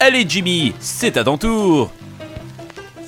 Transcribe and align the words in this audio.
Allez 0.00 0.24
Jimmy, 0.28 0.74
c'est 0.80 1.16
à 1.16 1.24
ton 1.24 1.38
tour. 1.38 1.90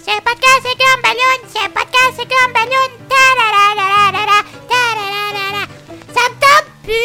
C'est 0.04 0.20
podcast, 0.22 0.62
c'est 0.62 0.78
comme 0.78 1.02
ballon. 1.02 1.38
C'est 1.48 1.68
podcast, 1.68 2.12
c'est 2.16 2.28
comme 2.28 2.52
ballon. 2.52 2.88
Ta 3.08 3.14
la 3.38 3.48
la 3.52 3.64
la 3.76 3.86
la 4.12 4.22
la 4.26 4.38
ta 4.70 4.82
la 4.96 5.06
la 5.12 5.20
la 5.36 5.46
la. 5.58 5.64
Ça 6.14 6.22
me 6.30 6.34
tente 6.40 6.68
plus. 6.84 6.96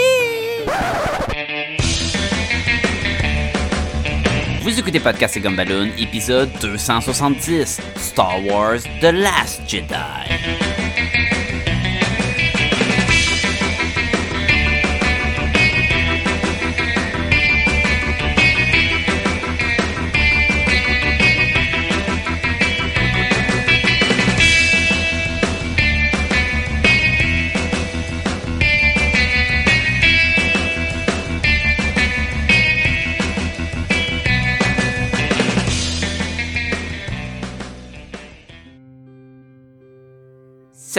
Vous 4.62 4.74
écoutez 4.80 5.00
Podcast 5.00 5.36
et 5.38 5.40
Gumballoon, 5.42 5.90
épisode 5.98 6.52
270, 6.62 7.82
Star 7.98 8.46
Wars 8.46 8.80
The 9.02 9.12
Last 9.12 9.62
Jedi. 9.68 9.96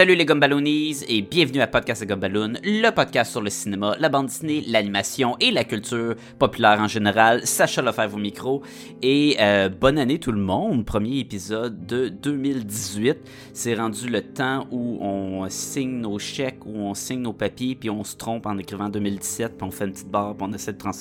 Salut 0.03 0.15
les 0.15 0.25
Gumballoonies 0.25 1.05
et 1.07 1.21
bienvenue 1.21 1.61
à 1.61 1.67
Podcast 1.67 2.03
de 2.03 2.13
le 2.13 2.89
podcast 2.89 3.31
sur 3.31 3.39
le 3.39 3.49
cinéma, 3.49 3.95
la 4.01 4.09
bande 4.09 4.25
dessinée, 4.25 4.61
l'animation 4.67 5.37
et 5.39 5.49
la 5.49 5.63
culture 5.63 6.15
populaire 6.39 6.81
en 6.81 6.89
général. 6.89 7.47
Sacha 7.47 7.81
Lefebvre 7.81 8.17
au 8.17 8.19
micro 8.19 8.63
et 9.01 9.37
euh, 9.39 9.69
bonne 9.69 9.97
année 9.97 10.19
tout 10.19 10.33
le 10.33 10.41
monde. 10.41 10.83
Premier 10.83 11.19
épisode 11.19 11.87
de 11.87 12.09
2018. 12.09 13.17
C'est 13.53 13.75
rendu 13.75 14.09
le 14.09 14.21
temps 14.21 14.67
où 14.71 14.97
on 14.99 15.47
signe 15.47 16.01
nos 16.01 16.19
chèques, 16.19 16.65
où 16.65 16.79
on 16.79 16.93
signe 16.95 17.21
nos 17.21 17.31
papiers, 17.31 17.75
puis 17.75 17.89
on 17.89 18.03
se 18.03 18.17
trompe 18.17 18.45
en 18.45 18.57
écrivant 18.57 18.89
2017, 18.89 19.57
puis 19.57 19.65
on 19.65 19.71
fait 19.71 19.85
une 19.85 19.93
petite 19.93 20.11
barre, 20.11 20.35
puis 20.35 20.45
on 20.49 20.53
essaie 20.53 20.73
de 20.73 20.79
trans... 20.79 20.91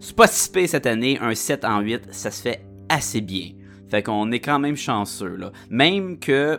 C'est 0.00 0.16
pas 0.16 0.26
si 0.26 0.68
cette 0.68 0.86
année, 0.86 1.18
un 1.20 1.34
7 1.34 1.66
en 1.66 1.80
8, 1.80 2.04
ça 2.12 2.30
se 2.30 2.40
fait 2.40 2.64
assez 2.88 3.20
bien. 3.20 3.50
Fait 3.90 4.02
qu'on 4.02 4.30
est 4.32 4.40
quand 4.40 4.58
même 4.58 4.76
chanceux, 4.76 5.36
là. 5.36 5.52
Même 5.68 6.18
que 6.18 6.58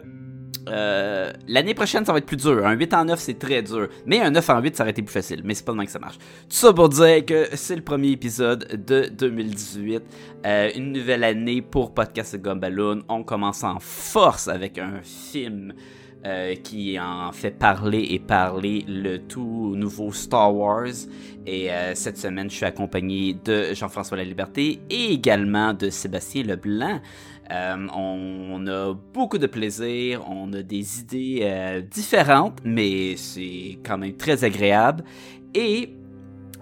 euh, 0.67 1.31
l'année 1.47 1.73
prochaine, 1.73 2.05
ça 2.05 2.11
va 2.11 2.19
être 2.19 2.25
plus 2.25 2.37
dur. 2.37 2.65
Un 2.65 2.73
8 2.73 2.93
en 2.93 3.05
9, 3.05 3.19
c'est 3.19 3.39
très 3.39 3.61
dur. 3.61 3.87
Mais 4.05 4.19
un 4.19 4.31
9 4.31 4.49
en 4.49 4.61
8, 4.61 4.75
ça 4.75 4.83
aurait 4.83 4.91
été 4.91 5.01
plus 5.01 5.13
facile. 5.13 5.41
Mais 5.43 5.53
c'est 5.53 5.65
pas 5.65 5.73
même 5.73 5.85
que 5.85 5.91
ça 5.91 5.99
marche. 5.99 6.17
Tout 6.17 6.55
ça 6.55 6.73
pour 6.73 6.89
dire 6.89 7.25
que 7.25 7.47
c'est 7.53 7.75
le 7.75 7.81
premier 7.81 8.09
épisode 8.09 8.83
de 8.85 9.09
2018. 9.09 10.03
Euh, 10.45 10.69
une 10.75 10.91
nouvelle 10.93 11.23
année 11.23 11.61
pour 11.61 11.93
Podcast 11.93 12.35
Gumballoon. 12.37 13.01
On 13.09 13.23
commence 13.23 13.63
en 13.63 13.79
force 13.79 14.47
avec 14.47 14.77
un 14.77 15.01
film 15.01 15.73
euh, 16.25 16.55
qui 16.55 16.99
en 16.99 17.31
fait 17.31 17.51
parler 17.51 18.07
et 18.11 18.19
parler 18.19 18.83
le 18.87 19.17
tout 19.17 19.73
nouveau 19.75 20.11
Star 20.11 20.53
Wars. 20.53 20.87
Et 21.47 21.69
cette 21.95 22.17
semaine, 22.17 22.47
je 22.47 22.55
suis 22.57 22.65
accompagné 22.65 23.35
de 23.43 23.73
Jean-François 23.73 24.17
La 24.17 24.23
Liberté 24.23 24.79
et 24.91 25.13
également 25.13 25.73
de 25.73 25.89
Sébastien 25.89 26.43
Leblanc. 26.43 26.99
Euh, 27.51 27.87
on, 27.95 28.67
a 28.67 28.93
beaucoup 29.13 29.37
de 29.37 29.47
plaisir, 29.47 30.23
on 30.29 30.53
a 30.53 30.61
des 30.61 30.99
idées 30.99 31.39
euh, 31.43 31.81
différentes, 31.81 32.59
mais 32.63 33.15
c'est 33.17 33.79
quand 33.83 33.97
même 33.97 34.13
très 34.13 34.43
agréable. 34.43 35.03
Et 35.55 35.89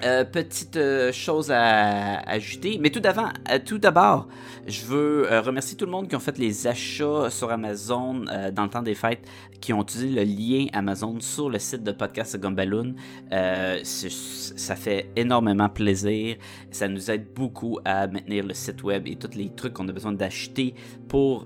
euh, 0.04 0.24
petite 0.24 0.80
chose 1.12 1.52
à, 1.52 2.20
ajouter, 2.30 2.78
mais 2.80 2.90
tout 2.90 3.00
d'abord, 3.00 3.32
tout 3.66 3.78
d'abord, 3.78 4.28
je 4.68 4.86
veux 4.86 5.28
remercier 5.40 5.78
tout 5.78 5.86
le 5.86 5.92
monde 5.92 6.08
qui 6.08 6.16
ont 6.16 6.20
fait 6.20 6.38
les 6.38 6.68
achats 6.68 7.30
sur 7.30 7.52
Amazon 7.52 8.26
dans 8.54 8.64
le 8.64 8.70
temps 8.70 8.82
des 8.82 8.96
fêtes, 8.96 9.28
qui 9.62 9.74
ont 9.74 9.82
utilisé 9.82 10.10
le 10.10 10.24
lien 10.24 10.68
Amazon 10.74 11.20
sur 11.20 11.50
le 11.50 11.60
site 11.60 11.84
de 11.84 11.92
podcast 11.92 12.38
Gumballoon. 12.40 12.96
ça 13.32 14.76
fait 14.76 15.10
énormément 15.16 15.70
plaisir, 15.70 16.38
ça 16.72 16.88
nous 16.88 17.10
aide 17.10 17.34
beaucoup 17.34 17.80
à 17.86 18.08
maintenir 18.08 18.46
le 18.46 18.54
site 18.54 18.84
web 18.84 19.08
et 19.08 19.16
tous 19.16 19.36
les 19.36 19.50
trucs 19.50 19.74
qu'on 19.74 19.88
a 19.88 19.94
besoin 19.94 20.12
d'acheter 20.12 20.76
pour 21.08 21.46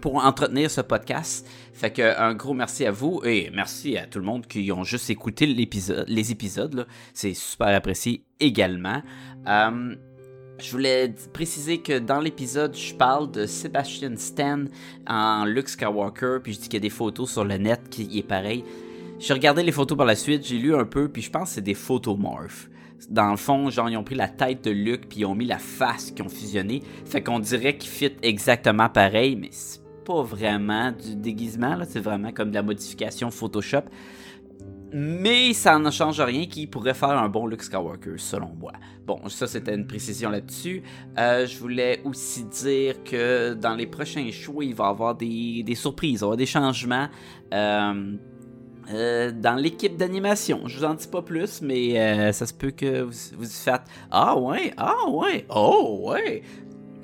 pour 0.00 0.16
entretenir 0.16 0.70
ce 0.70 0.80
podcast. 0.80 1.48
Fait 1.72 1.90
que 1.90 2.18
un 2.18 2.34
gros 2.34 2.54
merci 2.54 2.84
à 2.86 2.90
vous 2.90 3.20
et 3.24 3.50
merci 3.52 3.96
à 3.96 4.06
tout 4.06 4.18
le 4.18 4.24
monde 4.24 4.46
qui 4.46 4.70
ont 4.72 4.84
juste 4.84 5.10
écouté 5.10 5.46
l'épisode, 5.46 6.04
les 6.08 6.32
épisodes. 6.32 6.86
C'est 7.14 7.34
super 7.34 7.68
apprécié 7.68 8.24
également. 8.40 9.02
Euh, 9.46 9.94
je 10.58 10.70
voulais 10.72 11.14
préciser 11.32 11.78
que 11.78 11.98
dans 11.98 12.20
l'épisode, 12.20 12.76
je 12.76 12.92
parle 12.94 13.30
de 13.30 13.46
Sebastian 13.46 14.16
Stan 14.16 14.64
en 15.06 15.44
Luke 15.44 15.68
Skywalker, 15.68 16.38
puis 16.42 16.54
je 16.54 16.58
dis 16.58 16.64
qu'il 16.64 16.74
y 16.74 16.78
a 16.78 16.80
des 16.80 16.90
photos 16.90 17.30
sur 17.30 17.44
le 17.44 17.56
net 17.58 17.88
qui 17.90 18.18
est 18.18 18.26
pareil. 18.26 18.64
J'ai 19.20 19.34
regardé 19.34 19.62
les 19.62 19.72
photos 19.72 19.96
par 19.96 20.06
la 20.06 20.16
suite, 20.16 20.46
j'ai 20.46 20.58
lu 20.58 20.74
un 20.74 20.84
peu, 20.84 21.08
puis 21.08 21.22
je 21.22 21.30
pense 21.30 21.50
que 21.50 21.54
c'est 21.56 21.60
des 21.60 21.74
photomorphes 21.74 22.68
dans 23.08 23.30
le 23.30 23.36
fond, 23.36 23.70
genre, 23.70 23.88
ils 23.88 23.96
ont 23.96 24.04
pris 24.04 24.14
la 24.14 24.28
tête 24.28 24.64
de 24.64 24.70
Luke 24.70 25.08
puis 25.08 25.20
ils 25.20 25.24
ont 25.24 25.34
mis 25.34 25.46
la 25.46 25.58
face 25.58 26.10
qui 26.10 26.22
ont 26.22 26.28
fusionné. 26.28 26.82
Fait 27.04 27.22
qu'on 27.22 27.38
dirait 27.38 27.76
qu'ils 27.76 27.90
fit 27.90 28.12
exactement 28.22 28.88
pareil, 28.88 29.36
mais 29.36 29.50
pas 30.08 30.22
vraiment 30.22 30.90
du 30.90 31.16
déguisement, 31.16 31.76
là, 31.76 31.84
c'est 31.86 32.00
vraiment 32.00 32.32
comme 32.32 32.48
de 32.48 32.54
la 32.54 32.62
modification 32.62 33.30
Photoshop. 33.30 33.82
Mais 34.90 35.52
ça 35.52 35.78
ne 35.78 35.90
change 35.90 36.18
rien 36.18 36.46
qui 36.46 36.66
pourrait 36.66 36.94
faire 36.94 37.10
un 37.10 37.28
bon 37.28 37.46
Luke 37.46 37.62
Skywalker, 37.62 38.14
selon 38.16 38.54
moi. 38.58 38.72
Bon, 39.06 39.28
ça 39.28 39.46
c'était 39.46 39.74
une 39.74 39.86
précision 39.86 40.30
là-dessus. 40.30 40.82
Euh, 41.18 41.46
je 41.46 41.58
voulais 41.58 42.00
aussi 42.06 42.44
dire 42.44 43.04
que 43.04 43.52
dans 43.52 43.74
les 43.74 43.86
prochains 43.86 44.30
shows, 44.30 44.62
il 44.62 44.74
va 44.74 44.86
y 44.86 44.88
avoir 44.88 45.14
des, 45.14 45.62
des 45.62 45.74
surprises, 45.74 46.20
il 46.20 46.22
y 46.22 46.24
avoir 46.24 46.38
des 46.38 46.46
changements. 46.46 47.08
Euh, 47.52 48.16
euh, 48.90 49.30
dans 49.30 49.56
l'équipe 49.56 49.98
d'animation. 49.98 50.62
Je 50.64 50.78
vous 50.78 50.84
en 50.86 50.94
dis 50.94 51.08
pas 51.08 51.20
plus, 51.20 51.60
mais 51.60 52.32
ça 52.32 52.46
se 52.46 52.54
peut 52.54 52.70
que 52.70 53.02
vous 53.02 53.12
vous 53.36 53.44
faites 53.44 53.82
Ah 54.10 54.38
ouais, 54.38 54.72
ah 54.78 55.06
ouais, 55.10 55.44
oh 55.50 56.06
ouais 56.08 56.42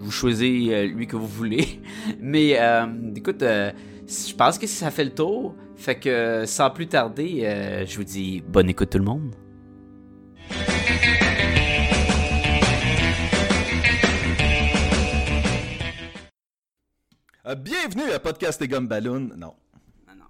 vous 0.04 0.10
choisissez 0.10 0.74
euh, 0.74 0.86
lui 0.86 1.06
que 1.06 1.16
vous 1.16 1.26
voulez. 1.26 1.80
Mais 2.20 2.60
euh, 2.60 2.86
écoute, 3.16 3.42
euh, 3.42 3.72
je 4.06 4.34
pense 4.34 4.58
que 4.58 4.66
ça 4.66 4.90
fait 4.90 5.04
le 5.04 5.14
tour. 5.14 5.54
Fait 5.76 5.98
que 5.98 6.44
sans 6.46 6.70
plus 6.70 6.86
tarder, 6.86 7.84
je 7.86 7.96
vous 7.96 8.04
dis 8.04 8.42
bonne 8.46 8.70
écoute 8.70 8.90
tout 8.90 8.98
le 8.98 9.04
monde. 9.04 9.34
bienvenue 17.58 18.10
à 18.10 18.18
Podcast 18.18 18.60
et 18.62 18.68
Gomme 18.68 18.88
Balloon. 18.88 19.30
Non. 19.36 19.54
non. 20.08 20.24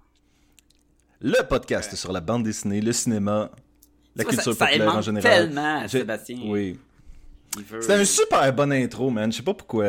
Le 1.21 1.47
podcast 1.47 1.95
sur 1.95 2.11
la 2.11 2.21
bande 2.21 2.43
dessinée, 2.43 2.81
le 2.81 2.91
cinéma, 2.91 3.49
la 4.15 4.25
culture 4.25 4.55
populaire 4.55 4.95
en 4.95 5.01
général. 5.01 5.47
tellement, 5.47 5.87
Sébastien. 5.87 6.39
Oui. 6.45 6.77
C'était 7.81 7.93
un 7.93 8.05
super 8.05 8.53
bon 8.53 8.71
intro, 8.71 9.09
man. 9.09 9.31
Je 9.31 9.37
sais 9.37 9.43
pas 9.43 9.53
pourquoi. 9.53 9.85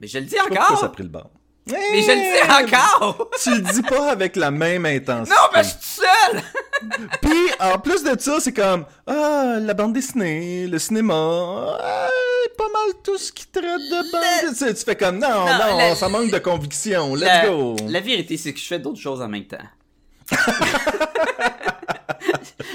Mais 0.00 0.06
je 0.06 0.18
le 0.18 0.24
dis 0.24 0.36
encore. 0.40 0.78
ça 0.78 0.86
a 0.86 0.88
pris 0.90 1.02
le 1.02 1.08
bord. 1.08 1.30
Mais 1.68 2.02
je 2.02 2.10
le 2.12 2.64
dis 2.64 2.64
encore! 2.64 3.30
tu 3.42 3.50
le 3.50 3.60
dis 3.60 3.82
pas 3.82 4.12
avec 4.12 4.36
la 4.36 4.52
même 4.52 4.86
intensité. 4.86 5.34
Non, 5.34 5.48
mais 5.52 5.64
je 5.64 5.68
suis 5.70 6.00
seul! 6.00 6.42
Puis, 7.22 7.50
en 7.58 7.78
plus 7.78 8.04
de 8.04 8.16
ça, 8.20 8.38
c'est 8.38 8.52
comme, 8.52 8.84
ah, 9.06 9.56
la 9.60 9.74
bande 9.74 9.92
dessinée, 9.92 10.68
le 10.68 10.78
cinéma, 10.78 11.76
ah, 11.80 12.08
pas 12.56 12.68
mal 12.68 12.94
tout 13.02 13.18
ce 13.18 13.32
qui 13.32 13.46
traite 13.48 13.64
de 13.64 14.12
bande 14.12 14.50
dessinée. 14.50 14.74
Tu 14.74 14.84
fais 14.84 14.94
comme, 14.94 15.18
non, 15.18 15.46
non, 15.46 15.94
ça 15.96 16.08
manque 16.08 16.30
de 16.30 16.38
conviction, 16.38 17.16
let's 17.16 17.46
go! 17.48 17.74
La 17.88 18.00
vérité, 18.00 18.36
c'est 18.36 18.52
que 18.52 18.60
je 18.60 18.66
fais 18.66 18.78
d'autres 18.78 19.00
choses 19.00 19.20
en 19.20 19.28
même 19.28 19.46
temps. 19.46 19.56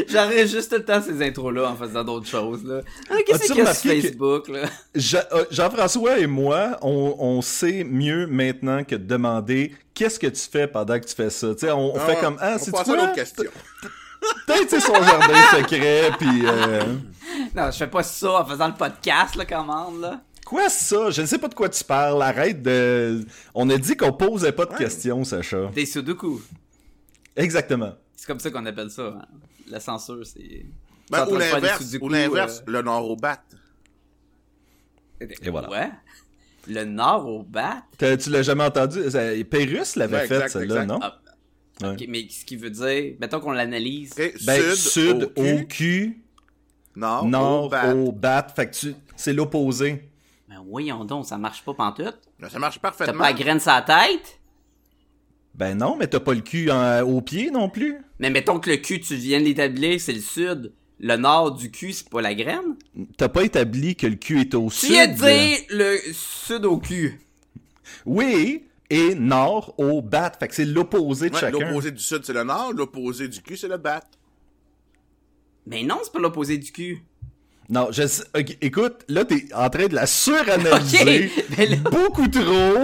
J'arrête 0.07 0.47
juste 0.47 0.73
le 0.73 0.83
temps 0.83 1.01
ces 1.01 1.25
intros-là 1.25 1.71
en 1.71 1.75
faisant 1.75 2.03
d'autres 2.03 2.27
choses. 2.27 2.63
Là. 2.65 2.81
Ah, 3.09 3.15
qu'est-ce 3.25 3.51
a 3.53 3.73
sur 3.73 3.91
Facebook? 3.91 4.47
Là? 4.49 4.65
Euh, 4.95 5.45
Jean-François 5.49 6.19
et 6.19 6.27
moi, 6.27 6.77
on, 6.81 7.41
sait 7.41 7.83
mieux 7.83 8.27
maintenant 8.27 8.83
que 8.83 8.95
de 8.95 9.05
demander 9.05 9.73
qu'est-ce 9.93 10.19
que 10.19 10.27
tu 10.27 10.41
fais 10.51 10.67
pendant 10.67 10.99
que 10.99 11.05
tu 11.05 11.15
fais 11.15 11.29
ça? 11.29 11.55
sais, 11.57 11.71
on, 11.71 11.95
fait 11.95 12.17
ah, 12.17 12.21
comme 12.21 12.37
Ah, 12.39 12.57
c'est 12.59 12.71
quoi? 12.71 12.83
Une 12.85 12.99
autre 12.99 13.13
question. 13.13 13.49
Peut-être 14.47 14.79
son 14.79 14.93
jardin 14.93 15.41
secret, 15.57 16.11
puis. 16.17 16.45
Euh... 16.45 16.83
Non, 17.55 17.71
je 17.71 17.77
fais 17.77 17.87
pas 17.87 18.03
ça 18.03 18.41
en 18.41 18.45
faisant 18.45 18.67
le 18.67 18.73
podcast, 18.73 19.35
là, 19.35 19.45
commande, 19.45 20.01
là. 20.01 20.21
Quoi 20.45 20.69
ça? 20.69 21.09
Je 21.11 21.21
ne 21.21 21.25
sais 21.25 21.37
pas 21.37 21.47
de 21.47 21.53
quoi 21.53 21.69
tu 21.69 21.83
parles. 21.83 22.21
Arrête 22.21 22.61
de. 22.61 23.25
On 23.55 23.69
a 23.69 23.77
dit 23.77 23.95
qu'on 23.95 24.11
posait 24.11 24.51
pas 24.51 24.65
de 24.65 24.75
questions, 24.75 25.23
Sacha. 25.23 25.67
Des 25.73 25.85
sudoku. 25.85 26.41
Exactement. 27.35 27.93
C'est 28.15 28.27
comme 28.27 28.39
ça 28.39 28.51
qu'on 28.51 28.65
appelle 28.65 28.89
ça. 28.89 29.07
Hein. 29.07 29.25
La 29.67 29.79
censure, 29.79 30.25
c'est. 30.25 30.65
Ben, 31.09 31.27
ou 31.27 31.37
l'inverse, 31.37 31.97
ou 31.99 32.09
l'inverse, 32.09 32.63
euh. 32.67 32.71
le 32.71 32.81
nord 32.81 33.09
au 33.09 33.15
bat. 33.15 33.41
Et 35.19 35.49
voilà. 35.49 35.69
Ouais. 35.69 35.89
Le 36.67 36.85
nord 36.85 37.27
au 37.27 37.43
bat. 37.43 37.83
Tu 37.97 38.29
l'as 38.29 38.43
jamais 38.43 38.63
entendu? 38.63 39.01
Pérus 39.49 39.95
l'avait 39.95 40.27
fait, 40.27 40.47
celle-là, 40.47 40.85
non? 40.85 40.99
Ah, 41.01 41.19
ok, 41.93 42.05
mais 42.07 42.27
ce 42.29 42.45
qui 42.45 42.55
veut 42.55 42.69
dire, 42.69 43.15
mettons 43.19 43.39
qu'on 43.39 43.51
l'analyse. 43.51 44.13
ben, 44.45 44.75
sud, 44.75 45.31
au 45.35 45.65
cul? 45.67 46.23
Nord, 46.95 47.25
Nord 47.25 47.65
au 47.65 47.69
bat. 47.69 47.95
au 47.95 48.11
bat. 48.11 48.47
Fait 48.55 48.69
que 48.69 48.75
tu... 48.75 48.95
c'est 49.15 49.33
l'opposé. 49.33 50.09
Ben 50.49 50.61
voyons 50.67 51.05
donc, 51.05 51.25
ça 51.25 51.37
marche 51.37 51.63
pas 51.63 51.73
pantoute. 51.73 52.19
Ben, 52.39 52.49
Ça 52.49 52.59
marche 52.59 52.75
T'as 52.75 52.89
parfaitement. 52.89 53.19
pas 53.19 53.31
la 53.31 53.33
graine 53.33 53.59
la 53.65 53.81
tête? 53.81 54.40
Ben 55.55 55.77
non, 55.77 55.95
mais 55.97 56.07
t'as 56.07 56.19
pas 56.19 56.33
le 56.33 56.41
cul 56.41 56.71
en- 56.71 57.01
au 57.01 57.21
pied 57.21 57.51
non 57.51 57.69
plus. 57.69 57.97
Mais 58.19 58.29
mettons 58.29 58.59
que 58.59 58.69
le 58.69 58.77
cul, 58.77 58.99
tu 59.01 59.15
viens 59.15 59.39
de 59.39 59.45
l'établir, 59.45 59.99
c'est 59.99 60.13
le 60.13 60.21
sud. 60.21 60.71
Le 60.99 61.15
nord 61.17 61.53
du 61.55 61.71
cul, 61.71 61.93
c'est 61.93 62.09
pas 62.09 62.21
la 62.21 62.33
graine? 62.35 62.75
T'as 63.17 63.27
pas 63.29 63.43
établi 63.43 63.95
que 63.95 64.07
le 64.07 64.15
cul 64.15 64.41
est 64.41 64.53
au 64.55 64.69
Tu 64.69 64.75
sud? 64.77 64.89
viens 64.91 65.07
de 65.07 65.13
dire 65.13 65.57
le 65.69 65.97
sud 66.13 66.63
au 66.65 66.77
cul. 66.77 67.19
Oui, 68.05 68.63
et 68.89 69.15
nord 69.15 69.73
au 69.77 70.01
bat. 70.01 70.31
Fait 70.39 70.47
que 70.47 70.55
c'est 70.55 70.65
l'opposé 70.65 71.29
de 71.29 71.33
Ouais, 71.35 71.39
chacun. 71.41 71.59
l'opposé 71.59 71.91
du 71.91 72.01
sud, 72.01 72.21
c'est 72.23 72.33
le 72.33 72.43
nord. 72.43 72.71
L'opposé 72.73 73.27
du 73.27 73.41
cul, 73.41 73.57
c'est 73.57 73.67
le 73.67 73.77
bat. 73.77 74.01
Mais 75.65 75.83
non, 75.83 75.97
c'est 76.03 76.11
pas 76.13 76.19
l'opposé 76.19 76.57
du 76.57 76.71
cul. 76.71 76.99
Non, 77.69 77.87
je 77.91 78.05
sais- 78.05 78.23
ok, 78.37 78.57
écoute, 78.61 79.03
là, 79.07 79.23
t'es 79.25 79.45
en 79.53 79.69
train 79.69 79.87
de 79.87 79.95
la 79.95 80.05
suranalyser 80.05 81.29
là- 81.57 81.75
beaucoup 81.89 82.27
trop. 82.27 82.83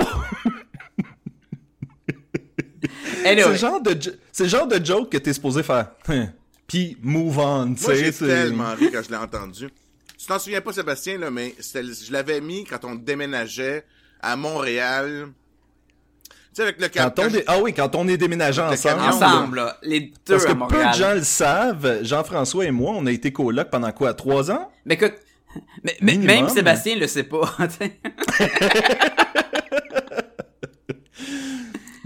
Anyway. 3.28 3.44
C'est 3.44 3.50
le 3.52 3.56
genre 3.58 3.82
de 3.82 3.98
c'est 4.32 4.44
le 4.44 4.50
genre 4.50 4.68
de 4.68 4.84
joke 4.86 5.10
que 5.12 5.18
t'es 5.18 5.34
supposé 5.34 5.64
faire. 5.64 5.92
Puis 6.68 6.98
move 7.02 7.38
on, 7.40 7.74
tu 7.76 7.84
sais. 7.84 7.96
j'ai 7.96 8.12
c'est- 8.12 8.28
tellement 8.28 8.74
ri 8.76 8.90
quand 8.92 9.02
je 9.04 9.10
l'ai 9.10 9.16
entendu. 9.18 9.70
Tu 10.18 10.26
t'en 10.26 10.40
souviens 10.40 10.62
pas, 10.62 10.74
Sébastien, 10.74 11.18
là, 11.20 11.30
mais 11.32 11.54
je 11.60 12.12
l'avais 12.12 12.42
mis 12.42 12.64
quand 12.66 12.84
on 12.84 12.96
déménageait 12.96 13.86
à 14.20 14.36
Montréal. 14.36 15.28
Tu 16.28 16.34
sais, 16.54 16.62
avec 16.64 16.82
le 16.82 16.88
Quand 16.88 17.20
on 17.20 17.28
Ah 17.46 17.60
oui, 17.62 17.72
quand 17.74 17.96
on 17.96 18.08
est 18.08 18.18
déménagé 18.18 18.62
ensemble. 18.62 19.02
Ensemble, 19.02 19.58
là. 19.58 19.78
Les 19.84 20.00
deux 20.00 20.14
Parce 20.26 20.46
que 20.46 20.52
à 20.52 20.68
peu 20.68 20.86
de 20.86 20.94
gens 20.94 21.14
le 21.14 21.24
savent, 21.24 22.00
Jean-François 22.04 22.66
et 22.66 22.72
moi, 22.72 22.94
on 22.96 23.06
a 23.06 23.12
été 23.12 23.32
coloc 23.32 23.70
pendant 23.70 23.92
quoi, 23.92 24.14
trois 24.16 24.50
ans? 24.50 24.72
Mais 24.86 24.96
écoute, 24.96 25.14
mais, 25.84 25.96
Minimum. 26.02 26.26
même 26.26 26.50
Sébastien 26.50 26.96
le 26.96 27.08
sait 27.08 27.24
pas. 27.24 27.56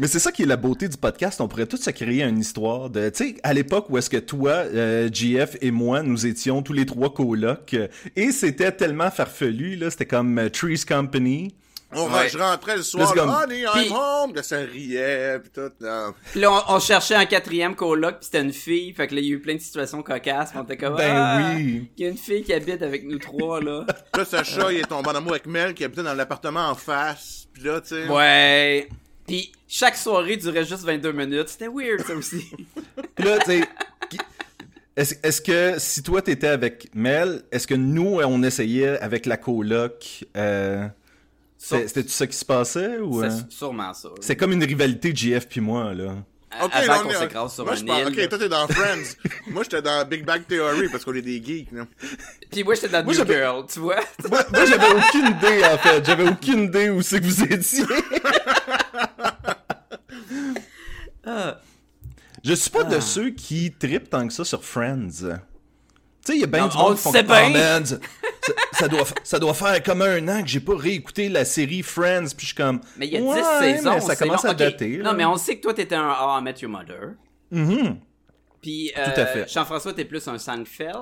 Mais 0.01 0.07
c'est 0.07 0.18
ça 0.18 0.31
qui 0.31 0.42
est 0.42 0.45
la 0.48 0.57
beauté 0.57 0.88
du 0.89 0.98
podcast. 0.98 1.39
On 1.42 1.48
pourrait 1.48 1.68
tous 1.68 1.77
se 1.77 1.92
créer 1.92 2.24
une 2.24 2.39
histoire 2.39 2.89
de, 2.89 3.07
tu 3.09 3.24
sais, 3.24 3.36
à 3.44 3.53
l'époque 3.53 3.86
où 3.89 4.00
est-ce 4.00 4.09
que 4.09 4.18
toi, 4.18 4.50
euh, 4.51 5.07
JF 5.13 5.57
et 5.62 5.69
moi, 5.69 6.01
nous 6.01 6.25
étions 6.25 6.63
tous 6.63 6.74
les 6.74 6.88
trois 6.88 7.13
colocs, 7.13 7.75
euh, 7.75 7.88
et 8.15 8.31
c'était 8.31 8.71
tellement 8.71 9.12
farfelu, 9.12 9.75
là, 9.75 9.92
c'était 9.92 10.07
comme 10.07 10.39
euh, 10.39 10.50
Trees 10.50 10.81
Company. 10.88 11.53
on, 11.94 12.12
Ouais. 12.12 12.30
je 12.30 12.38
rentrais 12.39 12.77
le 12.77 12.81
soir, 12.81 13.13
là, 13.13 13.44
Honey, 13.44 13.59
I'm 13.62 13.69
Puis- 13.74 13.92
home, 13.92 14.33
que 14.33 14.42
ça 14.42 14.57
riait, 14.57 15.39
pis 15.39 15.51
tout. 15.51 15.69
non. 15.81 16.13
Là, 16.36 16.51
on, 16.51 16.75
on 16.77 16.80
cherchait 16.80 17.13
un 17.13 17.25
quatrième 17.25 17.75
coloc, 17.75 18.15
puis 18.21 18.25
c'était 18.25 18.42
une 18.42 18.53
fille. 18.53 18.92
Fait 18.94 19.06
que 19.06 19.13
là, 19.13 19.21
il 19.21 19.27
y 19.27 19.31
a 19.31 19.36
eu 19.36 19.39
plein 19.39 19.53
de 19.53 19.59
situations 19.62 20.01
cocasses. 20.01 20.51
On 20.56 20.63
était 20.63 20.77
comme, 20.77 20.95
Ben 20.95 21.13
ah, 21.15 21.51
oui. 21.56 21.92
Il 21.98 22.03
y 22.03 22.07
a 22.07 22.09
une 22.09 22.18
fille 22.18 22.42
qui 22.42 22.53
habite 22.53 22.81
avec 22.81 23.03
nous 23.06 23.19
trois, 23.19 23.62
là. 23.62 23.86
Là, 24.18 24.25
Sacha, 24.25 24.71
il 24.71 24.80
est 24.80 24.88
tombé 24.89 25.09
en 25.09 25.15
amour 25.15 25.33
avec 25.33 25.45
Mel, 25.45 25.75
qui 25.75 25.83
habitait 25.83 26.01
dans 26.01 26.15
l'appartement 26.15 26.69
en 26.69 26.74
face. 26.75 27.45
Pis 27.53 27.62
là, 27.65 27.81
tu 27.81 27.89
sais. 27.89 28.07
Ouais. 28.07 28.89
Puis 29.27 29.51
chaque 29.68 29.95
soirée 29.95 30.38
durait 30.38 30.65
juste 30.65 30.83
22 30.83 31.12
minutes. 31.12 31.50
C'était 31.50 31.68
weird, 31.68 32.06
ça 32.06 32.13
aussi. 32.15 32.50
Puis 33.15 33.25
là, 33.25 33.38
tu 33.39 33.45
sais, 33.51 33.62
est-ce 34.97 35.15
est-ce 35.23 35.41
que 35.41 35.75
si 35.79 36.03
toi 36.03 36.21
t'étais 36.21 36.47
avec 36.47 36.89
Mel, 36.94 37.44
est-ce 37.51 37.65
que 37.68 37.75
nous, 37.75 38.19
on 38.23 38.44
essayait 38.44 39.00
avec 39.00 39.25
la 39.25 39.38
coloc, 39.38 40.25
euh, 40.35 40.85
c'était 41.57 42.03
ça 42.07 42.27
qui 42.27 42.35
se 42.35 42.44
passait 42.45 42.97
ou? 43.00 43.23
euh? 43.23 43.29
C'est 43.29 43.51
sûrement 43.56 43.94
ça. 43.94 44.09
C'est 44.19 44.35
comme 44.35 44.51
une 44.51 44.63
rivalité 44.63 45.13
JF 45.15 45.47
puis 45.47 45.62
moi, 45.62 45.94
là. 45.94 46.15
Ok, 46.62 46.71
Avant 46.74 47.03
qu'on 47.03 47.12
s'écrase 47.17 47.53
sur 47.53 47.63
moi, 47.63 47.74
un 47.74 47.77
je 47.77 47.85
parle- 47.85 48.12
île. 48.13 48.19
Ok, 48.24 48.27
toi, 48.29 48.38
t'es 48.38 48.50
dans 48.50 48.67
Friends. 48.67 49.15
moi, 49.47 49.63
j'étais 49.63 49.81
dans 49.81 50.06
Big 50.06 50.25
Bang 50.25 50.41
Theory 50.45 50.89
parce 50.89 51.06
qu'on 51.06 51.13
est 51.13 51.21
des 51.21 51.41
geeks, 51.41 51.71
là. 51.71 51.88
Puis 52.51 52.65
moi, 52.65 52.75
j'étais 52.75 52.89
dans 52.89 53.01
Moi, 53.06 53.13
New 53.13 53.19
j'avais- 53.19 53.35
Girl, 53.35 53.65
tu 53.71 53.79
vois? 53.79 53.95
Moi, 54.29 54.44
moi, 54.51 54.65
j'avais 54.65 54.89
aucune 54.89 55.27
idée, 55.27 55.63
en 55.63 55.77
fait. 55.77 56.06
J'avais 56.06 56.27
aucune 56.27 56.63
idée 56.63 56.89
où 56.89 57.01
c'est 57.01 57.21
que 57.21 57.25
vous 57.25 57.44
étiez. 57.45 57.85
Ah. 61.25 61.59
Je 62.44 62.53
suis 62.53 62.69
pas 62.71 62.83
de 62.83 63.00
ceux 63.00 63.29
qui 63.31 63.71
trippent 63.71 64.09
tant 64.09 64.27
que 64.27 64.33
ça 64.33 64.44
sur 64.44 64.63
Friends. 64.63 65.07
Tu 65.09 66.33
sais, 66.33 66.35
il 66.35 66.41
y 66.41 66.44
a 66.44 66.47
bien 66.47 66.62
Non, 66.62 66.68
du 66.68 66.77
on 66.77 66.81
monde 66.81 66.95
qui 66.97 67.01
font 67.01 67.12
Ah, 67.15 67.21
bien. 67.23 67.50
man, 67.50 67.85
ça, 67.85 67.97
ça 68.73 68.88
doit, 68.88 69.06
fa- 69.06 69.15
ça 69.23 69.39
doit 69.39 69.53
faire 69.53 69.81
comme 69.83 70.01
un 70.03 70.27
an 70.27 70.41
que 70.44 70.47
j'ai 70.47 70.59
pas 70.59 70.75
réécouté 70.75 71.29
la 71.29 71.45
série 71.45 71.81
Friends, 71.83 72.27
puis 72.35 72.41
je 72.41 72.45
suis 72.47 72.56
comme... 72.56 72.81
Mais 72.97 73.07
il 73.07 73.13
y 73.13 73.18
a 73.18 73.21
10 73.21 73.25
ouais, 73.27 73.44
saisons. 73.75 73.94
mais 73.95 74.01
ça 74.01 74.15
commence 74.15 74.44
long. 74.44 74.50
à 74.51 74.53
dater. 74.53 74.97
là. 74.97 75.03
Non, 75.12 75.18
mais 75.18 75.25
on 75.25 75.35
sait 75.38 75.57
que 75.57 75.62
toi, 75.62 75.73
t'étais 75.73 75.95
un 75.95 76.09
How 76.12 76.39
I 76.39 76.44
Met 76.44 76.56
Your 76.62 76.69
Mother. 76.71 77.13
Mhm. 77.51 78.00
Puis, 78.62 78.91
Tout 78.94 79.19
à 79.19 79.25
fait. 79.25 79.47
Jean-François, 79.51 79.94
t'es 79.94 80.06
plus 80.06 80.27
un 80.27 80.38
Seinfeld? 80.38 80.95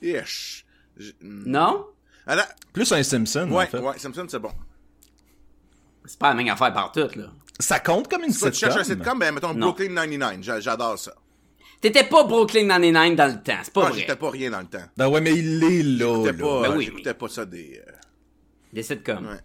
Yesh. 0.00 0.64
J- 0.96 1.14
Non? 1.20 1.86
Alors, 2.26 2.46
Plus 2.72 2.90
un 2.92 3.02
Simpson, 3.02 3.48
en 3.50 3.54
ouais, 3.54 3.66
fait. 3.66 3.78
ouais, 3.78 3.98
Simpson, 3.98 4.24
c'est 4.28 4.38
bon. 4.38 4.52
C'est 6.06 6.18
pas 6.18 6.30
la 6.30 6.34
même 6.34 6.48
affaire 6.48 6.72
partout, 6.72 7.08
là. 7.16 7.26
Ça 7.62 7.78
compte 7.80 8.08
comme 8.08 8.24
une 8.24 8.32
Si 8.32 8.40
tu 8.50 8.52
cherches 8.52 8.76
un 8.76 8.84
sitcom? 8.84 8.98
sitcom, 9.04 9.18
ben, 9.18 9.32
mettons 9.34 9.54
Non. 9.54 9.66
Brooklyn 9.68 9.88
99. 9.94 10.36
J'a- 10.42 10.60
J'adore 10.60 10.98
ça. 10.98 11.14
T'étais 11.80 12.04
pas 12.04 12.24
Brooklyn 12.24 12.68
99 12.68 13.16
dans 13.16 13.26
le 13.26 13.42
temps, 13.42 13.58
c'est 13.62 13.72
pas 13.72 13.80
Moi, 13.80 13.90
vrai. 13.90 14.00
j'étais 14.00 14.16
pas 14.16 14.30
rien 14.30 14.50
dans 14.50 14.60
le 14.60 14.66
temps. 14.66 14.84
Ben 14.96 15.08
ouais, 15.08 15.20
mais 15.20 15.32
il 15.34 15.64
est 15.64 15.82
là, 15.82 16.06
J'écoutais 16.24 16.32
là. 16.32 16.38
pas, 16.38 16.62
Ben 16.68 16.76
oui, 16.76 16.84
j'écoutais 16.84 17.14
pas 17.14 17.28
ça 17.28 17.44
des... 17.44 17.82
euh, 17.86 17.92
Des 18.72 18.82
sitcoms. 18.84 19.26
Ouais. 19.26 19.40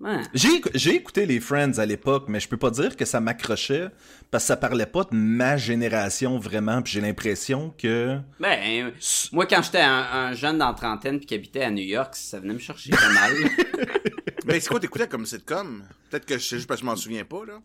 Ouais. 0.00 0.22
J'ai 0.32 0.62
j'ai 0.72 0.94
écouté 0.94 1.26
les 1.26 1.40
Friends 1.40 1.74
à 1.78 1.84
l'époque, 1.84 2.24
mais 2.28 2.40
je 2.40 2.48
peux 2.48 2.56
pas 2.56 2.70
dire 2.70 2.96
que 2.96 3.04
ça 3.04 3.20
m'accrochait 3.20 3.88
parce 4.30 4.44
que 4.44 4.48
ça 4.48 4.56
parlait 4.56 4.86
pas 4.86 5.02
de 5.04 5.08
ma 5.14 5.58
génération 5.58 6.38
vraiment, 6.38 6.80
puis 6.80 6.94
j'ai 6.94 7.02
l'impression 7.02 7.74
que 7.76 8.16
Ben, 8.40 8.92
moi, 9.32 9.44
quand 9.44 9.60
j'étais 9.62 9.82
un, 9.82 10.06
un 10.10 10.32
jeune 10.32 10.56
dans 10.56 10.68
la 10.68 10.72
trentaine 10.74 11.18
puis 11.18 11.26
qui 11.26 11.34
habitait 11.34 11.60
à 11.64 11.70
New 11.70 11.82
York, 11.84 12.14
ça 12.16 12.40
venait 12.40 12.54
me 12.54 12.58
chercher 12.58 12.92
pas 12.92 13.10
mal. 13.12 13.32
Mais 14.50 14.60
c'est 14.60 14.68
quoi 14.68 14.80
t'écoutais 14.80 15.08
comme 15.08 15.26
sitcom? 15.26 15.84
Peut-être 16.10 16.26
que 16.26 16.38
c'est 16.38 16.56
juste 16.56 16.66
parce 16.68 16.80
que 16.80 16.86
je 16.86 16.90
m'en 16.90 16.96
souviens 16.96 17.24
pas, 17.24 17.44
là. 17.46 17.60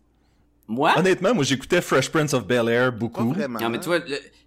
moi? 0.68 0.94
honnêtement, 0.98 1.34
moi 1.34 1.44
j'écoutais 1.44 1.80
Fresh 1.80 2.10
Prince 2.10 2.32
of 2.34 2.46
Bel-Air 2.46 2.90
Pas 2.92 2.98
beaucoup. 2.98 3.32
vraiment. 3.32 3.60
Non, 3.60 3.68
mais 3.70 3.78
tu 3.80 3.86
vois, 3.86 3.98
le- 3.98 4.04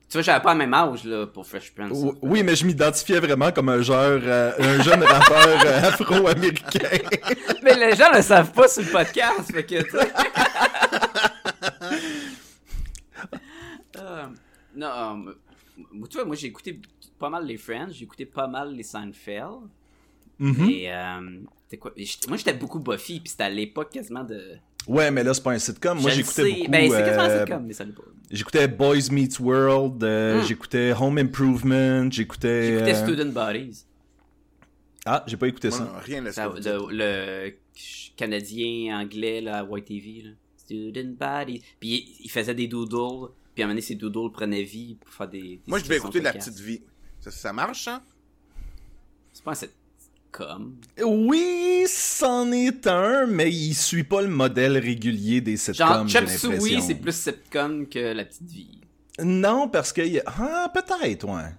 tu 0.10 0.14
vois, 0.14 0.22
j'avais 0.24 0.42
pas 0.42 0.54
le 0.54 0.58
même 0.60 0.74
âge, 0.74 1.04
là, 1.04 1.28
pour 1.28 1.46
Fresh 1.46 1.72
Prince. 1.74 1.92
O- 1.94 2.16
Oui, 2.24 2.42
mais 2.42 2.56
je 2.56 2.66
m'identifiais 2.66 3.20
vraiment 3.20 3.52
comme 3.52 3.70
un 3.70 3.82
genre, 3.82 3.98
euh, 4.00 4.52
un 4.58 4.82
jeune 4.82 5.04
rappeur 5.04 5.66
euh, 5.66 5.88
afro-américain. 5.88 6.90
Mais 7.64 7.76
les 7.76 7.96
gens 7.96 8.12
le 8.14 8.22
savent 8.24 8.52
pas 8.54 8.68
sur 8.68 8.82
le 8.84 8.90
podcast, 8.90 9.52
fait 9.52 9.64
que, 9.66 9.84
tu 9.84 9.90
sais. 9.92 10.12
Euh, 13.98 14.26
non, 14.76 14.88
euh, 14.88 15.34
moi, 15.92 16.08
tu 16.08 16.18
vois, 16.18 16.26
moi, 16.26 16.36
j'ai 16.36 16.48
écouté 16.48 16.80
pas 17.18 17.30
mal 17.30 17.46
les 17.46 17.58
Friends, 17.58 17.90
j'ai 17.92 18.04
écouté 18.06 18.26
pas 18.26 18.48
mal 18.48 18.74
les 18.74 18.84
Seinfeld. 18.84 19.68
Mhm. 20.40 20.70
Et, 20.70 20.92
euh, 20.94 21.40
quoi? 21.78 21.92
Moi, 22.28 22.38
j'étais 22.38 22.54
beaucoup 22.54 22.80
Buffy, 22.80 23.20
puis 23.20 23.30
c'était 23.30 23.44
à 23.44 23.50
l'époque 23.50 23.92
quasiment 23.92 24.24
de... 24.24 24.58
Ouais, 24.88 25.12
mais 25.12 25.24
là 25.24 25.34
c'est 25.34 25.44
pas 25.44 25.52
un 25.52 25.60
sitcom. 25.60 26.00
Moi 26.00 26.10
j'écoutais 26.12 26.50
beaucoup. 26.52 26.72
Ben, 26.72 26.90
c'est 26.90 27.04
quasiment 27.04 27.24
euh, 27.26 27.36
un 27.36 27.40
sitcom, 27.46 27.66
mais 27.66 27.74
ça 27.74 27.84
l'est 27.84 27.92
pas. 27.92 28.02
J'écoutais 28.32 28.68
Boys 28.68 29.12
Meets 29.12 29.40
World, 29.40 30.04
euh, 30.04 30.42
Mm. 30.42 30.46
j'écoutais 30.48 30.94
Home 31.00 31.18
Improvement, 31.18 32.10
j'écoutais. 32.10 32.74
J'écoutais 32.74 32.96
euh, 32.96 33.04
Student 33.06 33.32
Bodies. 33.32 33.86
Ah, 35.06 35.24
j'ai 35.28 35.38
pas 35.38 35.48
écouté 35.48 35.70
Moi, 35.70 35.78
ça. 35.78 35.84
non, 35.84 35.92
rien 36.00 36.22
de 36.22 36.32
Ça, 36.32 36.48
le, 36.48 36.88
le 36.92 37.54
canadien 38.16 39.00
anglais 39.00 39.42
là, 39.42 39.60
à 39.60 39.78
YTV 39.78 40.22
là. 40.24 40.30
Student 40.58 41.16
Bodies. 41.20 41.62
Puis 41.80 42.16
il, 42.22 42.30
faisait 42.30 42.56
des 42.56 42.68
doodles. 42.68 43.32
Puis 43.54 43.64
à 43.64 43.66
un 43.66 43.68
moment 43.68 43.74
donné, 43.74 43.82
ces 43.82 43.96
doodles 43.96 44.32
prenaient 44.32 44.64
vie 44.64 44.96
pour 44.96 45.14
faire 45.14 45.28
des. 45.28 45.42
des 45.42 45.62
Moi, 45.68 45.80
je 45.80 45.84
situations 45.84 46.08
écouter 46.08 46.22
La. 46.22 46.34
Petite 46.34 46.60
Vie. 46.60 46.82
Ça, 47.20 47.32
ça 47.32 47.54
marche, 47.54 47.88
hein? 47.88 48.02
C'est 49.34 49.44
pas 49.44 49.52
un 49.52 49.56
sitcom. 49.56 49.79
Oui, 51.04 51.86
c'en 51.88 52.52
est 52.52 52.86
un, 52.88 53.26
mais 53.26 53.50
il 53.52 53.74
suit 53.74 54.04
pas 54.04 54.22
le 54.22 54.28
modèle 54.28 54.78
régulier 54.78 55.42
des 55.42 55.58
sitcoms. 55.58 56.08
Genre, 56.08 56.10
Chop 56.10 56.28
Suey, 56.30 56.82
c'est 56.82 56.96
plus 56.96 57.16
sitcom 57.16 57.88
que 57.88 58.14
La 58.14 58.26
Petite 58.26 58.50
Vie. 58.50 58.82
Non, 59.22 59.68
parce 59.68 59.92
que. 59.92 60.02
y 60.02 60.20
a- 60.20 60.24
Ah, 60.28 60.72
peut-être, 60.74 61.26
ouais. 61.28 61.52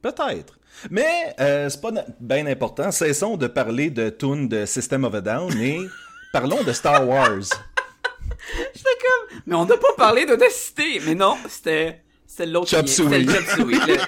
Peut-être. 0.00 0.58
Mais 0.90 1.34
euh, 1.40 1.68
c'est 1.68 1.80
pas 1.80 1.90
bien 2.20 2.46
important. 2.46 2.90
Cessons 2.92 3.36
de 3.36 3.46
parler 3.48 3.90
de 3.90 4.10
Toon 4.10 4.44
de 4.44 4.64
System 4.64 5.04
of 5.04 5.14
a 5.14 5.20
Down 5.20 5.52
et 5.60 5.80
parlons 6.32 6.62
de 6.62 6.72
Star 6.72 7.06
Wars. 7.06 7.40
J'étais 8.74 8.88
comme. 9.00 9.40
Mais 9.46 9.54
on 9.56 9.64
n'a 9.66 9.76
pas 9.76 9.92
parlé 9.96 10.24
d'Audacité. 10.24 11.00
Mais 11.04 11.14
non, 11.14 11.36
c'était. 11.48 12.02
C'était 12.38 12.50
l'autre. 12.50 12.68
Chop 12.68 12.86
C'était 12.86 13.24
Suey. 13.24 13.98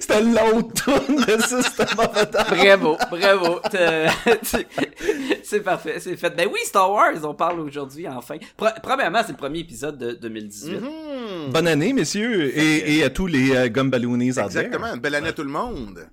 C'était 0.00 0.22
l'autre 0.22 0.84
Toon 0.84 1.16
de 1.16 1.42
System 1.42 1.98
of 1.98 2.16
a 2.16 2.24
Down. 2.24 2.44
Bravo, 2.48 2.96
bravo. 3.10 3.60
C'est 5.42 5.60
parfait, 5.60 6.00
c'est 6.00 6.16
fait. 6.16 6.34
Ben 6.34 6.48
oui, 6.50 6.58
Star 6.64 6.90
Wars, 6.90 7.12
on 7.24 7.34
parle 7.34 7.60
aujourd'hui, 7.60 8.08
enfin. 8.08 8.36
Pre- 8.58 8.80
premièrement, 8.82 9.20
c'est 9.24 9.32
le 9.32 9.36
premier 9.36 9.60
épisode 9.60 9.98
de 9.98 10.12
2018. 10.12 10.80
Mhm. 10.80 11.52
Bonne 11.52 11.68
année, 11.68 11.92
messieurs, 11.92 12.56
et, 12.58 12.96
et 12.96 13.04
à 13.04 13.10
tous 13.10 13.26
les 13.26 13.54
euh, 13.54 13.68
Gumballoonies. 13.68 14.38
Exactement. 14.38 14.94
Une 14.94 15.00
belle 15.00 15.14
année 15.14 15.28
à 15.28 15.32
tout 15.32 15.44
le 15.44 15.50
monde. 15.50 16.08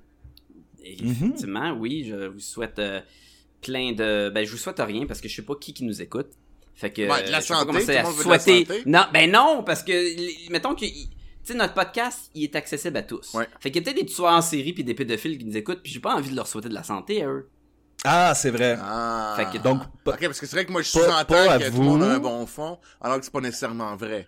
Effectivement, 0.83 1.71
oui, 1.79 2.05
je 2.07 2.27
vous 2.27 2.39
souhaite 2.39 2.79
euh, 2.79 2.99
plein 3.61 3.93
de. 3.93 4.29
Ben, 4.29 4.45
je 4.45 4.51
vous 4.51 4.57
souhaite 4.57 4.79
rien 4.81 5.05
parce 5.07 5.21
que 5.21 5.29
je 5.29 5.35
sais 5.37 5.41
pas 5.41 5.55
qui 5.55 5.73
qui 5.73 5.85
nous 5.85 6.01
écoute. 6.01 6.27
Fait 6.75 6.91
que. 6.91 7.01
Ouais, 7.03 7.23
de 7.25 7.31
la 7.31 7.39
je 7.39 7.47
vais 7.47 7.53
pas 7.53 7.59
santé, 7.59 7.85
tout 7.85 7.91
à 7.91 8.03
monde 8.03 8.15
veut 8.15 8.23
de 8.25 8.29
la 8.29 8.39
souhaiter. 8.39 8.65
santé. 8.65 8.83
Non, 8.85 9.05
ben 9.13 9.31
non, 9.31 9.63
parce 9.63 9.83
que, 9.83 10.51
mettons 10.51 10.75
que. 10.75 10.85
sais, 11.43 11.53
notre 11.53 11.73
podcast, 11.73 12.31
il 12.33 12.43
est 12.43 12.55
accessible 12.55 12.97
à 12.97 13.03
tous. 13.03 13.33
Ouais. 13.33 13.47
Fait 13.59 13.69
qu'il 13.71 13.81
y 13.81 13.83
a 13.83 13.91
peut-être 13.91 14.05
des 14.05 14.11
tueurs 14.11 14.31
en 14.33 14.41
série 14.41 14.73
puis 14.73 14.83
des 14.83 14.93
pédophiles 14.93 15.37
qui 15.37 15.45
nous 15.45 15.55
écoutent, 15.57 15.81
puis 15.83 15.91
j'ai 15.91 15.99
pas 15.99 16.15
envie 16.15 16.29
de 16.31 16.35
leur 16.35 16.47
souhaiter 16.47 16.69
de 16.69 16.73
la 16.73 16.83
santé 16.83 17.21
à 17.23 17.27
eux. 17.27 17.49
Ah, 18.05 18.33
c'est 18.35 18.49
vrai. 18.49 18.77
Ah. 18.81 19.33
Fait 19.37 19.57
que- 19.57 19.63
Donc, 19.63 19.81
pas- 20.03 20.11
Ok, 20.13 20.21
parce 20.21 20.39
que 20.39 20.45
c'est 20.45 20.55
vrai 20.55 20.65
que 20.65 20.71
moi, 20.71 20.81
je 20.81 20.91
Pas- 20.91 20.99
sous-entends 20.99 21.25
pas 21.25 21.51
à 21.53 21.59
que 21.59 21.69
tout 21.69 21.77
le 21.77 21.83
monde 21.83 22.03
a 22.03 22.05
vous. 22.07 22.11
un 22.15 22.19
bon 22.19 22.45
fond, 22.47 22.77
alors 22.99 23.17
que 23.19 23.23
c'est 23.25 23.31
pas 23.31 23.39
nécessairement 23.39 23.95
vrai. 23.95 24.25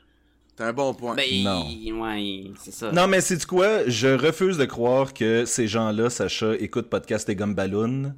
T'as 0.55 0.67
un 0.67 0.73
bon 0.73 0.93
point. 0.93 1.15
Ben, 1.15 1.43
Non. 1.43 2.01
ouais, 2.03 2.43
c'est 2.63 2.71
ça. 2.71 2.91
Non, 2.93 3.07
mais 3.07 3.19
c'est 3.19 3.43
quoi? 3.45 3.85
Je 3.89 4.07
refuse 4.07 4.57
de 4.57 4.63
croire 4.63 5.13
que 5.13 5.43
ces 5.45 5.67
gens-là, 5.67 6.09
Sacha, 6.09 6.53
écoutent 6.55 6.89
podcast 6.89 7.27
des 7.27 7.35
Gumballoon. 7.35 8.13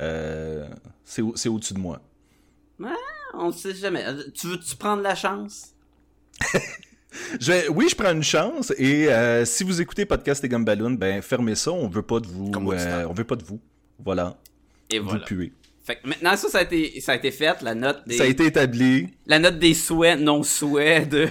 Euh, 0.00 0.68
c'est 1.04 1.22
au- 1.22 1.36
c'est 1.36 1.48
au-dessus 1.48 1.74
de 1.74 1.78
moi. 1.78 2.00
On 3.34 3.52
sait 3.52 3.74
jamais. 3.74 4.04
Euh, 4.06 4.22
Tu 4.34 4.46
veux-tu 4.48 4.76
prendre 4.76 5.02
la 5.02 5.14
chance? 5.14 5.74
Je 7.40 7.52
vais- 7.52 7.68
oui, 7.68 7.86
je 7.90 7.96
prends 7.96 8.12
une 8.12 8.22
chance 8.22 8.72
et 8.78 9.08
euh, 9.08 9.44
si 9.44 9.64
vous 9.64 9.80
écoutez 9.80 10.04
podcast 10.04 10.42
des 10.42 10.48
Gumballoon, 10.48 10.90
ben 10.92 11.20
fermez 11.22 11.54
ça. 11.54 11.72
On 11.72 11.88
veut 11.88 12.02
pas 12.02 12.20
de 12.20 12.26
vous. 12.26 12.52
Euh, 12.54 13.06
on 13.08 13.12
veut 13.14 13.24
pas 13.24 13.34
de 13.36 13.42
vous. 13.42 13.58
Voilà. 13.98 14.36
Et 14.90 14.98
Vous 14.98 15.08
voilà. 15.08 15.24
puez. 15.24 15.52
Fait 15.84 15.96
que 15.96 16.06
maintenant, 16.06 16.36
ça, 16.36 16.48
ça 16.50 16.58
a 16.58 16.62
été, 16.62 17.00
ça 17.00 17.12
a 17.12 17.16
été 17.16 17.30
fait, 17.30 17.62
la 17.62 17.74
note 17.74 18.02
des, 18.06 18.18
Ça 18.18 18.24
a 18.24 18.26
été 18.26 18.44
établi. 18.46 19.08
la 19.26 19.38
note 19.38 19.58
des 19.58 19.72
souhaits, 19.72 20.20
non-souhaits 20.20 21.08
de, 21.08 21.28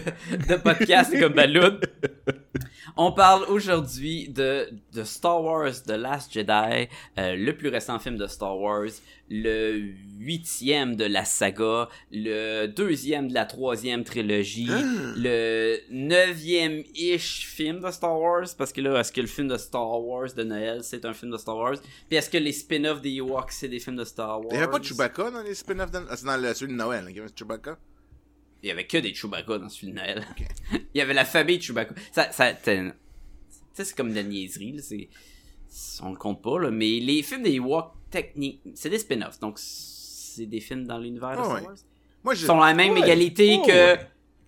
de 0.49 0.55
podcast 0.55 1.17
comme 1.19 1.33
Balloon. 1.33 1.79
On 2.95 3.11
parle 3.11 3.43
aujourd'hui 3.49 4.29
de, 4.29 4.69
de 4.93 5.03
Star 5.03 5.43
Wars 5.43 5.83
The 5.85 5.91
Last 5.91 6.33
Jedi, 6.33 6.87
euh, 7.17 7.35
le 7.35 7.51
plus 7.55 7.69
récent 7.69 7.99
film 7.99 8.17
de 8.17 8.27
Star 8.27 8.57
Wars, 8.57 8.89
le 9.29 9.91
huitième 10.19 10.95
de 10.95 11.05
la 11.05 11.25
saga, 11.25 11.89
le 12.11 12.67
deuxième 12.67 13.27
de 13.27 13.33
la 13.33 13.45
troisième 13.45 14.03
trilogie, 14.03 14.69
le 14.69 15.77
neuvième-ish 15.91 17.45
film 17.47 17.81
de 17.81 17.91
Star 17.91 18.19
Wars, 18.19 18.47
parce 18.57 18.71
que 18.71 18.81
là, 18.81 18.99
est-ce 18.99 19.11
que 19.11 19.21
le 19.21 19.27
film 19.27 19.49
de 19.49 19.57
Star 19.57 20.01
Wars 20.01 20.33
de 20.35 20.43
Noël, 20.43 20.83
c'est 20.83 21.05
un 21.05 21.13
film 21.13 21.31
de 21.31 21.37
Star 21.37 21.57
Wars? 21.57 21.77
Puis 22.07 22.17
est-ce 22.17 22.29
que 22.29 22.37
les 22.37 22.53
spin-offs 22.53 23.01
des 23.01 23.15
Ewoks, 23.15 23.51
c'est 23.51 23.67
des 23.67 23.79
films 23.79 23.97
de 23.97 24.05
Star 24.05 24.39
Wars? 24.39 24.49
Il 24.51 24.55
y 24.55 24.57
avait 24.57 24.71
pas 24.71 24.79
de 24.79 24.85
Chewbacca 24.85 25.29
dans 25.31 25.43
les 25.43 25.55
spin-offs 25.55 25.91
de... 25.91 25.99
ah, 26.09 26.15
c'est 26.15 26.25
dans 26.25 26.37
le, 26.37 26.53
celui 26.53 26.71
de 26.71 26.77
Noël, 26.77 27.03
hein, 27.05 27.09
il 27.09 27.17
y 27.17 27.19
avait 27.19 27.29
Chewbacca? 27.35 27.77
Il 28.67 28.69
y 28.69 28.71
avait 28.73 28.85
que 28.87 28.97
des 28.97 29.13
Chewbacca 29.13 29.59
dans 29.59 29.69
celui 29.69 29.93
de 29.93 29.95
Noël. 29.95 30.25
Il 30.93 30.97
y 30.97 31.01
avait 31.01 31.13
la 31.13 31.23
famille 31.23 31.61
Chewbacca. 31.61 31.95
Ça, 32.11 32.31
ça, 32.33 32.51
c'est 32.63 33.95
comme 33.95 34.09
de 34.09 34.15
la 34.15 34.23
niaiserie, 34.23 34.73
là, 34.73 34.81
c'est, 34.81 35.07
on 36.01 36.09
le 36.11 36.17
compte 36.17 36.41
pas, 36.41 36.59
là, 36.59 36.69
mais 36.69 36.99
les 36.99 37.23
films 37.23 37.43
des 37.43 37.53
Ewoks, 37.53 37.93
techniques, 38.11 38.61
c'est 38.75 38.89
des 38.89 38.99
spin-offs, 38.99 39.39
donc 39.39 39.57
c'est 39.59 40.47
des 40.47 40.59
films 40.59 40.85
dans 40.85 40.97
l'univers 40.97 41.31
de 41.31 41.37
Ah 41.39 41.43
Star 41.43 41.55
ouais. 41.55 41.61
Wars. 41.67 41.75
Moi, 42.23 42.33
je... 42.35 42.41
Ils 42.43 42.45
sont 42.47 42.61
à 42.61 42.67
la 42.69 42.73
même 42.73 42.91
Ouais. 42.93 42.99
égalité 43.01 43.57
Oh, 43.61 43.65
que 43.65 43.71
ouais. 43.71 43.99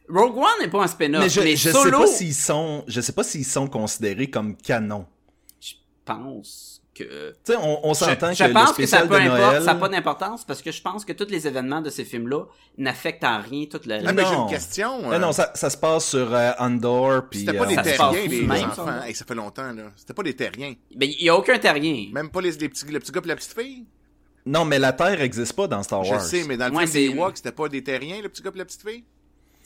Rogue 0.09 0.37
One 0.37 0.45
n'est 0.61 0.67
pas 0.69 0.83
un 0.83 0.87
spin-off, 0.87 1.19
Mais 1.37 1.43
mais, 1.43 1.55
je, 1.55 1.69
je 1.69 1.69
sais 1.71 1.91
pas 1.91 2.07
s'ils 2.07 2.33
sont. 2.33 2.83
Je 2.87 2.99
sais 2.99 3.13
pas 3.13 3.23
s'ils 3.23 3.45
sont 3.45 3.67
considérés 3.67 4.29
comme 4.29 4.57
canon. 4.57 5.05
je 5.61 5.73
pense 6.03 6.78
que... 7.03 7.29
Tu 7.45 7.53
sais, 7.53 7.55
on, 7.61 7.87
on 7.87 7.93
s'entend 7.93 8.33
je, 8.33 8.43
que 8.43 8.49
je 8.49 8.53
pense 8.53 8.69
le 8.77 8.83
que 8.83 8.85
ça 8.85 8.99
spécial 8.99 9.07
peut 9.07 9.15
de 9.15 9.19
importe, 9.21 9.39
Noël. 9.41 9.63
ça 9.63 9.73
n'a 9.73 9.79
pas 9.79 9.89
d'importance 9.89 10.45
parce 10.45 10.61
que 10.61 10.71
je 10.71 10.81
pense 10.81 11.05
que 11.05 11.13
tous 11.13 11.29
les 11.29 11.47
événements 11.47 11.81
de 11.81 11.89
ces 11.89 12.05
films-là 12.05 12.45
n'affectent 12.77 13.23
en 13.23 13.41
rien 13.41 13.65
toute 13.65 13.85
la. 13.85 13.99
Ah, 14.05 14.13
mais 14.13 14.23
j'ai 14.25 14.33
une 14.35 14.49
question. 14.49 15.11
Euh, 15.11 15.17
non, 15.19 15.31
ça, 15.31 15.51
ça 15.55 15.69
se 15.69 15.77
passe 15.77 16.09
sur 16.09 16.33
euh, 16.33 16.51
Andor 16.59 17.23
puis. 17.29 17.39
C'était 17.39 17.53
pas 17.57 17.63
euh, 17.63 17.67
des 17.67 17.75
Ça 17.75 17.83
se 17.83 17.89
terriens, 17.97 18.27
les, 18.27 18.41
même, 18.41 18.65
enfants. 18.65 18.85
ça. 18.85 19.07
Hey, 19.07 19.15
ça 19.15 19.25
fait 19.25 19.35
longtemps, 19.35 19.71
là. 19.73 19.83
C'était 19.95 20.13
pas 20.13 20.23
des 20.23 20.35
terriens. 20.35 20.73
Ben, 20.95 21.09
il 21.09 21.23
y 21.25 21.29
a 21.29 21.35
aucun 21.35 21.57
terrien. 21.57 22.09
Même 22.13 22.29
pas 22.29 22.41
les, 22.41 22.51
les 22.51 22.69
petits, 22.69 22.85
le 22.85 22.99
petit 22.99 23.11
gars 23.11 23.21
et 23.23 23.27
la 23.27 23.35
petite 23.35 23.59
fille? 23.59 23.85
Non, 24.45 24.65
mais 24.65 24.79
la 24.79 24.93
Terre 24.93 25.21
existe 25.21 25.53
pas 25.53 25.67
dans 25.67 25.83
Star 25.83 26.03
Je 26.03 26.11
Wars. 26.11 26.21
sais, 26.21 26.43
mais 26.47 26.57
dans 26.57 26.67
le 26.69 26.73
Ouais, 26.75 26.87
film 26.87 27.11
des 27.11 27.15
Ewoks, 27.17 27.37
c'était 27.37 27.51
pas 27.51 27.67
des 27.69 27.83
terriens, 27.83 28.21
le 28.21 28.29
petit 28.29 28.41
gars 28.41 28.51
et 28.53 28.57
la 28.57 28.65
petite 28.65 28.87
fille? 28.87 29.03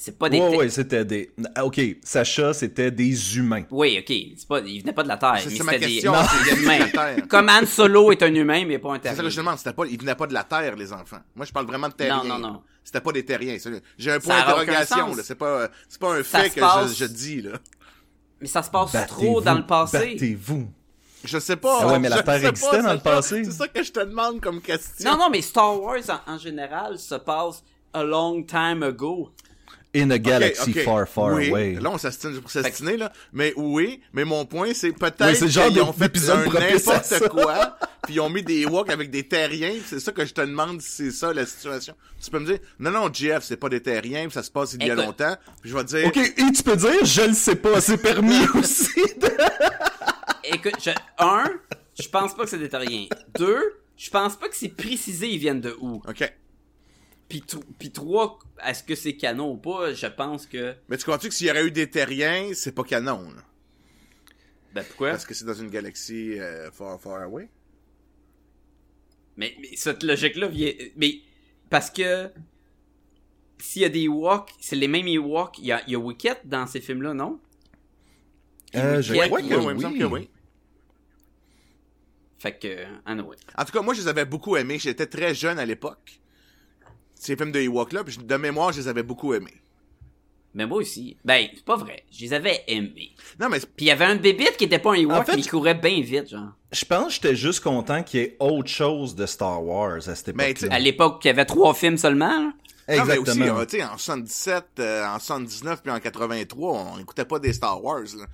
C'est 0.06 0.18
pas 0.20 0.28
des. 0.28 0.38
Ouais, 0.42 0.58
ouais, 0.58 0.70
c'était 0.70 1.06
des. 1.06 1.32
Ah, 1.56 1.64
Ok, 1.66 1.80
Sacha, 2.04 2.54
c'était 2.54 2.92
des 2.92 3.38
humains. 3.38 3.64
Oui, 3.72 3.98
ok. 3.98 4.14
C'est 4.36 4.46
pas, 4.50 4.60
il 4.60 4.82
venait 4.82 4.92
pas 4.92 5.04
de 5.04 5.08
la 5.08 5.16
Terre. 5.16 5.40
C'est 5.40 5.64
ma 5.64 5.78
question, 5.78 6.14
c'est- 6.14 6.44
des 6.50 6.58
de 6.58 6.62
humains. 6.62 6.80
la 6.80 6.88
Terre. 6.90 7.28
Comme 7.30 7.48
Han 7.48 7.66
Solo 7.66 8.12
est 8.12 8.22
un 8.22 8.36
humain, 8.36 8.66
mais 8.68 8.80
pas 8.80 8.90
un 8.90 8.96
C'est 8.96 9.00
terrien. 9.04 9.16
ça 9.16 9.24
que 9.24 9.30
je 9.30 9.38
demande, 9.38 9.58
c'était 9.60 9.72
pas, 9.72 9.86
ils 9.86 9.98
venaient 9.98 10.16
pas 10.16 10.28
de 10.28 10.34
la 10.34 10.44
Terre, 10.44 10.76
les 10.76 10.92
enfants. 10.92 11.22
Moi, 11.34 11.46
je 11.46 11.54
parle 11.54 11.68
vraiment 11.68 11.88
de 11.88 11.94
terriens. 11.94 12.22
Non, 12.22 12.38
non, 12.38 12.52
non. 12.52 12.62
C'était 12.84 13.00
pas 13.00 13.14
des 13.14 13.24
terriens. 13.24 13.56
J'ai 13.98 14.12
un 14.12 14.16
Ça 14.16 14.20
point 14.20 14.36
a 14.36 14.56
aucun 14.62 14.74
d'interrogation. 14.74 15.24
C'est 15.24 15.36
pas, 15.36 15.70
c'est 15.88 16.02
pas 16.02 16.16
un 16.18 16.24
Ça 16.24 16.40
fait 16.42 16.50
que 16.50 16.60
passe- 16.60 16.90
je, 16.98 17.06
je 17.06 17.06
dis, 17.06 17.42
là. 17.42 17.52
Mais 18.42 18.48
ça 18.50 18.62
se 18.62 18.70
passe 18.70 18.92
trop 19.08 19.40
dans 19.40 19.54
le 19.56 19.66
passé. 19.66 20.16
Battez-vous. 20.16 20.68
Je 21.24 21.40
sais 21.40 21.56
pas. 21.56 21.78
Ah 21.80 21.88
ouais, 21.88 22.00
mais 22.00 22.10
la 22.10 22.22
Terre 22.24 22.46
existait 22.46 22.82
dans 22.82 22.92
le 22.92 23.00
passé. 23.00 23.46
C'est 23.46 23.52
ça 23.52 23.70
que 23.70 23.82
je 23.82 23.90
te 23.94 24.02
demande 24.02 24.42
comme 24.42 24.60
question. 24.60 25.10
Non, 25.10 25.18
non, 25.18 25.30
mais 25.30 25.42
Star 25.42 25.82
Wars 25.82 26.00
en, 26.28 26.34
en 26.34 26.38
général 26.38 27.00
se 27.00 27.16
passe 27.16 27.64
a 27.94 28.04
long 28.04 28.44
time 28.44 28.84
ago. 28.84 29.32
In 29.96 30.10
a 30.10 30.18
galaxy 30.18 30.72
ok. 30.72 30.80
far, 30.84 31.08
far 31.08 31.34
oui. 31.34 31.50
away. 31.50 31.74
Là, 31.80 31.92
on 31.92 31.98
s'astine 32.00 32.40
pour 32.42 32.50
s'astiner, 32.50 32.98
là. 32.98 33.12
Mais 33.32 33.54
oui, 33.56 34.02
mais 34.12 34.26
mon 34.26 34.44
point, 34.46 34.74
c'est 34.74 34.92
peut-être 34.92 35.42
Oui, 35.44 35.48
qu'ils 35.50 35.82
ont 35.82 35.94
fait 35.94 36.12
un 36.32 36.46
n'importe 36.46 37.30
quoi, 37.30 37.78
puis 38.04 38.16
ils 38.16 38.20
ont 38.20 38.30
mis 38.30 38.42
des 38.42 38.66
walks 38.66 38.90
avec 38.90 39.12
des 39.12 39.28
terriens, 39.28 39.76
c'est 39.86 40.00
ça 40.00 40.12
que 40.12 40.26
je 40.26 40.34
te 40.34 40.42
demande 40.42 40.82
si 40.82 40.90
c'est 40.90 41.12
ça 41.12 41.32
la 41.32 41.46
situation. 41.46 41.94
Tu 42.24 42.32
peux 42.32 42.40
me 42.40 42.46
dire, 42.48 42.58
non, 42.80 42.90
non, 42.90 43.10
Jeff, 43.14 43.44
c'est 43.44 43.58
pas 43.58 43.70
des 43.70 43.82
terriens, 43.84 44.28
ça 44.32 44.42
se 44.42 44.50
passe 44.50 44.74
il 44.74 44.80
y 44.86 44.90
a 44.90 44.94
Écoute. 44.94 45.06
longtemps, 45.06 45.36
puis 45.62 45.70
je 45.70 45.78
vais 45.78 45.84
te 45.84 45.90
dire, 45.90 46.08
Ok, 46.08 46.18
et 46.18 46.52
tu 46.52 46.64
peux 46.64 46.76
dire, 46.76 47.06
je 47.06 47.22
le 47.22 47.34
sais 47.34 47.56
pas, 47.56 47.80
c'est 47.80 47.98
permis 47.98 48.46
aussi. 48.56 48.90
de- 49.22 49.32
Écoute, 50.46 50.76
je, 50.84 50.90
un, 51.20 51.44
je 52.00 52.08
pense 52.10 52.36
pas 52.36 52.44
que 52.46 52.50
c'est 52.50 52.58
des 52.58 52.70
terriens. 52.70 53.06
Deux, 53.38 53.62
je 53.96 54.10
pense 54.10 54.36
pas 54.38 54.50
que 54.50 54.56
c'est 54.56 54.70
précisé 54.76 55.28
ils 55.30 55.38
viennent 55.38 55.62
de 55.62 55.76
où. 55.80 56.02
ok. 56.08 56.34
Puis, 57.34 57.42
tr- 57.48 57.64
puis 57.80 57.92
trois, 57.92 58.38
est-ce 58.64 58.84
que 58.84 58.94
c'est 58.94 59.16
canon 59.16 59.54
ou 59.54 59.58
pas? 59.58 59.92
Je 59.92 60.06
pense 60.06 60.46
que... 60.46 60.76
Mais 60.88 60.98
tu 60.98 61.06
comprends 61.06 61.28
que 61.28 61.34
s'il 61.34 61.48
y 61.48 61.50
aurait 61.50 61.66
eu 61.66 61.72
des 61.72 61.90
terriens, 61.90 62.52
c'est 62.54 62.74
pas 62.74 62.84
canon, 62.84 63.32
là? 63.32 63.42
Ben 64.76 64.86
pourquoi? 64.86 65.10
Parce 65.10 65.26
que 65.26 65.34
c'est 65.34 65.46
dans 65.46 65.56
une 65.56 65.72
galaxie 65.72 66.40
euh, 66.40 66.70
far, 66.70 67.02
far 67.02 67.24
away. 67.24 67.50
Mais, 69.36 69.56
mais 69.60 69.70
cette 69.76 70.04
logique-là 70.04 70.48
vient. 70.48 70.74
Mais 70.96 71.22
parce 71.72 71.90
que 71.90 72.30
s'il 73.58 73.82
y 73.82 73.86
a 73.86 73.90
des 73.90 74.02
Ewoks, 74.02 74.52
c'est 74.60 74.76
les 74.76 74.88
mêmes 74.88 75.08
Ewoks. 75.08 75.58
Il 75.58 75.66
y 75.66 75.72
a, 75.72 75.82
il 75.88 75.94
y 75.94 75.96
a 75.96 75.98
Wicket 75.98 76.38
dans 76.46 76.68
ces 76.68 76.82
films-là, 76.82 77.16
non? 77.16 77.40
Euh, 78.76 79.02
je 79.02 79.12
crois 79.12 79.42
que 79.42 79.46
ouais, 79.56 79.74
il 79.74 79.76
me 79.76 79.82
semble 79.82 79.98
que 79.98 80.04
oui. 80.04 80.22
oui. 80.22 80.30
Fait 82.38 82.60
que, 82.60 82.86
anyway. 83.08 83.38
En 83.58 83.66
tout 83.66 83.72
cas, 83.72 83.82
moi, 83.82 83.96
je 83.96 84.02
les 84.02 84.08
avais 84.08 84.26
beaucoup 84.26 84.56
aimés. 84.56 84.78
J'étais 84.78 85.08
très 85.08 85.34
jeune 85.34 85.58
à 85.58 85.66
l'époque. 85.66 86.20
Ces 87.24 87.38
films 87.38 87.52
de 87.54 87.60
Ewok-là, 87.62 88.04
puis 88.04 88.18
de 88.18 88.36
mémoire, 88.36 88.74
je 88.74 88.82
les 88.82 88.88
avais 88.90 89.02
beaucoup 89.04 89.34
aimés. 89.34 89.62
Mais 90.54 90.68
moi 90.68 90.80
aussi. 90.80 91.16
Ben, 91.24 91.48
c'est 91.56 91.64
pas 91.66 91.78
vrai. 91.78 92.04
Je 92.12 92.22
les 92.22 92.34
avais 92.34 92.64
aimés. 92.68 93.16
Non, 93.40 93.48
mais 93.50 93.60
Puis 93.60 93.70
il 93.80 93.86
y 93.86 93.92
avait 93.92 94.06
un 94.06 94.18
bébite 94.18 94.58
qui 94.58 94.66
était 94.66 94.78
pas 94.78 94.92
un 94.92 94.96
Ewok, 94.96 95.12
En 95.22 95.24
fait, 95.24 95.36
mais 95.36 95.42
il 95.42 95.50
courait 95.50 95.74
bien 95.74 96.02
vite, 96.02 96.30
genre. 96.30 96.50
Je 96.72 96.86
pense 96.86 97.08
que 97.08 97.14
j'étais 97.14 97.36
juste 97.36 97.62
content 97.62 98.04
qu'il 98.04 98.20
y 98.20 98.24
ait 98.24 98.36
autre 98.40 98.70
chose 98.70 99.16
de 99.16 99.26
Star 99.26 99.64
Wars 99.64 100.08
à 100.08 100.16
cette 100.16 100.36
Mais, 100.36 100.52
époque-là. 100.52 100.76
À 100.76 100.80
l'époque, 100.80 101.22
il 101.24 101.28
y 101.28 101.30
avait 101.32 101.46
trois 101.46 101.74
films 101.74 101.98
seulement, 101.98 102.28
là. 102.28 102.52
Non, 102.90 103.06
mais 103.06 103.18
aussi, 103.18 103.32
Exactement. 103.32 103.60
euh, 103.60 103.94
en 103.94 103.98
77, 103.98 104.66
euh, 104.80 105.06
en 105.06 105.18
79 105.18 105.82
puis 105.82 105.92
en 105.94 106.00
83, 106.02 106.72
on 106.94 106.98
n'écoutait 106.98 107.24
pas 107.26 107.40
des 107.40 107.54
Star 107.54 107.82
Wars, 107.82 108.02
là. 108.18 108.26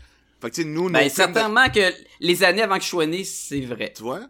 Fait 0.41 0.49
que, 0.49 0.55
tu 0.55 0.63
sais, 0.63 0.67
nous, 0.67 0.89
Ben, 0.89 1.03
de- 1.05 1.09
certainement 1.11 1.69
que 1.69 1.93
les 2.19 2.43
années 2.43 2.63
avant 2.63 2.77
que 2.77 2.83
je 2.83 2.89
sois 2.89 3.05
né, 3.05 3.23
c'est 3.23 3.61
vrai. 3.61 3.93
Tu 3.95 4.01
vois? 4.01 4.21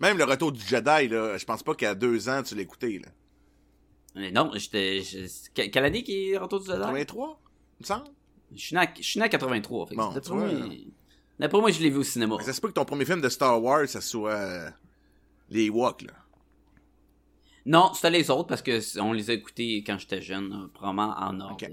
Même 0.00 0.18
le 0.18 0.24
retour 0.24 0.52
du 0.52 0.60
Jedi, 0.60 1.08
là, 1.08 1.38
je 1.38 1.44
pense 1.46 1.62
pas 1.62 1.74
qu'à 1.74 1.94
deux 1.94 2.28
ans, 2.28 2.42
tu 2.42 2.54
l'écoutais, 2.54 3.00
là. 3.02 3.08
Mais 4.14 4.30
non, 4.32 4.50
j'étais. 4.54 5.02
Quelle 5.54 5.84
année 5.84 6.02
qui 6.02 6.30
est 6.30 6.36
Retour 6.38 6.60
du 6.60 6.66
Jedi? 6.66 6.78
83, 6.78 7.40
il 7.78 7.82
me 7.82 7.86
semble? 7.86 8.04
Je 8.52 8.58
suis 8.58 8.74
né 8.74 8.80
à, 8.82 8.92
je 8.96 9.02
suis 9.02 9.18
né 9.20 9.26
à 9.26 9.28
83. 9.28 9.86
Fait 9.86 9.94
Bon, 9.94 10.12
d'après 10.12 10.34
moi, 10.34 10.48
d'après 11.38 11.60
moi, 11.60 11.70
je 11.70 11.80
l'ai 11.80 11.90
vu 11.90 11.98
au 11.98 12.02
cinéma. 12.02 12.36
Mais 12.38 12.44
ça 12.44 12.52
se 12.52 12.60
peut 12.60 12.68
que 12.68 12.74
ton 12.74 12.84
premier 12.84 13.04
film 13.04 13.20
de 13.20 13.28
Star 13.28 13.62
Wars, 13.62 13.88
ça 13.88 14.00
soit 14.00 14.32
euh, 14.32 14.70
les 15.48 15.66
Ewoks, 15.66 16.02
là. 16.02 16.12
Non, 17.66 17.92
c'était 17.94 18.10
les 18.10 18.30
autres 18.30 18.48
parce 18.48 18.62
que 18.62 19.00
on 19.00 19.12
les 19.12 19.30
a 19.30 19.34
écoutés 19.34 19.84
quand 19.86 19.98
j'étais 19.98 20.22
jeune, 20.22 20.68
probablement 20.74 21.14
en 21.18 21.38
ordre. 21.40 21.66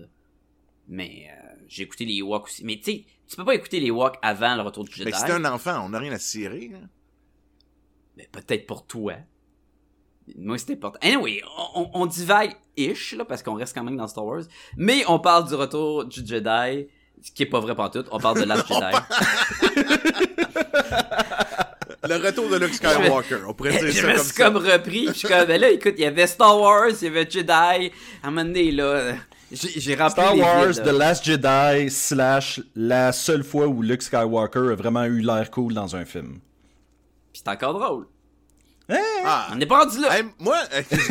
Mais 0.88 1.28
euh, 1.30 1.56
j'ai 1.68 1.84
écouté 1.84 2.06
les 2.06 2.18
Ewoks 2.18 2.46
aussi. 2.46 2.64
Mais 2.64 2.78
tu 2.78 2.84
sais, 2.84 3.06
tu 3.28 3.36
peux 3.36 3.46
pas 3.46 3.56
écouter 3.56 3.80
les 3.80 3.88
Ewoks 3.88 4.18
avant 4.22 4.56
le 4.56 4.62
retour 4.62 4.84
du 4.84 4.94
Jedi. 4.94 5.10
Que 5.12 5.18
si 5.18 5.26
t'es 5.26 5.32
un 5.32 5.46
enfant, 5.46 5.84
on 5.86 5.90
n'a 5.90 6.00
rien 6.00 6.12
à 6.12 6.20
cirer, 6.20 6.68
là. 6.68 6.80
Mais 8.16 8.28
peut-être 8.32 8.66
pour 8.68 8.86
toi. 8.86 9.14
Moi, 10.36 10.58
c'était 10.58 10.74
important. 10.74 11.00
Anyway, 11.02 11.42
on, 11.76 11.90
on, 11.94 12.06
divague 12.06 12.56
ish, 12.76 13.14
là, 13.16 13.26
parce 13.26 13.42
qu'on 13.44 13.56
reste 13.56 13.74
quand 13.74 13.84
même 13.84 13.98
dans 13.98 14.08
Star 14.08 14.26
Wars. 14.26 14.44
Mais 14.76 15.04
on 15.08 15.20
parle 15.20 15.48
du 15.48 15.56
retour 15.56 16.06
du 16.06 16.26
Jedi, 16.26 16.88
ce 17.22 17.32
qui 17.32 17.44
est 17.44 17.48
pas 17.48 17.60
vrai 17.60 17.76
tout. 17.92 18.04
On 18.12 18.20
parle 18.20 18.40
de 18.42 18.46
Last 18.46 18.68
Jedi. 18.74 18.82
Le 22.08 22.16
retour 22.26 22.50
de 22.50 22.58
Luke 22.58 22.74
Skywalker, 22.74 23.40
on 23.48 23.54
pourrait 23.54 23.72
dire 23.72 23.88
je 23.88 23.92
ça 23.92 24.08
me 24.08 24.14
comme 24.14 24.24
suis 24.24 24.34
ça. 24.34 24.44
comme 24.44 24.58
repris, 24.58 25.08
je 25.08 25.14
suis 25.14 25.28
comme, 25.28 25.46
ben 25.46 25.60
là, 25.60 25.70
écoute, 25.72 25.96
il 25.98 26.04
y 26.04 26.06
avait 26.06 26.28
Star 26.28 26.58
Wars, 26.58 26.92
il 27.02 27.06
y 27.06 27.08
avait 27.08 27.30
Jedi. 27.30 27.52
À 27.52 27.78
un 28.24 28.30
moment 28.30 28.46
donné, 28.46 28.72
là, 28.72 29.16
j'ai 29.52 29.96
rempli 29.96 30.12
Star 30.12 30.36
les 30.36 30.42
Wars, 30.42 30.68
vides, 30.68 30.84
The. 30.84 30.92
Last 30.92 31.26
Jedi, 31.26 31.90
slash 31.90 32.62
la 32.76 33.12
seule 33.12 33.44
fois 33.44 33.68
où 33.68 33.82
Luke 33.82 34.04
Skywalker 34.04 34.72
a 34.72 34.76
vraiment 34.76 35.04
eu 35.06 35.20
l'air 35.20 35.50
cool 35.52 35.74
dans 35.74 35.96
un 35.96 36.06
film. 36.06 36.40
Puis 37.34 37.42
c'est 37.44 37.50
encore 37.50 37.74
drôle. 37.74 38.08
Ah, 38.90 39.50
On 39.52 39.56
n'est 39.56 39.66
pas 39.66 39.84
rendu 39.84 40.00
là. 40.00 40.18
Hey, 40.18 40.24
moi, 40.40 40.58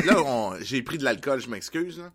là, 0.06 0.22
on- 0.22 0.56
j'ai 0.60 0.82
pris 0.82 0.98
de 0.98 1.04
l'alcool, 1.04 1.40
je 1.40 1.48
m'excuse, 1.48 1.98
là. 1.98 2.10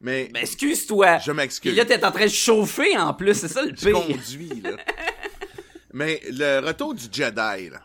Mais 0.00 0.30
Ben, 0.32 0.40
excuse-toi. 0.40 1.18
je 1.18 1.24
Puis 1.24 1.32
m'excuse. 1.34 1.76
là, 1.76 1.84
t'es 1.84 2.04
en 2.04 2.10
train 2.10 2.24
de 2.24 2.30
chauffer 2.30 2.96
en 2.96 3.14
plus, 3.14 3.34
c'est 3.34 3.48
ça 3.48 3.62
le 3.62 3.70
Je 3.70 3.74
pire. 3.86 3.92
conduis, 3.92 4.60
là. 4.62 4.76
Mais 5.92 6.20
le 6.30 6.60
retour 6.66 6.94
du 6.94 7.04
Jedi, 7.12 7.68
là. 7.70 7.82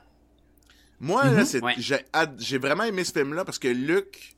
Moi, 1.00 1.26
là, 1.26 1.46
c'est, 1.46 1.62
Ouais. 1.62 1.76
j'ai, 1.78 2.00
ad- 2.14 2.38
j'ai 2.40 2.58
vraiment 2.58 2.84
aimé 2.86 3.04
ce 3.04 3.12
film-là 3.12 3.46
parce 3.46 3.60
que 3.60 3.68
Luke, 3.68 4.36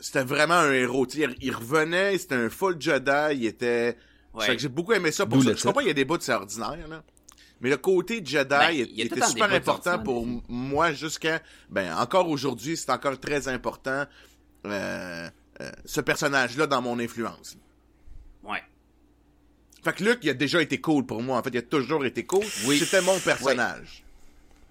c'était 0.00 0.24
vraiment 0.24 0.54
un 0.54 0.72
héros. 0.72 1.06
Sais, 1.08 1.20
il, 1.20 1.34
il 1.40 1.54
revenait, 1.54 2.18
c'était 2.18 2.34
un 2.34 2.50
full 2.50 2.76
Jedi, 2.80 3.36
il 3.36 3.46
était... 3.46 3.96
Ouais. 4.34 4.44
Fait 4.44 4.56
que 4.56 4.60
j'ai 4.60 4.68
beaucoup 4.68 4.92
aimé 4.92 5.12
ça 5.12 5.24
pour 5.24 5.38
D'où 5.38 5.44
ça. 5.44 5.54
Je 5.56 5.62
comprends, 5.62 5.80
il 5.80 5.86
y 5.86 5.90
a 5.90 5.94
des 5.94 6.04
bouts, 6.04 6.18
c'est 6.20 6.34
ordinaire, 6.34 6.76
là. 6.90 7.02
Mais 7.60 7.70
le 7.70 7.76
côté 7.78 8.22
Jedi 8.24 8.48
Ben, 8.48 8.70
il, 8.70 9.00
était 9.00 9.24
super 9.26 9.52
important 9.52 9.98
pour 9.98 10.26
moi 10.48 10.92
jusqu'à... 10.92 11.40
Ben, 11.70 11.94
encore 11.96 12.28
aujourd'hui, 12.28 12.76
c'est 12.76 12.90
encore 12.90 13.18
très 13.18 13.48
important, 13.48 14.04
euh, 14.66 15.28
euh, 15.60 15.70
ce 15.84 16.00
personnage-là 16.00 16.66
dans 16.66 16.82
mon 16.82 16.98
influence. 16.98 17.56
Ouais. 18.42 18.62
Fait 19.82 19.92
que 19.94 20.04
Luke, 20.04 20.18
il 20.22 20.30
a 20.30 20.34
déjà 20.34 20.60
été 20.60 20.80
cool 20.80 21.06
pour 21.06 21.22
moi. 21.22 21.38
En 21.38 21.42
fait, 21.42 21.50
il 21.50 21.58
a 21.58 21.62
toujours 21.62 22.04
été 22.04 22.26
cool. 22.26 22.44
Oui. 22.66 22.78
C'était 22.78 23.00
mon 23.00 23.18
personnage. 23.18 24.04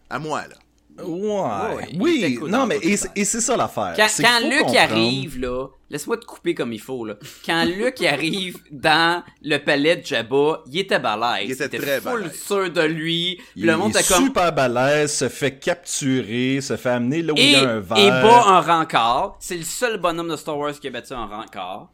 À 0.09 0.19
moi, 0.19 0.47
là. 0.47 0.55
Ouais. 0.97 1.87
Il 1.91 2.01
oui, 2.01 2.39
non, 2.47 2.65
mais 2.65 2.77
et, 2.81 2.95
c'est- 2.95 3.11
et 3.15 3.25
c'est 3.25 3.41
ça 3.41 3.57
l'affaire. 3.57 3.93
Quand, 3.97 4.07
quand 4.21 4.39
Luc 4.47 4.59
comprendre- 4.59 4.79
arrive, 4.79 5.39
là, 5.39 5.67
laisse-moi 5.89 6.17
te 6.17 6.25
couper 6.25 6.55
comme 6.55 6.71
il 6.71 6.79
faut, 6.79 7.03
là. 7.05 7.15
Quand 7.45 7.65
Luc 7.65 8.01
arrive 8.01 8.57
dans 8.71 9.21
le 9.41 9.57
palais 9.57 9.97
de 9.97 10.05
Jabba, 10.05 10.63
il 10.67 10.79
était 10.79 10.99
balèze. 10.99 11.45
Il 11.47 11.51
était 11.51 11.65
était 11.65 11.79
très 11.79 11.99
full 12.01 12.21
balèze. 12.21 12.41
sûr 12.41 12.71
de 12.71 12.81
lui. 12.81 13.41
Il 13.57 13.65
le 13.65 13.75
monde 13.75 13.93
est 13.95 13.99
était 13.99 14.13
comme... 14.13 14.23
super 14.25 14.53
balèze, 14.53 15.11
se 15.13 15.27
fait 15.27 15.59
capturer, 15.59 16.61
se 16.61 16.77
fait 16.77 16.89
amener 16.91 17.21
là 17.21 17.33
où 17.33 17.35
il 17.37 17.43
Et, 17.43 17.51
y 17.51 17.55
a 17.55 17.69
un 17.71 17.79
verre. 17.81 17.97
et 17.97 18.09
bat 18.09 18.43
un 18.47 18.61
rencard. 18.61 19.35
C'est 19.41 19.57
le 19.57 19.63
seul 19.63 19.97
bonhomme 19.99 20.29
de 20.29 20.37
Star 20.37 20.57
Wars 20.57 20.79
qui 20.79 20.87
a 20.87 20.91
battu 20.91 21.11
un 21.13 21.25
rencard. 21.25 21.89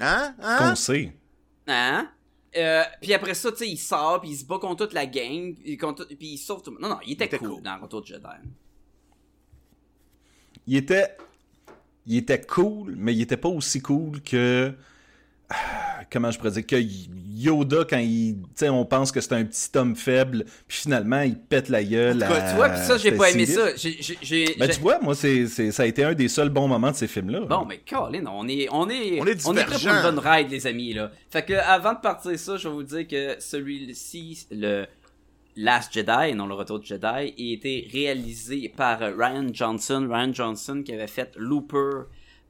Hein? 0.00 0.34
qu'on 0.38 0.64
Hein? 0.64 0.74
sait. 0.74 1.12
Hein? 1.66 2.08
Euh, 2.56 2.82
puis 3.00 3.12
après 3.12 3.34
ça, 3.34 3.52
tu 3.52 3.58
sais, 3.58 3.68
il 3.68 3.76
sort, 3.76 4.20
puis 4.20 4.30
il 4.30 4.36
se 4.36 4.44
bat 4.44 4.58
contre 4.58 4.86
toute 4.86 4.94
la 4.94 5.06
gang, 5.06 5.54
puis, 5.54 5.76
contre, 5.76 6.06
puis 6.06 6.28
il 6.28 6.38
sauve 6.38 6.62
tout 6.62 6.70
le 6.70 6.78
monde. 6.78 6.90
Non, 6.90 6.96
non, 6.96 7.00
il 7.06 7.12
était, 7.12 7.24
Il 7.24 7.26
était 7.26 7.38
cool, 7.38 7.48
cool. 7.48 7.62
dans 7.62 7.78
Retour 7.78 8.00
de 8.02 8.06
Jedi. 8.06 8.26
Il 10.66 10.76
était 10.76 11.16
il 12.08 12.16
était 12.16 12.40
cool, 12.40 12.94
mais 12.96 13.14
il 13.14 13.20
était 13.20 13.36
pas 13.36 13.50
aussi 13.50 13.82
cool 13.82 14.22
que 14.22 14.74
comment 16.12 16.30
je 16.30 16.38
pourrais 16.38 16.50
dire 16.52 16.66
que 16.66 16.76
Yoda 16.76 17.84
quand 17.88 17.98
il 17.98 18.36
tu 18.42 18.48
sais 18.56 18.68
on 18.68 18.84
pense 18.84 19.12
que 19.12 19.20
c'est 19.20 19.32
un 19.32 19.44
petit 19.44 19.68
homme 19.76 19.94
faible, 19.94 20.44
puis 20.66 20.78
finalement 20.78 21.20
il 21.22 21.38
pète 21.38 21.68
la 21.68 21.84
gueule. 21.84 22.22
En 22.22 22.26
tout 22.26 22.32
cas, 22.32 22.40
à- 22.42 22.50
Tu 22.50 22.56
vois, 22.56 22.68
puis 22.70 22.80
ça, 22.80 22.96
j'ai 22.98 23.12
pas 23.12 23.30
aimé 23.30 23.46
ça. 23.46 23.76
Ben, 24.58 24.68
tu 24.68 24.80
vois, 24.80 24.98
moi, 25.00 25.14
c'est, 25.14 25.46
c'est- 25.46 25.70
ça 25.70 25.84
a 25.84 25.86
été 25.86 26.02
un 26.04 26.14
des 26.14 26.28
seuls 26.28 26.48
bons 26.48 26.66
moments 26.68 26.90
de 26.90 26.96
ces 26.96 27.06
films-là. 27.06 27.40
Bon, 27.40 27.64
mais 27.64 27.80
Colin, 27.88 28.24
on 28.26 28.48
est, 28.48 28.68
on 28.72 28.88
est, 28.90 29.20
On 29.46 29.56
est 29.56 29.64
prêt 29.64 29.76
pour 29.78 29.88
une 29.88 30.02
bonne 30.02 30.18
ride, 30.18 30.50
les 30.50 30.66
amis, 30.66 30.92
là. 30.94 31.10
Fait 31.30 31.44
que, 31.44 31.52
avant 31.54 31.94
de 31.94 32.00
partir 32.00 32.38
ça, 32.38 32.56
je 32.56 32.68
vais 32.68 32.74
vous 32.74 32.82
dire 32.82 33.06
que 33.06 33.36
celui-ci, 33.38 34.46
le 34.50 34.86
Last 35.56 35.92
Jedi, 35.92 36.34
non 36.34 36.46
le 36.46 36.54
Retour 36.54 36.78
du 36.80 36.86
Jedi, 36.86 37.06
a 37.06 37.22
été 37.22 37.88
réalisé 37.92 38.72
par 38.76 38.98
Ryan 39.00 39.46
Johnson. 39.52 40.08
Ryan 40.10 40.32
Johnson 40.32 40.82
qui 40.84 40.92
avait 40.92 41.06
fait 41.08 41.32
Looper, 41.36 42.06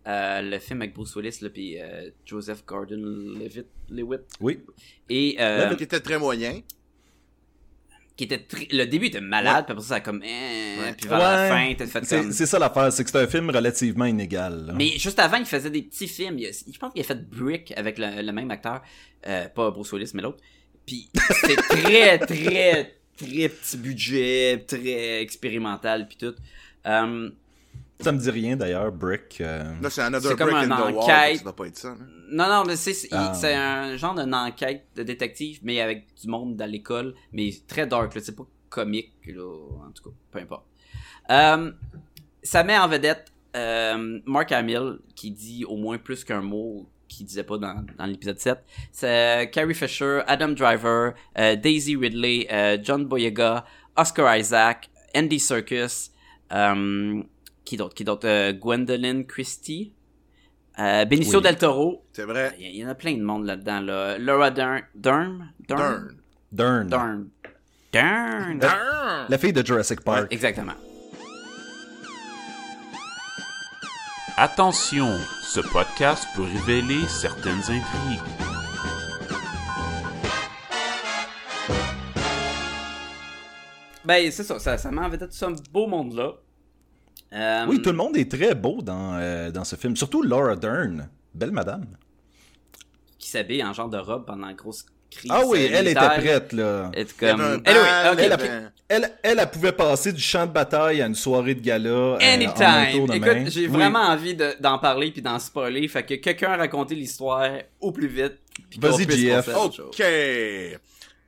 euh, 0.09 0.41
le 0.43 0.59
film 0.59 0.81
avec 0.83 0.95
Bruce 0.95 1.15
Willis, 1.17 1.39
là, 1.43 1.51
puis 1.51 1.79
euh, 1.81 2.11
Joseph 2.25 2.65
Gordon-Levitt, 2.67 3.67
Lewitt, 3.91 4.23
Oui. 4.41 4.61
et 5.09 5.37
euh, 5.39 5.75
Qui 5.77 5.83
était 5.85 6.01
très 6.01 6.19
moyen. 6.19 6.61
qui 8.17 8.25
était 8.25 8.39
très- 8.39 8.67
le 8.73 8.85
début 8.87 9.07
était 9.07 9.21
malade, 9.21 9.65
puis 9.67 9.73
après 9.73 9.83
ça, 9.83 9.89
ça 9.91 9.95
a 9.97 10.01
comme, 10.01 10.23
eh, 10.25 10.81
Ouais. 10.81 10.93
puis 10.99 11.09
vers 11.09 11.19
la 11.19 11.49
fin, 11.49 11.73
t'as 11.79 11.87
fait 11.87 12.05
C'est, 12.05 12.21
comme... 12.23 12.33
c'est 12.33 12.47
ça 12.47 12.59
l'affaire, 12.59 12.93
c'est 12.93 13.05
que 13.05 13.11
c'est 13.11 13.19
un 13.23 13.29
film 13.29 13.49
relativement 13.51 14.07
inégal. 14.07 14.67
là. 14.67 14.73
Mais 14.75 14.89
juste 14.99 15.21
avant, 15.21 15.37
il 15.37 15.45
faisait 15.45 15.71
des 15.71 15.83
petits 15.83 16.09
films. 16.09 16.37
Il 16.39 16.47
je 16.53 16.79
pense 16.81 16.93
qu'il 16.93 17.01
a 17.01 17.05
fait 17.05 17.29
Brick 17.31 17.73
avec 17.77 17.97
le, 17.99 18.21
le 18.23 18.33
même 18.33 18.51
acteur. 18.51 18.83
Euh, 19.27 19.47
pas 19.49 19.71
Bruce 19.71 19.93
Willis, 19.93 20.11
mais 20.15 20.23
l'autre. 20.23 20.39
Puis 20.85 21.09
c'est 21.15 21.55
très, 21.69 22.19
très, 22.19 22.95
très 23.17 23.49
petit 23.51 23.77
budget, 23.77 24.65
très 24.67 25.21
expérimental, 25.23 26.09
puis 26.09 26.17
tout. 26.17 26.35
Euh, 26.87 27.31
Ça 28.01 28.13
me 28.13 28.19
dit 28.19 28.31
rien 28.31 28.57
d'ailleurs, 28.57 28.93
Brick. 28.93 29.41
euh, 29.41 29.65
Là, 29.83 29.91
c'est 29.91 30.03
Another 30.03 30.37
Brick 30.37 30.55
in 30.55 30.67
the 30.67 30.71
Wall. 30.71 30.95
enquête. 30.99 31.39
Ça 31.39 31.43
doit 31.45 31.57
pas 31.57 31.67
être 31.67 31.77
ça. 31.77 31.97
non, 32.31 32.49
non, 32.49 32.63
mais 32.67 32.77
c'est 32.77 33.09
Ah. 33.11 33.33
c'est 33.35 33.55
un 33.55 33.97
genre 33.97 34.15
d'une 34.15 34.35
enquête 34.35 34.87
de 34.95 35.03
détective, 35.03 35.59
mais 35.63 35.81
avec 35.81 36.07
du 36.21 36.29
monde 36.29 36.57
dans 36.57 36.71
l'école, 36.71 37.15
mais 37.33 37.51
très 37.67 37.87
dark, 37.87 38.15
là. 38.15 38.21
C'est 38.23 38.37
pas 38.37 38.47
comique, 38.69 39.13
là. 39.27 39.43
En 39.87 39.91
tout 39.91 40.11
cas, 40.11 40.17
peu 40.31 40.39
importe. 40.39 40.65
Euh, 41.31 41.73
ça 42.43 42.63
met 42.65 42.79
en 42.79 42.87
vedette 42.89 43.33
euh, 43.57 44.21
Mark 44.27 44.53
Hamill, 44.53 44.99
qui 45.17 45.31
dit 45.33 45.65
au 45.65 45.77
moins 45.77 45.99
plus 45.99 46.23
qu'un 46.23 46.41
mot 46.43 46.89
qu'il 47.09 47.27
disait 47.27 47.43
pas 47.43 47.59
dans, 47.59 47.85
dans 47.99 48.07
l'épisode 48.07 48.39
7. 48.39 48.59
C'est 48.93 49.09
euh, 49.09 49.47
Carrie 49.47 49.75
Fisher, 49.75 50.21
Adam 50.27 50.51
Driver, 50.51 51.15
Daisy 51.37 51.97
Ridley, 51.97 52.47
John 52.85 53.07
Boyega, 53.07 53.65
Oscar 53.97 54.37
Isaac, 54.37 54.89
Andy 55.17 55.41
Serkis, 55.41 56.11
euh, 56.53 57.23
qui 57.69 57.77
d'autre, 57.77 57.95
qui 57.95 58.05
d'autre, 58.05 58.27
euh, 58.27 58.53
Gwendolyn 58.55 59.25
Christie, 59.25 59.93
euh, 60.79 61.05
Benicio 61.05 61.39
Oui. 61.39 61.45
del 61.45 61.59
Toro. 61.59 62.03
C'est 62.15 62.25
vrai. 62.25 62.57
Il 62.59 62.75
y, 62.75 62.85
en 62.85 62.89
a 62.89 62.95
plein 62.95 63.15
de 63.15 63.23
monde 63.23 63.45
là-dedans, 63.45 63.81
là. 63.81 64.17
Laura 64.17 64.51
Dern, 64.51 64.81
Dern, 64.95 65.53
Dern? 65.69 66.17
Dern. 66.51 66.89
Dern. 66.89 67.29
Dern. 67.93 68.59
Dern. 68.59 69.27
La 69.29 69.37
fille 69.39 69.53
de 69.53 69.65
Jurassic 69.65 70.01
Park. 70.01 70.29
Exactement. 70.31 70.73
Attention, 74.39 75.11
ce 75.43 75.61
podcast 75.61 76.27
peut 76.35 76.45
révéler 76.45 77.07
certaines 77.09 77.59
intrigues. 77.59 78.23
Ben, 84.07 84.31
c'est 84.31 84.45
ça, 84.45 84.59
ça, 84.59 84.79
ça 84.79 84.91
m'a 84.91 85.11
tout 85.11 85.27
ce 85.29 85.71
beau 85.71 85.87
monde-là. 85.87 86.33
Euh, 87.33 87.67
Oui, 87.69 87.83
tout 87.83 87.91
le 87.91 87.97
monde 87.97 88.17
est 88.17 88.31
très 88.31 88.55
beau 88.55 88.81
dans, 88.83 89.15
euh, 89.15 89.51
dans 89.51 89.65
ce 89.65 89.77
film. 89.77 89.97
Surtout 89.97 90.23
Laura 90.23 90.57
Dern. 90.57 91.09
Belle 91.35 91.53
madame. 91.53 91.87
Qui 93.19 93.29
s'habille 93.29 93.63
en 93.63 93.73
genre 93.73 93.89
de 93.89 93.99
robe 93.99 94.25
pendant 94.27 94.47
la 94.47 94.55
grosse 94.55 94.87
crise. 95.11 95.31
Ah 95.35 95.43
oui, 95.47 95.69
elle 95.73 95.89
était 95.89 96.01
prête, 96.01 96.53
là. 96.53 96.91
Elle 96.95 97.07
comme... 97.13 97.63
elle, 97.65 97.77
Elle, 98.91 99.11
elle, 99.23 99.39
elle 99.41 99.51
pouvait 99.51 99.73
passer 99.73 100.13
du 100.13 100.21
champ 100.21 100.47
de 100.47 100.53
bataille 100.53 101.03
à 101.03 101.07
une 101.07 101.15
soirée 101.15 101.55
de 101.55 101.61
gala. 101.61 101.91
euh, 101.91 102.19
Anytime. 102.21 103.11
Écoute, 103.13 103.51
j'ai 103.51 103.63
Oui. 103.63 103.67
vraiment 103.67 103.99
envie 104.01 104.35
de- 104.35 104.55
d'en 104.61 104.79
parler 104.79 105.11
puis 105.11 105.21
d'en 105.21 105.39
spoiler. 105.39 105.87
Fait 105.89 106.05
que 106.05 106.15
quelqu'un 106.15 106.57
raconter 106.57 106.95
l'histoire 106.95 107.51
au 107.81 107.93
plus 107.93 108.07
vite. 108.09 108.39
Vas-y, 108.79 109.07
chose. 109.43 109.81
OK. 109.81 110.03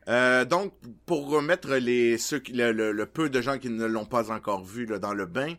Euh, 0.09 0.45
donc, 0.47 0.73
pour 1.07 1.29
remettre 1.31 1.75
les, 1.77 2.17
ceux 2.19 2.43
le- 2.53 2.93
le 2.93 3.07
peu 3.07 3.29
de 3.29 3.41
gens 3.43 3.59
qui 3.59 3.69
ne 3.69 3.85
l'ont 3.85 4.07
pas 4.07 4.31
encore 4.33 4.65
vu 4.65 4.87
là, 4.87 4.99
dans 4.99 5.13
le 5.15 5.27
bain, 5.27 5.55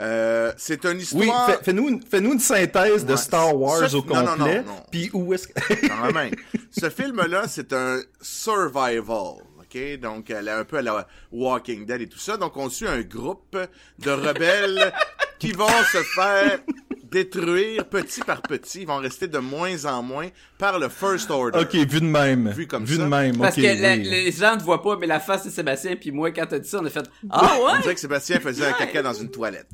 euh, 0.00 0.52
c'est 0.56 0.84
une 0.84 0.98
Oui, 0.98 1.02
histoire... 1.02 1.46
fais- 1.50 1.64
fais-nous 1.64 2.32
une, 2.32 2.40
synthèse 2.40 3.04
de 3.04 3.16
Star 3.16 3.56
Wars 3.56 3.82
au 3.94 4.04
non, 4.04 4.22
non, 4.22 4.26
complet. 4.36 4.62
non, 4.62 4.72
non. 4.74 4.82
Puis 4.90 5.10
où 5.12 5.32
est-ce 5.34 5.48
que. 5.48 5.86
quand 5.88 6.12
même. 6.12 6.34
Ce 6.70 6.88
film-là, 6.90 7.44
c'est 7.48 7.72
un 7.72 8.00
survival. 8.20 9.42
OK? 9.74 10.00
Donc, 10.00 10.30
elle 10.30 10.48
est 10.48 10.52
un 10.52 10.64
peu 10.64 10.78
à 10.78 10.82
la 10.82 11.06
Walking 11.32 11.84
Dead 11.86 12.00
et 12.02 12.08
tout 12.08 12.18
ça. 12.18 12.36
Donc, 12.36 12.56
on 12.56 12.68
suit 12.70 12.86
un 12.88 13.00
groupe 13.02 13.56
de 13.98 14.10
rebelles 14.10 14.92
qui 15.38 15.52
vont 15.52 15.68
se 15.92 16.02
faire 16.14 16.58
détruire 17.04 17.86
petit 17.88 18.20
par 18.20 18.42
petit. 18.42 18.82
Ils 18.82 18.86
vont 18.86 18.98
rester 18.98 19.28
de 19.28 19.38
moins 19.38 19.84
en 19.86 20.02
moins 20.02 20.28
par 20.58 20.78
le 20.78 20.88
First 20.88 21.30
Order. 21.30 21.58
Ok, 21.60 21.74
vu 21.74 22.00
de 22.00 22.06
même. 22.06 22.50
Vu 22.50 22.66
comme 22.66 22.84
Vu 22.84 22.96
ça. 22.96 23.02
de 23.02 23.08
même. 23.08 23.36
Parce 23.38 23.56
ok, 23.56 23.62
que 23.64 23.82
la- 23.82 23.96
les 23.96 24.30
gens 24.32 24.56
ne 24.56 24.62
voient 24.62 24.82
pas, 24.82 24.96
mais 24.96 25.06
la 25.06 25.20
face 25.20 25.44
de 25.46 25.50
Sébastien 25.50 25.96
puis 25.96 26.10
moi, 26.12 26.30
quand 26.32 26.46
t'as 26.46 26.58
dit 26.58 26.68
ça, 26.68 26.78
on 26.80 26.84
a 26.86 26.90
fait 26.90 27.08
Ah 27.30 27.56
On 27.60 27.66
ouais? 27.66 27.80
dirait 27.82 27.94
que 27.94 28.00
Sébastien 28.00 28.40
faisait 28.40 28.66
un 28.66 28.72
caca 28.72 29.02
dans 29.02 29.14
une 29.14 29.30
toilette. 29.30 29.68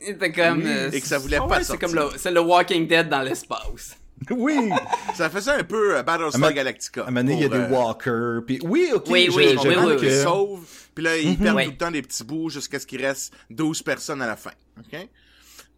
C'était 0.00 0.32
comme. 0.32 0.62
euh, 0.66 0.90
et 0.90 1.00
que 1.00 1.06
ça 1.06 1.18
voulait 1.18 1.36
ah 1.36 1.46
pas 1.46 1.46
ouais, 1.46 1.58
C'est 1.58 1.64
sortir. 1.78 1.88
comme 1.88 1.96
le, 1.96 2.08
c'est 2.16 2.30
le 2.32 2.40
Walking 2.40 2.86
Dead 2.88 3.08
dans 3.08 3.22
l'espace. 3.22 3.96
Oui. 4.30 4.70
Ça 5.14 5.28
faisait 5.30 5.50
un 5.52 5.64
peu 5.64 5.96
euh, 5.96 6.02
Battlestar 6.02 6.44
À 6.44 6.52
Galactica. 6.52 7.02
À 7.02 7.04
un 7.04 7.10
moment 7.10 7.20
donné, 7.20 7.34
il 7.34 7.40
y 7.42 7.44
a 7.44 7.48
des 7.48 7.56
euh, 7.56 7.68
walkers. 7.68 8.42
Puis 8.46 8.60
oui, 8.62 8.90
ok. 8.94 9.04
Oui, 9.10 9.26
je- 9.30 9.36
oui, 9.36 9.48
j'avoue 9.62 9.68
oui, 9.88 9.94
oui, 9.94 10.00
que- 10.00 10.06
Ils 10.06 10.22
sauvent, 10.22 10.60
puis 10.94 11.04
là, 11.04 11.16
ils 11.18 11.38
perdent 11.38 11.56
Ouais. 11.56 11.64
tout 11.66 11.70
le 11.72 11.76
temps 11.76 11.90
des 11.90 12.02
petits 12.02 12.24
bouts 12.24 12.48
jusqu'à 12.50 12.78
ce 12.78 12.86
qu'il 12.86 13.04
reste 13.04 13.32
12 13.50 13.82
personnes 13.82 14.22
à 14.22 14.26
la 14.26 14.36
fin. 14.36 14.52
OK? 14.78 15.08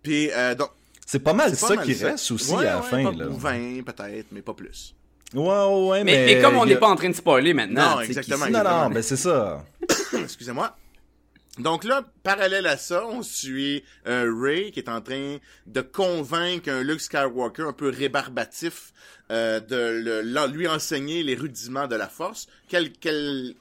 Puis, 0.03 0.31
euh, 0.33 0.55
donc, 0.55 0.71
C'est 1.07 1.19
pas 1.21 1.33
mal 1.33 1.51
c'est 1.55 1.61
pas 1.61 1.69
ça 1.69 1.75
mal 1.77 1.85
qui 1.87 1.95
reste 2.05 2.31
aussi 2.31 2.53
Ouais, 2.53 2.67
à 2.67 2.77
la 2.77 2.81
ouais, 2.81 2.89
fin. 2.89 3.05
pas- 3.05 3.13
là. 3.13 3.29
Ou 3.29 3.37
20, 3.37 3.83
peut-être, 3.85 4.27
mais 4.33 4.43
pas 4.43 4.55
plus. 4.55 4.95
Ouais, 5.35 5.41
ouais, 5.43 5.89
ouais, 5.89 6.05
Mais, 6.05 6.13
mais. 6.27 6.35
mais 6.37 6.41
comme 6.43 6.57
on 6.57 6.65
n'est 6.67 6.75
a- 6.77 6.79
pas 6.79 6.89
en 6.89 6.97
train 6.97 7.09
de 7.11 7.15
spoiler 7.15 7.55
maintenant. 7.55 7.97
Non, 7.97 8.01
exactement. 8.03 8.47
qui- 8.47 8.53
Non, 8.53 8.59
exactement. 8.61 8.85
non, 8.89 8.91
ben 8.95 9.03
c'est 9.03 9.17
ça. 9.17 9.65
Excusez-moi. 10.23 10.77
Donc 11.59 11.85
là, 11.85 12.05
parallèle 12.25 12.67
à 12.67 12.77
ça, 12.77 13.07
on 13.07 13.23
suit 13.23 13.85
euh, 14.09 14.29
Ray 14.37 14.73
qui 14.73 14.81
est 14.81 14.89
en 14.89 15.01
train 15.01 15.37
de 15.67 15.81
convaincre 15.83 16.69
un 16.69 16.83
Luke 16.83 17.01
Skywalker 17.01 17.63
un 17.63 17.73
peu 17.73 17.91
rébarbatif 17.91 18.93
euh, 19.31 19.61
de 19.61 19.77
le- 20.23 20.53
lui 20.53 20.67
enseigner 20.67 21.23
les 21.23 21.37
rudiments 21.37 21.87
de 21.87 21.95
la 21.95 22.09
force 22.09 22.49
qu'elle 22.69 22.91
qu'elle 22.93 23.55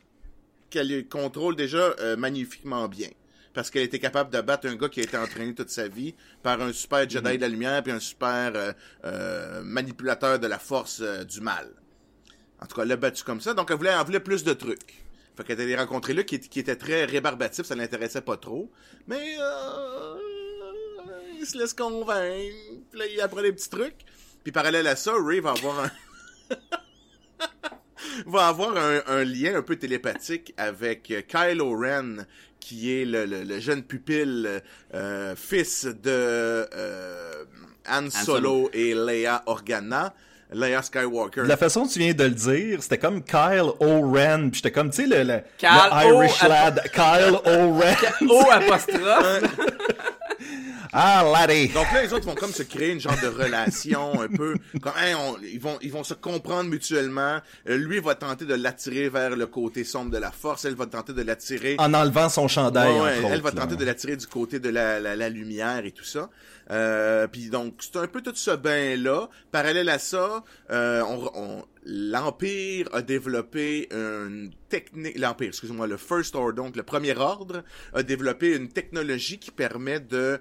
qu'elle 0.71 1.07
contrôle 1.07 1.55
déjà 1.55 1.93
euh, 1.99 2.15
magnifiquement 2.15 2.87
bien. 2.87 3.09
parce 3.53 3.69
qu'elle 3.69 3.83
était 3.83 3.99
capable 3.99 4.31
de 4.33 4.41
battre 4.41 4.67
un 4.67 4.75
gars 4.75 4.89
qui 4.89 4.99
a 4.99 5.03
été 5.03 5.15
entraîné 5.15 5.53
toute 5.53 5.69
sa 5.69 5.87
vie 5.87 6.15
par 6.41 6.59
un 6.61 6.73
super 6.73 7.07
Jedi 7.07 7.37
de 7.37 7.41
la 7.41 7.47
lumière 7.47 7.83
puis 7.83 7.91
un 7.91 7.99
super 7.99 8.53
euh, 8.55 8.73
euh, 9.05 9.61
manipulateur 9.63 10.39
de 10.39 10.47
la 10.47 10.57
force 10.57 10.99
du 11.01 11.41
mal. 11.41 11.69
En 12.59 12.65
tout 12.65 12.75
cas, 12.75 12.81
elle 12.81 12.87
l'a 12.87 12.95
battu 12.95 13.23
comme 13.23 13.39
ça. 13.41 13.53
Donc, 13.53 13.69
elle 13.69 13.77
voulait, 13.77 13.91
elle 13.91 14.03
voulait 14.05 14.19
plus 14.19 14.43
de 14.43 14.53
trucs. 14.53 15.03
Fait 15.35 15.43
qu'elle 15.43 15.61
allait 15.61 15.75
rencontrer 15.77 16.13
là 16.13 16.23
qui, 16.23 16.39
qui 16.39 16.59
était 16.59 16.75
très 16.75 17.05
rébarbatif, 17.05 17.65
ça 17.65 17.75
l'intéressait 17.75 18.21
pas 18.21 18.37
trop. 18.37 18.71
Mais 19.07 19.35
euh, 19.39 20.15
il 21.39 21.45
se 21.45 21.57
laisse 21.57 21.73
convaincre. 21.73 22.53
Puis 22.91 22.99
là, 22.99 23.05
il 23.07 23.19
apprend 23.21 23.41
des 23.41 23.51
petits 23.51 23.69
trucs. 23.69 23.95
Puis 24.43 24.51
parallèle 24.51 24.85
à 24.87 24.95
ça, 24.95 25.13
Ray 25.17 25.39
va 25.39 25.51
avoir 25.51 25.79
un... 25.85 25.91
va 28.27 28.47
avoir 28.47 28.77
un, 28.77 29.01
un 29.07 29.23
lien 29.23 29.55
un 29.55 29.61
peu 29.61 29.75
télépathique 29.75 30.53
avec 30.57 31.09
euh, 31.11 31.21
Kylo 31.21 31.75
Ren, 31.77 32.25
qui 32.59 32.93
est 32.93 33.05
le, 33.05 33.25
le- 33.25 33.43
le 33.43 33.59
jeune 33.59 33.83
pupille 33.83 34.47
euh, 34.93 35.35
fils 35.35 35.85
de 35.85 35.97
euh, 36.07 37.45
Han 37.89 38.09
Solo, 38.09 38.25
Solo. 38.35 38.69
et 38.73 38.93
Leia 38.93 39.43
Organa, 39.47 40.13
Leia 40.53 40.81
Skywalker. 40.81 41.43
De 41.43 41.47
la 41.47 41.57
façon 41.57 41.81
dont 41.83 41.87
tu 41.87 41.99
viens 41.99 42.13
de 42.13 42.23
le 42.23 42.29
dire, 42.31 42.81
c'était 42.83 42.97
comme 42.97 43.23
Kyle 43.23 43.69
O'Ren, 43.79 44.49
puis 44.51 44.57
j'étais 44.63 44.71
comme, 44.71 44.89
tu 44.89 45.03
sais, 45.03 45.07
le, 45.07 45.23
le, 45.23 45.39
Irish 45.61 46.43
O- 46.43 46.47
lad, 46.47 46.81
Kyle 46.93 47.35
O'Ren. 47.45 48.29
O 48.29 48.43
apostrophe. 48.51 49.43
ah, 50.93 51.23
laddie. 51.31 51.69
Donc 51.69 51.91
là, 51.93 52.03
les 52.03 52.13
autres 52.13 52.25
vont 52.25 52.35
comme 52.35 52.51
se 52.51 52.63
créer 52.63 52.91
une 52.91 52.99
genre 52.99 53.17
de 53.21 53.27
relation 53.27 54.21
un 54.21 54.27
peu. 54.27 54.55
Comme, 54.81 54.91
hein, 54.97 55.15
on- 55.17 55.37
ils 55.43 55.59
vont, 55.59 55.77
ils 55.81 55.91
vont 55.91 56.03
se 56.03 56.13
comprendre 56.13 56.69
mutuellement. 56.69 57.39
Euh, 57.69 57.77
lui 57.77 57.99
va 57.99 58.15
tenter 58.15 58.45
de 58.45 58.53
l'attirer 58.55 59.09
vers 59.09 59.31
le 59.35 59.45
côté 59.47 59.83
sombre 59.83 60.11
de 60.11 60.17
la 60.17 60.31
force. 60.31 60.65
Elle 60.65 60.75
va 60.75 60.85
tenter 60.85 61.13
de 61.13 61.21
l'attirer. 61.21 61.75
En 61.79 61.93
enlevant 61.93 62.29
son 62.29 62.47
chandail, 62.47 62.91
Ouais, 62.93 62.99
ouais, 63.01 63.17
entre 63.23 63.31
elle 63.33 63.41
va 63.41 63.51
tenter 63.51 63.71
là. 63.71 63.75
de 63.77 63.85
l'attirer 63.85 64.15
du 64.17 64.27
côté 64.27 64.59
de 64.59 64.69
la, 64.69 64.99
la, 64.99 65.15
la 65.15 65.29
lumière 65.29 65.83
et 65.85 65.91
tout 65.91 66.03
ça. 66.05 66.29
Euh, 66.71 67.27
puis 67.27 67.49
donc 67.49 67.75
c'est 67.79 67.97
un 67.97 68.07
peu 68.07 68.21
tout 68.21 68.35
ce 68.35 68.51
bain 68.51 68.95
là. 68.97 69.29
Parallèle 69.51 69.89
à 69.89 69.99
ça, 69.99 70.43
euh, 70.71 71.01
on, 71.03 71.29
on- 71.35 71.65
l'empire 71.85 72.87
a 72.93 73.01
développé 73.01 73.89
une 73.91 74.51
technique. 74.69 75.17
L'empire, 75.19 75.49
excusez-moi, 75.49 75.87
le 75.87 75.97
First 75.97 76.35
Order, 76.35 76.55
donc 76.55 76.75
le 76.75 76.83
premier 76.83 77.17
ordre, 77.17 77.63
a 77.93 78.03
développé 78.03 78.55
une 78.55 78.69
technologie 78.69 79.37
qui 79.39 79.51
permet 79.51 79.99
de 79.99 80.39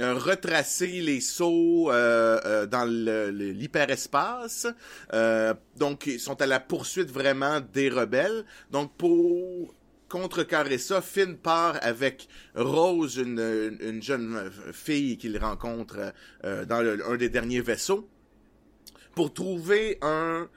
euh, 0.00 0.14
retracer 0.14 0.86
les 1.02 1.20
sauts 1.20 1.90
euh, 1.90 2.40
euh, 2.46 2.66
dans 2.66 2.84
l'hyperespace. 2.88 4.66
Euh, 5.12 5.54
donc, 5.76 6.06
ils 6.06 6.20
sont 6.20 6.40
à 6.40 6.46
la 6.46 6.60
poursuite 6.60 7.10
vraiment 7.10 7.60
des 7.60 7.88
rebelles. 7.90 8.44
Donc, 8.70 8.92
pour 8.96 9.74
contrecarrer 10.08 10.78
ça, 10.78 11.00
Finn 11.00 11.36
part 11.36 11.76
avec 11.82 12.28
Rose, 12.54 13.16
une, 13.16 13.38
une- 13.38 13.78
une 13.88 14.02
jeune 14.02 14.50
fille 14.72 15.18
qu'il 15.18 15.36
rencontre 15.38 16.12
euh, 16.44 16.64
dans 16.64 16.80
le- 16.80 17.06
un 17.10 17.16
des 17.16 17.28
derniers 17.28 17.60
vaisseaux, 17.60 18.08
pour 19.14 19.32
trouver 19.34 19.98
un 20.02 20.48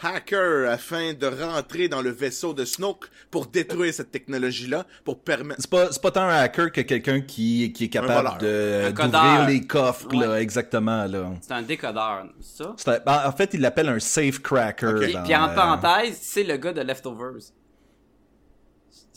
hacker 0.00 0.70
afin 0.70 1.12
de 1.12 1.26
rentrer 1.26 1.88
dans 1.88 2.02
le 2.02 2.10
vaisseau 2.10 2.54
de 2.54 2.64
Snoke 2.64 3.06
pour 3.32 3.46
détruire 3.46 3.92
cette 3.92 4.12
technologie-là, 4.12 4.86
pour 5.04 5.18
permettre... 5.20 5.60
C'est 5.60 5.70
pas, 5.70 5.90
c'est 5.90 6.00
pas 6.00 6.12
tant 6.12 6.22
un 6.22 6.36
hacker 6.36 6.70
que 6.70 6.82
quelqu'un 6.82 7.20
qui, 7.20 7.72
qui 7.72 7.84
est 7.84 7.88
capable 7.88 8.38
de, 8.40 8.90
d'ouvrir 8.92 9.46
les 9.48 9.66
coffres, 9.66 10.14
là, 10.14 10.36
exactement, 10.40 11.04
là. 11.06 11.32
C'est 11.40 11.52
un 11.52 11.62
décodeur, 11.62 12.26
ça. 12.40 12.74
C'est 12.76 12.88
un- 12.90 13.00
ben, 13.04 13.22
en 13.26 13.32
fait, 13.32 13.54
il 13.54 13.60
l'appelle 13.60 13.88
un 13.88 13.98
safe 13.98 14.40
cracker. 14.40 14.86
Ok. 14.86 15.02
Puis, 15.02 15.12
dans, 15.14 15.22
puis 15.24 15.34
en 15.34 15.48
euh, 15.48 15.54
parenthèse, 15.54 16.16
c'est 16.20 16.44
le 16.44 16.56
gars 16.58 16.72
de 16.72 16.80
Leftovers. 16.82 17.52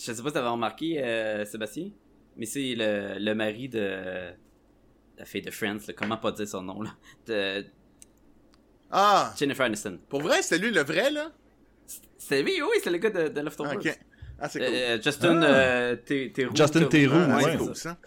Je 0.03 0.13
sais 0.13 0.21
pas 0.23 0.29
si 0.29 0.33
t'avais 0.33 0.47
remarqué, 0.47 1.03
euh, 1.03 1.45
Sébastien, 1.45 1.89
mais 2.37 2.45
c'est 2.45 2.73
le, 2.75 3.19
le 3.19 3.33
mari 3.35 3.69
de 3.69 4.31
la 5.17 5.25
fille 5.25 5.41
de 5.41 5.51
Friends, 5.51 5.77
là, 5.87 5.93
comment 5.95 6.17
pas 6.17 6.31
dire 6.31 6.47
son 6.47 6.63
nom, 6.63 6.81
là, 6.81 6.91
de 7.27 7.65
Ah! 8.91 9.33
Jennifer 9.37 9.65
Aniston. 9.65 9.99
Pour 10.09 10.21
vrai, 10.21 10.41
c'était 10.41 10.57
lui 10.65 10.71
le 10.71 10.81
vrai, 10.83 11.11
là? 11.11 11.31
C'est 12.17 12.43
oui, 12.43 12.61
oui, 12.61 12.77
c'est 12.83 12.89
le 12.89 12.97
gars 12.97 13.09
de, 13.09 13.27
de 13.27 13.41
Leftovers. 13.41 13.75
Ok. 13.75 13.99
Ah, 14.39 14.49
c'est 14.49 14.59
cool. 14.59 14.67
Euh, 14.73 15.01
Justin 15.01 15.41
Ah. 15.43 15.45
euh, 15.45 15.95
Theroux. 15.97 16.55
Justin 16.55 16.85
Theroux, 16.85 17.15
Ah, 17.15 17.37
ouais. 17.37 17.43
c'est 17.51 17.57
cool, 17.57 17.75
ça. 17.75 17.97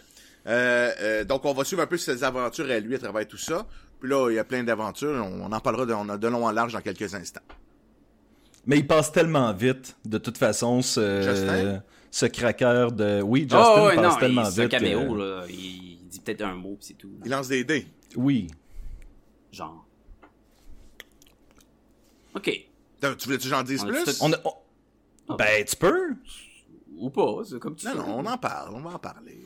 Euh, 0.47 0.91
euh, 1.01 1.23
donc, 1.23 1.45
on 1.45 1.53
va 1.53 1.63
suivre 1.63 1.81
un 1.81 1.87
peu 1.87 1.97
ses 1.97 2.23
aventures 2.23 2.69
à 2.69 2.79
lui 2.79 2.95
à 2.95 2.99
travers 2.99 3.27
tout 3.27 3.37
ça. 3.37 3.65
Puis 3.99 4.09
là, 4.09 4.29
il 4.29 4.35
y 4.35 4.39
a 4.39 4.43
plein 4.43 4.63
d'aventures. 4.63 5.09
On, 5.25 5.43
on 5.45 5.51
en 5.51 5.59
parlera 5.59 5.85
de, 5.85 5.93
on 5.93 6.09
a 6.09 6.17
de 6.17 6.27
long 6.27 6.45
en 6.45 6.51
large 6.51 6.73
dans 6.73 6.81
quelques 6.81 7.13
instants. 7.15 7.41
Mais 8.65 8.77
il 8.79 8.87
passe 8.87 9.11
tellement 9.11 9.53
vite, 9.53 9.95
de 10.05 10.17
toute 10.17 10.37
façon, 10.37 10.81
ce, 10.81 11.21
Justin? 11.21 11.83
ce 12.09 12.25
cracker 12.25 12.87
de... 12.91 13.21
Oui, 13.21 13.41
Justin 13.41 13.63
Oh, 13.77 13.85
ouais, 13.87 13.95
passe 13.95 14.13
non, 14.13 14.19
tellement 14.19 14.43
il- 14.45 14.51
c'est 14.51 14.59
un 14.61 14.63
vite. 14.63 14.71
caméo, 14.71 15.13
que- 15.13 15.19
là. 15.19 15.43
Il, 15.49 15.99
dit 16.09 16.19
peut-être 16.19 16.41
un 16.41 16.55
mot, 16.55 16.75
pis 16.79 16.87
c'est 16.87 16.93
tout. 16.95 17.11
Il 17.23 17.29
lance 17.31 17.47
des 17.47 17.63
dés. 17.63 17.85
Oui. 18.15 18.47
Genre. 19.51 19.85
Ok. 22.33 22.43
Tu 22.45 23.07
voulais-tu 23.25 23.43
que 23.43 23.49
j'en 23.49 23.63
dise 23.63 23.83
plus? 23.83 24.03
tout- 24.03 24.11
On 24.21 24.33
a- 24.33 24.37
on- 25.29 25.35
Ben, 25.35 25.63
tu 25.65 25.75
peux. 25.75 26.13
Ou 26.97 27.09
pas, 27.09 27.41
c'est 27.47 27.59
comme 27.59 27.75
tu 27.75 27.85
Non, 27.85 27.91
veux. 27.93 27.97
non, 27.99 28.19
on 28.19 28.25
en 28.25 28.37
parle. 28.37 28.73
On 28.73 28.79
va 28.79 28.91
en 28.95 28.99
parler. 28.99 29.37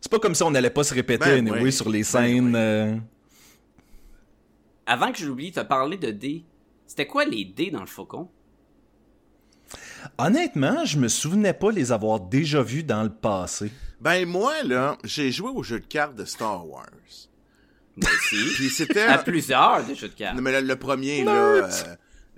C'est 0.00 0.10
pas 0.10 0.18
comme 0.18 0.34
si 0.34 0.42
on 0.42 0.50
n'allait 0.50 0.70
pas 0.70 0.84
se 0.84 0.94
répéter, 0.94 1.24
Ben 1.24 1.38
anyway, 1.48 1.62
oui. 1.64 1.72
sur 1.72 1.88
les 1.88 2.00
Ben 2.00 2.04
scènes. 2.04 2.46
oui. 2.48 2.52
euh, 2.56 2.96
Avant 4.86 5.10
que 5.12 5.18
je 5.18 5.26
l'oublie, 5.26 5.50
t'as 5.52 5.64
parlé 5.64 5.96
de 5.96 6.10
dés. 6.10 6.44
C'était 6.86 7.06
quoi 7.06 7.24
les 7.24 7.44
dés 7.44 7.70
dans 7.70 7.80
le 7.80 7.86
faucon? 7.86 8.28
Honnêtement, 10.18 10.84
je 10.84 10.98
me 10.98 11.08
souvenais 11.08 11.52
pas 11.52 11.70
les 11.70 11.92
avoir 11.92 12.20
déjà 12.20 12.62
vus 12.62 12.82
dans 12.82 13.02
le 13.02 13.10
passé. 13.10 13.70
Ben, 14.00 14.26
moi, 14.26 14.62
là, 14.62 14.96
j'ai 15.04 15.32
joué 15.32 15.50
au 15.50 15.62
jeu 15.62 15.80
de 15.80 15.86
cartes 15.86 16.14
de 16.14 16.24
Star 16.24 16.68
Wars. 16.68 16.86
Moi 17.96 18.10
aussi. 18.10 18.36
Puis 18.54 18.70
c'était... 18.70 19.02
à 19.02 19.18
plusieurs 19.18 19.84
des 19.84 19.94
jeux 19.94 20.08
de 20.08 20.14
cartes. 20.14 20.36
Non, 20.36 20.42
mais 20.42 20.60
le, 20.60 20.66
le 20.66 20.76
premier, 20.76 21.24
là... 21.24 21.32
Euh, 21.32 21.70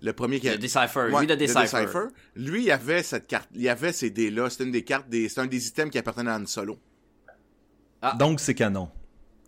le 0.03 0.13
premier 0.15 0.41
qui 0.41 0.49
a... 0.49 0.53
Le 0.53 0.59
Decipher. 0.59 1.11
Ouais, 1.13 1.21
lui, 1.21 1.27
de 1.27 1.35
le 1.35 1.39
Decipher. 1.39 1.85
Decipher. 1.85 2.07
Lui, 2.35 2.65
il 2.65 2.71
avait 2.71 3.03
cette 3.03 3.27
carte, 3.27 3.49
il 3.55 3.69
avait 3.69 3.93
ces 3.93 4.11
dés-là. 4.11 4.49
C'était 4.49 4.65
une 4.65 4.73
des 4.73 4.85
cartes 4.85 5.09
des, 5.11 5.29
c'est 5.29 5.41
un 5.41 5.47
des 5.47 5.69
items 5.69 5.91
qui 5.91 5.99
appartenait 5.99 6.31
à 6.31 6.39
Han 6.39 6.47
Solo. 6.47 6.79
Ah. 8.01 8.17
Donc, 8.19 8.41
c'est 8.41 8.55
canon. 8.55 8.89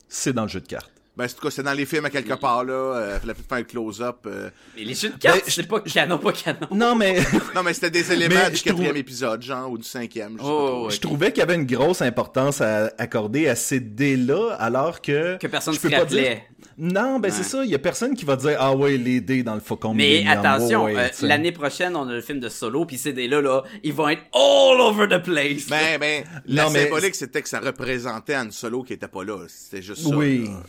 C'est 0.09 0.35
dans 0.35 0.43
le 0.43 0.49
jeu 0.49 0.61
de 0.61 0.67
cartes. 0.67 0.92
Ben, 1.15 1.25
en 1.27 1.29
tout 1.29 1.43
cas, 1.43 1.51
c'est 1.51 1.63
dans 1.63 1.75
les 1.75 1.85
films 1.85 2.07
à 2.07 2.11
quelque 2.11 2.33
part, 2.35 2.65
là. 2.65 2.73
Euh, 2.73 3.21
fallait 3.21 3.35
peut-être 3.35 3.49
faire 3.49 3.59
un 3.59 3.63
close-up. 3.65 4.17
euh. 4.27 4.49
Mais 4.75 4.85
les 4.85 4.95
jeux 4.95 5.11
de 5.11 5.19
cartes, 5.19 5.43
Ben, 5.45 5.51
c'est 5.53 5.69
pas 5.69 5.81
canon, 5.81 6.17
pas 6.17 6.33
canon. 6.33 6.67
Non, 6.71 6.95
mais 6.97 7.17
Non, 7.55 7.63
mais 7.63 7.75
c'était 7.75 7.91
des 7.91 8.11
éléments 8.13 8.35
Mais 8.45 8.51
du 8.51 8.57
je 8.57 8.61
trouve- 8.63 8.73
quatrième 8.77 8.97
épisode, 8.97 9.43
genre, 9.43 9.71
ou 9.71 9.77
du 9.77 9.85
cinquième. 9.85 10.37
Je 10.39 10.43
sais 10.43 10.49
Oh, 10.51 10.59
pas 10.65 10.71
trop. 10.71 10.85
ouais. 10.87 10.91
je 10.95 11.01
trouvais 11.01 11.31
qu'il 11.31 11.41
y 11.41 11.43
avait 11.43 11.55
une 11.57 11.67
grosse 11.67 12.01
importance 12.01 12.63
à 12.63 12.91
accorder 12.97 13.47
à 13.49 13.57
ces 13.57 13.79
dés-là, 13.81 14.57
alors 14.59 15.03
que... 15.03 15.37
Que 15.37 15.47
personne 15.49 15.75
je 15.75 15.81
se 15.81 15.89
pas 15.89 16.05
dire-. 16.07 16.41
Non, 16.79 17.19
ben 17.21 17.29
Ouais. 17.29 17.31
c'est 17.37 17.43
ça, 17.43 17.63
il 17.63 17.71
y 17.71 17.75
a 17.75 17.79
personne 17.79 18.15
qui 18.15 18.25
va 18.25 18.35
dire 18.37 18.57
«Ah 18.59 18.75
ouais, 18.75 18.97
les 18.97 19.21
dés 19.21 19.43
dans 19.43 19.55
le 19.55 19.61
faucon 19.61 19.93
Mais 19.93 20.21
Millennium. 20.23 20.39
attention, 20.47 20.85
Ouais, 20.85 20.97
euh, 20.97 21.09
l'année 21.27 21.53
prochaine, 21.53 21.95
on 21.95 22.09
a 22.09 22.13
le 22.15 22.23
film 22.23 22.41
de 22.41 22.49
Solo, 22.49 22.87
puis 22.87 22.97
ces 22.97 23.13
dés-là, 23.13 23.43
là, 23.43 23.63
ils 23.83 23.93
vont 23.93 24.09
être 24.09 24.23
all 24.33 24.81
over 24.81 25.07
the 25.09 25.23
place. 25.23 25.67
Ben, 25.69 25.99
ben, 26.01 26.25
la 26.47 26.65
Non, 26.65 26.71
mais- 26.71 26.85
symbolique, 26.85 27.15
c'était 27.15 27.43
que 27.43 27.49
ça 27.51 27.61
représentait 27.61 28.35
Han 28.37 28.51
Solo 28.51 28.83
qui 28.83 28.95
était 28.95 29.09
pas 29.09 29.23
là. 29.25 29.41
C'était 29.49 29.83
juste 29.83 30.09
ça. 30.09 30.17
Oui. 30.17 30.47
là. 30.47 30.63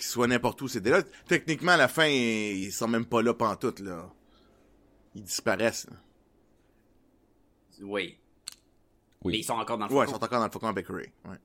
Qu'il 0.00 0.08
soit 0.08 0.26
n'importe 0.26 0.62
où, 0.62 0.66
c'était 0.68 0.88
là. 0.88 1.02
Techniquement, 1.28 1.72
à 1.72 1.76
la 1.76 1.86
fin, 1.88 2.06
ils 2.06 2.64
ils 2.64 2.72
sont 2.72 2.88
même 2.88 3.04
pas 3.04 3.20
là 3.20 3.34
pantoute, 3.34 3.80
là. 3.80 4.10
Ils 5.14 5.22
disparaissent. 5.22 5.86
là. 5.90 5.96
Oui. 7.82 8.16
Oui. 9.22 9.32
Mais 9.32 9.38
ils 9.40 9.44
sont 9.44 9.52
encore 9.54 9.76
dans 9.76 9.86
le 9.86 9.92
Ouais, 9.92 10.04
ils 10.04 10.06
faucon. 10.06 10.18
sont 10.18 10.24
encore 10.24 10.38
dans 10.40 10.46
le 10.46 10.50
faucon 10.52 10.68
avec 10.68 10.86
Ray. 10.88 11.12
Ouais. 11.26 11.36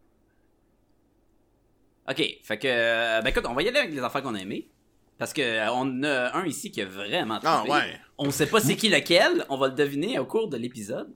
Ok, 2.09 2.23
fait 2.43 2.59
que, 2.59 2.67
euh, 2.67 3.21
ben 3.21 3.29
écoute, 3.31 3.45
on 3.45 3.53
va 3.53 3.61
y 3.63 3.67
aller 3.67 3.79
avec 3.79 3.91
les 3.91 3.99
affaires 3.99 4.21
qu'on 4.23 4.35
a 4.35 4.39
aimées. 4.39 4.69
Parce 5.17 5.31
que 5.33 5.41
euh, 5.41 5.71
on 5.73 6.03
a 6.03 6.35
un 6.37 6.45
ici 6.45 6.71
qui 6.71 6.81
a 6.81 6.85
vraiment 6.85 7.39
Ah, 7.43 7.59
trippé. 7.63 7.71
ouais. 7.77 7.93
On 8.17 8.31
sait 8.31 8.45
pas 8.47 8.59
c'est 8.61 8.75
qui 8.75 8.89
lequel, 8.89 9.45
on 9.49 9.57
va 9.57 9.67
le 9.69 9.73
deviner 9.73 10.19
au 10.19 10.25
cours 10.25 10.49
de 10.49 10.57
l'épisode. 10.57 11.07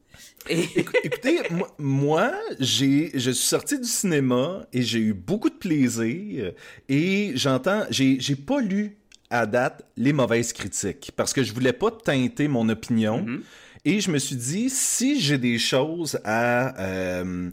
Et 0.49 0.63
Écoutez, 1.03 1.39
moi, 1.51 1.67
moi, 1.77 2.31
j'ai, 2.59 3.11
je 3.13 3.31
suis 3.31 3.47
sorti 3.47 3.77
du 3.77 3.87
cinéma 3.87 4.65
et 4.73 4.81
j'ai 4.81 4.99
eu 4.99 5.13
beaucoup 5.13 5.49
de 5.49 5.55
plaisir 5.55 6.53
et 6.89 7.31
j'entends, 7.35 7.83
j'ai, 7.89 8.19
j'ai 8.19 8.35
pas 8.35 8.59
lu 8.61 8.97
à 9.29 9.45
date 9.45 9.85
les 9.95 10.11
mauvaises 10.13 10.51
critiques 10.53 11.11
parce 11.15 11.33
que 11.33 11.43
je 11.43 11.53
voulais 11.53 11.73
pas 11.73 11.91
teinter 11.91 12.47
mon 12.47 12.67
opinion 12.69 13.21
Mhm. 13.21 13.43
et 13.85 13.99
je 14.01 14.09
me 14.11 14.17
suis 14.17 14.35
dit 14.35 14.69
si 14.69 15.19
j'ai 15.21 15.37
des 15.37 15.59
choses 15.59 16.19
à 16.23 16.79
euh, 16.81 17.49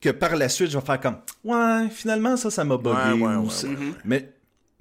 que 0.00 0.10
par 0.10 0.36
la 0.36 0.50
suite 0.50 0.70
je 0.70 0.76
vais 0.78 0.84
faire 0.84 1.00
comme 1.00 1.16
ouais 1.44 1.88
finalement 1.90 2.36
ça 2.36 2.50
ça 2.50 2.62
m'a 2.62 2.76
bugué 2.76 3.12
Ouais, 3.22 3.36
ouais. 3.36 3.76
mais 4.04 4.33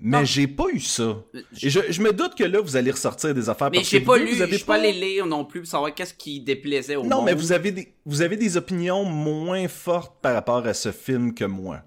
mais 0.04 0.26
j'ai 0.26 0.48
pas 0.48 0.66
eu 0.72 0.80
ça. 0.80 1.24
Je- 1.54 1.68
Et 1.68 1.70
je, 1.70 1.80
je 1.90 2.02
me 2.02 2.12
doute 2.14 2.36
que 2.36 2.44
là 2.44 2.60
vous 2.62 2.76
allez 2.76 2.92
ressortir 2.92 3.34
des 3.34 3.50
affaires 3.50 3.70
mais 3.72 3.78
parce 3.78 3.90
j'ai 3.90 4.02
que 4.02 4.06
pas 4.06 4.18
vous, 4.20 4.26
lu, 4.26 4.36
vous 4.36 4.42
avez 4.42 4.60
pas 4.60 4.76
allé 4.76 4.92
lire 4.92 5.26
non 5.26 5.46
plus 5.46 5.62
pour 5.62 5.70
savoir 5.70 5.94
qu'est-ce 5.96 6.14
qui 6.14 6.40
déplaisait 6.42 6.96
au 6.96 7.04
non, 7.04 7.18
monde. 7.18 7.26
mais 7.26 7.34
vous 7.34 7.52
avez, 7.52 7.72
des, 7.72 7.94
vous 8.06 8.22
avez 8.22 8.38
des 8.38 8.58
opinions 8.58 9.04
moins 9.06 9.68
fortes 9.68 10.22
par 10.22 10.34
rapport 10.34 10.66
à 10.68 10.74
ce 10.74 10.92
film 10.92 11.34
que 11.34 11.46
moi. 11.46 11.82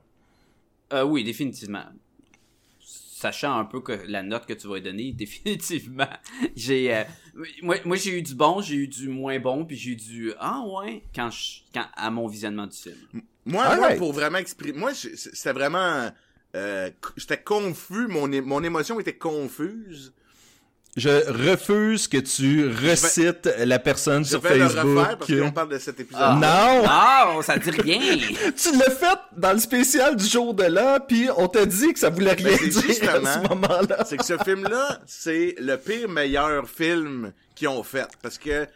Euh, 0.93 1.03
oui, 1.05 1.23
définitivement. 1.25 1.85
Sachant 2.81 3.59
un 3.59 3.65
peu 3.65 3.81
que 3.81 3.93
la 4.07 4.23
note 4.23 4.45
que 4.47 4.53
tu 4.53 4.69
vas 4.69 4.79
donner, 4.79 5.13
définitivement. 5.17 6.09
J'ai, 6.55 6.95
euh, 6.95 7.03
moi, 7.63 7.77
moi 7.85 7.97
j'ai 7.97 8.19
eu 8.19 8.23
du 8.23 8.35
bon, 8.35 8.61
j'ai 8.61 8.75
eu 8.77 8.89
du 8.89 9.09
moins 9.09 9.39
bon, 9.41 9.65
puis 9.65 9.77
j'ai 9.77 9.93
eu 9.93 9.97
du 9.97 10.33
ah 10.39 10.63
ouais 10.67 11.03
quand 11.15 11.31
je, 11.31 11.61
quand 11.73 11.87
à 11.97 12.11
mon 12.11 12.27
visionnement 12.29 12.67
du 12.67 12.77
film. 12.77 12.97
Moi, 13.47 13.65
pour 13.97 14.13
vraiment 14.13 14.39
exprimer, 14.39 14.79
moi, 14.79 14.93
c'était 14.93 15.53
vraiment, 15.53 16.11
euh, 16.57 16.91
j'étais 17.17 17.39
confus, 17.39 18.07
mon, 18.09 18.27
mon 18.43 18.63
émotion 18.65 18.99
était 18.99 19.13
confuse. 19.17 20.13
Je 20.97 21.11
refuse 21.51 22.09
que 22.09 22.17
tu 22.17 22.71
recites 22.71 23.51
la 23.59 23.79
personne 23.79 24.25
Je 24.25 24.31
sur 24.31 24.41
vais 24.41 24.57
le 24.57 24.67
Facebook. 24.67 24.97
refaire 24.99 25.19
parce 25.19 25.31
qu'on 25.41 25.51
parle 25.53 25.69
de 25.69 25.79
cet 25.79 26.01
épisode. 26.01 26.23
Ah. 26.25 26.39
Non! 27.29 27.35
Non, 27.35 27.43
ça 27.43 27.59
dit 27.59 27.69
rien. 27.71 27.99
Tu 28.57 28.73
l'as 28.79 28.91
fait 28.91 29.19
dans 29.37 29.53
le 29.53 29.59
spécial 29.59 30.17
du 30.17 30.25
jour 30.25 30.55
de 30.55 30.65
là, 30.65 30.99
puis 31.01 31.29
on 31.37 31.49
t'a 31.49 31.67
dit 31.67 31.93
que 31.93 31.99
ça 31.99 32.09
voulait 32.09 32.33
rien 32.33 32.49
Ben, 32.49 32.59
c'est 32.59 32.69
dire 32.69 33.11
à 33.11 33.17
justement- 33.19 33.43
ce 33.45 33.49
moment-là. 33.51 34.05
C'est 34.07 34.17
que 34.17 34.25
ce 34.25 34.39
film-là, 34.39 35.01
c'est 35.07 35.55
le 35.59 35.77
pire 35.77 36.09
meilleur 36.09 36.67
film 36.67 37.33
qu'ils 37.55 37.69
ont 37.69 37.83
fait. 37.83 38.09
Parce 38.23 38.39
que 38.39 38.67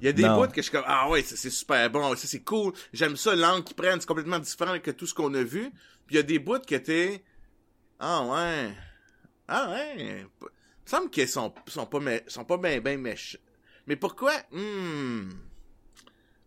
il 0.00 0.06
y 0.06 0.08
a 0.08 0.12
des 0.12 0.22
bouts 0.24 0.48
que 0.48 0.56
je 0.56 0.62
suis 0.62 0.70
comme 0.72 0.84
ah 0.86 1.08
ouais, 1.08 1.22
c'est 1.22 1.50
super 1.50 1.88
bon, 1.90 2.14
ça 2.16 2.26
c'est 2.26 2.42
cool. 2.42 2.72
J'aime 2.92 3.16
ça 3.16 3.34
l'angle 3.34 3.64
qu'ils 3.64 3.76
prennent, 3.76 4.00
c'est 4.00 4.06
complètement 4.06 4.38
différent 4.38 4.78
que 4.78 4.90
tout 4.90 5.06
ce 5.06 5.14
qu'on 5.14 5.32
a 5.34 5.42
vu. 5.42 5.70
Puis 6.06 6.14
il 6.14 6.16
y 6.16 6.20
a 6.20 6.22
des 6.22 6.38
bouts 6.38 6.60
qui 6.60 6.74
étaient 6.74 7.22
ah 7.98 8.22
ouais. 8.24 8.70
Ah 9.48 9.70
ouais. 9.70 9.94
Il 9.98 10.14
me 10.14 10.48
semble 10.84 11.10
qu'ils 11.10 11.28
sont 11.28 11.52
sont 11.66 11.86
pas 11.86 11.98
sont 12.26 12.44
pas 12.44 12.56
bien 12.58 12.80
ben 12.80 13.00
méchants. 13.00 13.38
Mais 13.86 13.96
pourquoi? 13.96 14.32
Hmm. 14.52 15.30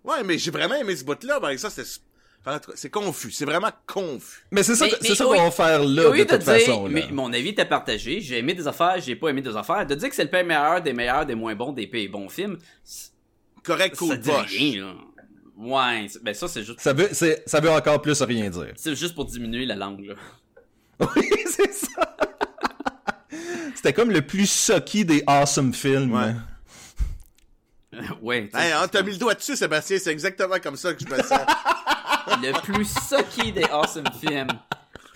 Ouais, 0.04 0.24
mais 0.24 0.38
j'ai 0.38 0.52
vraiment 0.52 0.76
aimé 0.76 0.96
ce 0.96 1.04
bout-là, 1.04 1.40
ben 1.40 1.58
ça 1.58 1.70
c'est 1.70 1.84
c'est 2.76 2.90
confus, 2.90 3.32
c'est 3.32 3.46
vraiment 3.46 3.70
confus. 3.86 4.46
Mais 4.52 4.64
c'est 4.64 4.74
ça, 4.76 4.88
que- 4.88 4.96
c'est 5.02 5.14
ça 5.14 5.28
oui. 5.28 5.38
qu'on 5.38 5.44
va 5.44 5.52
faire 5.52 5.84
là, 5.84 6.10
lieu 6.10 6.20
de 6.20 6.24
de 6.24 6.36
toute 6.38 6.40
dire, 6.40 6.54
façon. 6.54 6.86
là. 6.88 6.90
mais 6.92 7.08
mon 7.12 7.32
avis 7.34 7.50
était 7.50 7.66
partagé, 7.66 8.22
j'ai 8.22 8.38
aimé 8.40 8.54
des 8.54 8.66
affaires, 8.66 9.00
j'ai 9.02 9.16
pas 9.18 9.28
aimé 9.30 9.42
des 9.42 9.56
affaires, 9.56 9.86
de 9.86 9.94
dire 9.94 10.10
que 10.10 10.16
c'est 10.16 10.24
le 10.24 10.30
pire 10.30 10.46
meilleur 10.46 10.82
des 10.82 10.94
meilleurs, 10.94 11.26
des 11.26 11.36
moins 11.36 11.54
bons, 11.54 11.74
des 11.74 11.86
pires 11.86 12.10
bons 12.10 12.30
films, 12.30 12.58
Correct, 13.64 13.96
ça 13.96 14.00
cool, 14.06 14.18
dit 14.20 14.30
poche. 14.30 14.46
rien, 14.58 14.86
là. 14.86 14.94
Ouais, 15.58 16.08
ben 16.22 16.34
ça 16.34 16.48
c'est 16.48 16.64
juste, 16.64 16.80
Ça 16.80 16.94
veut, 16.94 17.10
c'est- 17.12 17.44
ça 17.46 17.60
veut 17.60 17.70
encore 17.70 18.02
plus 18.02 18.22
rien 18.22 18.50
dire. 18.50 18.72
c'est 18.78 18.96
juste 18.96 19.14
pour 19.16 19.26
diminuer 19.26 19.66
la 19.66 19.76
langue, 19.76 20.06
là. 20.06 20.14
Oui, 21.16 21.30
c'est 21.46 21.74
ça. 21.74 22.18
C'était 23.76 23.94
comme 23.94 24.12
le 24.12 24.22
plus 24.22 24.50
sucky 24.50 25.06
des 25.06 25.24
awesome 25.28 25.74
films. 25.74 26.14
Ouais. 26.14 26.36
ouais, 28.22 28.50
Hey, 28.54 28.72
hein, 28.72 28.80
c'est 28.84 28.90
t'as 28.92 29.02
mis 29.04 29.12
le 29.12 29.18
doigt 29.18 29.34
dessus, 29.34 29.56
Sébastien, 29.56 29.98
c'est 30.00 30.12
exactement 30.12 30.60
comme 30.62 30.76
ça 30.76 30.94
que 30.94 31.00
je 31.04 31.10
me 31.14 31.22
sens. 31.22 31.40
le 32.42 32.62
plus 32.62 32.88
sucky 33.08 33.52
des 33.52 33.64
awesome 33.66 34.06
films. 34.20 34.48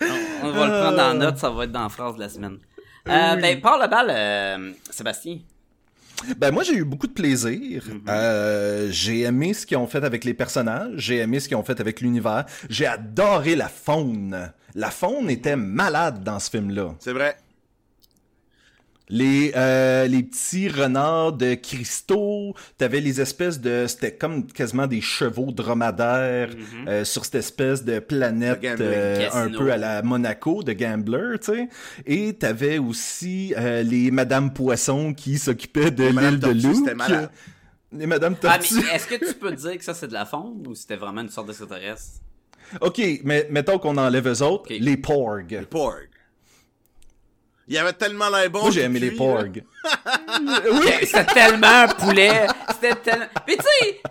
On, 0.00 0.06
on 0.48 0.50
va 0.52 0.66
le 0.66 0.72
prendre 0.82 1.02
en 1.02 1.14
note, 1.14 1.38
ça 1.38 1.50
va 1.50 1.64
être 1.64 1.72
dans 1.72 1.84
la 1.84 1.88
phrase 1.88 2.16
de 2.16 2.20
la 2.20 2.28
semaine. 2.28 2.58
Euh, 3.08 3.36
ben, 3.36 3.60
parle 3.60 3.80
la 3.80 3.88
balle, 3.88 4.10
euh, 4.10 4.72
Sébastien. 4.90 5.38
Ben 6.38 6.52
moi 6.52 6.62
j'ai 6.62 6.74
eu 6.74 6.84
beaucoup 6.84 7.06
de 7.06 7.12
plaisir. 7.12 7.84
Euh, 8.08 8.88
j'ai 8.90 9.20
aimé 9.22 9.54
ce 9.54 9.66
qu'ils 9.66 9.76
ont 9.76 9.86
fait 9.86 10.04
avec 10.04 10.24
les 10.24 10.34
personnages, 10.34 10.92
j'ai 10.96 11.18
aimé 11.18 11.40
ce 11.40 11.48
qu'ils 11.48 11.56
ont 11.56 11.64
fait 11.64 11.80
avec 11.80 12.00
l'univers, 12.00 12.44
j'ai 12.68 12.86
adoré 12.86 13.56
la 13.56 13.68
faune. 13.68 14.52
La 14.74 14.90
faune 14.90 15.30
était 15.30 15.56
malade 15.56 16.24
dans 16.24 16.38
ce 16.40 16.50
film-là. 16.50 16.94
C'est 16.98 17.12
vrai. 17.12 17.36
Les 19.10 19.52
euh, 19.54 20.06
les 20.06 20.22
petits 20.22 20.68
renards 20.68 21.34
de 21.34 21.54
cristaux, 21.54 22.54
t'avais 22.78 23.00
les 23.00 23.20
espèces 23.20 23.60
de 23.60 23.84
c'était 23.86 24.14
comme 24.14 24.46
quasiment 24.46 24.86
des 24.86 25.02
chevaux 25.02 25.52
dromadaires 25.52 26.48
euh, 26.88 27.04
sur 27.04 27.24
cette 27.26 27.34
espèce 27.34 27.84
de 27.84 27.98
planète 27.98 28.64
euh, 28.64 29.28
un 29.34 29.50
peu 29.50 29.70
à 29.70 29.76
la 29.76 30.02
Monaco 30.02 30.62
de 30.62 30.72
gambler, 30.72 31.38
tu 31.42 31.52
sais. 31.52 31.68
Et 32.06 32.32
t'avais 32.32 32.78
aussi 32.78 33.54
les 33.58 34.10
Madame 34.10 34.52
Poisson 34.54 35.12
qui 35.12 35.36
s'occupaient 35.38 35.90
de 35.90 36.04
l'île 36.04 36.38
de 36.38 36.48
Luke. 36.50 37.30
Les 37.92 38.06
Madame 38.06 38.34
Ah, 38.42 38.58
Tortue. 38.58 38.82
est-ce 38.92 39.06
que 39.06 39.24
tu 39.24 39.34
peux 39.34 39.52
dire 39.52 39.76
que 39.78 39.84
ça 39.84 39.94
c'est 39.94 40.08
de 40.08 40.14
la 40.14 40.24
faune 40.24 40.66
ou 40.66 40.74
c'était 40.74 40.96
vraiment 40.96 41.20
une 41.20 41.28
sorte 41.28 41.46
d'extraterrestre? 41.46 42.20
Ok, 42.80 43.00
mais 43.22 43.46
mettons 43.50 43.78
qu'on 43.78 43.96
enlève 43.98 44.26
eux 44.26 44.42
autres, 44.42 44.72
les 44.72 44.96
porgs. 44.96 45.64
Porg. 45.70 46.08
Il 47.68 47.78
avait 47.78 47.92
tellement 47.92 48.28
l'air 48.28 48.50
bon. 48.50 48.62
Moi 48.62 48.70
j'ai 48.70 48.82
aimé 48.82 48.98
les 49.00 49.12
porgs. 49.12 49.62
C'était 51.02 51.24
tellement 51.24 51.84
un 51.84 51.88
poulet. 51.88 52.46
C'était 52.72 52.96
tellement. 52.96 53.26
Mais 53.46 53.56
tu 53.56 53.62
sais, 53.62 54.02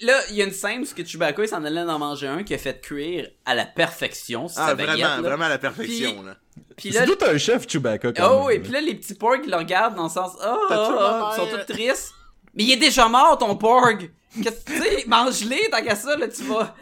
là, 0.00 0.20
il 0.30 0.36
y 0.36 0.42
a 0.42 0.44
une 0.44 0.52
scène 0.52 0.80
où 0.80 0.84
ce 0.84 0.94
que 0.94 1.04
Chewbacca 1.04 1.42
il 1.42 1.48
s'en 1.48 1.64
allait 1.64 1.80
en 1.80 1.98
manger 1.98 2.26
un 2.26 2.42
qui 2.42 2.54
a 2.54 2.58
fait 2.58 2.80
cuire 2.80 3.28
à 3.46 3.54
la 3.54 3.64
perfection. 3.64 4.46
Ah, 4.56 4.68
sa 4.68 4.74
baguette, 4.74 4.96
vraiment, 4.96 5.16
là. 5.16 5.20
vraiment 5.22 5.44
à 5.44 5.48
la 5.48 5.58
perfection, 5.58 6.14
Puis- 6.16 6.26
là. 6.26 6.36
Puis 6.76 6.92
C'est 6.92 7.00
là, 7.00 7.06
tout 7.06 7.24
un 7.24 7.38
chef 7.38 7.66
Chewbacca 7.68 8.12
quand 8.12 8.28
oh 8.30 8.38
même. 8.38 8.46
oui, 8.46 8.58
puis 8.60 8.72
là 8.72 8.80
les 8.80 8.94
petits 8.94 9.14
porgs 9.14 9.40
ils 9.44 9.50
le 9.50 9.56
regardent 9.56 9.94
dans 9.94 10.04
le 10.04 10.08
sens 10.08 10.32
oh, 10.44 10.56
oh, 10.70 10.72
oh, 10.72 11.28
ils 11.32 11.36
sont 11.36 11.46
tous 11.46 11.72
tristes. 11.72 12.12
Mais 12.54 12.64
il 12.64 12.72
est 12.72 12.76
déjà 12.76 13.08
mort 13.08 13.38
ton 13.38 13.56
porg. 13.56 14.10
Qu'est-ce 14.42 14.64
que 14.64 14.72
tu 14.72 14.78
sais, 14.78 15.04
mange-les 15.06 15.70
tant 15.70 15.82
qu'à 15.82 15.96
ça 15.96 16.16
là, 16.16 16.28
tu 16.28 16.42
vas 16.42 16.74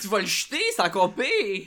tu 0.00 0.08
vas 0.08 0.20
le 0.20 0.26
jeter, 0.26 0.60
c'est 0.74 0.82
encore 0.82 1.14
pire. 1.14 1.66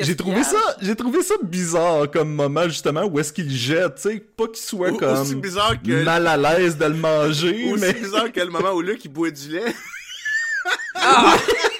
J'ai 0.00 0.16
trouvé 0.16 0.42
ça, 0.42 0.58
j'ai 0.82 0.94
trouvé 0.96 1.22
ça 1.22 1.34
bizarre 1.42 2.10
comme 2.10 2.34
moment 2.34 2.64
justement 2.64 3.04
où 3.04 3.18
est-ce 3.18 3.32
qu'il 3.32 3.50
jette, 3.50 3.94
tu 3.96 4.02
sais, 4.02 4.24
pas 4.36 4.46
qu'il 4.48 4.56
soit 4.64 4.92
comme 4.98 5.20
aussi 5.22 5.34
bizarre 5.36 5.74
que- 5.82 6.04
mal 6.04 6.26
à 6.26 6.36
l'aise 6.36 6.76
de 6.76 6.84
le 6.84 6.94
manger, 6.94 7.70
Aussi 7.72 7.80
mais 7.80 7.92
bizarre 7.94 8.30
que 8.32 8.40
le 8.40 8.50
moment 8.50 8.72
où 8.72 8.80
Luc 8.82 9.04
il 9.04 9.08
boit 9.10 9.30
du 9.30 9.48
lait. 9.50 9.74
Ah, 10.94 11.36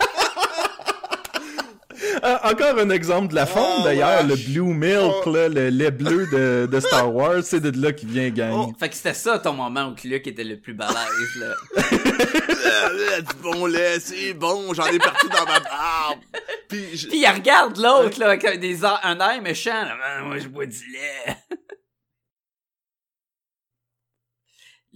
encore 2.22 2.78
un 2.78 2.90
exemple 2.90 3.28
de 3.28 3.34
la 3.34 3.46
faune 3.46 3.62
Oh, 3.80 3.82
d'ailleurs, 3.84 4.22
le 4.26 4.36
blue 4.36 4.62
milk, 4.74 5.26
Oh. 5.26 5.32
là, 5.32 5.48
le 5.48 5.68
lait 5.70 5.90
bleu 5.90 6.26
de, 6.26 6.66
de 6.70 6.80
Star 6.80 7.14
Wars, 7.14 7.42
c'est 7.42 7.60
de 7.60 7.70
là 7.80 7.92
qu'il 7.92 8.08
vient 8.08 8.30
gang. 8.30 8.52
Oh. 8.68 8.72
Fait 8.78 8.88
que 8.88 8.94
c'était 8.94 9.14
ça 9.14 9.38
ton 9.38 9.52
moment 9.54 9.88
où 9.88 9.94
Luke 10.06 10.26
était 10.26 10.44
le 10.44 10.58
plus 10.60 10.74
balèze 10.74 11.36
là. 11.40 11.54
Ah, 11.76 11.80
là, 12.92 13.20
du 13.20 13.34
bon 13.42 13.66
lait, 13.66 13.98
c'est 14.00 14.34
bon, 14.34 14.72
j'en 14.74 14.86
ai 14.86 14.98
partout 14.98 15.28
dans 15.28 15.44
ma 15.44 15.60
barbe. 15.60 16.20
Puis, 16.68 16.96
je- 16.96 17.08
Puis 17.08 17.18
il 17.20 17.26
regarde 17.28 17.76
l'autre, 17.78 18.18
là, 18.18 18.30
avec 18.30 18.60
des 18.60 18.84
a- 18.84 19.00
un 19.04 19.18
air 19.20 19.40
méchant. 19.42 19.82
Là. 19.84 19.96
Ah, 20.02 20.22
Moi, 20.22 20.38
je 20.38 20.48
bois 20.48 20.66
du 20.66 20.78
lait. 20.92 21.36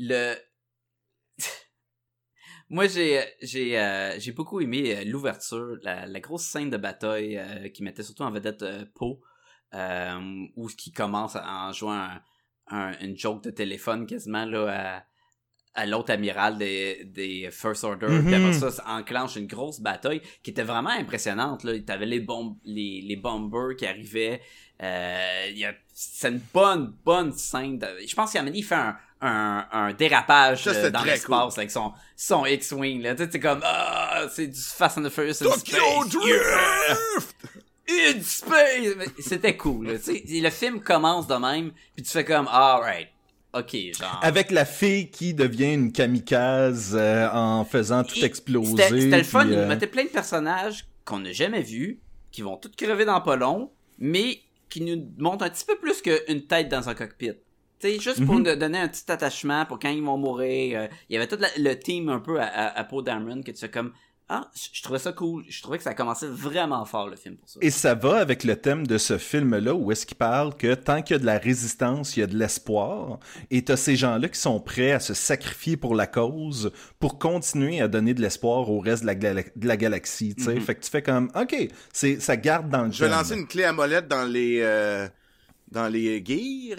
Le... 0.02 0.34
Moi, 2.70 2.86
j'ai 2.86 3.22
j'ai 3.42 3.78
euh, 3.78 4.18
j'ai 4.18 4.32
beaucoup 4.32 4.60
aimé 4.60 4.96
euh, 4.96 5.04
l'ouverture, 5.04 5.76
la, 5.82 6.06
la 6.06 6.20
grosse 6.20 6.44
scène 6.44 6.70
de 6.70 6.76
bataille 6.76 7.36
euh, 7.36 7.68
qui 7.68 7.82
mettait 7.82 8.02
surtout 8.04 8.22
en 8.22 8.30
vedette 8.30 8.62
euh, 8.62 8.84
Poe, 8.94 9.18
euh, 9.74 10.46
où 10.56 10.66
qui 10.68 10.92
commence 10.92 11.36
en 11.36 11.72
jouant 11.72 11.92
un, 12.00 12.22
un- 12.68 12.98
une 13.00 13.16
joke 13.18 13.42
de 13.44 13.50
téléphone 13.50 14.06
quasiment 14.06 14.44
là 14.44 14.68
à, 15.74 15.82
à 15.82 15.86
l'autre 15.86 16.12
amiral 16.12 16.58
des, 16.58 17.04
des 17.06 17.48
First 17.50 17.82
Order. 17.84 18.06
Puis 18.24 18.34
après 18.34 18.52
ça, 18.52 18.70
ça 18.70 18.84
enclenche 18.88 19.34
une 19.36 19.46
grosse 19.48 19.80
bataille 19.80 20.20
qui 20.42 20.50
était 20.50 20.62
vraiment 20.62 20.90
impressionnante. 20.90 21.64
Là. 21.64 21.78
T'avais 21.80 22.06
les, 22.06 22.20
bombes, 22.20 22.56
les, 22.64 23.00
les 23.02 23.16
bombers 23.16 23.76
qui 23.76 23.86
arrivaient. 23.86 24.40
Euh, 24.82 25.46
il 25.50 25.58
y 25.58 25.64
a- 25.64 25.74
c'est 25.92 26.28
une 26.30 26.40
bonne, 26.54 26.96
bonne 27.04 27.32
scène. 27.32 27.78
de- 27.78 27.86
je 28.06 28.14
pense 28.14 28.32
qu'à 28.32 28.38
un 28.38 28.42
moment 28.42 28.50
donné, 28.52 28.60
il 28.60 28.64
fait 28.64 28.74
un, 28.76 28.96
un, 29.20 29.66
un 29.72 29.92
dérapage 29.92 30.64
Ça, 30.64 30.70
euh, 30.70 30.90
dans 30.90 31.04
l'espace 31.04 31.58
avec 31.58 31.70
son, 31.70 31.92
son 32.16 32.46
X-Wing. 32.46 33.02
là. 33.02 33.14
Tu 33.14 33.24
sais, 33.24 33.30
c'est 33.32 33.40
comme, 33.40 33.60
ah, 33.64 34.26
c'est 34.32 34.46
du 34.46 34.60
Fast 34.60 34.98
and 34.98 35.02
the 35.02 35.10
Furious 35.10 35.42
in 35.42 35.50
Tokyo 35.50 35.58
space. 35.58 36.14
Yeah! 36.24 36.94
Drift! 37.18 37.36
In 37.88 38.22
space! 38.22 39.08
C'était 39.18 39.56
cool. 39.56 39.88
là. 39.88 39.92
Le 40.06 40.50
film 40.50 40.80
commence 40.80 41.26
de 41.26 41.34
même, 41.34 41.72
puis 41.94 42.02
tu 42.04 42.10
fais 42.10 42.24
comme, 42.24 42.48
alright. 42.48 43.08
Ok, 43.52 43.76
genre. 43.98 44.20
Avec 44.22 44.52
la 44.52 44.64
fille 44.64 45.10
qui 45.10 45.34
devient 45.34 45.74
une 45.74 45.90
kamikaze 45.92 46.94
euh, 46.94 47.28
en 47.32 47.64
faisant 47.64 48.04
tout 48.04 48.24
exploser. 48.24 48.76
C'était 48.88 49.18
le 49.18 49.24
fun, 49.24 49.44
il 49.44 49.54
euh, 49.54 49.62
nous 49.62 49.68
mettait 49.68 49.88
plein 49.88 50.04
de 50.04 50.08
personnages 50.08 50.86
qu'on 51.04 51.18
n'a 51.18 51.32
jamais 51.32 51.62
vus, 51.62 51.98
qui 52.30 52.42
vont 52.42 52.56
tous 52.56 52.70
crever 52.76 53.04
dans 53.04 53.20
pas 53.20 53.34
long, 53.34 53.72
mais 53.98 54.38
qui 54.68 54.82
nous 54.82 55.04
montrent 55.18 55.44
un 55.44 55.50
petit 55.50 55.64
peu 55.64 55.76
plus 55.76 56.00
qu'une 56.00 56.46
tête 56.46 56.68
dans 56.68 56.88
un 56.88 56.94
cockpit. 56.94 57.32
Tu 57.80 57.88
sais, 57.88 57.98
juste 58.00 58.24
pour 58.26 58.34
Mhm. 58.36 58.42
nous 58.46 58.56
donner 58.56 58.78
un 58.78 58.88
petit 58.88 59.10
attachement 59.10 59.64
pour 59.66 59.78
quand 59.78 59.88
ils 59.90 60.02
vont 60.02 60.18
mourir. 60.18 60.80
euh, 60.80 60.86
il 61.08 61.14
y 61.14 61.16
avait 61.16 61.26
tout 61.26 61.38
la- 61.40 61.48
le 61.56 61.74
team 61.78 62.08
un 62.10 62.20
peu 62.20 62.38
à, 62.40 62.44
à, 62.44 62.78
à 62.78 62.84
Poe 62.84 63.02
Dameron 63.02 63.42
que 63.42 63.50
tu 63.52 63.58
fais 63.58 63.70
comme 63.70 63.92
Ah, 64.32 64.48
je 64.54 64.80
trouvais 64.84 65.00
ça 65.00 65.10
cool. 65.12 65.42
Je 65.48 65.60
trouvais 65.60 65.78
que 65.78 65.82
ça 65.82 65.92
commençait 65.92 66.28
vraiment 66.28 66.84
fort 66.84 67.08
le 67.08 67.16
film 67.16 67.34
pour 67.36 67.48
ça. 67.48 67.58
Et 67.62 67.70
ça 67.70 67.96
va 67.96 68.18
avec 68.18 68.44
le 68.44 68.54
thème 68.54 68.86
de 68.86 68.96
ce 68.96 69.18
film-là, 69.18 69.74
où 69.74 69.90
est-ce 69.90 70.06
qu'il 70.06 70.16
parle 70.16 70.56
que 70.56 70.72
tant 70.74 71.02
qu'il 71.02 71.14
y 71.14 71.16
a 71.16 71.18
de 71.18 71.26
la 71.26 71.36
résistance, 71.36 72.16
il 72.16 72.20
y 72.20 72.22
a 72.22 72.28
de 72.28 72.36
l'espoir, 72.38 73.18
et 73.50 73.64
t'as 73.64 73.76
ces 73.76 73.96
gens-là 73.96 74.28
qui 74.28 74.38
sont 74.38 74.60
prêts 74.60 74.92
à 74.92 75.00
se 75.00 75.14
sacrifier 75.14 75.76
pour 75.76 75.96
la 75.96 76.06
cause, 76.06 76.70
pour 77.00 77.18
continuer 77.18 77.80
à 77.80 77.88
donner 77.88 78.14
de 78.14 78.20
l'espoir 78.22 78.70
au 78.70 78.78
reste 78.78 79.02
de 79.02 79.08
la, 79.08 79.16
gala- 79.16 79.42
de 79.56 79.66
la 79.66 79.76
galaxie, 79.76 80.36
tu 80.36 80.44
sais. 80.44 80.54
Mhm. 80.54 80.60
Fait 80.60 80.76
que 80.76 80.84
tu 80.84 80.90
fais 80.90 81.02
comme, 81.02 81.28
ok, 81.34 81.68
c'est, 81.92 82.20
ça 82.20 82.36
garde 82.36 82.70
dans 82.70 82.84
le 82.84 82.92
Je 82.92 83.02
vais 83.04 83.10
lancer 83.10 83.34
une 83.34 83.48
clé 83.48 83.64
à 83.64 83.72
molette 83.72 84.06
dans 84.06 84.30
les, 84.30 84.60
euh, 84.60 85.08
dans 85.72 85.88
les 85.88 86.24
gears. 86.24 86.78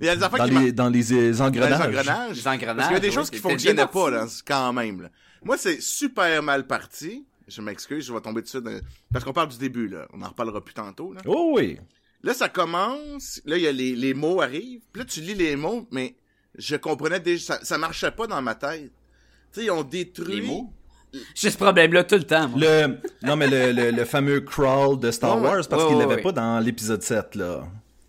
Il 0.00 0.06
y 0.06 0.08
a 0.08 0.16
des 0.16 0.22
affaires 0.22 0.38
dans 0.38 0.48
qui 0.58 0.64
les, 0.64 0.72
dans 0.72 0.88
les, 0.88 1.12
euh, 1.12 1.16
Dans 1.16 1.26
les 1.28 1.42
engrenages. 1.42 2.36
Les 2.36 2.48
engrenages, 2.48 2.76
Parce 2.76 2.88
qu'il 2.88 2.94
y 2.94 2.96
a 2.96 3.00
des 3.00 3.08
oui, 3.08 3.14
choses 3.14 3.30
qui 3.30 3.38
fonctionnaient 3.38 3.86
pas, 3.86 4.10
là, 4.10 4.26
quand 4.46 4.72
même. 4.72 5.02
là. 5.02 5.08
Moi, 5.44 5.56
c'est 5.58 5.80
super 5.80 6.42
mal 6.42 6.66
parti. 6.66 7.24
Je 7.46 7.60
m'excuse, 7.62 8.06
je 8.06 8.12
vais 8.12 8.20
tomber 8.20 8.42
dessus. 8.42 8.60
dans- 8.60 8.78
Parce 9.12 9.24
qu'on 9.24 9.32
parle 9.32 9.48
du 9.48 9.58
début, 9.58 9.88
là. 9.88 10.06
On 10.12 10.20
en 10.22 10.28
reparlera 10.28 10.62
plus 10.62 10.74
tantôt, 10.74 11.12
là. 11.14 11.20
Oh 11.26 11.52
oui. 11.56 11.78
Là, 12.22 12.34
ça 12.34 12.48
commence. 12.48 13.40
Là, 13.46 13.56
il 13.56 13.62
y 13.62 13.66
a 13.66 13.72
les, 13.72 13.94
les 13.96 14.12
mots 14.14 14.40
arrivent. 14.42 14.82
Puis 14.92 15.00
là, 15.00 15.04
tu 15.04 15.20
lis 15.20 15.34
les 15.34 15.56
mots, 15.56 15.86
mais 15.90 16.14
je 16.56 16.76
comprenais 16.76 17.20
déjà. 17.20 17.54
Ça, 17.54 17.64
ça 17.64 17.78
marchait 17.78 18.10
pas 18.10 18.26
dans 18.26 18.42
ma 18.42 18.54
tête. 18.54 18.90
Tu 19.52 19.60
sais, 19.60 19.64
ils 19.66 19.70
ont 19.70 19.82
détruit. 19.84 20.40
Les 20.40 20.46
mots? 20.46 20.72
J'ai 21.34 21.50
ce 21.50 21.56
problème-là 21.56 22.04
tout 22.04 22.16
le 22.16 22.24
temps. 22.24 22.48
moi. 22.48 22.60
Le, 22.60 22.98
non, 23.22 23.36
mais 23.36 23.46
le, 23.48 23.72
le, 23.72 23.90
le 23.92 24.04
fameux 24.04 24.40
crawl 24.40 24.98
de 25.00 25.10
Star 25.10 25.36
Ouais, 25.40 25.48
Wars, 25.48 25.62
parce 25.70 25.82
ouais, 25.84 25.88
qu'il 25.88 25.96
ouais, 25.96 26.06
l'avait 26.06 26.20
pas 26.22 26.32
dans 26.32 26.60
l'épisode 26.60 27.02
7, 27.02 27.34
là. 27.36 27.66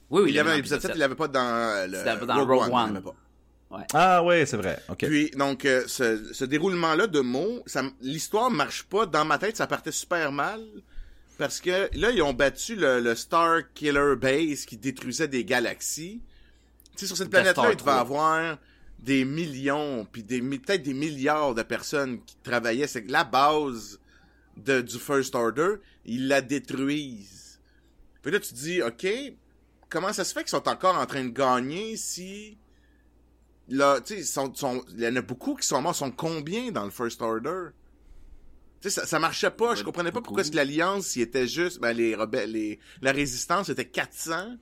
Oui, 0.10 0.24
oui, 0.24 0.30
Il 0.32 0.36
y 0.36 0.40
avait 0.40 0.50
dans 0.50 0.56
un 0.56 0.60
épisode 0.60 0.82
7, 0.82 0.92
il 0.96 1.00
l'avait 1.00 1.16
pas 1.16 1.28
dans 1.28 1.90
le 1.90 1.98
C'était 1.98 2.26
dans 2.26 2.46
Rogue 2.46 2.66
il 2.68 2.74
One. 2.74 2.94
l'avait 2.94 3.06
pas. 3.06 3.16
Ah, 3.94 4.24
ouais, 4.24 4.46
c'est 4.46 4.58
vrai. 4.58 4.82
OK. 4.90 5.06
Puis, 5.06 5.30
donc, 5.32 5.64
euh, 5.66 5.84
ce, 5.86 6.34
ce 6.34 6.44
déroulement-là 6.46 7.06
de 7.08 7.20
mots, 7.20 7.64
l'histoire 8.02 8.50
marche 8.50 8.84
pas. 8.84 9.06
Dans 9.06 9.26
ma 9.26 9.38
tête, 9.38 9.58
ça 9.58 9.68
partait 9.68 9.92
super 9.92 10.32
mal. 10.32 10.62
Parce 11.38 11.62
que 11.62 11.90
là, 11.98 12.10
ils 12.12 12.22
ont 12.22 12.34
battu 12.34 12.76
le, 12.76 13.00
le 13.00 13.16
Star 13.16 13.62
Killer 13.74 14.16
Base 14.20 14.66
qui 14.66 14.76
détruisait 14.76 15.28
des 15.28 15.46
galaxies. 15.46 16.20
Tu 16.96 17.02
sais, 17.02 17.06
sur 17.08 17.16
cette 17.16 17.30
planète-là, 17.30 17.64
il 17.70 17.78
devait 17.78 17.78
3. 17.78 17.94
avoir 17.94 18.58
des 18.98 19.24
millions, 19.24 20.06
puis 20.12 20.24
des, 20.24 20.42
peut-être 20.42 20.84
des 20.84 20.94
milliards 20.94 21.54
de 21.56 21.62
personnes 21.64 22.20
qui 22.26 22.36
travaillaient. 22.44 22.88
C'est 22.88 23.04
que 23.04 23.12
la 23.12 23.24
base 23.24 24.00
de, 24.58 24.82
du 24.82 24.98
First 25.00 25.36
Order, 25.36 25.76
ils 26.06 26.28
la 26.28 26.42
détruisent. 26.42 27.60
Puis 28.22 28.32
là, 28.32 28.40
tu 28.40 28.50
te 28.50 28.56
dis, 28.56 28.82
OK, 28.82 29.08
comment 29.90 30.14
ça 30.14 30.24
se 30.24 30.34
fait 30.34 30.42
qu'ils 30.42 30.50
sont 30.50 30.68
encore 30.68 30.98
en 30.98 31.06
train 31.06 31.24
de 31.24 31.30
gagner 31.30 31.98
si 31.98 32.58
là, 33.70 34.00
tu 34.02 34.18
sais, 34.18 34.24
sont, 34.24 34.54
sont, 34.54 34.84
il 34.94 35.02
y 35.02 35.08
en 35.08 35.16
a 35.16 35.22
beaucoup 35.22 35.56
qui 35.56 35.68
sont 35.68 35.82
morts. 35.82 35.96
Sont 35.96 36.12
combien 36.12 36.72
dans 36.72 36.86
le 36.86 36.92
First 36.92 37.22
Order? 37.22 37.70
Tu 38.82 38.90
sais, 38.90 39.02
ça, 39.02 39.06
ça 39.06 39.20
marchait 39.20 39.52
pas. 39.52 39.76
Je 39.76 39.84
comprenais 39.84 40.12
pas 40.12 40.20
beaucoup. 40.20 40.28
pourquoi 40.28 40.42
est-ce 40.42 40.52
que 40.52 40.56
l'Alliance, 40.56 41.16
il 41.16 41.22
était 41.22 41.48
juste, 41.48 41.80
ben, 41.80 41.94
les 41.94 42.16
rebelles, 42.16 42.52
les, 42.52 42.80
la 43.02 43.12
Résistance 43.12 43.70
était 43.70 43.86
400, 43.86 44.56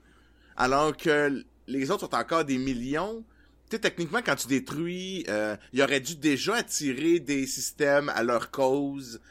alors 0.55 0.95
que 0.95 1.43
les 1.67 1.91
autres 1.91 2.07
sont 2.07 2.15
encore 2.15 2.45
des 2.45 2.57
millions. 2.57 3.23
Tu 3.69 3.75
sais, 3.75 3.81
techniquement, 3.81 4.21
quand 4.25 4.35
tu 4.35 4.47
détruis, 4.47 5.25
euh, 5.27 5.55
il 5.73 5.81
aurait 5.81 5.99
dû 5.99 6.15
déjà 6.15 6.55
attirer 6.55 7.19
des 7.19 7.45
systèmes 7.45 8.09
à 8.09 8.23
leur 8.23 8.49
cause. 8.49 9.21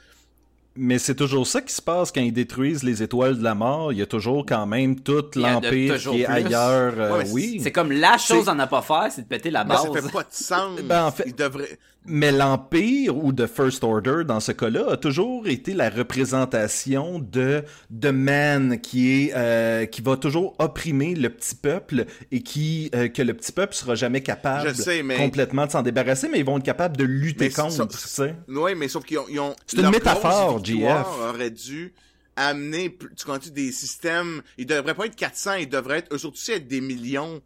Mais 0.78 0.98
c'est 0.98 1.14
toujours 1.14 1.46
ça 1.46 1.60
qui 1.62 1.72
se 1.74 1.80
passe 1.82 2.12
quand 2.12 2.20
ils 2.20 2.32
détruisent 2.32 2.82
les 2.82 3.02
étoiles 3.02 3.38
de 3.38 3.42
la 3.42 3.54
mort. 3.54 3.92
Il 3.92 3.98
y 3.98 4.02
a 4.02 4.06
toujours 4.06 4.44
quand 4.46 4.66
même 4.66 5.00
tout 5.00 5.24
Il 5.34 5.42
y 5.42 5.44
en 5.44 5.48
a 5.48 5.52
l'Empire 5.54 5.96
qui 5.98 6.22
est 6.22 6.24
plus. 6.24 6.32
ailleurs. 6.32 6.94
euh, 6.98 7.18
Ouais, 7.18 7.24
oui. 7.32 7.60
C'est 7.62 7.72
comme 7.72 7.92
la 7.92 8.18
chose 8.18 8.48
à 8.48 8.54
ne 8.54 8.64
pas 8.66 8.82
faire, 8.82 9.08
c'est 9.10 9.22
de 9.22 9.26
péter 9.26 9.50
la 9.50 9.64
Mais 9.64 9.70
base. 9.74 9.84
ça 9.92 10.02
fait 10.02 10.12
pas 10.12 10.22
de 10.22 10.26
sens. 10.30 10.80
Ben, 10.82 11.04
en 11.06 11.10
fait- 11.10 11.24
Il 11.26 11.34
devrait... 11.34 11.78
Mais 12.08 12.30
l'Empire 12.30 13.16
ou 13.16 13.32
de 13.32 13.46
First 13.46 13.82
Order, 13.82 14.22
dans 14.26 14.40
ce 14.40 14.52
cas-là, 14.52 14.92
a 14.92 14.96
toujours 14.96 15.48
été 15.48 15.74
la 15.74 15.90
représentation 15.90 17.18
de 17.18 17.64
de 17.90 18.10
man 18.10 18.80
qui 18.80 19.10
est 19.24 19.32
euh, 19.34 19.86
qui 19.86 20.02
va 20.02 20.16
toujours 20.16 20.54
opprimer 20.58 21.14
le 21.14 21.30
petit 21.30 21.54
peuple 21.54 22.06
et 22.30 22.42
qui 22.42 22.90
euh, 22.94 23.08
que 23.08 23.22
le 23.22 23.34
petit 23.34 23.52
peuple 23.52 23.74
sera 23.74 23.94
jamais 23.94 24.20
capable 24.22 24.74
sais, 24.74 25.02
mais- 25.02 25.16
complètement 25.16 25.66
de 25.66 25.70
s'en 25.72 25.82
débarrasser, 25.82 26.28
mais 26.28 26.38
ils 26.38 26.44
vont 26.44 26.58
être 26.58 26.64
capables 26.64 26.96
de 26.96 27.04
lutter 27.04 27.46
Mais 27.46 27.50
contre. 27.50 27.88
tu 27.88 27.98
sais. 27.98 28.34
Oui, 28.48 28.74
mais 28.76 28.88
sauf 28.88 29.04
qu'ils 29.04 29.18
ont, 29.18 29.26
ont 29.40 29.56
C'est 29.66 29.78
une 29.80 29.90
métaphore, 29.90 30.64
JF. 30.64 31.06
aurait 31.28 31.50
dû 31.50 31.92
amener, 32.36 32.96
tu 33.16 33.24
comprends 33.24 33.40
des 33.52 33.72
systèmes, 33.72 34.42
ils 34.58 34.66
devraient 34.66 34.94
pas 34.94 35.06
être 35.06 35.16
400, 35.16 35.54
ils 35.54 35.68
devraient 35.68 35.98
être, 35.98 36.14
eux 36.14 36.18
surtout 36.18 36.38
être 36.50 36.68
des 36.68 36.80
millions 36.82 37.40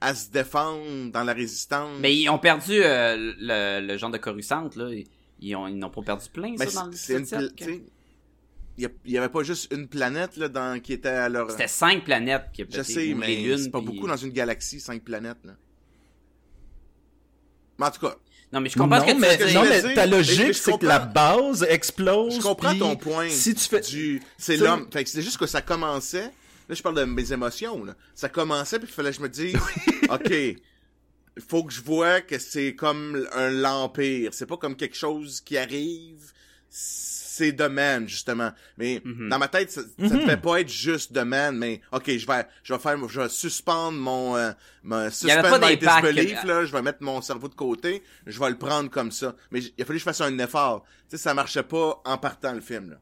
à 0.00 0.14
se 0.14 0.30
défendre 0.30 1.10
dans 1.10 1.22
la 1.24 1.32
résistance. 1.32 1.98
Mais 2.00 2.14
ils 2.16 2.28
ont 2.28 2.38
perdu 2.38 2.82
euh, 2.82 3.16
le, 3.38 3.86
le 3.86 3.96
genre 3.98 4.10
de 4.10 4.18
Coruscant, 4.18 4.68
là. 4.76 4.90
Ils- 4.90 5.06
Ils 5.40 5.54
ont- 5.54 5.66
ils 5.68 5.78
n'ont 5.78 5.90
pas 5.90 6.00
perdu 6.02 6.28
plein, 6.32 6.54
Mais 6.58 6.66
ça, 6.66 6.80
dans 6.80 6.86
le 6.86 6.92
c'est 6.96 7.12
une, 7.14 7.22
17, 7.24 7.38
pla- 7.38 7.48
tu 7.56 7.64
sais, 7.64 7.82
il 8.78 8.82
y, 8.82 8.86
a- 8.86 8.90
il 9.04 9.12
y 9.12 9.18
avait 9.18 9.28
pas 9.28 9.42
juste 9.42 9.70
une 9.72 9.86
planète, 9.86 10.36
là, 10.38 10.48
dans, 10.48 10.80
qui 10.80 10.94
était 10.94 11.08
à 11.10 11.28
leur... 11.28 11.50
C'était 11.50 11.68
cinq 11.68 12.04
planètes 12.04 12.46
qui 12.54 12.64
Je 12.70 12.82
sais, 12.82 13.12
mais 13.14 13.56
c'est 13.58 13.70
pas 13.70 13.78
puis- 13.80 13.86
beaucoup 13.88 14.06
dans 14.06 14.16
une 14.16 14.32
galaxie, 14.32 14.80
cinq 14.80 15.02
planètes, 15.04 15.44
là. 15.44 15.52
Mais 17.78 17.86
en 17.86 17.90
tout 17.90 18.00
cas, 18.00 18.16
Non, 18.52 18.60
mais 18.60 18.68
je 18.70 18.78
comprends 18.78 19.00
ce 19.00 19.06
que 19.06 19.10
non, 19.10 19.14
tu 19.16 19.20
mais, 19.20 19.36
veux 19.36 19.46
dire. 19.46 19.54
non, 19.60 19.64
je 19.64 19.68
mais 19.70 19.80
veux 19.80 19.94
ta 19.94 20.06
logique, 20.06 20.54
c'est 20.54 20.78
que 20.78 20.86
la 20.86 21.00
base 21.00 21.66
explose. 21.68 22.36
je 22.36 22.40
comprends 22.40 22.74
ton 22.78 22.96
point. 22.96 23.28
Si 23.28 23.54
tu 23.54 23.68
fais, 23.68 23.80
du, 23.80 24.22
c'est 24.38 24.56
l'homme. 24.56 24.88
Fait 24.90 25.04
que 25.04 25.10
c'est 25.10 25.22
juste 25.22 25.36
que 25.36 25.46
ça 25.46 25.60
commençait. 25.62 26.30
Là, 26.68 26.74
je 26.74 26.82
parle 26.82 26.96
de 26.96 27.04
mes 27.04 27.32
émotions, 27.32 27.84
là. 27.84 27.94
Ça 28.14 28.28
commençait, 28.28 28.78
puis 28.78 28.88
il 28.88 28.92
fallait 28.94 29.10
que 29.10 29.16
je 29.16 29.22
me 29.22 29.28
dise, 29.28 29.56
OK, 30.10 30.30
il 30.30 31.42
faut 31.46 31.62
que 31.64 31.72
je 31.72 31.80
vois 31.82 32.20
que 32.22 32.38
c'est 32.38 32.74
comme 32.74 33.26
un 33.32 33.50
l'Empire. 33.50 34.32
C'est 34.34 34.46
pas 34.46 34.56
comme 34.56 34.74
quelque 34.76 34.96
chose 34.96 35.40
qui 35.40 35.56
arrive. 35.58 36.32
C'est 36.68 37.52
de 37.52 37.66
man, 37.66 38.08
justement. 38.08 38.50
Mais 38.78 39.02
Mhm. 39.04 39.28
dans 39.28 39.38
ma 39.38 39.48
tête, 39.48 39.70
ça, 39.70 39.82
ça 39.82 40.14
ne 40.14 40.26
fait 40.26 40.38
pas 40.38 40.60
être 40.62 40.70
juste 40.70 41.12
de 41.12 41.20
man, 41.20 41.56
mais 41.56 41.82
OK, 41.92 42.04
je 42.16 42.26
vais, 42.26 42.46
je 42.62 42.72
vais 42.72 42.78
faire, 42.80 42.96
je 43.08 43.20
vais 43.20 43.28
suspendre 43.28 43.98
mon, 43.98 44.36
euh, 44.36 44.52
mon 44.82 45.10
suspend 45.10 45.42
pas 45.42 45.58
my 45.58 45.76
disbelief, 45.76 46.44
là. 46.44 46.64
Je 46.64 46.72
vais 46.72 46.80
mettre 46.82 47.02
mon 47.02 47.20
cerveau 47.20 47.48
de 47.48 47.54
côté. 47.54 48.02
Je 48.26 48.40
vais 48.40 48.48
le 48.48 48.56
prendre 48.56 48.88
comme 48.90 49.12
ça. 49.12 49.36
Mais 49.50 49.60
il 49.60 49.82
a 49.82 49.84
fallu 49.84 49.98
que 49.98 50.00
je 50.00 50.04
fasse 50.04 50.22
un 50.22 50.38
effort. 50.38 50.84
Tu 51.10 51.16
sais, 51.16 51.22
ça 51.22 51.34
marchait 51.34 51.62
pas 51.62 52.00
en 52.06 52.16
partant 52.16 52.54
le 52.54 52.62
film, 52.62 52.90
là. 52.90 52.96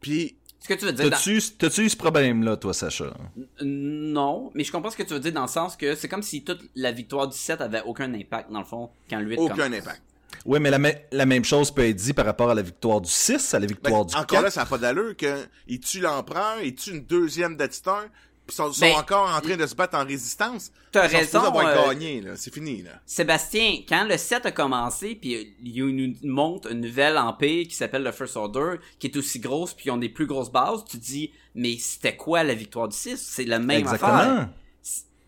Puis, 0.00 0.37
Ce 0.60 0.68
que 0.68 0.74
tu 0.74 0.84
veux 0.86 0.92
dire. 0.92 1.04
dans- 1.04 1.10
T'as-tu 1.16 1.40
t'as-tu 1.58 1.82
eu 1.82 1.88
ce 1.88 1.96
problème-là, 1.96 2.56
toi, 2.56 2.74
Sacha? 2.74 3.14
Non, 3.62 4.50
mais 4.54 4.64
je 4.64 4.72
comprends 4.72 4.90
ce 4.90 4.96
que 4.96 5.02
tu 5.02 5.14
veux 5.14 5.20
dire 5.20 5.32
dans 5.32 5.42
le 5.42 5.48
sens 5.48 5.76
que 5.76 5.94
c'est 5.94 6.08
comme 6.08 6.22
si 6.22 6.42
toute 6.44 6.60
la 6.74 6.92
victoire 6.92 7.28
du 7.28 7.36
7 7.36 7.60
avait 7.60 7.82
aucun 7.86 8.12
impact, 8.14 8.50
dans 8.50 8.58
le 8.60 8.64
fond, 8.64 8.90
quand 9.08 9.18
le 9.20 9.26
8 9.26 9.38
aucun 9.38 9.54
commence. 9.54 9.78
impact. 9.78 10.02
Oui, 10.44 10.60
mais 10.60 10.70
la, 10.70 10.78
me- 10.78 10.92
la 11.12 11.26
même 11.26 11.44
chose 11.44 11.70
peut 11.70 11.84
être 11.86 11.96
dit 11.96 12.12
par 12.12 12.24
rapport 12.24 12.50
à 12.50 12.54
la 12.54 12.62
victoire 12.62 13.00
du 13.00 13.10
6, 13.10 13.54
à 13.54 13.58
la 13.58 13.66
Ben, 13.66 13.74
victoire 13.74 14.04
du 14.04 14.14
encore 14.14 14.26
4. 14.26 14.42
là, 14.44 14.50
ça 14.50 14.60
n'a 14.60 14.66
pas 14.66 14.78
d'allure 14.78 15.16
que 15.16 15.46
il 15.66 15.80
tue 15.80 16.00
l'empereur, 16.00 16.60
il 16.62 16.74
tue 16.74 16.90
une 16.90 17.04
deuxième 17.04 17.56
puis 17.56 18.27
sont, 18.54 18.72
sont 18.72 18.80
Ben, 18.80 18.96
encore 18.96 19.28
en 19.28 19.40
train 19.40 19.56
de 19.56 19.66
se 19.66 19.74
battre 19.74 19.96
en 19.96 20.04
résistance. 20.04 20.70
T'as 20.92 21.06
Ils 21.06 21.10
sont 21.10 21.18
raison, 21.18 21.38
avoir 21.40 21.66
euh, 21.66 21.88
gagné, 21.88 22.20
là. 22.20 22.36
C'est 22.36 22.52
fini, 22.52 22.82
là. 22.82 23.00
Sébastien, 23.06 23.78
quand 23.88 24.04
le 24.04 24.16
7 24.16 24.46
a 24.46 24.52
commencé, 24.52 25.14
puis 25.14 25.34
euh, 25.34 25.44
il 25.62 25.84
nous 25.86 26.14
montre 26.22 26.70
une 26.70 26.80
nouvelle 26.80 27.18
empire 27.18 27.66
qui 27.66 27.74
s'appelle 27.74 28.02
le 28.02 28.12
First 28.12 28.36
Order, 28.36 28.76
qui 28.98 29.08
est 29.08 29.16
aussi 29.16 29.40
grosse, 29.40 29.74
puis 29.74 29.86
ils 29.86 29.90
ont 29.90 29.98
des 29.98 30.08
plus 30.08 30.26
grosses 30.26 30.50
bases, 30.52 30.84
tu 30.84 30.98
te 30.98 31.04
dis, 31.04 31.32
mais 31.54 31.76
c'était 31.78 32.16
quoi 32.16 32.42
la 32.44 32.54
victoire 32.54 32.88
du 32.88 32.96
6? 32.96 33.16
C'est 33.16 33.44
la 33.44 33.58
même 33.58 33.86
affaire. 33.86 34.08
Exactement. 34.08 34.48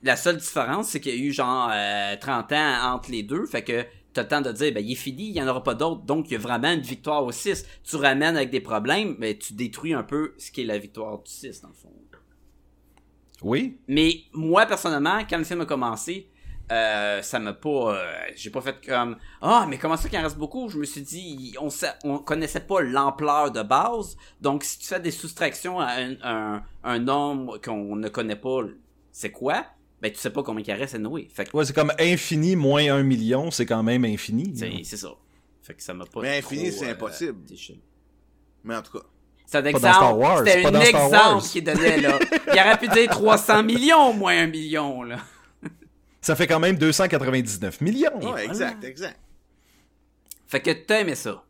La 0.02 0.16
seule 0.16 0.38
différence, 0.38 0.88
c'est 0.88 1.00
qu'il 1.00 1.14
y 1.14 1.18
a 1.18 1.20
eu 1.20 1.32
genre 1.32 1.68
euh, 1.72 2.16
30 2.18 2.52
ans 2.52 2.94
entre 2.94 3.10
les 3.10 3.22
deux, 3.22 3.44
fait 3.44 3.62
que 3.62 3.84
t'as 4.14 4.22
le 4.22 4.28
temps 4.28 4.40
de 4.40 4.50
dire, 4.50 4.72
ben 4.72 4.84
il 4.84 4.92
est 4.92 4.96
fini, 4.96 5.28
il 5.28 5.36
y 5.36 5.42
en 5.42 5.46
aura 5.46 5.62
pas 5.62 5.74
d'autres, 5.74 6.02
donc 6.02 6.30
il 6.30 6.32
y 6.32 6.36
a 6.36 6.38
vraiment 6.38 6.72
une 6.72 6.80
victoire 6.80 7.22
au 7.24 7.32
6. 7.32 7.66
Tu 7.84 7.96
ramènes 7.96 8.36
avec 8.36 8.50
des 8.50 8.60
problèmes, 8.60 9.14
mais 9.18 9.36
tu 9.36 9.52
détruis 9.52 9.92
un 9.92 10.02
peu 10.02 10.34
ce 10.38 10.50
qui 10.50 10.62
est 10.62 10.64
la 10.64 10.78
victoire 10.78 11.18
du 11.18 11.30
6, 11.30 11.60
dans 11.60 11.68
le 11.68 11.74
fond. 11.74 11.92
Oui. 13.42 13.78
Mais 13.88 14.16
moi, 14.32 14.66
personnellement, 14.66 15.20
quand 15.28 15.38
le 15.38 15.44
film 15.44 15.60
a 15.62 15.66
commencé, 15.66 16.28
euh, 16.70 17.20
ça 17.22 17.38
m'a 17.38 17.52
pas... 17.52 17.94
euh, 17.96 18.12
J'ai 18.36 18.50
pas 18.50 18.60
fait 18.60 18.76
comme... 18.86 19.16
Ah, 19.40 19.66
mais 19.68 19.76
comment 19.78 19.96
ça 19.96 20.08
qu'il 20.08 20.18
en 20.18 20.22
reste 20.22 20.38
beaucoup? 20.38 20.68
Je 20.68 20.78
me 20.78 20.84
suis 20.84 21.00
dit, 21.02 21.54
on, 21.60 21.68
sa- 21.70 21.96
on 22.04 22.18
connaissait 22.18 22.60
pas 22.60 22.80
l'ampleur 22.80 23.50
de 23.50 23.62
base, 23.62 24.16
donc 24.40 24.62
si 24.64 24.78
tu 24.78 24.86
fais 24.86 25.00
des 25.00 25.10
soustractions 25.10 25.80
à 25.80 25.88
un, 26.00 26.14
un, 26.22 26.62
un 26.84 26.98
nombre 26.98 27.58
qu'on 27.58 27.96
ne 27.96 28.08
connaît 28.08 28.36
pas, 28.36 28.60
c'est 29.10 29.32
quoi? 29.32 29.64
Ben, 30.00 30.10
tu 30.12 30.18
sais 30.18 30.30
pas 30.30 30.42
combien 30.42 30.64
il 30.64 30.72
reste 30.72 30.94
à 30.94 30.98
Noé. 30.98 31.28
Fait 31.32 31.44
que 31.44 31.56
Ouais, 31.56 31.64
c'est 31.64 31.74
comme 31.74 31.92
infini 31.98 32.56
moins 32.56 32.94
un 32.94 33.02
million, 33.02 33.50
c'est 33.50 33.66
quand 33.66 33.82
même 33.82 34.04
infini. 34.04 34.54
c'est 34.84 34.96
ça. 34.96 35.10
Fait 35.62 35.74
que 35.74 35.82
ça 35.82 35.92
m'a 35.92 36.06
pas 36.06 36.20
Mais 36.22 36.38
infini, 36.38 36.70
trop, 36.70 36.78
c'est 36.80 36.88
euh, 36.88 36.92
impossible. 36.92 37.44
déchiré. 37.44 37.80
Mais 38.64 38.76
en 38.76 38.82
tout 38.82 38.92
cas. 38.98 39.04
C'est 39.50 39.58
un 39.58 39.64
exemple. 39.64 40.44
C'était 40.46 40.64
un 40.66 40.80
exemple 40.80 41.42
qu'il 41.48 41.64
donnait, 41.64 42.00
là. 42.00 42.18
Il 42.52 42.60
aurait 42.60 42.78
pu 42.78 42.86
dire 42.88 43.10
300 43.10 43.64
millions, 43.64 44.12
moins 44.12 44.42
un 44.42 44.46
million, 44.46 45.02
là. 45.02 45.16
Ça 46.20 46.36
fait 46.36 46.46
quand 46.46 46.60
même 46.60 46.76
299 46.76 47.80
millions. 47.80 48.14
Ouais, 48.16 48.20
voilà. 48.20 48.44
exact, 48.44 48.84
exact. 48.84 49.18
Fait 50.46 50.60
que 50.60 50.70
t'as 50.70 51.00
aimé 51.00 51.14
ça. 51.14 51.42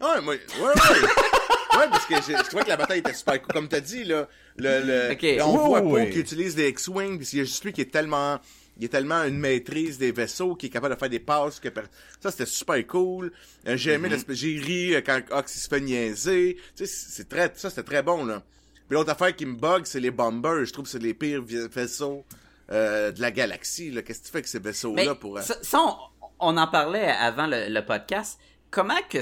Ouais, 0.00 0.20
moi, 0.22 0.34
ouais, 0.34 0.38
ouais. 0.60 0.68
ouais, 1.78 1.88
parce 1.90 2.06
que 2.06 2.14
j'ai- 2.26 2.36
je 2.36 2.42
trouvais 2.44 2.64
que 2.64 2.68
la 2.68 2.76
bataille 2.76 2.98
était 3.00 3.12
super 3.14 3.40
cool. 3.40 3.52
Comme 3.52 3.68
t'as 3.68 3.80
dit, 3.80 4.04
là, 4.04 4.26
le, 4.56 4.80
le, 4.80 5.36
là, 5.36 5.46
on 5.46 5.68
voit 5.68 5.80
ouais. 5.82 6.04
pas 6.06 6.10
qu'il 6.10 6.20
utilise 6.20 6.54
des 6.54 6.68
X-Wing, 6.70 7.18
puis 7.18 7.28
il 7.34 7.38
y 7.38 7.42
a 7.42 7.44
juste 7.44 7.64
lui 7.64 7.72
qui 7.72 7.80
est 7.82 7.92
tellement, 7.92 8.38
il 8.78 8.84
est 8.84 8.88
tellement 8.88 9.22
une 9.24 9.38
maîtrise 9.38 9.98
des 9.98 10.12
vaisseaux, 10.12 10.54
qui 10.54 10.66
est 10.66 10.70
capable 10.70 10.94
de 10.94 10.98
faire 10.98 11.08
des 11.10 11.18
passes, 11.20 11.60
que 11.60 11.68
per- 11.68 11.82
ça 12.20 12.30
c'était 12.30 12.46
super 12.46 12.86
cool. 12.86 13.32
Euh, 13.66 13.76
j'ai 13.76 13.92
aimé 13.92 14.08
l'espèce, 14.08 14.36
j'ai 14.36 14.58
ri 14.58 14.94
euh, 14.94 15.00
quand 15.00 15.20
Ox 15.30 15.56
il 15.56 15.58
se 15.60 15.68
fait 15.68 15.80
niaiser. 15.80 16.56
Tu 16.76 16.86
sais, 16.86 16.92
c'est 17.10 17.28
très, 17.28 17.50
ça 17.54 17.70
c'était 17.70 17.82
très 17.82 18.02
bon, 18.02 18.24
là. 18.24 18.42
Puis 18.88 18.96
l'autre 18.96 19.10
affaire 19.10 19.34
qui 19.34 19.46
me 19.46 19.54
bug, 19.56 19.84
c'est 19.84 19.98
les 20.00 20.10
bombers. 20.10 20.64
Je 20.64 20.72
trouve 20.72 20.84
que 20.84 20.90
c'est 20.90 21.02
les 21.02 21.14
pires 21.14 21.42
vaisseaux, 21.42 22.24
euh, 22.70 23.10
de 23.12 23.20
la 23.20 23.30
galaxie, 23.30 23.90
là. 23.90 24.02
Qu'est-ce 24.02 24.20
que 24.20 24.24
tu 24.26 24.30
fais 24.30 24.38
avec 24.38 24.48
ces 24.48 24.58
vaisseaux-là 24.60 25.04
Mais 25.06 25.14
pour, 25.14 25.38
euh, 25.38 25.42
ça, 25.42 25.56
ça, 25.62 25.80
on, 25.80 25.96
on 26.38 26.56
en 26.56 26.66
parlait 26.68 27.08
avant 27.10 27.46
le, 27.46 27.68
le 27.68 27.84
podcast. 27.84 28.38
Comment 28.70 28.98
que 29.08 29.18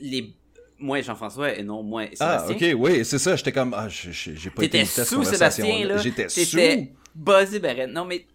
les... 0.00 0.34
Moi, 0.82 1.02
Jean-François, 1.02 1.56
et 1.58 1.62
non 1.62 1.82
moi, 1.82 2.06
Ah, 2.20 2.44
Sébastien. 2.46 2.74
ok, 2.74 2.80
oui, 2.80 3.04
c'est 3.04 3.18
ça. 3.18 3.36
J'étais 3.36 3.52
comme, 3.52 3.74
ah, 3.76 3.86
j'ai- 3.88 4.50
pas 4.50 4.64
été 4.64 4.78
T'étais 4.82 5.04
sous 5.04 5.22
Sébastien, 5.24 5.86
là. 5.86 5.98
J'étais 5.98 6.28
sous. 6.30 6.56
Buzzé, 7.14 7.58
Barrett. 7.58 7.90
Non, 7.90 8.04
mais... 8.06 8.26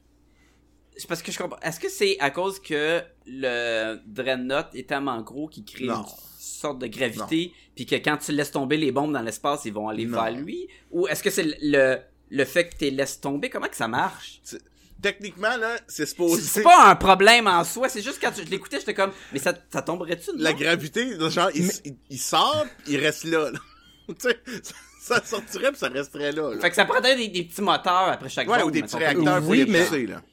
C'est 0.97 1.07
parce 1.07 1.21
que 1.21 1.31
je 1.31 1.37
comprends. 1.37 1.59
Est-ce 1.61 1.79
que 1.79 1.89
c'est 1.89 2.17
à 2.19 2.29
cause 2.29 2.59
que 2.61 3.01
le 3.25 3.99
Dreadnought 4.05 4.67
est 4.75 4.87
tellement 4.87 5.21
gros 5.21 5.47
qu'il 5.47 5.65
crée 5.65 5.85
Non. 5.85 6.01
une 6.03 6.05
sorte 6.39 6.79
de 6.79 6.87
gravité, 6.87 7.51
puis 7.75 7.85
que 7.85 7.95
quand 7.95 8.17
tu 8.17 8.31
laisses 8.31 8.51
tomber 8.51 8.77
les 8.77 8.91
bombes 8.91 9.11
dans 9.13 9.21
l'espace, 9.21 9.65
ils 9.65 9.73
vont 9.73 9.89
aller 9.89 10.05
Non. 10.05 10.21
vers 10.23 10.31
lui? 10.31 10.67
Ou 10.91 11.07
est-ce 11.07 11.21
que 11.21 11.29
c'est 11.29 11.57
le, 11.61 11.97
le 12.29 12.45
fait 12.45 12.69
que 12.69 12.75
tu 12.77 12.85
les 12.85 12.91
laisses 12.91 13.19
tomber? 13.19 13.49
Comment 13.49 13.67
que 13.67 13.75
ça 13.75 13.87
marche? 13.87 14.41
techniquement, 15.01 15.55
là, 15.57 15.75
c'est 15.87 16.05
supposé... 16.07 16.41
C'est 16.41 16.63
pas 16.63 16.89
un 16.89 16.95
problème 16.95 17.45
en 17.45 17.63
soi, 17.63 17.89
c'est 17.89 18.01
juste 18.01 18.17
quand 18.19 18.31
tu- 18.31 18.43
je 18.43 18.49
l'écoutais, 18.49 18.79
j'étais 18.79 18.93
comme, 18.95 19.11
mais 19.33 19.37
ça, 19.39 19.53
ça 19.71 19.83
tomberait-tu? 19.83 20.31
La 20.37 20.51
gravité, 20.53 21.19
genre, 21.29 21.51
il, 21.53 21.69
il, 21.83 21.95
il 22.09 22.17
sort, 22.17 22.65
il 22.87 22.97
reste 22.97 23.25
là, 23.25 23.51
là. 23.51 23.59
tu 24.07 24.15
sais, 24.29 24.39
ça 25.01 25.23
sortirait 25.23 25.69
puis 25.71 25.79
ça 25.79 25.89
resterait 25.89 26.31
là, 26.31 26.55
là. 26.55 26.59
Fait 26.59 26.69
que 26.71 26.75
ça 26.75 26.85
prendrait 26.85 27.15
des, 27.17 27.27
des 27.27 27.43
petits 27.43 27.61
moteurs 27.61 28.07
après 28.09 28.29
chaque 28.29 28.47
Ouais, 28.49 28.57
bombe, 28.57 28.69
ou 28.69 28.71
des 28.71 28.81
petits 28.81 28.95
réacteurs 28.95 29.41
pour 29.41 29.49
Oui, 29.49 29.59
les 29.65 29.71
mais- 29.71 29.83
pousser, 29.85 30.07
là. 30.07 30.23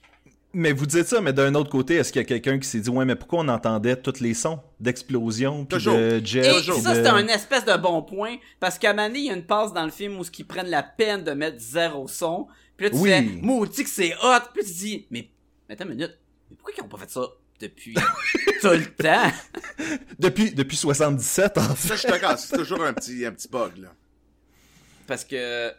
Mais 0.54 0.72
vous 0.72 0.84
dites 0.86 1.06
ça, 1.06 1.20
mais 1.22 1.32
d'un 1.32 1.54
autre 1.54 1.70
côté, 1.70 1.94
est-ce 1.94 2.12
qu'il 2.12 2.20
y 2.20 2.24
a 2.24 2.28
quelqu'un 2.28 2.58
qui 2.58 2.68
s'est 2.68 2.80
dit 2.80 2.90
Ouais, 2.90 3.04
mais 3.06 3.16
pourquoi 3.16 3.40
on 3.40 3.48
entendait 3.48 3.96
tous 3.96 4.20
les 4.20 4.34
sons 4.34 4.60
d'explosion, 4.80 5.64
puis 5.64 5.78
Toujours. 5.78 5.96
de 5.96 6.20
jet, 6.24 6.40
Et 6.40 6.62
ça, 6.62 6.90
de- 6.90 6.96
c'était 6.96 7.08
un 7.08 7.26
espèce 7.28 7.64
de 7.64 7.74
bon 7.76 8.02
point, 8.02 8.36
parce 8.60 8.78
qu'à 8.78 8.90
un 8.90 8.92
moment 8.94 9.08
donné, 9.08 9.18
il 9.20 9.24
y 9.26 9.30
a 9.30 9.34
une 9.34 9.46
passe 9.46 9.72
dans 9.72 9.84
le 9.84 9.90
film 9.90 10.18
où 10.20 10.24
ils 10.38 10.44
prennent 10.44 10.68
la 10.68 10.82
peine 10.82 11.24
de 11.24 11.30
mettre 11.32 11.58
zéro 11.58 12.06
son, 12.06 12.46
puis 12.76 12.84
là, 12.86 12.90
tu 12.90 12.96
Oui. 12.98 13.08
fais, 13.10 13.22
maudit 13.22 13.84
que 13.84 13.88
c'est 13.90 14.14
hot, 14.22 14.40
puis 14.54 14.62
tu 14.64 14.70
te 14.72 14.76
dis, 14.78 15.06
mais, 15.10 15.28
mais 15.68 15.74
attends 15.74 15.84
une 15.84 15.90
minute, 15.92 16.18
mais 16.50 16.56
pourquoi 16.56 16.74
ils 16.76 16.82
ont 16.82 16.88
pas 16.88 16.98
fait 16.98 17.10
ça 17.10 17.22
depuis 17.58 17.94
tout 18.60 18.68
le 18.68 18.84
temps? 18.94 19.32
Depuis, 20.18 20.50
depuis 20.52 20.76
77, 20.76 21.56
en 21.58 21.74
fait. 21.74 21.88
Ça, 21.88 21.94
je 21.94 22.00
suis 22.00 22.08
d'accord, 22.10 22.38
c'est 22.38 22.56
toujours 22.56 22.84
un 22.84 22.92
petit, 22.92 23.24
un 23.24 23.32
petit 23.32 23.48
bug, 23.48 23.78
là. 23.78 23.88
Parce 25.06 25.24
que, 25.24 25.70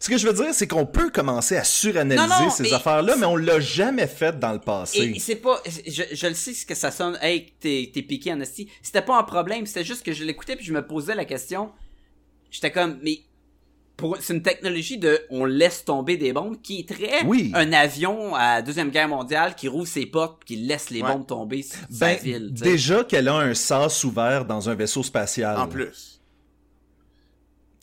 Ce 0.00 0.08
que 0.08 0.18
je 0.18 0.26
veux 0.26 0.32
dire, 0.34 0.52
c'est 0.52 0.66
qu'on 0.66 0.86
peut 0.86 1.10
commencer 1.10 1.56
à 1.56 1.64
suranalyser 1.64 2.26
Non, 2.28 2.44
non, 2.44 2.50
ces 2.50 2.72
affaires-là, 2.72 3.16
mais 3.16 3.26
on 3.26 3.36
l'a 3.36 3.60
jamais 3.60 4.06
fait 4.06 4.38
dans 4.38 4.52
le 4.52 4.58
passé. 4.60 5.12
et 5.16 5.18
c'est 5.18 5.36
pas, 5.36 5.60
je, 5.86 6.02
je 6.12 6.26
le 6.26 6.34
sais 6.34 6.52
ce 6.54 6.66
que 6.66 6.74
ça 6.74 6.90
sonne, 6.90 7.18
hey, 7.22 7.52
t'es, 7.60 7.90
t'es 7.92 8.02
piqué 8.02 8.32
en 8.32 8.40
esti, 8.40 8.68
c'était 8.82 9.02
pas 9.02 9.18
un 9.18 9.22
problème, 9.24 9.66
c'était 9.66 9.84
juste 9.84 10.04
que 10.04 10.12
je 10.12 10.24
l'écoutais 10.24 10.56
puis 10.56 10.64
je 10.64 10.72
me 10.72 10.86
posais 10.86 11.14
la 11.14 11.24
question, 11.24 11.70
j'étais 12.50 12.70
comme, 12.70 12.98
mais, 13.02 13.20
pour, 13.96 14.18
c'est 14.20 14.34
une 14.34 14.42
technologie 14.42 14.98
de 14.98 15.20
on 15.30 15.46
laisse 15.46 15.82
tomber 15.86 16.18
des 16.18 16.34
bombes 16.34 16.60
qui 16.60 16.80
est 16.80 16.88
très 16.88 17.24
Oui. 17.24 17.50
un 17.54 17.72
avion 17.72 18.34
à 18.34 18.56
la 18.56 18.62
deuxième 18.62 18.90
guerre 18.90 19.08
mondiale 19.08 19.54
qui 19.54 19.68
rouvre 19.68 19.86
ses 19.86 20.04
portes 20.04 20.42
puis 20.44 20.56
qui 20.56 20.62
laisse 20.66 20.90
les 20.90 21.00
Ouais. 21.00 21.10
bombes 21.12 21.26
tomber 21.26 21.62
sur 21.62 21.78
sa 21.90 22.06
Ben, 22.08 22.18
ville. 22.18 22.52
déjà 22.52 23.04
qu'elle 23.04 23.26
a 23.28 23.36
un 23.36 23.54
sas 23.54 24.04
ouvert 24.04 24.44
dans 24.44 24.68
un 24.68 24.74
vaisseau 24.74 25.02
spatial. 25.02 25.56
En 25.58 25.66
plus. 25.66 26.15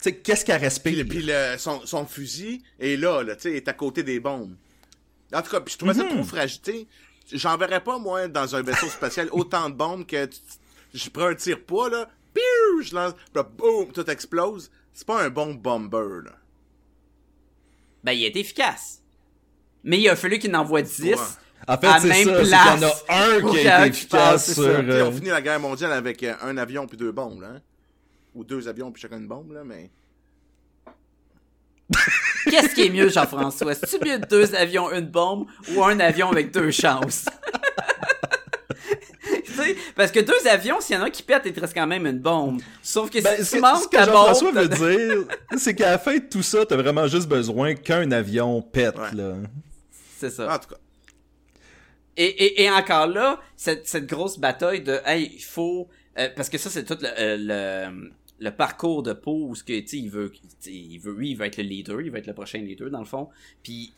Tu 0.03 0.09
sais, 0.09 0.15
qu'est-ce 0.17 0.43
qu'elle 0.43 0.57
Puis, 0.57 0.65
respire? 0.65 0.97
le- 0.97 1.05
puis 1.05 1.21
le- 1.23 1.57
son, 1.57 1.85
son 1.85 2.05
fusil 2.05 2.61
est 2.77 2.97
là, 2.97 3.23
là, 3.23 3.35
tu 3.37 3.43
sais, 3.43 3.53
est 3.53 3.67
à 3.69 3.73
côté 3.73 4.03
des 4.03 4.19
bombes. 4.19 4.53
En 5.33 5.41
tout 5.41 5.49
cas, 5.49 5.61
puis 5.61 5.71
je 5.73 5.77
trouvais 5.77 5.93
ça 5.93 6.03
trop 6.03 6.23
fragile. 6.25 6.85
J'enverrais 7.31 7.81
pas, 7.81 7.97
moi, 7.99 8.27
dans 8.27 8.53
un 8.53 8.61
vaisseau 8.61 8.87
spatial, 8.89 9.29
autant 9.31 9.69
de 9.69 9.75
bombes 9.75 10.05
que 10.05 10.25
tu- 10.25 10.39
je 10.93 11.09
prends 11.09 11.27
un 11.27 11.35
tire 11.35 11.63
pas 11.63 11.87
là, 11.89 12.09
piou, 12.33 12.81
je 12.81 12.93
lance, 12.93 13.13
puis 13.13 13.23
là, 13.35 13.43
boum, 13.43 13.91
tout 13.93 14.07
explose. 14.09 14.69
C'est 14.93 15.07
pas 15.07 15.23
un 15.23 15.29
bon 15.29 15.53
bomber, 15.55 16.25
là. 16.25 16.31
Ben, 18.03 18.11
il 18.11 18.25
est 18.25 18.35
efficace. 18.35 18.99
Mais 19.83 19.99
il 19.99 20.09
a 20.09 20.15
fallu 20.15 20.37
qu'il 20.39 20.53
en 20.55 20.59
envoie 20.59 20.81
10 20.81 21.13
Ouais. 21.13 21.15
En 21.67 21.77
fait, 21.77 21.87
à 21.87 21.99
c'est 22.01 22.07
même 22.09 22.27
ça, 22.27 22.43
c'est 22.43 22.49
place. 22.49 22.73
qu'il 22.73 22.81
y 22.81 22.85
en 22.85 22.89
a 22.89 23.23
un 23.25 23.41
qui 23.41 23.47
qu'il 23.55 23.63
y 23.63 23.67
a 23.69 23.79
été 23.87 23.97
efficace 23.97 24.45
c'est 24.47 24.53
sur... 24.55 24.63
ça. 24.63 24.83
Puis 24.83 25.01
on 25.01 25.11
finit 25.13 25.29
la 25.29 25.41
guerre 25.41 25.61
mondiale 25.61 25.93
avec 25.93 26.21
euh, 26.23 26.33
un 26.41 26.57
avion 26.57 26.85
puis 26.87 26.97
deux 26.97 27.13
bombes, 27.13 27.41
là. 27.41 27.47
hein. 27.55 27.61
Ou 28.35 28.43
deux 28.43 28.67
avions 28.67 28.91
puis 28.91 29.01
chacun 29.01 29.17
une 29.17 29.27
bombe, 29.27 29.51
là, 29.51 29.63
mais... 29.63 29.91
Qu'est-ce 32.49 32.73
qui 32.73 32.83
est 32.87 32.89
mieux, 32.89 33.09
Jean-François? 33.09 33.75
C'est-tu 33.75 34.03
mieux 34.03 34.19
deux 34.19 34.55
avions, 34.55 34.91
une 34.91 35.05
bombe 35.07 35.47
ou 35.75 35.83
un 35.83 35.99
avion 35.99 36.31
avec 36.31 36.51
deux 36.51 36.71
chances? 36.71 37.25
Tu 39.45 39.51
sais, 39.61 39.75
parce 39.95 40.11
que 40.11 40.19
deux 40.19 40.47
avions, 40.49 40.81
s'il 40.81 40.95
y 40.95 40.99
en 40.99 41.03
a 41.03 41.05
un 41.05 41.09
qui 41.11 41.21
pète, 41.21 41.43
il 41.45 41.53
te 41.53 41.59
reste 41.59 41.75
quand 41.75 41.85
même 41.85 42.07
une 42.07 42.17
bombe. 42.17 42.59
Sauf 42.81 43.11
que 43.11 43.21
Ben, 43.21 43.37
si 43.37 43.45
ce 43.45 43.49
tu 43.51 43.55
que, 43.57 43.61
manques 43.61 43.83
ce 43.83 43.87
que 43.87 43.97
ta 43.97 44.05
Jean-François 44.05 44.51
bombe, 44.51 44.63
veut 44.63 44.67
dire, 44.97 45.25
c'est 45.57 45.75
qu'à 45.75 45.91
la 45.91 45.99
fin 45.99 46.15
de 46.15 46.23
tout 46.27 46.41
ça, 46.41 46.65
t'as 46.65 46.75
vraiment 46.75 47.05
juste 47.07 47.27
besoin 47.27 47.75
qu'un 47.75 48.11
avion 48.11 48.61
pète, 48.63 48.97
Ouais. 48.97 49.11
là. 49.13 49.35
c'est 50.17 50.31
ça. 50.31 50.55
En 50.55 50.57
tout 50.57 50.69
cas. 50.69 50.77
Et, 52.17 52.25
et, 52.25 52.63
et 52.63 52.71
encore 52.71 53.05
là, 53.07 53.39
cette, 53.55 53.87
cette 53.87 54.07
grosse 54.07 54.39
bataille 54.39 54.81
de 54.81 54.99
hey, 55.05 55.31
il 55.35 55.43
faut 55.43 55.87
euh, 56.17 56.29
parce 56.35 56.49
que 56.49 56.57
ça 56.57 56.69
c'est 56.71 56.83
tout 56.83 56.97
le, 57.01 57.07
euh, 57.19 57.37
le, 57.91 58.11
le 58.43 58.51
parcours 58.51 59.03
de 59.03 59.13
Poe 59.13 59.31
où 59.31 59.55
ce 59.55 59.63
que 59.63 59.79
tu 59.79 59.87
sais, 59.87 59.97
il 59.97 60.09
veut 60.09 60.31
il 60.65 60.99
veut 60.99 61.13
lui 61.13 61.31
il 61.31 61.37
veut 61.37 61.45
être 61.45 61.57
le 61.57 61.63
leader, 61.63 62.01
il 62.01 62.11
veut 62.11 62.17
être 62.17 62.27
le 62.27 62.33
prochain 62.33 62.59
leader 62.59 62.89
dans 62.89 62.99
le 62.99 63.05
fond. 63.05 63.29
Puis 63.63 63.93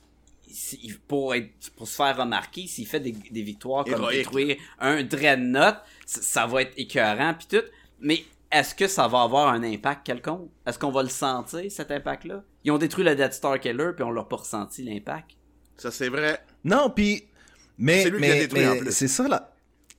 pour 1.07 1.33
être 1.33 1.49
pour 1.75 1.87
se 1.87 1.95
faire 1.95 2.15
remarquer, 2.15 2.67
s'il 2.67 2.85
fait 2.85 2.99
des, 2.99 3.11
des 3.11 3.41
victoires 3.41 3.83
comme 3.83 3.93
Héroïque. 3.93 4.17
détruire 4.19 4.57
un 4.79 5.03
dreadnought, 5.03 5.77
ça, 6.05 6.21
ça 6.21 6.45
va 6.45 6.61
être 6.61 6.73
écœurant 6.77 7.33
puis 7.33 7.47
tout. 7.49 7.65
Mais 7.99 8.23
est-ce 8.51 8.75
que 8.75 8.87
ça 8.87 9.07
va 9.07 9.23
avoir 9.23 9.49
un 9.49 9.63
impact 9.63 10.05
quelconque? 10.05 10.49
Est-ce 10.65 10.77
qu'on 10.77 10.91
va 10.91 11.01
le 11.01 11.09
sentir 11.09 11.71
cet 11.71 11.89
impact 11.89 12.25
là 12.25 12.43
Ils 12.63 12.71
ont 12.71 12.77
détruit 12.77 13.03
le 13.03 13.15
Death 13.15 13.33
Star 13.33 13.59
Killer 13.59 13.91
puis 13.95 14.03
on 14.03 14.11
l'a 14.11 14.23
pas 14.23 14.37
ressenti 14.37 14.83
l'impact. 14.83 15.31
Ça, 15.77 15.89
c'est 15.91 16.09
vrai. 16.09 16.39
Non, 16.63 16.91
puis 16.95 17.23
mais 17.77 18.03
C'est 18.03 18.09
lui 18.11 18.21
qui 18.21 18.27
l'a 18.27 18.33
mais, 18.33 18.39
détruit, 18.41 18.61
mais 18.61 18.67
en 18.67 18.77
plus. 18.77 18.91
c'est 18.91 19.07
ça 19.07 19.27
là. 19.27 19.54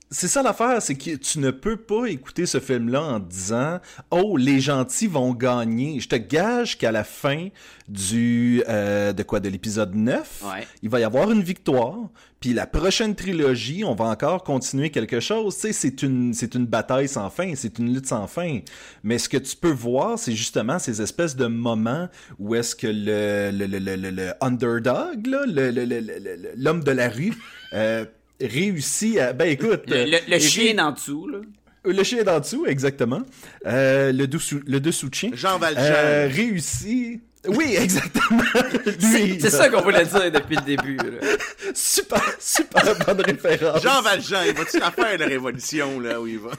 C'est 0.09 0.29
ça 0.29 0.41
l'affaire, 0.41 0.81
c'est 0.81 0.95
que 0.95 1.17
tu 1.17 1.39
ne 1.39 1.51
peux 1.51 1.75
pas 1.75 2.05
écouter 2.05 2.45
ce 2.45 2.61
film-là 2.61 3.01
en 3.01 3.19
disant 3.19 3.79
Oh, 4.09 4.37
les 4.37 4.61
gentils 4.61 5.07
vont 5.07 5.33
gagner. 5.33 5.99
Je 5.99 6.07
te 6.07 6.15
gage 6.15 6.77
qu'à 6.77 6.93
la 6.93 7.03
fin 7.03 7.49
du 7.89 8.63
euh, 8.69 9.11
de 9.11 9.23
quoi 9.23 9.41
de 9.41 9.49
l'épisode 9.49 9.93
9, 9.95 10.43
Ouais. 10.45 10.65
il 10.81 10.89
va 10.89 11.01
y 11.01 11.03
avoir 11.03 11.29
une 11.31 11.41
victoire. 11.41 11.97
Puis 12.39 12.53
la 12.53 12.67
prochaine 12.67 13.15
trilogie, 13.15 13.83
on 13.83 13.95
va 13.95 14.05
encore 14.05 14.43
continuer 14.45 14.91
quelque 14.91 15.19
chose. 15.19 15.55
Tu 15.55 15.61
sais, 15.61 15.73
c'est 15.73 16.03
une 16.03 16.33
c'est 16.33 16.55
une 16.55 16.67
bataille 16.67 17.09
sans 17.09 17.29
fin, 17.29 17.53
c'est 17.55 17.77
une 17.77 17.93
lutte 17.93 18.05
sans 18.07 18.27
fin. 18.27 18.59
Mais 19.03 19.17
ce 19.17 19.27
que 19.27 19.37
tu 19.37 19.57
peux 19.57 19.71
voir, 19.71 20.17
c'est 20.19 20.33
justement 20.35 20.79
ces 20.79 21.01
espèces 21.01 21.35
de 21.35 21.47
moments 21.47 22.07
où 22.39 22.55
est-ce 22.55 22.75
que 22.77 22.87
le 22.87 23.51
le, 23.51 23.65
le, 23.65 23.79
le, 23.79 23.95
le- 23.97 24.11
le 24.11 24.33
underdog, 24.39 25.25
là, 25.27 25.41
le- 25.45 25.71
le- 25.71 25.83
le- 25.85 25.99
le- 25.99 26.19
le- 26.19 26.51
l'homme 26.55 26.83
de 26.83 26.91
la 26.91 27.09
rue, 27.09 27.33
euh, 27.73 28.05
réussit 28.41 29.17
à 29.19 29.33
ben 29.33 29.49
écoute, 29.49 29.83
Le, 29.87 30.05
le, 30.05 30.17
le 30.29 30.39
chien 30.39 30.73
d'en 30.73 30.91
dessous 30.91 31.27
là. 31.27 31.39
le 31.85 32.03
chien 32.03 32.23
d'en 32.23 32.39
dessous, 32.39 32.65
exactement. 32.65 33.21
Euh, 33.65 34.11
le 34.11 34.27
dessous 34.27 34.61
le 34.65 34.79
dessous 34.79 35.09
de 35.09 35.15
chien. 35.15 35.29
Jean 35.33 35.57
Valjean. 35.57 35.81
Euh, 35.83 36.27
réussit. 36.31 37.21
Oui, 37.47 37.75
exactement. 37.79 38.41
C'est 39.39 39.49
ça 39.49 39.69
qu'on 39.69 39.81
voulait 39.81 40.05
dire 40.05 40.31
depuis 40.31 40.55
le 40.57 40.61
début. 40.65 40.97
là. 40.97 41.27
Super, 41.73 42.21
super 42.39 42.83
bonne 43.05 43.21
référence. 43.21 43.81
Jean 43.81 44.01
Valjean, 44.01 44.41
il 44.47 44.53
va-tu 44.53 44.79
la 44.79 44.91
faire, 44.91 45.17
la 45.17 45.25
révolution, 45.25 45.99
là, 45.99 46.19
où 46.19 46.27
il 46.27 46.39
va? 46.39 46.51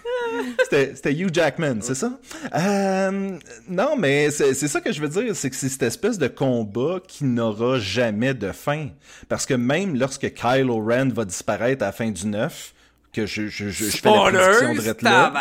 C'était 0.70 1.12
Hugh 1.12 1.30
Jackman, 1.32 1.78
c'est 1.80 1.94
ça? 1.94 2.12
Euh, 2.54 3.38
non, 3.68 3.96
mais 3.96 4.30
c'est 4.30 4.54
ça 4.54 4.80
que 4.80 4.92
je 4.92 5.00
veux 5.00 5.08
dire, 5.08 5.34
c'est 5.34 5.50
que 5.50 5.56
c'est 5.56 5.68
cette 5.68 5.82
espèce 5.82 6.18
de 6.18 6.28
combat 6.28 7.00
qui 7.06 7.24
n'aura 7.24 7.78
jamais 7.78 8.34
de 8.34 8.52
fin. 8.52 8.88
Parce 9.28 9.46
que 9.46 9.54
même 9.54 9.98
lorsque 9.98 10.32
Kylo 10.32 10.84
Ren 10.84 11.08
va 11.08 11.24
disparaître 11.24 11.82
à 11.82 11.86
la 11.86 11.92
fin 11.92 12.10
du 12.10 12.26
9, 12.26 12.74
que 13.12 13.26
je, 13.26 13.48
je, 13.48 13.68
je, 13.68 13.84
je 13.86 13.96
fais 13.96 14.10
la 14.10 14.20
prédiction 14.20 14.74
de 14.74 15.04
là, 15.04 15.32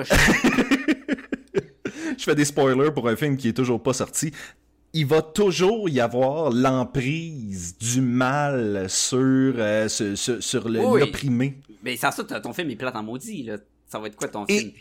je 2.18 2.24
fais 2.24 2.34
des 2.34 2.44
spoilers 2.44 2.90
pour 2.92 3.08
un 3.08 3.16
film 3.16 3.36
qui 3.36 3.48
est 3.48 3.52
toujours 3.52 3.82
pas 3.82 3.92
sorti. 3.92 4.32
Il 4.92 5.06
va 5.06 5.22
toujours 5.22 5.88
y 5.88 6.00
avoir 6.00 6.50
l'emprise 6.50 7.76
du 7.78 8.00
mal 8.00 8.86
sur, 8.88 9.18
euh, 9.20 9.88
sur, 9.88 10.16
sur- 10.18 10.42
sur 10.42 10.68
le- 10.68 10.80
Oui. 10.84 11.00
l'opprimé. 11.00 11.58
Mais 11.82 11.96
sans 11.96 12.10
ça, 12.10 12.24
ton 12.24 12.52
film 12.52 12.70
est 12.70 12.76
plate 12.76 12.96
en 12.96 13.02
maudit. 13.02 13.44
Là. 13.44 13.56
Ça 13.86 13.98
va 13.98 14.08
être 14.08 14.16
quoi 14.16 14.28
ton 14.28 14.44
Et- 14.46 14.58
film? 14.58 14.72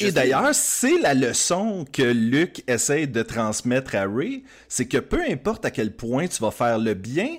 Et 0.00 0.12
d'ailleurs, 0.12 0.54
c'est 0.54 0.98
la 1.00 1.12
leçon 1.14 1.84
que 1.92 2.02
Luke 2.02 2.62
essaie 2.66 3.06
de 3.06 3.22
transmettre 3.22 3.94
à 3.96 4.06
Ray, 4.06 4.42
c'est 4.68 4.86
que 4.86 4.96
peu 4.98 5.20
importe 5.28 5.64
à 5.66 5.70
quel 5.70 5.94
point 5.94 6.26
tu 6.26 6.40
vas 6.42 6.50
faire 6.50 6.78
le 6.78 6.94
bien, 6.94 7.36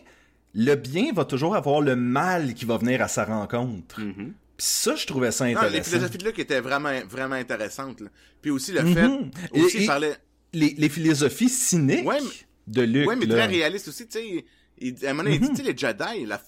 le 0.53 0.76
bien 0.76 1.11
va 1.11 1.26
toujours 1.26 1.55
avoir 1.55 1.82
le 1.82 1.95
mal 1.95 2.53
qui 2.53 2.65
va 2.65 2.78
venir 2.78 3.01
à 3.01 3.07
sa 3.07 3.26
rencontre. 3.26 3.99
Mhm. 3.99 4.13
Puis 4.57 4.67
ça, 4.67 4.95
je 4.95 5.07
trouvais 5.07 5.32
ça 5.32 5.45
Non, 5.45 5.51
les 5.51 5.57
intéressant. 5.57 5.89
philosophies 5.91 6.17
de 6.20 6.26
Luc 6.26 6.38
étaient 6.39 6.59
vraiment, 6.61 6.91
vraiment 7.09 7.36
intéressantes, 7.36 8.01
là. 8.01 8.09
Puis 8.41 8.51
aussi 8.51 8.74
le 8.74 8.84
Mhm. 8.84 8.93
fait, 8.93 9.09
Et- 9.57 9.61
aussi, 9.61 9.78
et- 9.78 9.82
il 9.82 9.88
parlait, 9.88 10.15
les, 10.53 10.75
les 10.77 10.89
philosophies 10.89 11.49
cyniques 11.49 12.05
Ouais, 12.05 12.19
mais- 12.21 12.29
de 12.67 12.81
Luke. 12.83 13.07
ouais, 13.07 13.15
mais 13.15 13.25
là. 13.25 13.35
très 13.35 13.45
réaliste 13.47 13.87
aussi, 13.87 14.07
tu 14.07 14.19
sais. 14.19 14.45
Il, 14.79 15.05
à 15.05 15.09
un 15.09 15.13
moment 15.13 15.23
donné, 15.23 15.35
il 15.35 15.41
dit, 15.41 15.49
tu 15.49 15.55
sais, 15.57 15.63
les 15.63 15.77
Jedi, 15.77 16.25
la, 16.25 16.41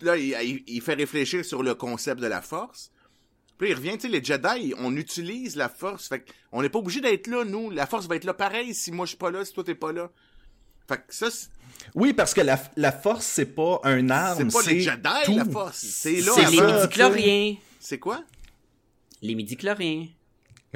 là, 0.00 0.16
il, 0.16 0.62
il- 0.66 0.80
fait 0.80 0.94
réfléchir 0.94 1.44
sur 1.44 1.62
le 1.62 1.74
concept 1.74 2.20
de 2.20 2.26
la 2.26 2.40
force. 2.40 2.90
Puis 3.58 3.70
il 3.70 3.74
revient, 3.74 3.92
tu 3.92 4.00
sais, 4.02 4.08
les 4.08 4.22
Jedi, 4.24 4.74
on 4.78 4.96
utilise 4.96 5.54
la 5.56 5.68
force. 5.68 6.08
Fait 6.08 6.24
on 6.52 6.62
n'est 6.62 6.68
pas 6.68 6.78
obligé 6.78 7.00
d'être 7.00 7.26
là, 7.26 7.44
nous. 7.44 7.70
La 7.70 7.86
force 7.86 8.06
va 8.08 8.16
être 8.16 8.24
là 8.24 8.34
pareil 8.34 8.74
si 8.74 8.90
moi 8.90 9.04
je 9.06 9.10
suis 9.10 9.18
pas 9.18 9.30
là, 9.30 9.44
si 9.44 9.52
toi 9.52 9.62
t'es 9.64 9.74
pas 9.74 9.92
là. 9.92 10.10
Fait 10.88 10.96
que 10.96 11.02
ça, 11.14 11.30
c'est 11.30 11.48
Oui, 11.94 12.12
parce 12.12 12.34
que 12.34 12.40
la, 12.40 12.60
la 12.76 12.92
force, 12.92 13.24
c'est 13.26 13.46
pas 13.54 13.80
un 13.84 14.10
arme, 14.10 14.50
c'est 14.50 14.62
pas 14.62 14.70
les 14.70 14.80
Jedi, 14.80 15.08
tout. 15.24 15.36
la 15.36 15.44
force. 15.44 15.78
C'est 15.78 16.20
là. 16.20 16.32
C'est 16.34 16.50
les 16.50 16.60
midi-chloriens. 16.60 17.56
C'est 17.80 17.98
quoi? 17.98 18.24
Les 19.22 19.34
midi-chloriens. 19.34 20.08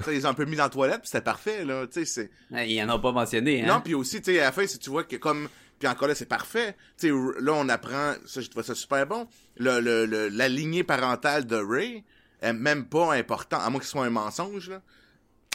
Ça, 0.05 0.13
ils 0.13 0.27
ont 0.27 0.31
un 0.31 0.35
peu 0.35 0.45
mis 0.45 0.57
dans 0.57 0.65
la 0.65 0.69
toilette, 0.69 1.01
puis 1.01 1.09
c'était 1.09 1.21
parfait, 1.25 1.65
là. 1.65 1.87
Tu 1.87 2.05
sais, 2.07 2.29
c'est... 2.53 2.67
Ils 2.67 2.83
en 2.83 2.95
ont 2.97 3.01
pas 3.01 3.13
mentionné, 3.13 3.63
hein? 3.63 3.67
Non, 3.67 3.81
puis 3.81 3.95
aussi, 3.95 4.21
tu 4.23 4.33
sais, 4.33 4.41
à 4.41 4.45
la 4.45 4.53
fin, 4.53 4.67
si 4.67 4.79
tu 4.79 4.91
vois 4.91 5.05
que 5.05 5.17
comme... 5.17 5.49
Puis 5.79 5.87
encore 5.89 6.09
là, 6.09 6.15
c'est 6.15 6.27
parfait. 6.27 6.75
Tu 6.99 7.09
sais, 7.09 7.41
là, 7.41 7.53
on 7.55 7.69
apprend... 7.69 8.15
Ça, 8.27 8.41
je 8.41 8.49
trouve 8.49 8.65
ça 8.65 8.75
super 8.75 9.07
bon. 9.07 9.29
Le, 9.59 9.81
le, 9.81 10.07
le- 10.07 10.29
la 10.29 10.49
lignée 10.49 10.83
parentale 10.85 11.47
de 11.47 11.57
Ray 11.57 12.03
est 12.43 12.53
même 12.53 12.85
pas 12.87 13.13
important, 13.15 13.59
à 13.61 13.71
moins 13.71 13.79
que 13.79 13.85
ce 13.85 13.93
soit 13.93 14.05
un 14.05 14.11
mensonge, 14.11 14.71
là. 14.71 14.81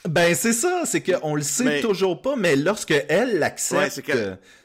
Ben 0.10 0.36
c'est 0.36 0.52
ça, 0.52 0.82
c'est 0.86 1.02
qu'on 1.02 1.34
le 1.34 1.42
sait 1.42 1.64
Mais- 1.64 1.82
toujours 1.82 2.22
pas, 2.22 2.36
mais 2.36 2.58
lorsque 2.58 2.94
elle 3.08 3.40
l'accepte, 3.40 4.02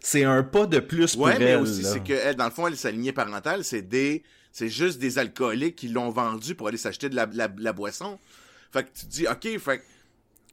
c'est 0.01 0.25
un 0.25 0.43
pas 0.43 0.67
de 0.67 0.81
plus 0.81 1.15
pour 1.15 1.27
Ouais, 1.27 1.35
elle. 1.37 1.45
mais 1.45 1.55
aussi, 1.55 1.85
c'est 1.85 2.03
que 2.03 2.13
elle, 2.13 2.35
dans 2.35 2.47
le 2.47 2.51
fond, 2.51 2.67
elle, 2.67 2.77
sa 2.77 2.91
lignée 2.91 3.13
parentale, 3.13 3.63
c'est 3.63 3.83
des, 3.83 4.25
c'est 4.51 4.69
juste 4.69 4.99
des 4.99 5.17
alcooliques 5.17 5.77
qui 5.77 5.87
l'ont 5.89 6.11
vendu 6.11 6.57
pour 6.57 6.67
aller 6.67 6.77
s'acheter 6.77 7.09
de 7.09 7.15
la, 7.15 7.29
la, 7.33 7.49
la 7.57 7.73
boisson. 7.73 8.19
Fait 8.73 8.85
que 8.85 8.89
tu 8.99 9.07
te 9.07 9.11
dis, 9.11 9.27
ok, 9.27 9.59
fait 9.59 9.83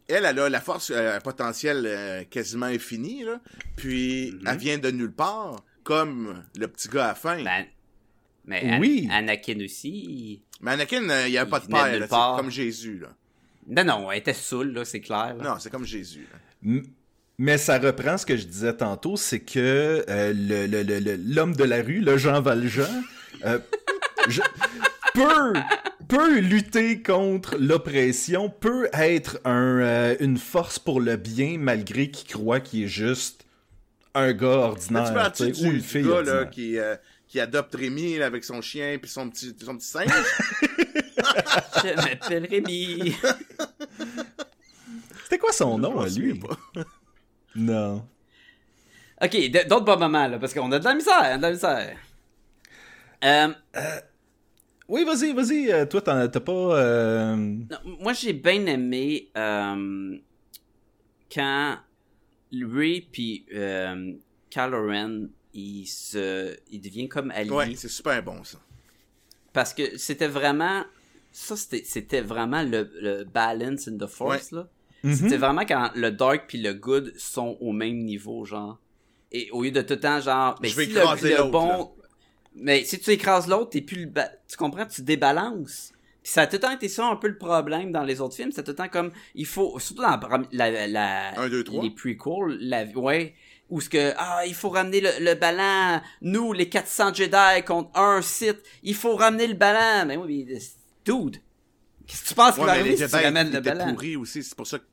elle, 0.08 0.26
elle 0.26 0.40
a 0.40 0.50
la 0.50 0.62
force, 0.62 0.92
euh, 0.92 1.18
un 1.18 1.20
potentiel 1.20 1.84
euh, 1.88 2.24
quasiment 2.26 2.68
infini, 2.68 3.24
là. 3.24 3.40
Puis, 3.76 4.32
Mhm. 4.34 4.48
elle 4.48 4.58
vient 4.58 4.78
de 4.78 4.92
nulle 4.92 5.12
part, 5.12 5.64
comme 5.84 6.44
le 6.58 6.68
petit 6.68 6.88
gars 6.90 7.06
à 7.06 7.08
la 7.10 7.16
fin. 7.16 7.44
Ben, 7.44 7.66
mais 8.46 8.62
An- 8.66 8.80
Oui. 8.80 9.08
Anakin 9.12 9.60
aussi. 9.64 10.44
mais 10.62 10.72
Anakin, 10.72 11.10
euh, 11.10 11.28
il 11.28 11.32
n'y 11.32 11.38
a 11.40 11.44
il 11.44 11.50
pas 11.50 11.60
de 11.60 11.68
père, 11.68 12.00
là, 12.00 12.08
part. 12.08 12.38
comme 12.38 12.52
Jésus, 12.52 13.00
là. 13.00 13.10
Non, 13.68 13.84
non, 13.84 14.12
elle 14.12 14.20
était 14.20 14.34
saoule, 14.34 14.74
là, 14.74 14.86
c'est 14.86 15.02
clair. 15.02 15.36
là. 15.38 15.44
Non, 15.44 15.56
c'est 15.60 15.72
comme 15.72 15.86
Jésus, 15.86 16.28
Mais 17.38 17.58
ça 17.58 17.80
reprend 17.80 18.18
ce 18.18 18.26
que 18.26 18.38
je 18.38 18.46
disais 18.46 18.74
tantôt, 18.78 19.18
c'est 19.18 19.42
que 19.42 20.06
euh, 20.08 20.32
le- 20.34 20.68
le- 20.68 20.84
le- 20.84 21.00
le- 21.00 21.16
l'homme 21.34 21.54
de 21.56 21.64
la 21.66 21.82
rue, 21.82 22.00
le 22.00 22.16
Jean 22.18 22.40
Valjean, 22.42 22.88
euh, 23.44 23.60
je- 24.30 24.42
peut, 25.16 25.54
peut 26.08 26.40
lutter 26.40 27.02
contre 27.02 27.58
l'oppression, 27.58 28.50
peut 28.50 28.90
être 28.94 29.40
un, 29.46 29.80
euh, 29.80 30.16
une 30.20 30.38
force 30.38 30.80
pour 30.80 31.02
le 31.02 31.16
bien, 31.16 31.58
malgré 31.60 32.10
qu'il 32.10 32.28
croit 32.28 32.60
qu'il 32.60 32.84
est 32.84 32.88
juste 32.88 33.46
un 34.14 34.34
gars 34.34 34.48
ordinaire, 34.48 35.32
tu 35.34 35.44
ou 35.44 35.66
une 35.66 35.82
fille 35.82 36.04
gars, 36.04 36.22
là, 36.22 36.46
qui, 36.46 36.78
euh, 36.80 36.96
qui 37.28 37.40
adopte 37.40 37.76
Rémi, 37.76 38.18
là, 38.18 38.28
avec 38.28 38.44
son 38.44 38.62
chien 38.62 38.98
puis 39.02 39.10
son 39.10 39.30
petit, 39.30 39.56
son 39.64 39.78
petit 39.78 39.88
singe. 39.88 40.10
Je 41.84 41.96
m'appelle 41.96 42.46
Rémi. 42.46 43.16
C'était 45.24 45.38
quoi 45.38 45.52
son 45.52 45.78
nom 45.78 46.00
à 46.00 46.08
lui? 46.08 46.34
pas. 46.34 46.58
Non. 47.58 48.06
ok, 49.22 49.50
d'autres 49.66 49.86
bons 49.86 49.98
moments, 49.98 50.28
là, 50.28 50.38
parce 50.38 50.54
qu'on 50.54 50.70
a 50.74 50.80
de 50.80 50.84
la 50.84 50.94
misère, 50.94 51.38
de 51.38 51.42
la 51.42 51.52
misère. 51.52 51.98
Euh, 53.24 53.48
Oui, 54.88 55.04
vas-y, 55.04 55.34
vas-y, 55.34 55.72
euh, 55.72 55.86
toi 55.86 56.02
t'en- 56.02 56.28
t'as 56.28 56.40
pas... 56.40 56.52
euh, 56.52 57.36
non, 57.36 57.78
moi, 58.00 58.14
j'ai 58.14 58.34
bien 58.34 58.66
aimé 58.68 59.30
euh, 59.36 60.18
quand 61.34 61.78
Ray 62.54 63.02
puis 63.12 63.46
euh, 63.54 64.14
Kylo 64.50 64.88
Ren, 64.88 65.28
il 65.54 65.86
se, 65.88 66.56
il 66.72 66.82
devient 66.82 67.10
comme 67.10 67.32
allié. 67.32 67.52
Ouais, 67.52 67.76
c'est 67.76 67.88
super 67.90 68.22
bon, 68.24 68.44
ça. 68.44 68.60
Parce 69.54 69.74
que 69.74 69.98
c'était 69.98 70.28
vraiment. 70.28 70.84
Ça, 71.32 71.56
c'était 71.58 71.84
c'était 71.84 72.22
vraiment 72.22 72.62
le, 72.64 72.90
le 73.02 73.24
balance 73.26 73.88
in 73.88 73.98
the 73.98 74.08
force, 74.08 74.52
là. 74.52 74.68
mhm. 75.04 75.16
C'était 75.16 75.38
vraiment 75.38 75.66
quand 75.66 75.92
le 75.96 76.12
dark 76.12 76.46
puis 76.48 76.62
le 76.62 76.74
good 76.74 77.14
sont 77.18 77.58
au 77.60 77.72
même 77.72 77.98
niveau, 78.04 78.46
genre. 78.46 78.80
Et 79.32 79.50
au 79.52 79.64
lieu 79.64 79.72
de 79.72 79.82
tout 79.82 79.96
le 79.96 80.00
temps, 80.00 80.22
genre. 80.22 80.58
Mais 80.62 80.70
Je 80.70 80.76
vais 80.76 80.86
si 80.86 80.92
écraser 80.92 81.36
le, 81.36 81.52
bon. 81.52 81.92
Mais 82.56 82.84
si 82.86 83.00
tu 83.00 83.12
écrases 83.12 83.48
l'autre, 83.48 83.72
t'es 83.72 83.82
plus 83.82 84.02
le. 84.02 84.06
ba- 84.08 84.32
Tu 84.48 84.56
comprends? 84.58 84.86
Tu 84.86 85.02
débalances. 85.02 85.92
Puis 86.24 86.32
ça 86.32 86.42
a 86.44 86.48
tout 86.48 86.54
le 86.56 86.60
temps 86.62 86.72
été 86.72 86.88
ça 86.88 87.06
un 87.06 87.18
peu 87.18 87.28
le 87.28 87.38
problème 87.38 87.92
dans 87.92 88.04
les 88.04 88.20
autres 88.22 88.36
films. 88.36 88.52
C'est 88.52 88.64
tout 88.64 88.72
le 88.72 88.76
temps 88.76 88.88
comme. 88.90 89.12
Il 89.36 89.46
faut. 89.46 89.78
Surtout 89.80 90.02
dans 90.02 90.20
la 90.52 90.70
la, 90.72 90.88
la, 90.88 91.40
Un, 91.40 91.50
deux, 91.50 91.64
trois. 91.64 91.84
les 91.84 91.90
prequels, 91.92 92.58
la, 92.62 92.86
ouais. 92.96 93.36
Où 93.70 93.82
ce 93.82 93.90
que. 93.90 94.14
Ah, 94.18 94.44
il 94.46 94.54
faut 94.56 94.70
ramener 94.70 95.02
le, 95.02 95.10
le 95.20 95.34
ballon. 95.36 96.02
Nous, 96.22 96.54
les 96.54 96.70
400 96.70 97.14
Jedi 97.14 97.64
contre 97.66 97.90
un 98.00 98.22
Sith. 98.22 98.58
Il 98.84 98.96
faut 98.96 99.16
ramener 99.16 99.48
le 99.48 99.54
ballon. 99.56 100.06
Mais 100.08 100.18
oui, 100.18 100.46
mais. 100.48 100.60
Dude! 101.06 101.38
Qu'est-ce 102.08 102.24
que 102.24 102.28
tu 102.30 102.34
penses 102.36 102.56
qu'il 102.56 102.64
va 102.64 102.72
arriver 102.72 102.96
si 102.98 103.08
tu 103.08 103.16
ramènes 103.16 103.52
le 103.52 103.60
ballon? 103.60 103.96
aussi, 104.22 104.44
c'est 104.44 104.56
pour 104.56 104.68
ça 104.68 104.78
que... 104.80 104.84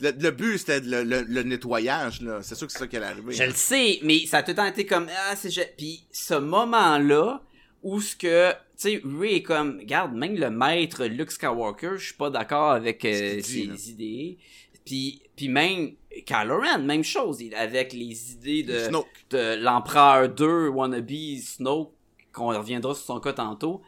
Le, 0.00 0.12
le 0.12 0.30
but, 0.30 0.58
c'était 0.58 0.80
le, 0.80 1.02
le, 1.04 1.22
le 1.22 1.42
nettoyage, 1.42 2.22
là. 2.22 2.40
C'est 2.42 2.54
sûr 2.54 2.66
que 2.66 2.72
c'est 2.72 2.78
ça 2.78 2.86
qui 2.86 2.96
allait 2.96 3.06
arriver. 3.06 3.32
Je 3.32 3.42
le 3.44 3.52
sais, 3.52 3.98
mais 4.02 4.26
ça 4.26 4.38
a 4.38 4.42
tout 4.42 4.50
le 4.52 4.56
temps 4.56 4.66
été 4.66 4.86
comme 4.86 5.06
ah 5.10 5.36
c'est 5.36 5.50
je... 5.50 5.60
puis 5.76 6.04
ce 6.10 6.34
moment-là 6.34 7.42
où 7.82 8.00
ce 8.00 8.16
que 8.16 8.50
tu 8.52 8.56
sais 8.76 9.02
Ray 9.04 9.36
est 9.36 9.42
comme 9.42 9.78
regarde 9.78 10.14
même 10.14 10.36
le 10.36 10.50
maître 10.50 11.04
Luke 11.06 11.30
Skywalker, 11.30 11.92
je 11.98 12.04
suis 12.06 12.14
pas 12.14 12.30
d'accord 12.30 12.70
avec 12.72 13.04
euh, 13.04 13.36
dit, 13.36 13.42
ses 13.42 13.66
là. 13.66 13.74
idées. 13.88 14.38
Puis 14.84 15.22
puis 15.36 15.48
même 15.48 15.92
Kylo 16.26 16.60
Ren, 16.60 16.78
même 16.78 17.04
chose, 17.04 17.42
avec 17.56 17.92
les 17.92 18.32
idées 18.32 18.62
de 18.62 18.78
Snoke. 18.78 19.06
de 19.30 19.62
l'empereur 19.62 20.28
2 20.28 20.68
wannabe 20.68 21.10
Snoke 21.42 21.92
qu'on 22.32 22.48
reviendra 22.48 22.94
sur 22.94 23.04
son 23.04 23.20
cas 23.20 23.32
tantôt. 23.32 23.82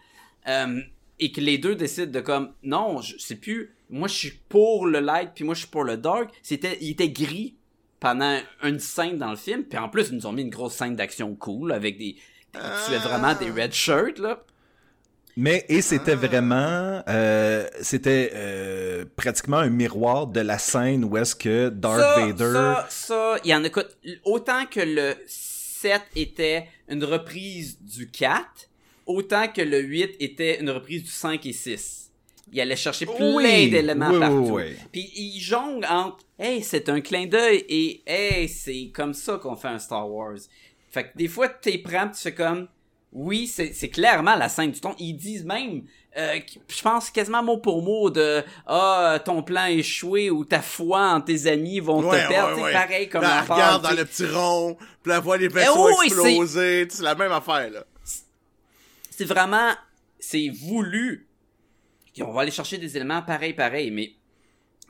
Euh, 0.48 0.80
et 1.18 1.30
que 1.30 1.40
les 1.40 1.58
deux 1.58 1.74
décident 1.76 2.10
de 2.10 2.20
comme 2.20 2.52
non, 2.62 3.00
je 3.00 3.14
c'est 3.18 3.36
plus 3.36 3.74
moi 3.92 4.08
je 4.08 4.14
suis 4.14 4.40
pour 4.48 4.86
le 4.86 4.98
light 4.98 5.30
puis 5.34 5.44
moi 5.44 5.54
je 5.54 5.60
suis 5.60 5.68
pour 5.68 5.84
le 5.84 5.96
dark, 5.96 6.30
c'était 6.42 6.78
il 6.80 6.90
était 6.90 7.10
gris 7.10 7.54
pendant 8.00 8.40
une 8.64 8.80
scène 8.80 9.18
dans 9.18 9.30
le 9.30 9.36
film, 9.36 9.62
puis 9.62 9.78
en 9.78 9.88
plus 9.88 10.08
ils 10.08 10.16
nous 10.16 10.26
ont 10.26 10.32
mis 10.32 10.42
une 10.42 10.50
grosse 10.50 10.74
scène 10.74 10.96
d'action 10.96 11.34
cool 11.36 11.70
avec 11.70 11.98
des 11.98 12.16
tu 12.52 12.92
es 12.92 12.98
vraiment 12.98 13.34
des 13.34 13.50
red 13.50 13.72
shirts 13.72 14.18
là. 14.18 14.42
Mais 15.36 15.64
et 15.70 15.80
c'était 15.80 16.14
vraiment, 16.14 17.02
euh, 17.08 17.66
c'était 17.80 18.32
euh, 18.34 19.06
pratiquement 19.16 19.56
un 19.58 19.70
miroir 19.70 20.26
de 20.26 20.40
la 20.40 20.58
scène 20.58 21.04
où 21.04 21.16
est-ce 21.16 21.34
que 21.34 21.70
Darth 21.70 22.00
ça, 22.00 22.20
Vader. 22.20 22.52
ça, 22.52 22.86
ça, 22.90 23.36
il 23.42 23.50
y 23.50 23.54
en 23.54 23.64
a 23.64 23.68
autant 24.24 24.66
que 24.66 24.80
le 24.80 25.14
7 25.26 26.02
était 26.16 26.68
une 26.88 27.02
reprise 27.02 27.80
du 27.80 28.10
4, 28.10 28.44
autant 29.06 29.48
que 29.48 29.62
le 29.62 29.80
8 29.80 30.16
était 30.20 30.60
une 30.60 30.68
reprise 30.68 31.02
du 31.02 31.10
5 31.10 31.46
et 31.46 31.52
6. 31.52 32.11
Il 32.50 32.60
allait 32.60 32.76
chercher 32.76 33.06
plein 33.06 33.34
Oui, 33.36 33.70
d'éléments 33.70 34.10
oui, 34.10 34.18
partout. 34.20 34.50
oui. 34.54 34.76
Puis 34.90 35.10
il 35.14 35.40
jongle 35.40 35.86
entre 35.86 36.18
Hey, 36.38 36.62
c'est 36.62 36.88
un 36.88 37.00
clin 37.00 37.26
d'œil 37.26 37.64
et 37.68 38.02
Hey, 38.06 38.48
c'est 38.48 38.90
comme 38.94 39.14
ça 39.14 39.38
qu'on 39.38 39.56
fait 39.56 39.68
un 39.68 39.78
Star 39.78 40.10
Wars. 40.10 40.36
Fait 40.90 41.04
que 41.04 41.16
des 41.16 41.28
fois, 41.28 41.48
t'es 41.48 41.78
prends 41.78 42.08
tu 42.08 42.20
fais 42.20 42.34
comme 42.34 42.68
Oui, 43.12 43.46
c'est 43.46 43.72
c'est 43.72 43.88
clairement 43.88 44.34
la 44.34 44.48
scène 44.48 44.70
du 44.72 44.80
ton. 44.80 44.94
Ils 44.98 45.14
disent 45.14 45.44
même 45.44 45.82
euh, 46.18 46.38
je 46.68 46.82
pense 46.82 47.08
quasiment 47.10 47.42
mot 47.42 47.56
pour 47.56 47.80
mot 47.82 48.10
de 48.10 48.42
Ah, 48.66 49.18
ton 49.24 49.42
plan 49.42 49.64
échoué 49.66 50.28
ou 50.28 50.44
ta 50.44 50.60
foi 50.60 51.12
en 51.14 51.20
tes 51.22 51.46
amis 51.46 51.80
vont 51.80 52.02
Ouais, 52.06 52.22
te 52.24 52.28
perdre. 52.28 52.60
ouais, 52.60 52.72
pareil 52.72 53.08
comme 53.08 53.22
la 53.22 53.40
regarde 53.42 53.82
dans 53.82 53.92
le 53.96 54.04
petit 54.04 54.26
rond, 54.26 54.76
puis 55.02 55.10
la 55.10 55.20
voit 55.20 55.38
les 55.38 55.48
vaisseaux 55.48 55.86
oui, 55.88 55.94
c'est- 56.10 56.14
exploser. 56.14 56.86
C'est 56.90 57.02
la 57.02 57.14
même 57.14 57.32
affaire, 57.32 57.70
là. 57.70 57.84
c'est 59.10 59.24
vraiment 59.24 59.70
c'est 60.18 60.48
voulu 60.50 61.26
on 62.20 62.32
va 62.32 62.42
aller 62.42 62.50
chercher 62.50 62.78
des 62.78 62.96
éléments 62.96 63.22
pareil 63.22 63.54
pareil 63.54 63.90
mais 63.90 64.12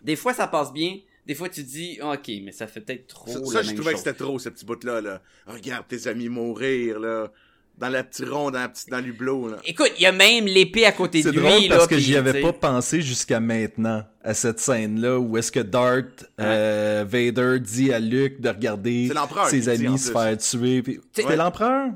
des 0.02 0.16
fois 0.16 0.34
ça 0.34 0.48
passe 0.48 0.72
bien 0.72 0.98
des 1.26 1.34
fois 1.34 1.48
tu 1.48 1.62
dis 1.62 1.98
ok 2.02 2.28
mais 2.42 2.52
ça 2.52 2.66
fait 2.66 2.80
peut-être 2.80 3.06
trop 3.06 3.28
Ça, 3.28 3.38
la 3.38 3.46
ça, 3.46 3.62
je 3.62 3.66
même 3.68 3.76
trouvais 3.76 3.92
que 3.92 3.98
c'était 3.98 4.14
trop, 4.14 4.38
ce 4.38 4.48
petit 4.48 4.64
bout-là, 4.64 5.00
là. 5.00 5.22
Regarde 5.46 5.86
tes 5.86 6.08
amis 6.08 6.28
mourir, 6.28 6.98
là. 6.98 7.30
Dans 7.78 7.88
le 7.88 8.02
petit 8.02 8.24
rond, 8.24 8.50
dans, 8.50 8.58
la 8.58 8.68
petite, 8.68 8.90
dans 8.90 8.98
l'hublot, 8.98 9.48
là. 9.48 9.56
écoute 9.64 9.92
il 9.96 10.02
y 10.02 10.06
a 10.06 10.12
même 10.12 10.44
l'épée 10.44 10.84
à 10.84 10.92
côté 10.92 11.22
de 11.22 11.30
C'est 11.30 11.32
lui 11.32 11.40
drôle 11.40 11.68
parce 11.68 11.80
là, 11.82 11.86
que 11.86 11.98
j'y 11.98 12.16
avais 12.16 12.40
pas 12.40 12.52
pensé 12.52 13.00
jusqu'à 13.00 13.40
maintenant 13.40 14.04
à 14.22 14.34
cette 14.34 14.60
scène-là 14.60 15.18
où 15.18 15.38
est-ce 15.38 15.50
que 15.50 15.60
Darth 15.60 16.30
euh, 16.38 17.04
Vader 17.08 17.58
dit 17.60 17.92
à 17.92 17.98
Luke 17.98 18.40
de 18.40 18.48
regarder 18.50 19.10
ses 19.48 19.68
amis 19.68 19.98
se 19.98 20.12
faire 20.12 20.36
tuer. 20.36 20.82
Puis... 20.82 21.00
C'était 21.12 21.28
Ouais. 21.28 21.36
l'empereur? 21.36 21.92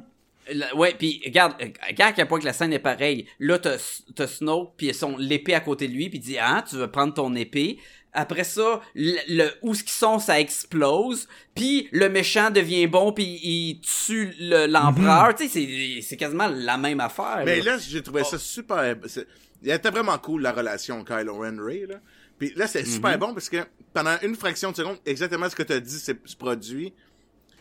Ouais 0.76 0.94
puis 0.98 1.20
regarde 1.24 1.54
euh, 1.60 1.66
regarde 1.88 2.12
à 2.12 2.14
quel 2.14 2.28
point 2.28 2.38
que 2.38 2.44
la 2.44 2.52
scène 2.52 2.72
est 2.72 2.78
pareille 2.78 3.26
là 3.40 3.58
t'as 3.58 3.76
t'as 4.14 4.26
Snoke 4.26 4.74
puis 4.76 4.94
son 4.94 5.16
l'épée 5.16 5.54
à 5.54 5.60
côté 5.60 5.88
de 5.88 5.92
lui 5.92 6.08
puis 6.08 6.18
il 6.18 6.22
dit 6.22 6.38
ah 6.38 6.64
tu 6.68 6.76
veux 6.76 6.90
prendre 6.90 7.14
ton 7.14 7.34
épée? 7.34 7.78
Après 8.12 8.44
ça 8.44 8.80
le, 8.94 9.16
le- 9.28 9.50
où 9.62 9.74
ce 9.74 9.82
qu'ils 9.82 9.90
sont 9.92 10.18
ça 10.18 10.38
explose 10.40 11.28
puis 11.54 11.88
le 11.92 12.08
méchant 12.08 12.50
devient 12.50 12.86
bon 12.86 13.12
puis 13.12 13.24
il 13.42 13.80
tue 13.80 14.32
le- 14.40 14.66
l'empereur 14.66 15.34
tu 15.34 15.48
sais 15.48 15.48
c'est 15.48 16.00
c'est 16.02 16.16
quasiment 16.16 16.46
la 16.48 16.76
même 16.78 17.00
affaire 17.00 17.42
Mais 17.44 17.60
là. 17.60 17.72
là, 17.76 17.78
j'ai 17.78 18.02
trouvé 18.02 18.22
ça 18.24 18.38
super. 18.38 18.96
c'est- 19.06 19.26
Il 19.62 19.70
était 19.70 19.90
vraiment 19.90 20.16
cool, 20.18 20.42
la 20.42 20.52
relation 20.52 21.02
Kylo 21.02 21.38
Ren 21.40 21.56
Ray, 21.58 21.86
là. 21.86 21.96
Puis 22.38 22.52
là, 22.54 22.66
c'est 22.66 22.84
super 22.86 23.18
bon 23.18 23.32
parce 23.34 23.48
que 23.48 23.56
pendant 23.94 24.14
une 24.22 24.34
fraction 24.36 24.70
de 24.70 24.76
seconde, 24.76 24.98
exactement 25.06 25.48
ce 25.48 25.56
que 25.56 25.62
tu 25.62 25.72
as 25.72 25.80
dit 25.80 25.98
c'est- 25.98 26.36
produit. 26.36 26.92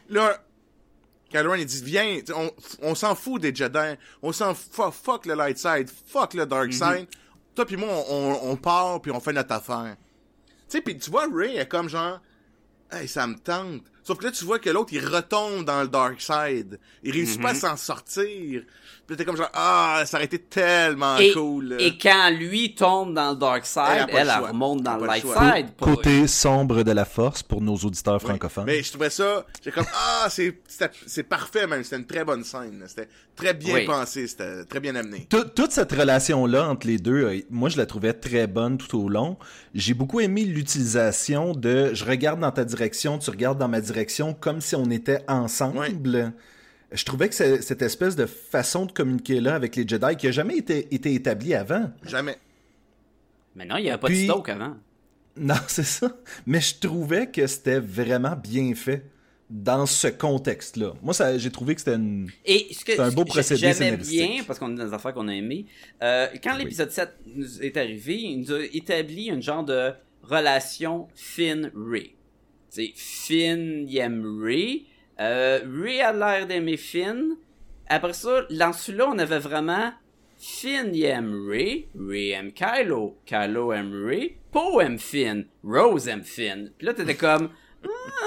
Là, 0.09 0.37
Kylo 1.29 1.51
Ren, 1.51 1.57
il 1.59 1.65
dit, 1.65 1.81
viens, 1.83 2.19
on, 2.35 2.51
on 2.81 2.95
s'en 2.95 3.15
fout 3.15 3.41
des 3.41 3.53
Jedi. 3.53 3.95
On 4.21 4.31
s'en 4.31 4.53
fout, 4.53 4.93
fuck 4.93 5.25
le 5.25 5.33
light 5.33 5.57
side, 5.57 5.89
fuck 6.07 6.33
le 6.33 6.45
dark 6.45 6.71
side. 6.71 7.07
Toi 7.55 7.65
puis 7.65 7.77
moi, 7.77 7.89
on, 8.09 8.33
on, 8.43 8.51
on 8.51 8.55
part 8.57 9.01
puis 9.01 9.11
on 9.11 9.19
fait 9.19 9.33
notre 9.33 9.53
affaire. 9.53 9.95
Tu 10.69 10.77
sais, 10.77 10.81
puis 10.81 10.97
tu 10.97 11.09
vois, 11.09 11.27
Ray 11.33 11.57
est 11.57 11.67
comme 11.67 11.89
genre, 11.89 12.19
hey, 12.91 13.07
ça 13.07 13.25
me 13.27 13.35
tente. 13.37 13.83
Sauf 14.03 14.17
que 14.19 14.25
là, 14.25 14.31
tu 14.31 14.45
vois 14.45 14.59
que 14.59 14.69
l'autre, 14.69 14.93
il 14.93 15.05
retombe 15.05 15.65
dans 15.65 15.81
le 15.81 15.87
dark 15.87 16.21
side. 16.21 16.79
Il 17.01 17.11
réussit 17.13 17.37
Mhm. 17.37 17.43
pas 17.43 17.49
à 17.51 17.55
s'en 17.55 17.77
sortir. 17.77 18.63
Puis 19.07 19.15
t'es 19.15 19.23
comme 19.23 19.37
genre, 19.37 19.51
ah, 19.53 20.01
ça 20.05 20.17
aurait 20.17 20.25
été 20.25 20.39
tellement 20.39 21.17
Et, 21.17 21.31
cool. 21.31 21.75
et 21.79 21.95
quand 21.95 22.31
lui 22.31 22.73
tombe 22.73 23.13
dans 23.13 23.31
le 23.31 23.35
dark 23.37 23.63
side, 23.65 24.07
Elle 24.09 24.29
remonte 24.31 24.81
dans 24.81 24.97
le 24.97 25.05
light 25.05 25.21
choix. 25.21 25.55
side. 25.55 25.67
pour- 25.77 25.87
Côté 25.87 26.25
sombre 26.27 26.81
de 26.81 26.91
la 26.91 27.05
force 27.05 27.43
pour 27.43 27.61
nos 27.61 27.75
auditeurs 27.75 28.15
Oui. 28.23 28.29
francophones. 28.29 28.65
Mais 28.65 28.81
je 28.81 28.89
trouvais 28.91 29.11
ça, 29.11 29.45
j'ai 29.63 29.69
comme, 29.71 29.85
ah, 29.93 30.27
c'est, 30.29 31.23
parfait 31.23 31.67
même. 31.67 31.83
C'était 31.83 31.97
une 31.97 32.05
très 32.07 32.25
bonne 32.25 32.43
scène. 32.43 32.83
C'était 32.87 33.07
très 33.35 33.53
bien 33.53 33.75
Oui. 33.75 33.85
pensé. 33.85 34.25
C'était 34.27 34.65
très 34.65 34.79
bien 34.79 34.95
amené. 34.95 35.27
Tout- 35.29 35.43
toute 35.55 35.71
cette 35.71 35.91
relation-là 35.91 36.67
entre 36.67 36.87
les 36.87 36.97
deux, 36.97 37.25
euh, 37.25 37.39
moi 37.51 37.69
je 37.69 37.77
la 37.77 37.85
trouvais 37.85 38.13
très 38.13 38.47
bonne 38.47 38.77
tout 38.79 38.97
au 38.99 39.07
long. 39.07 39.37
J'ai 39.75 39.93
beaucoup 39.93 40.19
aimé 40.19 40.45
l'utilisation 40.45 41.53
de 41.53 41.93
je 41.93 42.05
regarde 42.05 42.39
dans 42.39 42.51
ta 42.51 42.65
direction, 42.65 43.19
tu 43.19 43.29
regardes 43.29 43.59
dans 43.59 43.67
ma 43.67 43.81
direction, 43.81 44.33
comme 44.33 44.61
si 44.61 44.75
on 44.75 44.89
était 44.89 45.19
ensemble. 45.27 46.33
Je 46.91 47.03
trouvais 47.05 47.29
que 47.29 47.35
c'est- 47.35 47.61
cette 47.61 47.81
espèce 47.81 48.15
de 48.15 48.25
façon 48.25 48.85
de 48.85 48.91
communiquer-là 48.91 49.55
avec 49.55 49.75
les 49.75 49.87
Jedi 49.87 50.15
qui 50.17 50.27
a 50.27 50.31
jamais 50.31 50.57
été, 50.57 50.93
été 50.93 51.13
établie 51.13 51.53
avant. 51.53 51.91
Jamais. 52.05 52.37
Mais 53.55 53.65
non, 53.65 53.77
il 53.77 53.83
n'y 53.83 53.89
avait 53.89 53.99
pas 53.99 54.07
Puis- 54.07 54.21
de 54.27 54.31
Snoke 54.31 54.49
avant. 54.49 54.75
Non, 55.37 55.55
c'est 55.67 55.83
ça. 55.85 56.15
Mais 56.45 56.61
je 56.61 56.75
trouvais 56.79 57.27
que 57.31 57.45
c'était 57.47 57.79
vraiment 57.79 58.35
bien 58.35 58.73
fait 58.75 59.05
dans 59.49 59.85
ce 59.85 60.07
contexte-là. 60.07 60.93
Moi, 61.03 61.13
ça, 61.13 61.37
j'ai 61.37 61.51
trouvé 61.51 61.75
que 61.75 61.81
c'était 61.81 61.95
une... 61.95 62.29
Et 62.45 62.67
ce 62.73 62.83
que 62.83 62.93
C'est 62.93 62.99
un 62.99 63.11
beau 63.11 63.21
ce 63.21 63.25
que 63.25 63.31
procédé 63.31 63.73
scénaristique. 63.73 64.31
bien, 64.31 64.43
parce 64.43 64.57
qu'on 64.59 64.71
est 64.73 64.75
dans 64.75 64.87
des 64.87 64.93
affaires 64.93 65.13
qu'on 65.13 65.27
a 65.27 65.33
aimées, 65.35 65.65
euh, 66.01 66.27
quand 66.43 66.57
l'épisode 66.57 66.89
7 66.91 67.09
nous 67.27 67.61
est 67.61 67.77
arrivé, 67.77 68.15
il 68.21 68.39
nous 68.41 68.51
a 68.53 68.63
établi 68.73 69.25
une 69.29 69.41
genre 69.43 69.63
de 69.63 69.91
relation 70.23 71.07
Finn-Ray. 71.15 72.15
C'est 72.69 72.91
Finn 72.95 73.85
il 73.87 73.97
aime 73.99 74.41
Ray, 74.43 74.87
euh, 75.19 75.59
a 76.03 76.13
l'air 76.13 76.47
d'aimer 76.47 76.77
Finn. 76.77 77.35
Après 77.87 78.13
ça, 78.13 78.45
dans 78.49 78.73
celui-là, 78.73 79.09
on 79.09 79.19
avait 79.19 79.39
vraiment 79.39 79.93
Finn 80.37 80.91
il 80.93 81.05
aime 81.05 81.47
Ray, 81.49 81.87
Ray 81.97 82.31
aime 82.31 82.51
Kylo, 82.51 83.17
Kylo 83.25 83.71
aime 83.71 84.05
Ray, 84.05 84.37
Poe 84.51 84.81
aime 84.81 84.99
Finn, 84.99 85.45
Rose 85.63 86.07
aime 86.07 86.23
Finn. 86.23 86.71
Puis 86.77 86.87
là, 86.87 86.93
t'étais 86.93 87.15
comme... 87.15 87.49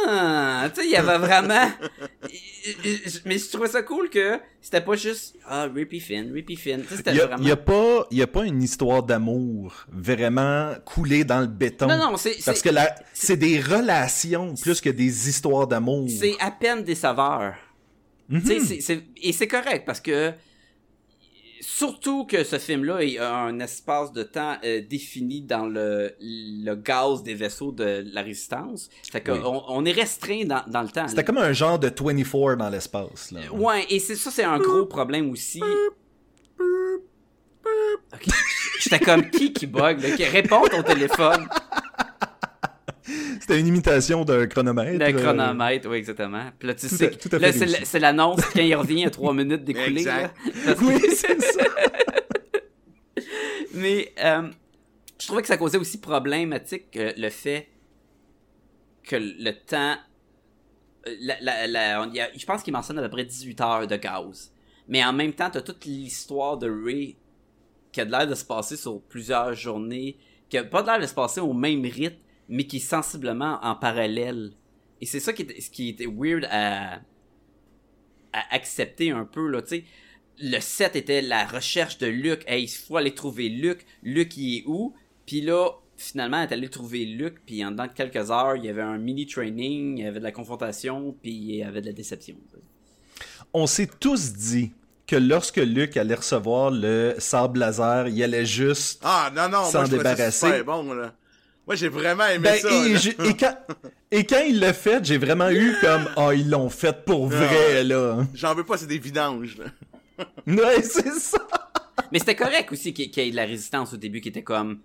Ah, 0.06 0.68
tu 0.74 0.80
sais, 0.80 0.86
il 0.86 0.92
y 0.92 0.96
avait 0.96 1.18
vraiment. 1.18 1.70
Mais 3.24 3.38
je 3.38 3.50
trouvais 3.50 3.68
ça 3.68 3.82
cool 3.82 4.10
que 4.10 4.38
c'était 4.60 4.80
pas 4.80 4.94
juste 4.96 5.36
ah 5.46 5.66
Rippy 5.72 6.00
Finn, 6.00 6.32
Rippy 6.32 6.56
Finn. 6.56 6.82
Tu 6.82 6.88
sais, 6.88 6.96
c'était 6.96 7.12
Il 7.12 7.16
y 7.16 7.20
a, 7.20 7.26
vraiment. 7.26 7.42
il 7.42 7.48
y 7.48 7.52
a 7.52 7.56
pas, 7.56 8.06
il 8.10 8.18
y 8.18 8.22
a 8.22 8.26
pas 8.26 8.44
une 8.44 8.62
histoire 8.62 9.02
d'amour 9.02 9.86
vraiment 9.90 10.74
coulée 10.84 11.24
dans 11.24 11.40
le 11.40 11.46
béton. 11.46 11.86
Non 11.86 11.96
non, 11.96 12.16
c'est 12.16 12.36
Parce 12.44 12.58
c'est 12.60 12.68
que 12.68 12.74
là, 12.74 12.94
c'est 13.12 13.36
des 13.36 13.60
relations 13.60 14.54
plus 14.54 14.80
que 14.80 14.90
des 14.90 15.28
histoires 15.28 15.66
d'amour. 15.66 16.08
c'est 16.10 16.34
à 16.40 16.50
peine 16.50 16.84
des 16.84 16.94
saveurs. 16.94 17.54
Tu 18.30 18.40
sais, 18.42 18.60
c'est- 18.60 18.80
c'est- 18.82 19.04
et 19.22 19.32
c'est 19.32 19.48
correct 19.48 19.84
parce 19.86 20.00
que 20.00 20.32
surtout 21.60 22.24
que 22.24 22.44
ce 22.44 22.58
film-là 22.58 23.02
il 23.02 23.18
a 23.18 23.34
un 23.36 23.58
espace 23.60 24.12
de 24.12 24.22
temps 24.22 24.56
euh, 24.64 24.80
défini 24.88 25.42
dans 25.42 25.66
le, 25.66 26.14
le 26.20 26.74
gaz 26.74 27.22
des 27.22 27.34
vaisseaux 27.34 27.72
de 27.72 28.04
la 28.12 28.22
résistance. 28.22 28.88
Fait 29.10 29.20
qu'on 29.22 29.32
Oui. 29.34 29.60
on 29.68 29.84
est 29.84 29.92
restreint 29.92 30.44
dans, 30.44 30.62
dans 30.66 30.82
le 30.82 30.88
temps. 30.88 31.08
C'était 31.08 31.24
comme 31.24 31.38
un 31.38 31.52
genre 31.52 31.78
de 31.78 31.88
24 31.88 32.56
dans 32.56 32.70
l'espace. 32.70 33.30
là. 33.32 33.40
Ouais, 33.52 33.86
et 33.90 33.98
c'est 34.00 34.16
ça, 34.16 34.30
c'est 34.30 34.44
un 34.44 34.58
gros 34.58 34.86
problème 34.86 35.30
aussi. 35.30 35.62
Ok. 38.12 38.26
J'étais 38.80 38.98
comme 39.00 39.28
qui 39.30 39.52
qui 39.52 39.66
bug, 39.66 40.00
là, 40.02 40.10
qui 40.16 40.24
répond 40.24 40.62
au 40.62 40.82
téléphone. 40.82 41.46
C'était 43.48 43.60
une 43.60 43.66
imitation 43.68 44.24
d'un 44.26 44.46
chronomètre. 44.46 44.98
Le 44.98 45.04
euh, 45.06 45.22
chronomètre, 45.22 45.88
oui, 45.88 45.96
exactement. 45.96 46.50
Puis 46.58 46.68
là, 46.68 46.74
tu 46.74 46.86
Tout 46.86 46.96
sais, 46.96 47.06
à- 47.06 47.16
tout 47.16 47.28
à 47.32 47.38
là, 47.38 47.50
fait 47.52 47.66
c'est 47.84 47.98
l'annonce 47.98 48.42
quand 48.52 48.60
il 48.60 48.74
revient, 48.74 48.92
il 48.94 49.00
y 49.00 49.04
a 49.06 49.10
trois 49.10 49.32
minutes 49.32 49.64
d'écoulé. 49.64 50.00
Exact. 50.02 50.34
là. 50.66 50.74
Oui, 50.82 51.00
c'est 51.16 51.40
ça. 51.40 51.64
Mais 53.74 54.12
euh, 54.22 54.48
je 55.20 55.26
trouvais 55.26 55.42
que 55.42 55.48
ça 55.48 55.56
causait 55.56 55.78
aussi 55.78 55.98
problématique 55.98 56.96
euh, 56.96 57.12
le 57.16 57.28
fait 57.30 57.68
que 59.04 59.16
le 59.16 59.52
temps. 59.52 59.96
euh, 61.06 61.14
la- 61.20 61.40
la- 61.40 61.66
la- 61.66 62.02
on- 62.02 62.10
il 62.10 62.16
y 62.16 62.20
a- 62.20 62.30
je 62.36 62.44
pense 62.44 62.62
qu'il 62.62 62.72
mentionne 62.72 62.98
à 62.98 63.02
peu 63.02 63.10
près 63.10 63.24
18 63.24 63.60
heures 63.60 63.86
de 63.86 63.96
gaz. 63.96 64.52
Mais 64.88 65.04
en 65.04 65.12
même 65.12 65.32
temps, 65.32 65.48
t'as 65.50 65.60
toute 65.62 65.84
l'histoire 65.84 66.58
de 66.58 66.68
Ray 66.70 67.16
qui 67.92 68.00
a 68.00 68.04
de 68.04 68.10
l'air 68.10 68.26
de 68.26 68.34
se 68.34 68.44
passer 68.44 68.76
sur 68.76 69.00
plusieurs 69.02 69.54
journées, 69.54 70.18
qui 70.50 70.58
a 70.58 70.64
pas 70.64 70.82
de 70.82 70.88
l'air 70.88 71.00
de 71.00 71.06
se 71.06 71.14
passer 71.14 71.40
au 71.40 71.52
même 71.52 71.82
rythme, 71.84 72.16
mais 72.48 72.66
qui 72.66 72.76
est 72.76 72.80
sensiblement 72.80 73.58
en 73.62 73.74
parallèle. 73.74 74.52
Et 75.00 75.06
c'est 75.06 75.20
ça 75.20 75.32
qui 75.32 75.42
était, 75.42 75.60
ce 75.60 75.70
qui 75.70 75.88
était 75.90 76.06
weird 76.06 76.46
à, 76.50 77.00
à 78.32 78.54
accepter 78.54 79.10
un 79.10 79.24
peu, 79.24 79.48
là, 79.48 79.62
tu 79.62 79.68
sais. 79.68 79.84
Le 80.40 80.60
set 80.60 80.94
était 80.94 81.20
la 81.20 81.44
recherche 81.46 81.98
de 81.98 82.06
Luke. 82.06 82.44
Hey, 82.46 82.64
il 82.64 82.68
faut 82.68 82.96
aller 82.96 83.12
trouver 83.12 83.48
Luke. 83.48 83.84
Luke, 84.04 84.36
il 84.36 84.58
est 84.58 84.64
où? 84.66 84.94
Puis 85.26 85.40
là, 85.40 85.70
finalement, 85.96 86.38
elle 86.40 86.48
est 86.50 86.52
allée 86.54 86.68
trouver 86.68 87.04
Luke, 87.04 87.38
puis 87.44 87.64
en 87.64 87.72
dedans 87.72 87.86
de 87.88 87.92
quelques 87.92 88.30
heures, 88.30 88.54
il 88.56 88.64
y 88.64 88.68
avait 88.68 88.82
un 88.82 88.98
mini-training, 88.98 89.98
il 89.98 90.04
y 90.04 90.06
avait 90.06 90.20
de 90.20 90.24
la 90.24 90.30
confrontation, 90.32 91.14
puis 91.20 91.32
il 91.32 91.56
y 91.56 91.62
avait 91.64 91.80
de 91.80 91.86
la 91.86 91.92
déception. 91.92 92.36
On 93.52 93.66
s'est 93.66 93.90
tous 93.98 94.32
dit 94.34 94.72
que 95.08 95.16
lorsque 95.16 95.56
Luke 95.56 95.96
allait 95.96 96.14
recevoir 96.14 96.70
le 96.70 97.14
sable 97.18 97.58
laser, 97.58 98.06
il 98.08 98.22
allait 98.22 98.46
juste. 98.46 99.00
Ah, 99.04 99.32
non, 99.34 99.48
non, 99.48 99.64
S'en 99.64 99.84
débarrasser. 99.88 100.62
bon, 100.62 100.92
là. 100.92 101.14
Moi, 101.68 101.76
j'ai 101.76 101.88
vraiment 101.88 102.24
aimé 102.26 102.38
Ben, 102.42 102.58
ça. 102.58 103.24
et, 103.24 103.34
quand, 103.38 103.54
et 104.10 104.24
quand 104.24 104.40
il 104.40 104.58
l'a 104.58 104.72
fait, 104.72 105.04
j'ai 105.04 105.18
vraiment 105.18 105.50
eu 105.50 105.76
comme 105.82 106.08
Ah, 106.16 106.30
ils 106.34 106.48
l'ont 106.48 106.70
fait 106.70 107.04
pour 107.04 107.28
vrai, 107.28 107.84
là. 107.84 108.24
J'en 108.34 108.54
veux 108.54 108.64
pas, 108.64 108.78
c'est 108.78 108.86
des 108.86 108.98
vidanges, 108.98 109.58
là. 109.58 109.66
Ouais, 110.46 110.82
c'est 110.82 111.12
ça. 111.12 111.38
Mais 112.10 112.18
c'était 112.18 112.34
correct 112.34 112.72
aussi 112.72 112.92
qu'il 112.94 113.12
y 113.14 113.28
ait 113.28 113.30
de 113.30 113.36
la 113.36 113.44
résistance 113.44 113.92
au 113.92 113.96
début 113.98 114.20
qui 114.20 114.30
était 114.30 114.42
comme 114.42 114.78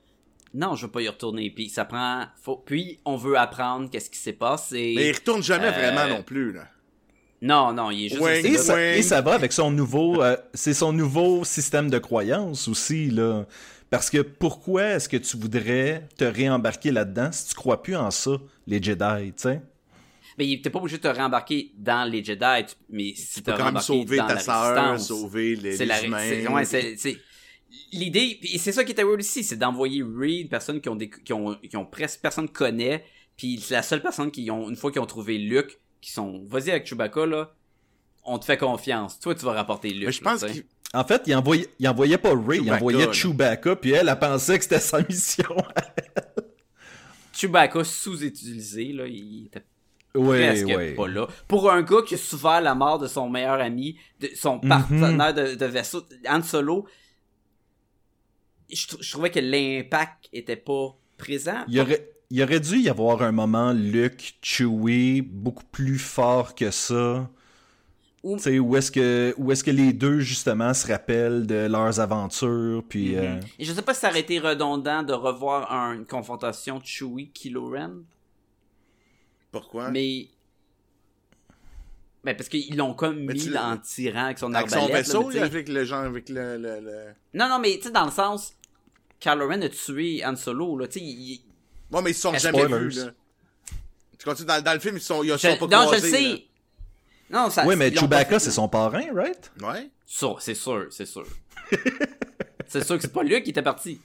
non, 0.53 0.75
je 0.75 0.85
veux 0.85 0.91
pas 0.91 1.01
y 1.01 1.07
retourner. 1.07 1.49
Puis 1.49 1.69
ça 1.69 1.85
prend. 1.85 2.25
Faut... 2.43 2.57
Puis 2.63 2.99
on 3.05 3.15
veut 3.15 3.37
apprendre 3.37 3.89
qu'est-ce 3.89 4.09
qui 4.09 4.19
s'est 4.19 4.33
passé. 4.33 4.93
Mais 4.95 5.07
il 5.09 5.13
retourne 5.13 5.41
jamais 5.41 5.67
Euh, 5.67 5.71
vraiment 5.71 6.07
non 6.17 6.21
plus, 6.21 6.51
là. 6.51 6.67
Non, 7.41 7.73
non, 7.73 7.91
il 7.91 8.05
est 8.05 8.09
juste. 8.09 8.57
Ça, 8.63 8.81
et 8.95 9.01
ça 9.01 9.21
va 9.21 9.33
avec 9.33 9.51
son 9.51 9.71
nouveau, 9.71 10.21
euh, 10.21 10.37
c'est 10.53 10.73
son 10.73 10.93
nouveau 10.93 11.43
système 11.43 11.89
de 11.89 11.97
croyance 11.97 12.67
aussi 12.67 13.09
là. 13.09 13.45
Parce 13.93 14.09
que 14.09 14.23
pourquoi 14.23 14.83
est-ce 14.95 15.07
que 15.07 15.17
tu 15.17 15.37
voudrais 15.37 16.07
te 16.17 16.23
réembarquer 16.23 16.89
là-dedans 16.91 17.31
si 17.31 17.49
tu 17.49 17.53
crois 17.53 17.83
plus 17.83 17.95
en 17.95 18.09
ça, 18.09 18.31
les 18.65 18.81
Jedi, 18.81 19.33
tu 19.33 19.43
sais? 19.43 19.61
Mais 20.35 20.49
était 20.49 20.71
pas 20.71 20.79
obligé 20.79 20.97
de 20.97 21.03
te 21.03 21.07
réembarquer 21.07 21.71
dans 21.77 22.09
les 22.09 22.23
Jedi, 22.23 22.65
tu- 22.67 22.73
mais 22.89 23.13
si 23.13 23.35
Tu 23.35 23.43
te 23.43 23.51
peux 23.51 23.57
quand 23.57 23.65
même 23.71 23.79
sauver 23.79 24.17
ta 24.17 24.39
sœur, 24.39 24.99
sauver 24.99 25.55
les, 25.55 25.77
c'est 25.77 25.83
les 25.83 25.89
la 25.89 26.03
humains. 26.05 26.17
c'est- 26.27 26.47
ouais, 26.47 26.65
c'est 26.65 26.97
c'est- 26.97 27.17
l'idée 27.91 28.39
et 28.41 28.57
c'est 28.57 28.71
ça 28.71 28.83
qui 28.83 28.93
était 28.93 29.03
weird 29.03 29.19
aussi, 29.19 29.43
c'est 29.43 29.57
d'envoyer 29.57 30.01
Reed, 30.01 30.41
une 30.41 30.49
personne 30.49 30.81
qui 30.81 30.89
ont 30.89 30.95
des 30.95 31.11
qui 31.11 31.31
ont 31.33 31.53
qui 31.53 31.77
ont 31.77 31.85
presque 31.85 32.19
personne 32.19 32.49
connaît, 32.49 33.05
puis 33.37 33.59
c'est 33.61 33.75
la 33.75 33.83
seule 33.83 34.01
personne 34.01 34.31
qui 34.31 34.49
ont 34.49 34.71
une 34.71 34.75
fois 34.75 34.91
qu'ils 34.91 35.01
ont 35.01 35.05
trouvé 35.05 35.37
Luke, 35.37 35.79
qui 36.01 36.11
sont 36.11 36.43
vas-y 36.49 36.71
avec 36.71 36.87
Chewbacca 36.87 37.27
là, 37.27 37.53
on 38.23 38.39
te 38.39 38.45
fait 38.45 38.57
confiance. 38.57 39.19
Toi 39.19 39.35
tu 39.35 39.45
vas 39.45 39.53
rapporter 39.53 39.89
Luke. 39.93 40.07
Mais 40.07 40.11
je 40.11 40.21
pense 40.21 40.43
qu'il... 40.45 40.63
En 40.93 41.03
fait, 41.03 41.23
il 41.25 41.35
envoyait, 41.35 41.67
il 41.79 41.87
envoyait 41.87 42.17
pas 42.19 42.33
Ray, 42.35 42.61
il 42.63 42.71
envoyait 42.71 43.07
là. 43.07 43.11
Chewbacca, 43.11 43.75
puis 43.75 43.91
elle, 43.91 44.09
elle 44.09 44.19
pensait 44.19 44.57
que 44.57 44.63
c'était 44.63 44.79
sa 44.79 45.01
mission. 45.01 45.55
Chewbacca 47.33 47.83
sous-utilisé 47.83 48.93
là, 48.93 49.07
il 49.07 49.47
était 49.47 49.63
ouais, 50.15 50.47
presque 50.47 50.95
pas 50.95 51.07
là. 51.07 51.27
Pour 51.47 51.71
un 51.71 51.81
gars 51.81 52.01
qui 52.05 52.13
a 52.13 52.17
souffert 52.17 52.61
la 52.61 52.75
mort 52.75 52.99
de 52.99 53.07
son 53.07 53.29
meilleur 53.29 53.59
ami, 53.59 53.97
de 54.19 54.29
son 54.35 54.59
Mhm. 54.61 54.69
partenaire 54.69 55.33
de, 55.33 55.55
de 55.55 55.65
vaisseau, 55.65 56.03
Han 56.29 56.43
Solo, 56.43 56.85
je 58.71 59.11
trouvais 59.11 59.31
que 59.31 59.39
l'impact 59.39 60.29
était 60.31 60.55
pas 60.55 60.95
présent. 61.17 61.63
Il 61.67 61.79
aurait, 61.79 62.07
il 62.29 62.41
aurait 62.43 62.59
dû 62.59 62.77
y 62.77 62.89
avoir 62.89 63.21
un 63.23 63.31
moment 63.31 63.71
Luke, 63.73 64.35
Chewie, 64.41 65.21
beaucoup 65.21 65.65
plus 65.71 65.97
fort 65.99 66.53
que 66.55 66.69
ça. 66.71 67.29
Sais, 68.37 68.57
où 68.57 68.75
est-ce 68.77 68.89
que, 68.89 69.33
où 69.37 69.51
est-ce 69.51 69.63
que 69.65 69.71
les 69.71 69.91
deux, 69.91 70.19
justement, 70.21 70.73
se 70.73 70.87
rappellent 70.87 71.45
de 71.45 71.67
leurs 71.67 71.99
aventures, 71.99 72.81
puis... 72.87 73.17
euh, 73.17 73.37
Et 73.59 73.65
je 73.65 73.73
sais 73.73 73.81
pas 73.81 73.93
si 73.93 73.99
ça 73.99 74.09
aurait 74.09 74.21
été 74.21 74.39
redondant 74.39 75.03
de 75.03 75.11
revoir 75.11 75.71
un- 75.73 75.93
une 75.95 76.05
confrontation 76.05 76.79
Chewie-Kylo 76.81 77.69
Ren, 77.71 77.91
Pourquoi? 79.51 79.91
mais... 79.91 80.27
Ben 82.23 82.37
parce 82.37 82.47
qu'ils 82.47 82.77
l'ont 82.77 82.93
comme 82.93 83.19
mis 83.25 83.33
tu- 83.37 83.57
en 83.57 83.75
tirant 83.77 84.25
avec 84.27 84.37
son 84.39 84.53
Avec 84.53 84.69
son 84.69 84.77
arbalète. 84.77 84.91
là, 85.07 85.19
vaisseau, 85.19 85.37
avec 85.43 85.67
le 85.67 85.83
genre, 85.83 86.03
avec 86.03 86.29
le... 86.29 86.57
le, 86.57 86.79
le- 86.79 87.13
Non, 87.33 87.49
non, 87.49 87.59
mais 87.59 87.75
tu 87.77 87.83
sais, 87.83 87.91
dans 87.91 88.05
le 88.05 88.11
sens... 88.11 88.53
Kylo 89.19 89.47
Ren 89.47 89.61
a 89.61 89.69
tué 89.69 90.23
Han 90.25 90.35
Solo, 90.37 90.77
là, 90.77 90.87
tu 90.87 90.99
sais, 90.99 91.05
il- 91.05 91.41
Ouais, 91.91 92.01
mais 92.01 92.11
ils 92.11 92.13
se 92.15 92.21
sont 92.21 92.33
jamais 92.35 92.65
vus, 92.67 92.89
là. 92.91 93.11
Tu 94.17 94.25
continues 94.25 94.47
dans, 94.47 94.61
dans 94.63 94.73
le 94.73 94.79
film, 94.79 94.95
ils 94.95 95.01
sont, 95.01 95.21
ils 95.23 95.31
Je- 95.33 95.37
sont 95.37 95.57
pas 95.57 95.67
non, 95.67 95.89
je 95.89 95.95
le 95.95 95.97
croisés, 95.97 96.11
sais. 96.11 96.45
Non, 97.29 97.49
ça. 97.49 97.65
Oui, 97.65 97.75
mais 97.75 97.93
Chewbacca, 97.93 98.39
c'est 98.39 98.51
son 98.51 98.67
parrain, 98.67 99.05
right? 99.13 99.51
Ouais. 99.61 99.89
Ça, 100.05 100.27
c'est 100.39 100.55
sûr, 100.55 100.87
c'est 100.91 101.05
sûr. 101.05 101.25
c'est 102.67 102.83
sûr 102.83 102.95
que 102.97 103.01
c'est 103.01 103.13
pas 103.13 103.23
lui 103.23 103.41
qui 103.43 103.49
était 103.51 103.61
parti. 103.61 103.99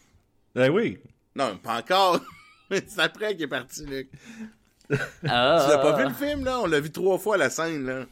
Ben 0.54 0.70
oui. 0.70 0.98
Non, 1.34 1.56
pas 1.58 1.78
encore. 1.78 2.20
c'est 2.70 2.98
après 2.98 3.34
qu'il 3.34 3.42
est 3.42 3.48
parti, 3.48 3.84
Luc. 3.84 4.08
Ah. 5.28 5.64
Tu 5.64 5.70
l'as 5.70 5.78
pas 5.78 5.96
vu 5.96 6.04
le 6.04 6.14
film, 6.14 6.44
là? 6.44 6.60
On 6.60 6.66
l'a 6.66 6.80
vu 6.80 6.90
trois 6.90 7.18
fois, 7.18 7.36
la 7.36 7.50
scène, 7.50 7.84
là. 7.84 8.04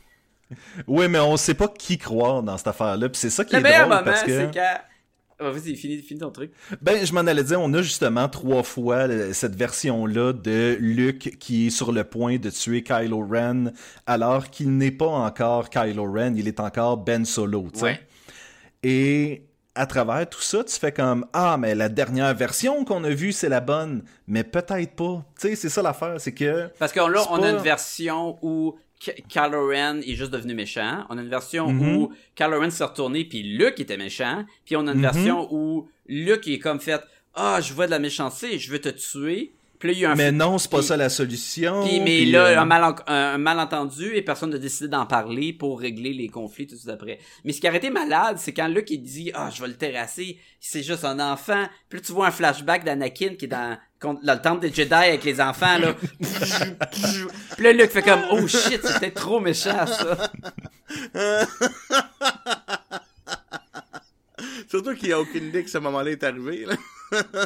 Oui, 0.86 1.08
mais 1.08 1.18
on 1.18 1.36
sait 1.36 1.54
pas 1.54 1.68
qui 1.68 1.98
croire 1.98 2.42
dans 2.42 2.56
cette 2.56 2.68
affaire-là. 2.68 3.08
Puis 3.08 3.18
c'est 3.18 3.30
ça 3.30 3.44
qui 3.44 3.54
Le 3.54 3.60
est 3.60 3.62
meilleur 3.62 3.88
drôle 3.88 3.98
moment, 3.98 4.04
parce 4.04 4.22
que. 4.22 4.46
c'est 4.46 4.54
quand. 4.54 4.80
Oh, 5.40 5.50
vas-y, 5.50 5.76
finis, 5.76 5.98
finis 5.98 6.20
ton 6.20 6.30
truc. 6.30 6.52
Ben, 6.80 7.04
je 7.04 7.12
m'en 7.12 7.20
allais 7.20 7.44
dire, 7.44 7.60
on 7.60 7.72
a 7.74 7.82
justement 7.82 8.28
trois 8.28 8.62
fois 8.62 9.06
cette 9.34 9.54
version-là 9.54 10.32
de 10.32 10.76
Luke 10.80 11.36
qui 11.38 11.66
est 11.66 11.70
sur 11.70 11.92
le 11.92 12.04
point 12.04 12.38
de 12.38 12.48
tuer 12.48 12.82
Kylo 12.82 13.26
Ren, 13.26 13.72
alors 14.06 14.48
qu'il 14.48 14.76
n'est 14.78 14.90
pas 14.90 15.06
encore 15.06 15.68
Kylo 15.68 16.10
Ren, 16.10 16.34
il 16.36 16.48
est 16.48 16.58
encore 16.58 16.96
Ben 16.96 17.24
Solo, 17.26 17.68
tu 17.72 17.80
sais. 17.80 17.84
Ouais. 17.84 18.00
Et 18.82 19.42
à 19.74 19.84
travers 19.84 20.26
tout 20.28 20.40
ça, 20.40 20.64
tu 20.64 20.74
fais 20.74 20.92
comme 20.92 21.26
Ah, 21.34 21.56
mais 21.58 21.74
la 21.74 21.90
dernière 21.90 22.34
version 22.34 22.84
qu'on 22.84 23.04
a 23.04 23.10
vue, 23.10 23.32
c'est 23.32 23.50
la 23.50 23.60
bonne. 23.60 24.04
Mais 24.26 24.42
peut-être 24.42 24.96
pas. 24.96 25.24
Tu 25.38 25.48
sais, 25.48 25.56
c'est 25.56 25.68
ça 25.68 25.82
l'affaire, 25.82 26.14
c'est 26.18 26.32
que. 26.32 26.70
Parce 26.78 26.92
que 26.92 27.00
là, 27.00 27.22
on 27.30 27.42
a 27.42 27.50
une 27.50 27.58
version 27.58 28.38
où 28.40 28.76
Ren 29.00 30.00
est 30.00 30.14
juste 30.14 30.30
devenu 30.30 30.54
méchant. 30.54 31.04
On 31.10 31.18
a 31.18 31.22
une 31.22 31.28
version 31.28 31.72
Mhm. 31.72 31.96
où 31.96 32.12
Kylo 32.34 32.60
Ren 32.60 32.70
s'est 32.70 32.84
retourné 32.84 33.24
puis 33.24 33.42
Luke 33.42 33.78
était 33.80 33.96
méchant. 33.96 34.44
Puis 34.64 34.76
on 34.76 34.86
a 34.86 34.92
une 34.92 34.98
Mhm. 34.98 35.02
version 35.02 35.48
où 35.52 35.88
Luke 36.06 36.48
est 36.48 36.58
comme 36.58 36.80
fait 36.80 37.00
Ah, 37.38 37.60
je 37.60 37.74
vois 37.74 37.84
de 37.84 37.90
la 37.90 37.98
méchanceté, 37.98 38.58
je 38.58 38.72
veux 38.72 38.80
te 38.80 38.88
tuer. 38.88 39.52
Puis 39.78 39.88
là, 39.90 39.92
il 39.92 39.98
y 40.00 40.04
a 40.06 40.12
un 40.12 40.14
Mais 40.14 40.32
non, 40.32 40.56
c'est 40.56 40.70
pas 40.70 40.80
ça 40.80 40.96
la 40.96 41.10
solution. 41.10 41.84
puis, 41.86 42.00
mais 42.00 42.24
là, 42.24 42.46
euh, 42.46 42.58
un, 42.58 42.64
malen- 42.64 43.02
un 43.06 43.36
malentendu 43.36 44.14
et 44.14 44.22
personne 44.22 44.48
n'a 44.48 44.56
décidé 44.56 44.88
d'en 44.88 45.04
parler 45.04 45.52
pour 45.52 45.78
régler 45.78 46.14
les 46.14 46.28
conflits 46.30 46.66
tout 46.66 46.76
de 46.76 46.80
suite 46.80 46.90
après. 46.90 47.18
Mais 47.44 47.52
ce 47.52 47.60
qui 47.60 47.68
a 47.68 47.74
été 47.76 47.90
malade, 47.90 48.38
c'est 48.38 48.54
quand 48.54 48.68
Luke 48.68 48.90
il 48.90 49.02
dit 49.02 49.32
ah 49.34 49.50
je 49.54 49.60
vais 49.60 49.68
le 49.68 49.74
terrasser, 49.76 50.38
c'est 50.60 50.82
juste 50.82 51.04
un 51.04 51.20
enfant. 51.20 51.66
Puis 51.90 51.98
là, 51.98 52.04
tu 52.06 52.12
vois 52.12 52.28
un 52.28 52.30
flashback 52.30 52.84
d'Anakin 52.84 53.34
qui 53.38 53.44
est 53.44 53.48
dans, 53.48 53.76
contre- 54.00 54.20
le 54.22 54.36
temple 54.40 54.60
des 54.60 54.72
Jedi 54.72 54.92
avec 54.94 55.24
les 55.24 55.40
enfants 55.40 55.78
là. 55.78 55.94
Puis 57.56 57.64
là 57.64 57.72
Luke 57.72 57.90
fait 57.90 58.02
comme 58.02 58.22
oh 58.32 58.46
shit 58.46 58.80
c'était 58.86 59.10
trop 59.10 59.40
méchant 59.40 59.86
ça. 59.86 60.30
Surtout 64.68 64.94
qu'il 64.94 65.08
n'y 65.08 65.14
a 65.14 65.20
aucune 65.20 65.48
idée 65.48 65.64
que 65.64 65.70
ce 65.70 65.78
moment-là 65.78 66.10
est 66.10 66.22
arrivé, 66.24 66.66
là. 66.66 66.74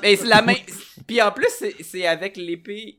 Mais 0.03 0.17
c'est 0.17 0.27
la 0.27 0.43
main. 0.43 0.55
Puis 1.07 1.21
en 1.23 1.31
plus 1.31 1.49
c'est 1.83 2.07
avec 2.07 2.37
l'épée. 2.37 2.99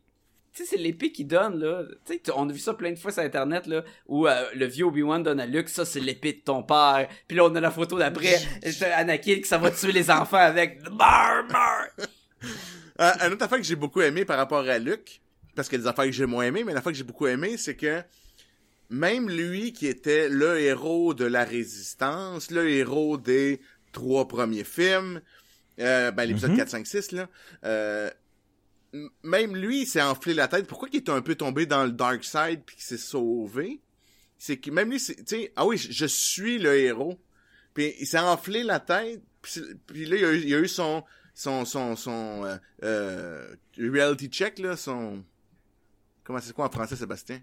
Tu 0.54 0.64
sais, 0.64 0.72
c'est 0.72 0.82
l'épée 0.82 1.14
qui 1.14 1.24
donne, 1.24 1.60
là. 1.62 1.84
Tu 2.06 2.16
sais, 2.16 2.22
on 2.36 2.50
a 2.50 2.52
vu 2.52 2.60
ça 2.60 2.74
plein 2.74 2.92
de 2.92 3.00
fois 3.00 3.12
sur 3.14 3.24
Internet, 3.24 3.68
là, 3.68 3.84
où 4.06 4.28
euh, 4.28 4.44
le 4.54 4.66
vieux 4.66 4.84
Obi-Wan 4.86 5.24
donne 5.24 5.40
à 5.40 5.46
Luke, 5.46 5.70
ça, 5.70 5.86
c'est 5.86 6.02
l'épée 6.02 6.34
de 6.34 6.40
ton 6.40 6.62
père. 6.62 7.08
Puis 7.26 7.38
là, 7.38 7.46
on 7.46 7.56
a 7.56 7.62
la 7.62 7.72
photo 7.72 7.98
d'après, 7.98 8.36
Anakin 8.98 9.36
qui 9.36 9.46
ça 9.46 9.58
va 9.58 9.72
tuer 9.72 9.94
les 9.94 10.12
enfants 10.12 10.36
avec. 10.36 10.82
Meurs! 10.92 11.46
Euh, 13.00 13.12
un 13.22 13.32
autre 13.32 13.44
affaire 13.46 13.58
que 13.58 13.64
j'ai 13.64 13.76
beaucoup 13.76 14.02
aimé 14.02 14.26
par 14.26 14.38
rapport 14.38 14.68
à 14.68 14.78
Luke, 14.80 15.22
parce 15.56 15.70
qu'il 15.70 15.78
y 15.78 15.82
a 15.82 15.84
des 15.84 15.88
affaires 15.90 16.06
que 16.06 16.12
j'ai 16.12 16.26
moins 16.26 16.46
aimé, 16.46 16.64
mais 16.64 16.74
l'affaire 16.74 16.92
que 16.92 16.98
j'ai 16.98 17.04
beaucoup 17.04 17.28
aimé, 17.28 17.58
c'est 17.58 17.76
que 17.76 18.02
même 18.90 19.30
lui 19.30 19.72
qui 19.74 19.88
était 19.88 20.28
le 20.30 20.60
héros 20.60 21.14
de 21.14 21.26
la 21.26 21.44
résistance, 21.46 22.52
le 22.52 22.70
héros 22.70 23.18
des 23.18 23.62
trois 23.94 24.28
premiers 24.28 24.64
films, 24.66 25.22
euh, 25.80 26.12
ben 26.12 26.26
l'épisode 26.26 26.52
Mhm. 26.52 26.58
4, 26.58 26.70
5, 26.70 26.88
6, 26.88 27.12
là, 27.14 27.30
euh, 27.66 28.10
même 29.24 29.56
lui, 29.56 29.84
il 29.84 29.86
s'est 29.88 30.02
enflé 30.02 30.34
la 30.34 30.48
tête. 30.50 30.68
Pourquoi 30.68 30.90
qu'il 30.90 30.98
est 31.00 31.10
un 31.10 31.22
peu 31.22 31.36
tombé 31.36 31.66
dans 31.66 31.86
le 31.86 31.92
dark 31.92 32.24
side 32.26 32.62
puis 32.66 32.76
qu'il 32.76 32.84
s'est 32.86 32.98
sauvé? 32.98 33.80
C'est 34.38 34.58
que 34.58 34.70
même 34.72 34.90
lui, 34.90 35.00
c'est- 35.00 35.16
tu 35.16 35.24
sais, 35.28 35.54
ah 35.56 35.66
oui, 35.66 35.78
je, 35.78 35.92
je 35.92 36.06
suis 36.06 36.58
le 36.60 36.76
héros. 36.78 37.18
Puis 37.74 37.94
il 38.00 38.06
s'est 38.08 38.20
enflé 38.20 38.64
la 38.64 38.80
tête. 38.82 39.22
Puis, 39.88 40.06
là, 40.06 40.18
il 40.18 40.26
a, 40.26 40.34
il 40.34 40.54
a 40.54 40.60
eu 40.60 40.68
son 40.68 41.04
son 41.34 41.66
son 41.66 41.96
son 41.96 42.44
euh, 42.46 42.58
euh, 42.84 43.56
reality 43.78 44.28
check 44.28 44.60
là, 44.60 44.76
son 44.78 45.24
comment 46.24 46.40
c'est 46.42 46.54
quoi 46.54 46.66
en 46.68 46.72
français, 46.72 46.96
Sébastien? 46.96 47.42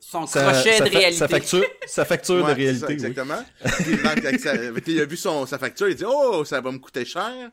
Son 0.00 0.26
sa- 0.26 0.52
crochet 0.52 0.80
de 0.80 0.84
fa- 0.84 0.98
réalité. 0.98 1.12
Sa 1.18 1.28
facture, 1.28 1.64
sa 1.86 2.04
facture 2.04 2.34
Ouais, 2.36 2.42
de 2.42 2.46
ça, 2.48 2.54
réalité. 2.54 2.86
oui. 2.86 2.92
exactement. 2.94 3.44
Puis, 3.78 4.38
sa- 4.40 4.80
qu'il 4.80 5.00
a 5.00 5.04
vu 5.04 5.16
son 5.16 5.46
sa 5.46 5.58
facture, 5.58 5.88
il 5.88 5.94
dit 5.94 6.04
"Oh, 6.06 6.44
ça 6.44 6.60
va 6.60 6.72
me 6.72 6.78
coûter 6.78 7.04
cher." 7.04 7.50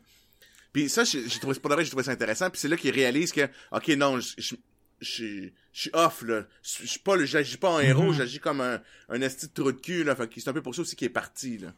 Puis 0.73 0.89
ça 0.89 1.03
j'ai 1.03 1.27
j'ai 1.27 1.39
trouvé 1.39 1.53
c'est 1.55 1.59
pas 1.61 1.69
vrai, 1.69 1.83
j'ai 1.83 1.89
trouvé 1.91 2.03
ça 2.03 2.11
intéressant, 2.11 2.49
puis 2.49 2.59
c'est 2.59 2.67
là 2.67 2.77
qu'il 2.77 2.91
réalise 2.91 3.31
que 3.31 3.47
OK, 3.71 3.87
non, 3.89 4.19
je 4.19 4.33
je 4.37 4.55
je 5.01 5.49
je 5.71 5.81
suis 5.81 5.89
off 5.93 6.23
là. 6.23 6.43
Je 6.63 6.85
suis 6.87 6.99
pas 6.99 7.15
le 7.15 7.25
j'agis 7.25 7.57
pas 7.57 7.69
en 7.69 7.79
héros, 7.79 8.03
Mhm. 8.11 8.13
j'agis 8.13 8.39
comme 8.39 8.61
un 8.61 8.81
un 9.09 9.21
esti 9.21 9.47
de 9.47 9.53
trou 9.53 9.71
de 9.71 9.79
cul 9.79 10.03
là, 10.03 10.15
fait 10.15 10.27
que 10.27 10.39
c'est 10.41 10.49
un 10.49 10.53
peu 10.53 10.61
pour 10.61 10.73
ça 10.75 10.81
aussi 10.81 10.95
qu'il 10.95 11.05
est 11.05 11.09
parti 11.09 11.57
là. 11.59 11.73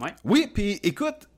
Ouais. 0.00 0.10
Oui, 0.24 0.48
puis 0.52 0.80
écoute, 0.82 1.28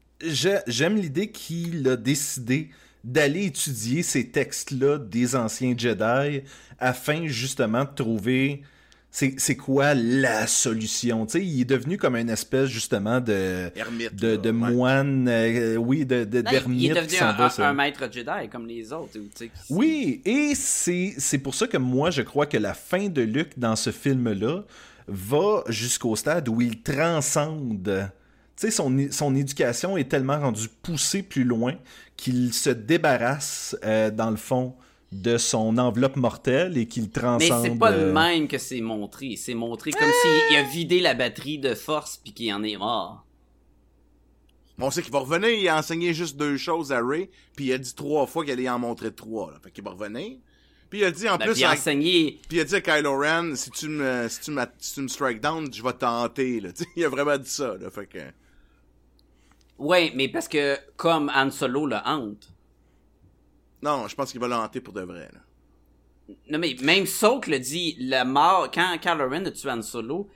j'aime 0.66 0.96
l'idée 0.96 1.30
qu'il 1.30 1.86
a 1.88 1.96
décidé 1.96 2.70
d'aller 3.04 3.44
étudier 3.46 4.02
ces 4.02 4.28
textes-là 4.30 4.98
des 4.98 5.36
anciens 5.36 5.74
Jedi 5.76 6.40
afin 6.78 7.26
justement 7.26 7.84
de 7.84 7.90
trouver 7.94 8.62
c'est 9.10 9.56
quoi 9.56 9.94
la 9.94 10.46
solution. 10.46 11.24
Tu 11.24 11.32
sais, 11.38 11.44
il 11.46 11.62
est 11.62 11.64
devenu 11.64 11.96
comme 11.96 12.16
une 12.16 12.28
espèce 12.28 12.68
justement 12.68 13.18
de 13.18 13.70
Ermite. 13.74 14.14
de, 14.14 14.28
là, 14.28 14.36
de 14.36 14.50
ouais. 14.50 14.52
moine, 14.52 15.26
euh, 15.28 15.76
oui, 15.76 16.04
de 16.04 16.24
de- 16.24 16.42
Non, 16.42 16.50
il- 16.50 16.50
d'ermite 16.50 16.90
est 16.90 16.94
devenu 17.02 17.18
un, 17.20 17.32
va. 17.32 17.44
un- 17.46 17.48
sur- 17.48 17.64
un 17.64 17.72
maître 17.72 18.12
Jedi 18.12 18.48
comme 18.52 18.66
les 18.66 18.92
autres. 18.92 19.12
tu 19.12 19.20
sais, 19.34 19.46
qui- 19.46 19.72
Oui, 19.72 20.20
et 20.26 20.54
c'est 20.54 21.14
c'est 21.16 21.38
pour 21.38 21.54
ça 21.54 21.66
que 21.66 21.78
moi 21.78 22.10
je 22.10 22.20
crois 22.20 22.44
que 22.44 22.58
la 22.58 22.74
fin 22.74 23.08
de 23.08 23.22
Luke 23.22 23.58
dans 23.58 23.74
ce 23.76 23.90
film-là 23.90 24.64
va 25.08 25.64
jusqu'au 25.68 26.14
stade 26.14 26.48
où 26.50 26.60
il 26.60 26.82
transcende. 26.82 28.10
Tu 28.58 28.66
sais, 28.66 28.70
son, 28.70 29.08
son 29.10 29.34
éducation 29.34 29.96
est 29.96 30.08
tellement 30.08 30.40
rendue 30.40 30.68
poussée 30.82 31.22
plus 31.22 31.44
loin 31.44 31.74
qu'il 32.16 32.54
se 32.54 32.70
débarrasse, 32.70 33.76
euh, 33.84 34.10
dans 34.10 34.30
le 34.30 34.36
fond, 34.36 34.74
de 35.12 35.36
son 35.36 35.76
enveloppe 35.78 36.16
mortelle 36.16 36.76
et 36.78 36.86
qu'il 36.86 37.04
Mais 37.04 37.08
transcende. 37.10 37.62
c'est 37.64 37.78
pas 37.78 37.92
euh, 37.92 38.06
le 38.06 38.12
même 38.12 38.48
que 38.48 38.58
c'est 38.58 38.80
montré. 38.80 39.36
C'est 39.36 39.54
montré 39.54 39.90
comme 39.92 40.08
s'il 40.48 40.56
a 40.56 40.62
vidé 40.62 41.00
la 41.00 41.14
batterie 41.14 41.58
de 41.58 41.74
force 41.74 42.16
puis 42.16 42.32
qu'il 42.32 42.52
en 42.52 42.62
est 42.62 42.76
mort. 42.76 43.24
On 44.78 44.90
sait 44.90 45.02
qu'il 45.02 45.12
va 45.12 45.20
revenir, 45.20 45.48
il 45.50 45.68
a 45.68 45.78
enseigné 45.78 46.12
juste 46.12 46.36
deux 46.36 46.56
choses 46.58 46.92
à 46.92 47.00
Ray, 47.02 47.30
puis 47.56 47.66
il 47.66 47.72
a 47.72 47.78
dit 47.78 47.94
trois 47.94 48.26
fois 48.26 48.44
qu'il 48.44 48.52
allait 48.52 48.68
en 48.68 48.78
montrer 48.78 49.10
trois, 49.12 49.50
là. 49.52 49.58
Fait 49.62 49.70
qu'il 49.70 49.82
va 49.84 49.90
revenir. 49.92 50.36
Puis 50.90 51.00
il 51.00 51.04
a 51.04 51.10
dit 51.10 51.28
en 51.28 51.36
Ben, 51.38 51.46
plus, 51.46 51.52
puis 51.54 51.62
il 51.62 51.64
a 51.64 51.70
à- 51.70 51.74
enseigné. 51.74 52.40
puis 52.48 52.58
il 52.58 52.60
a 52.60 52.64
dit 52.64 52.74
à 52.74 52.80
Kylo 52.82 53.18
Ren, 53.18 53.54
si 53.56 53.70
tu 53.70 53.88
me, 53.88 54.28
si 54.28 54.40
tu 54.40 54.50
me, 54.50 54.62
si 54.78 54.94
tu 54.94 55.00
me 55.00 55.08
strike 55.08 55.40
down, 55.40 55.72
je 55.72 55.82
vais 55.82 55.92
te 55.94 56.04
hanter, 56.04 56.60
là. 56.60 56.72
Tu 56.76 56.84
sais, 56.84 56.90
il 56.96 57.04
a 57.04 57.08
vraiment 57.08 57.38
dit 57.38 57.48
ça, 57.48 57.74
là. 57.80 57.90
Fait 57.90 58.06
que. 58.06 58.18
Ouais, 59.78 60.12
mais 60.14 60.28
parce 60.28 60.48
que 60.48 60.78
comme 60.96 61.30
Han 61.34 61.50
Solo 61.50 61.86
le 61.86 61.96
hante. 62.04 62.48
Non, 63.82 64.08
je 64.08 64.14
pense 64.14 64.30
qu'il 64.32 64.40
va 64.40 64.48
le 64.48 64.54
hanter 64.54 64.80
pour 64.80 64.94
de 64.94 65.02
vrai, 65.02 65.28
là. 65.32 65.40
Non 66.50 66.58
mais 66.58 66.74
même 66.82 67.06
Soak 67.06 67.46
le 67.46 67.58
dit, 67.60 67.96
la 68.00 68.24
mort, 68.24 68.68
quand 68.72 68.98
Kylo 69.00 69.28
Ren 69.28 69.44
a 69.46 69.50
tué 69.52 69.70
Han 69.70 69.82
Solo, 69.82 70.28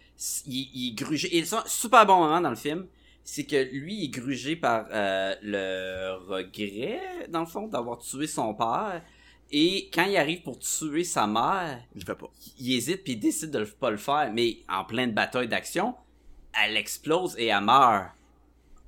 il, 0.47 0.69
il 0.75 0.95
grugé. 0.95 1.37
Et 1.37 1.45
ça, 1.45 1.65
super 1.67 2.07
bon 2.07 2.19
moment 2.19 2.41
dans 2.41 2.51
le 2.51 2.57
film, 2.57 2.87
c'est 3.25 3.45
que 3.45 3.57
lui 3.73 3.95
il 3.97 4.05
est 4.05 4.09
grugé 4.09 4.55
par 4.57 4.87
euh, 4.93 5.35
le 5.43 6.15
regret, 6.29 7.01
dans 7.29 7.41
le 7.41 7.47
fond, 7.47 7.67
d'avoir 7.67 7.99
tué 7.99 8.27
son 8.29 8.55
père. 8.55 9.03
Et 9.51 9.91
quand 9.93 10.05
il 10.05 10.17
arrive 10.17 10.43
pour 10.43 10.61
tuer 10.61 11.03
sa 11.03 11.27
mère, 11.27 11.81
Il 11.97 12.01
le 12.03 12.07
fait 12.07 12.15
pas. 12.15 12.31
il 12.61 12.73
hésite 12.73 13.03
puis 13.03 13.15
il 13.15 13.19
décide 13.21 13.51
de 13.51 13.59
le- 13.61 13.67
pas 13.67 13.91
le 13.91 13.97
faire. 13.97 14.31
Mais 14.33 14.59
en 14.69 14.85
pleine 14.85 15.11
bataille 15.13 15.49
d'action, 15.49 15.97
elle 16.63 16.77
explose 16.77 17.35
et 17.37 17.47
elle 17.47 17.65
meurt. 17.65 18.11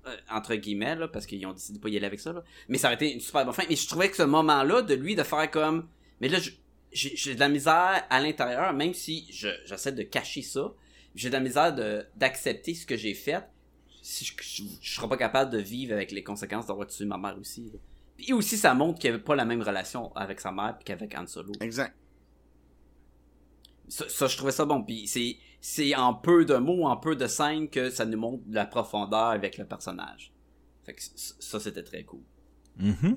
Euh, 0.04 0.16
entre 0.30 0.56
guillemets, 0.56 0.96
là, 0.96 1.06
parce 1.06 1.26
qu'ils 1.26 1.46
ont 1.46 1.52
décidé 1.52 1.78
de 1.78 1.82
pas 1.82 1.88
y 1.88 1.96
aller 1.96 2.06
avec 2.06 2.18
ça. 2.18 2.32
Là. 2.32 2.42
Mais 2.68 2.76
ça 2.76 2.88
aurait 2.88 2.96
été 2.96 3.12
une 3.12 3.20
super 3.20 3.44
bonne 3.44 3.54
fin. 3.54 3.62
Mais 3.68 3.76
je 3.76 3.86
trouvais 3.86 4.10
que 4.10 4.16
ce 4.16 4.24
moment-là, 4.24 4.82
de 4.82 4.94
lui, 4.94 5.14
de 5.14 5.22
faire 5.22 5.48
comme... 5.50 5.88
Mais 6.20 6.28
là, 6.28 6.38
j'ai 6.92 7.34
de 7.36 7.40
la 7.40 7.48
misère 7.48 8.04
à 8.10 8.20
l'intérieur, 8.20 8.72
même 8.72 8.94
si 8.94 9.26
je- 9.30 9.48
j'essaie 9.64 9.92
de 9.92 10.02
cacher 10.02 10.42
ça. 10.42 10.72
J'ai 11.14 11.28
de 11.28 11.34
la 11.34 11.40
misère 11.40 11.72
d'accepter 12.16 12.74
ce 12.74 12.84
que 12.84 12.96
j'ai 12.96 13.14
fait. 13.14 13.44
Si 14.02 14.24
je, 14.24 14.32
je, 14.42 14.62
je 14.80 14.94
serais 14.94 15.08
pas 15.08 15.16
capable 15.16 15.52
de 15.52 15.58
vivre 15.58 15.92
avec 15.92 16.10
les 16.10 16.24
conséquences 16.24 16.66
d'avoir 16.66 16.88
tué 16.88 17.04
ma 17.04 17.16
mère 17.16 17.38
aussi. 17.38 17.70
là. 17.72 17.78
Puis 18.16 18.32
aussi, 18.32 18.56
ça 18.56 18.74
montre 18.74 18.98
qu'il 18.98 19.08
avait 19.10 19.22
pas 19.22 19.36
la 19.36 19.44
même 19.44 19.62
relation 19.62 20.12
avec 20.16 20.40
sa 20.40 20.50
mère 20.50 20.76
qu'avec 20.84 21.14
Han 21.16 21.26
Solo. 21.28 21.52
Exact. 21.60 21.94
Ça, 23.88 24.08
ça, 24.08 24.26
je 24.26 24.36
trouvais 24.36 24.52
ça 24.52 24.64
bon. 24.64 24.82
Puis 24.82 25.06
c'est, 25.06 25.36
c'est 25.64 25.94
en 25.94 26.12
peu 26.12 26.44
de 26.44 26.56
mots, 26.56 26.86
en 26.86 26.96
peu 26.96 27.14
de 27.16 27.26
scènes 27.28 27.68
que 27.70 27.88
ça 27.88 28.04
nous 28.04 28.18
montre 28.18 28.42
de 28.46 28.54
la 28.54 28.66
profondeur 28.66 29.28
avec 29.28 29.56
le 29.58 29.64
personnage. 29.64 30.32
Fait 30.84 30.92
que 30.92 31.00
ça, 31.14 31.60
c'était 31.60 31.84
très 31.84 32.02
cool. 32.02 32.20
mhm. 32.76 33.16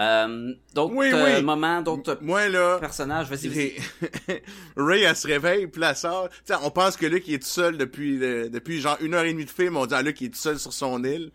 Euh, 0.00 0.54
d'autres 0.74 0.94
Oui, 0.94 1.10
euh, 1.12 1.36
oui. 1.38 1.42
moments, 1.44 1.82
d'autres 1.82 2.18
Moi, 2.22 2.48
là. 2.48 2.78
personnages, 2.80 3.28
vas-y, 3.28 3.48
vas-y. 3.48 4.42
Ray, 4.76 5.02
elle 5.02 5.14
se 5.14 5.26
réveille, 5.26 5.66
puis 5.66 5.82
elle 5.84 5.94
sort. 5.94 6.30
Tu 6.30 6.36
sais, 6.46 6.54
on 6.62 6.70
pense 6.70 6.96
que 6.96 7.04
Luke, 7.06 7.28
il 7.28 7.34
est 7.34 7.38
tout 7.40 7.46
seul 7.46 7.76
depuis, 7.76 8.16
le- 8.16 8.48
depuis 8.48 8.80
genre 8.80 8.96
une 9.02 9.12
heure 9.14 9.24
et 9.24 9.32
demie 9.32 9.44
de 9.44 9.50
film. 9.50 9.76
On 9.76 9.84
dit 9.84 9.94
à 9.94 10.00
Luke, 10.02 10.18
il 10.22 10.26
est 10.28 10.30
tout 10.30 10.38
seul 10.38 10.58
sur 10.58 10.72
son 10.72 11.04
île. 11.04 11.30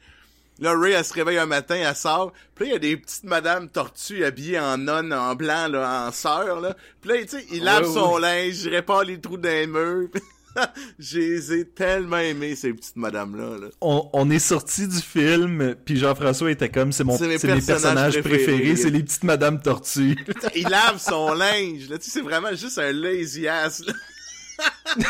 Là, 0.60 0.74
Ray, 0.78 0.94
elle 0.94 1.06
se 1.06 1.14
réveille 1.14 1.38
un 1.38 1.46
matin, 1.46 1.76
elle 1.76 1.96
sort. 1.96 2.34
Puis 2.56 2.66
là, 2.66 2.72
il 2.72 2.74
y 2.74 2.76
a 2.76 2.80
des 2.80 2.98
petites 2.98 3.24
madames 3.26 3.70
tortues 3.70 4.26
habillées 4.26 4.60
en 4.60 4.78
nonne, 4.78 5.14
en 5.14 5.36
blanc, 5.36 5.68
là, 5.68 6.08
en 6.08 6.12
sœur, 6.12 6.60
là. 6.62 6.76
Puis 7.02 7.10
là, 7.12 7.22
tu 7.24 7.28
sais, 7.30 7.46
il 7.52 7.64
lave 7.64 7.86
son 7.86 8.18
linge, 8.18 8.64
il 8.64 8.70
répare 8.70 9.04
les 9.04 9.20
trous 9.20 9.38
d'un 9.38 9.68
mur. 9.68 10.08
Les 11.14 11.54
ai 11.54 11.66
tellement 11.66 12.18
aimés, 12.18 12.56
ces 12.56 12.74
petites 12.74 12.96
madames-là. 12.96 13.60
là. 13.60 13.68
On, 13.80 14.10
on 14.12 14.28
est 14.32 14.40
sorti 14.40 14.88
du 14.88 14.98
film, 14.98 15.76
puis 15.86 15.98
Jean-François 15.98 16.50
était 16.50 16.70
comme, 16.70 16.92
c'est 16.92 17.04
mon, 17.04 17.16
C'est 17.16 17.28
mes 17.28 17.38
personnages 17.38 17.66
personnages 17.68 18.20
préférés, 18.22 18.44
préférés. 18.46 18.76
c'est 18.76 18.90
les 18.90 19.04
petites 19.04 19.24
madames 19.24 19.62
tortues. 19.62 20.18
Il 20.56 20.68
lave 20.68 21.00
son 21.00 21.34
linge. 21.36 21.88
Là. 21.90 22.00
Tu 22.00 22.06
sais, 22.06 22.10
c'est 22.12 22.22
vraiment 22.22 22.56
juste 22.56 22.80
un 22.80 22.92
lazy 22.92 23.48
ass. 23.48 23.84
là. 23.86 23.94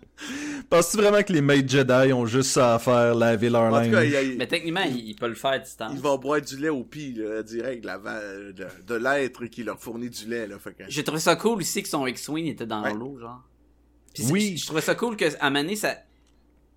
Penses-tu 0.70 0.96
vraiment 0.96 1.22
que 1.22 1.32
les 1.32 1.40
maîtres 1.40 1.68
Jedi 1.68 2.12
ont 2.12 2.26
juste 2.26 2.50
ça 2.50 2.74
à 2.74 2.78
faire, 2.78 3.14
laver 3.14 3.48
leur 3.50 3.70
linge? 3.70 4.36
Mais 4.36 4.46
techniquement, 4.46 4.82
il, 4.82 5.08
il 5.10 5.14
peut 5.16 5.28
le 5.28 5.34
faire 5.34 5.52
à 5.52 5.58
distance. 5.58 5.92
il 5.94 6.00
va 6.00 6.16
boire 6.16 6.40
du 6.40 6.56
lait 6.56 6.68
au 6.68 6.82
pis, 6.84 7.12
là, 7.14 7.42
direct, 7.42 7.82
de, 7.82 7.86
la 7.86 7.98
va- 7.98 8.20
de, 8.52 8.66
de 8.86 8.94
l'être 8.94 9.46
qui 9.46 9.62
leur 9.62 9.78
fournit 9.78 10.10
du 10.10 10.26
lait. 10.26 10.46
Là, 10.46 10.58
fait 10.58 10.72
que... 10.74 10.84
J'ai 10.88 11.04
trouvé 11.04 11.20
ça 11.20 11.36
cool 11.36 11.58
aussi 11.60 11.82
que 11.82 11.88
son 11.88 12.06
X-Wing 12.06 12.46
était 12.46 12.66
dans 12.66 12.82
Ouais. 12.82 12.94
l'eau, 12.94 13.18
genre. 13.18 13.42
Oui. 14.30 14.56
Je 14.56 14.64
trouvais 14.66 14.80
ça 14.80 14.94
cool 14.94 15.16
que 15.16 15.26
à 15.40 15.50
Mané, 15.50 15.76
ça. 15.76 15.94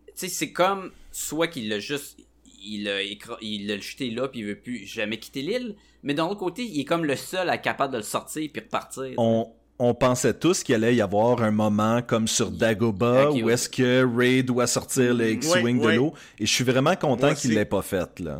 Tu 0.07 0.13
sais, 0.15 0.27
c'est 0.27 0.51
comme 0.51 0.91
soit 1.11 1.47
qu'il 1.47 1.69
l'a 1.69 1.79
juste. 1.79 2.17
Il 2.61 2.83
l'a 2.83 3.01
écra- 3.01 3.37
il 3.41 3.67
l'a 3.67 3.77
jeté 3.79 4.09
là, 4.11 4.27
puis 4.27 4.41
il 4.41 4.45
veut 4.45 4.59
plus 4.59 4.85
jamais 4.85 5.17
quitter 5.17 5.41
l'île. 5.41 5.75
Mais 6.03 6.13
d'un 6.13 6.25
autre 6.25 6.39
côté, 6.39 6.63
il 6.65 6.79
est 6.81 6.85
comme 6.85 7.05
le 7.05 7.15
seul 7.15 7.49
à 7.49 7.57
capable 7.57 7.93
de 7.93 7.97
le 7.99 8.03
sortir 8.03 8.49
puis 8.51 8.61
repartir. 8.61 9.13
on, 9.17 9.49
on 9.79 9.93
pensait 9.93 10.33
tous 10.33 10.61
qu'il 10.61 10.75
allait 10.75 10.95
y 10.95 11.01
avoir 11.01 11.41
un 11.41 11.51
moment 11.51 12.01
comme 12.01 12.27
sur 12.27 12.51
Dagobah 12.51 13.29
Ok, 13.29 13.41
où 13.43 13.49
est-ce 13.49 13.69
que 13.69 14.05
Ray 14.15 14.43
doit 14.43 14.67
sortir 14.67 15.13
le 15.13 15.29
X-Wing 15.31 15.79
Ouais, 15.79 15.93
de 15.93 15.97
l'eau. 15.97 16.13
Et 16.37 16.45
je 16.45 16.51
suis 16.51 16.65
vraiment 16.65 16.95
content 16.97 17.33
qu'il 17.33 17.53
l'ait 17.53 17.65
pas 17.65 17.81
fait, 17.81 18.19
là. 18.19 18.39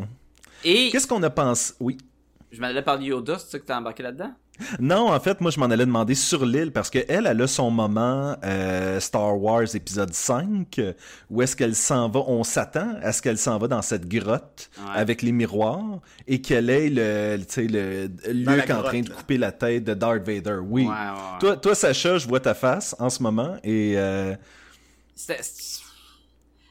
Et 0.66 0.90
Qu'est-ce 0.92 1.08
qu'on 1.08 1.24
a 1.24 1.30
pensé? 1.30 1.74
Oui. 1.80 1.98
je 2.52 2.60
m'allais 2.60 2.82
parler 2.82 3.08
Yoda, 3.08 3.40
c'est 3.40 3.52
ça 3.52 3.60
que 3.60 3.66
t'as 3.66 3.78
embarqué 3.78 4.04
là-dedans? 4.04 4.32
Non, 4.80 5.12
en 5.12 5.20
fait, 5.20 5.42
moi, 5.42 5.52
je 5.52 5.60
m'en 5.60 5.68
allais 5.68 5.86
demander 5.86 6.16
sur 6.16 6.46
l'île 6.46 6.72
parce 6.72 6.90
que 6.90 7.00
elle, 7.08 7.26
elle 7.28 7.42
a 7.42 7.48
son 7.48 7.72
moment 7.72 8.36
euh, 8.44 9.00
Star 9.00 9.42
Wars 9.42 9.64
épisode 9.76 10.14
5 10.14 10.80
euh, 10.80 10.94
où 11.30 11.42
est-ce 11.42 11.56
qu'elle 11.56 11.76
s'en 11.76 12.10
va? 12.10 12.22
On 12.28 12.44
s'attend 12.44 12.96
à 13.02 13.12
ce 13.12 13.22
qu'elle 13.22 13.38
s'en 13.38 13.58
va 13.58 13.68
dans 13.68 13.82
cette 13.82 14.08
grotte 14.08 14.70
Ouais. 14.80 14.92
avec 14.96 15.22
les 15.22 15.32
miroirs 15.32 16.00
et 16.28 16.42
qu'elle 16.42 16.70
ait 16.70 16.90
le, 16.90 17.38
tu 17.40 17.46
sais, 17.48 17.68
le 17.68 18.10
Luke 18.32 18.70
en 18.70 18.84
train 18.84 19.02
de 19.02 19.10
là. 19.10 19.16
couper 19.16 19.38
la 19.38 19.52
tête 19.52 19.84
de 19.84 19.94
Darth 19.94 20.24
Vader. 20.28 20.60
Oui. 20.64 20.84
Ouais, 20.84 20.90
ouais, 20.90 20.94
ouais. 20.94 21.40
Toi, 21.40 21.58
toi, 21.58 21.76
Sacha, 21.76 22.18
je 22.18 22.28
vois 22.28 22.40
ta 22.40 22.54
face 22.54 22.96
en 23.00 23.10
ce 23.10 23.22
moment 23.24 23.58
et 23.64 23.94
euh, 23.98 24.36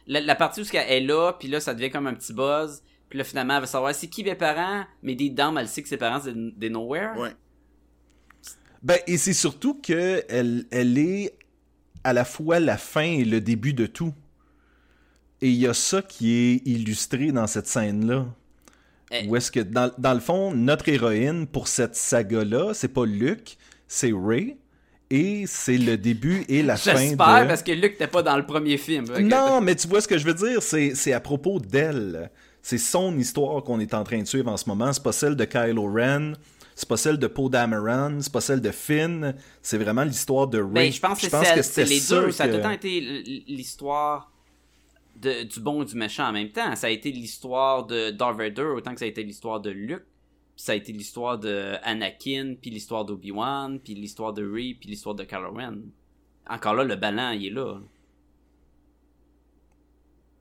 La, 0.07 0.21
la 0.21 0.35
partie 0.35 0.61
où 0.61 0.65
ce 0.65 0.73
qu'elle 0.73 0.91
est 0.91 1.01
là, 1.01 1.33
puis 1.39 1.49
là, 1.49 1.61
ça 1.61 1.75
devient 1.75 1.91
comme 1.91 2.07
un 2.07 2.15
petit 2.15 2.33
buzz. 2.33 2.83
Puis 3.11 3.19
là, 3.19 3.25
finalement, 3.25 3.55
elle 3.55 3.61
va 3.61 3.67
savoir 3.67 3.95
c'est 3.95 4.07
qui 4.09 4.23
mes 4.25 4.35
parents, 4.35 4.85
mais 5.03 5.15
des 5.15 5.31
dames, 5.31 5.57
elle 5.59 5.69
sait 5.69 5.83
que 5.83 5.89
ses 5.89 5.97
parents, 5.97 6.21
c'est 6.23 6.35
des 6.35 6.71
nowhere. 6.71 7.17
Ouais. 7.19 7.31
Ben, 8.83 8.99
et 9.07 9.17
c'est 9.17 9.33
surtout 9.33 9.75
que 9.75 10.25
elle, 10.29 10.67
elle 10.71 10.99
est 10.99 11.35
à 12.05 12.13
la 12.13 12.25
fois 12.25 12.61
la 12.61 12.77
fin 12.77 13.03
et 13.03 13.25
le 13.25 13.41
début 13.41 13.75
de 13.75 13.87
tout. 13.87 14.15
Et 15.41 15.49
il 15.49 15.57
y 15.57 15.67
a 15.67 15.75
ça 15.75 16.03
qui 16.03 16.33
est 16.35 16.67
illustré 16.67 17.33
dans 17.33 17.47
cette 17.47 17.67
scène-là. 17.67 18.27
Eh. 19.11 19.27
Où 19.27 19.37
est-ce 19.37 19.51
que, 19.51 19.61
dans, 19.61 19.91
dans 19.99 20.15
le 20.15 20.21
fond, 20.21 20.53
notre 20.53 20.89
héroïne 20.89 21.47
pour 21.47 21.69
cette 21.69 21.95
saga-là, 21.95 22.75
c'est 22.75 22.89
pas 22.89 23.07
Luke, 23.07 23.57
c'est 23.87 24.13
Ray. 24.13 24.57
Et 25.11 25.45
c'est 25.47 25.79
le 25.79 25.97
début 25.97 26.45
et 26.49 26.63
la 26.63 26.77
fin 26.77 26.97
J'espère, 26.97 27.43
de... 27.43 27.49
parce 27.49 27.63
que 27.63 27.73
Luke 27.73 27.93
n'était 27.93 28.09
pas 28.09 28.23
dans 28.23 28.37
le 28.37 28.45
premier 28.45 28.77
film. 28.77 29.07
Non, 29.21 29.63
mais 29.63 29.75
tu 29.75 29.89
vois 29.89 30.03
ce 30.03 30.09
que 30.09 30.19
je 30.19 30.25
veux 30.27 30.35
dire, 30.35 30.63
c'est 30.63 30.95
c'est 30.95 31.15
à 31.15 31.21
propos 31.21 31.59
d'elle. 31.59 32.31
C'est 32.61 32.77
son 32.77 33.17
histoire 33.19 33.63
qu'on 33.63 33.81
est 33.81 33.95
en 33.95 34.05
train 34.05 34.21
de 34.21 34.27
suivre 34.27 34.51
en 34.51 34.59
ce 34.59 34.69
moment. 34.69 34.93
C'est 34.93 35.03
pas 35.03 35.13
celle 35.13 35.37
de 35.37 35.47
Kylo 35.47 35.91
Ren, 35.91 36.35
c'est 36.81 36.89
pas 36.89 36.97
celle 36.97 37.19
de 37.19 37.27
Poe 37.27 37.49
Dameron, 37.51 38.21
c'est 38.21 38.33
pas 38.33 38.41
celle 38.41 38.61
de 38.61 38.71
Finn. 38.71 39.35
C'est 39.63 39.79
vraiment 39.79 40.05
l'histoire 40.05 40.47
de 40.47 40.59
Ray. 40.61 40.73
Ben, 40.73 40.93
je 40.93 41.01
pense 41.01 41.21
que 41.21 41.29
c'est 41.29 41.31
celle- 41.31 41.65
c'est 41.65 41.85
c'était 41.85 41.85
les 41.95 41.99
deux. 42.27 42.31
Ça 42.31 42.45
a 42.45 42.47
que- 42.47 42.53
tout 42.53 42.57
le 42.59 42.63
temps 42.63 42.71
été 42.71 43.01
l'histoire 43.49 44.31
de- 45.17 45.43
du 45.43 45.59
bon 45.59 45.83
et 45.83 45.87
du 45.87 45.97
méchant 45.97 46.29
en 46.29 46.33
même 46.33 46.51
temps. 46.51 46.77
Ça 46.77 46.87
a 46.87 46.91
été 46.91 47.11
l'histoire 47.11 47.85
de 47.85 48.11
Darth 48.11 48.37
Vader 48.39 48.63
autant 48.77 48.93
que 48.93 49.01
ça 49.01 49.07
a 49.07 49.09
été 49.09 49.25
l'histoire 49.25 49.61
de 49.61 49.71
Luke. 49.71 50.05
Puis 50.55 50.65
ça 50.65 50.73
a 50.73 50.75
été 50.77 50.93
l'histoire 50.93 51.37
de 51.39 51.75
Anakin, 51.83 52.55
puis 52.61 52.71
l'histoire 52.71 53.05
d'Obi-Wan, 53.05 53.81
puis 53.81 53.95
l'histoire 53.95 54.33
de 54.33 54.43
Rey, 54.49 54.77
puis 54.79 54.89
l'histoire 54.89 55.17
de 55.17 55.25
Kylo 55.25 55.53
Ren. 55.53 55.79
Encore 56.49 56.75
là, 56.75 56.85
le 56.85 56.95
ballon, 56.97 57.33
il 57.33 57.47
est 57.47 57.51
là. 57.51 57.81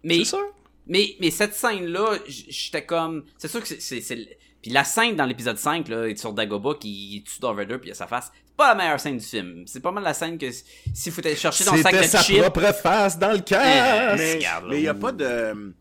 Mais, 0.04 0.20
C'est 0.20 0.26
sûr. 0.26 0.54
mais, 0.86 1.16
mais 1.20 1.32
cette 1.32 1.54
scène-là, 1.54 2.18
j'étais 2.28 2.86
comme. 2.86 3.24
C'est 3.38 3.48
sûr 3.48 3.62
que 3.62 3.68
c'est. 3.68 4.38
Puis 4.68 4.74
la 4.74 4.84
scène 4.84 5.16
dans 5.16 5.26
l'épisode 5.26 5.58
5, 5.58 5.88
là, 5.88 6.14
sur 6.18 6.34
Dagobah 6.34 6.74
qui 6.78 7.24
tue 7.26 7.40
Darth 7.40 7.56
Vader 7.56 7.78
puis 7.78 7.88
il 7.88 7.92
a 7.94 7.96
sa 7.96 8.06
face, 8.06 8.32
c'est 8.34 8.56
pas 8.58 8.68
la 8.70 8.76
meilleure 8.76 9.00
scène 9.00 9.18
du 9.18 9.24
film. 9.26 9.64
C'est 9.66 9.80
pas 9.80 9.92
mal 9.94 10.04
la 10.04 10.14
scène 10.14 10.38
que 10.38 10.48
s'il 10.94 11.14
faut 11.14 11.22
aller 11.26 11.38
chercher 11.38 11.64
dans 11.64 11.74
le 11.74 11.82
sac 11.82 11.96
de 11.96 12.04
sa 12.04 12.22
chips. 12.22 12.42
propre 12.42 12.74
face 12.74 13.18
dans 13.18 13.32
le 13.32 13.38
Eh, 13.38 13.42
casque. 13.44 14.18
Mais 14.18 14.34
regarde, 14.36 14.64
là. 14.66 14.70
mais 14.72 14.78
il 14.80 14.84
y 14.84 14.88
a 14.90 14.94
pas 14.94 15.12
de... 15.14 15.74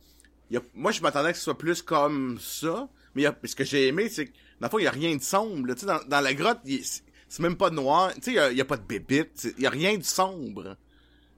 y 0.52 0.56
a- 0.56 0.60
Moi, 0.72 0.92
je 0.92 1.00
m'attendais 1.00 1.32
que 1.32 1.38
ce 1.38 1.42
soit 1.42 1.58
plus 1.58 1.82
comme 1.82 2.38
ça. 2.40 2.88
Mais 3.16 3.22
y 3.22 3.26
a... 3.26 3.34
ce 3.42 3.56
que 3.56 3.64
j'ai 3.64 3.88
aimé, 3.88 4.08
c'est 4.08 4.26
que, 4.26 4.32
dans 4.60 4.68
le 4.68 4.70
fond, 4.70 4.78
il 4.78 4.84
y 4.84 4.86
a 4.86 4.92
rien 4.92 5.16
de 5.16 5.22
sombre. 5.22 5.66
là. 5.66 5.74
Tu 5.74 5.80
sais, 5.80 5.86
dans, 5.86 5.98
dans 6.06 6.20
la 6.20 6.32
grotte, 6.34 6.60
il- 6.64 6.84
c'est 6.84 7.42
même 7.42 7.56
pas 7.56 7.70
noir. 7.70 8.12
Tu 8.22 8.34
sais, 8.34 8.50
il 8.50 8.54
y 8.54 8.58
y 8.58 8.60
a 8.60 8.64
pas 8.64 8.76
de 8.76 8.84
bébite. 8.86 9.48
Il 9.58 9.64
y 9.64 9.66
a 9.66 9.70
rien 9.70 9.98
de 9.98 10.04
sombre. 10.04 10.76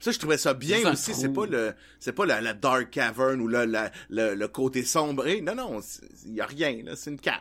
Ça, 0.01 0.11
je 0.13 0.19
trouvais 0.19 0.39
ça 0.39 0.55
bien 0.55 0.79
aussi. 0.93 1.13
C'est 1.15 1.33
pas 1.33 1.47
le, 1.47 1.73
c'est 1.99 2.13
pas 2.13 2.25
la, 2.27 2.41
la 2.41 2.55
dark 2.55 2.91
cavern 2.91 3.41
ou 3.41 3.49
là, 3.49 3.67
la, 3.67 3.91
le, 4.11 4.35
le 4.35 4.49
côté 4.49 4.83
sombré. 4.85 5.41
Non, 5.41 5.55
non, 5.55 5.81
c'est- 5.83 6.03
il 6.27 6.35
y 6.35 6.41
a 6.41 6.47
rien, 6.47 6.77
là. 6.85 6.93
C'est 6.97 7.11
une 7.11 7.19
cave. 7.19 7.35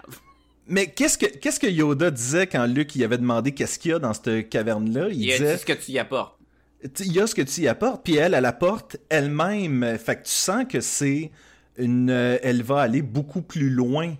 Mais 0.67 0.87
qu'est-ce 0.87 1.17
que 1.17 1.25
qu'est-ce 1.27 1.59
que 1.59 1.67
Yoda 1.67 2.11
disait 2.11 2.47
quand 2.47 2.65
Luke 2.65 2.95
il 2.95 3.03
avait 3.03 3.17
demandé 3.17 3.51
qu'est-ce 3.53 3.79
qu'il 3.79 3.91
y 3.91 3.93
a 3.93 3.99
dans 3.99 4.13
cette 4.13 4.49
caverne-là? 4.49 5.07
Il 5.09 5.15
Il 5.21 5.25
y 5.25 5.33
a 5.33 5.37
disait 5.37 5.53
tout 5.53 5.61
ce 5.61 5.65
que 5.65 5.73
tu 5.73 5.91
y 5.93 5.99
apportes. 5.99 6.37
Il 6.99 7.11
y 7.13 7.19
a 7.19 7.25
ce 7.27 7.33
que 7.35 7.41
tu 7.41 7.61
y 7.61 7.67
apportes, 7.67 8.03
puis 8.03 8.17
elle, 8.17 8.33
elle 8.33 8.45
apporte 8.45 8.97
elle-même. 9.09 9.97
Fait 9.97 10.15
que 10.17 10.23
tu 10.25 10.31
sens 10.31 10.65
que 10.69 10.81
c'est 10.81 11.31
une. 11.77 12.09
euh, 12.09 12.37
elle 12.43 12.63
va 12.63 12.81
aller 12.81 13.01
beaucoup 13.01 13.41
plus 13.41 13.69
loin 13.69 14.15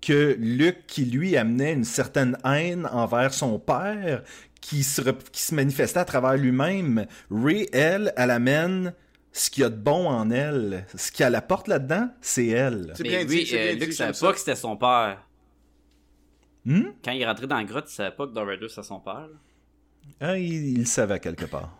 que 0.00 0.34
Luke 0.38 0.84
qui 0.86 1.04
lui 1.04 1.36
amenait 1.36 1.72
une 1.74 1.84
certaine 1.84 2.36
haine 2.44 2.86
envers 2.90 3.32
son 3.34 3.58
père, 3.58 4.22
qui 4.62 4.82
se, 4.82 5.02
rep- 5.02 5.30
qui 5.30 5.42
se 5.42 5.54
manifestait 5.54 5.98
à 5.98 6.06
travers 6.06 6.36
lui-même. 6.38 7.06
Ray, 7.30 7.68
elle, 7.74 8.14
elle 8.16 8.30
amène 8.30 8.94
ce 9.32 9.50
qu'il 9.50 9.62
y 9.62 9.66
a 9.66 9.68
de 9.68 9.76
bon 9.76 10.08
en 10.08 10.30
elle. 10.30 10.86
Ce 10.94 11.12
qu'elle 11.12 11.34
apporte 11.34 11.68
là-dedans, 11.68 12.08
c'est 12.22 12.46
elle. 12.46 12.92
C'est 12.96 13.02
Mais 13.02 13.08
bien 13.10 13.24
lui, 13.24 13.40
dit, 13.40 13.46
c'est 13.46 13.58
euh, 13.60 13.64
bien 13.72 13.80
Luke 13.80 13.90
dit, 13.90 13.96
savait 13.96 14.18
pas 14.18 14.32
que 14.32 14.38
c'était 14.38 14.56
son 14.56 14.76
père. 14.78 15.28
Hmm? 16.64 16.84
Quand 17.04 17.10
il 17.10 17.20
est 17.20 17.26
rentré 17.26 17.46
dans 17.46 17.56
la 17.56 17.64
grotte, 17.64 17.86
il 17.90 17.92
savait 17.94 18.14
pas 18.16 18.26
que 18.26 18.32
Vader 18.32 18.68
c'était 18.68 18.82
son 18.82 19.00
père. 19.00 19.28
Ah, 20.20 20.38
il, 20.38 20.68
il 20.70 20.78
le 20.78 20.84
savait 20.84 21.18
quelque 21.20 21.44
part. 21.44 21.76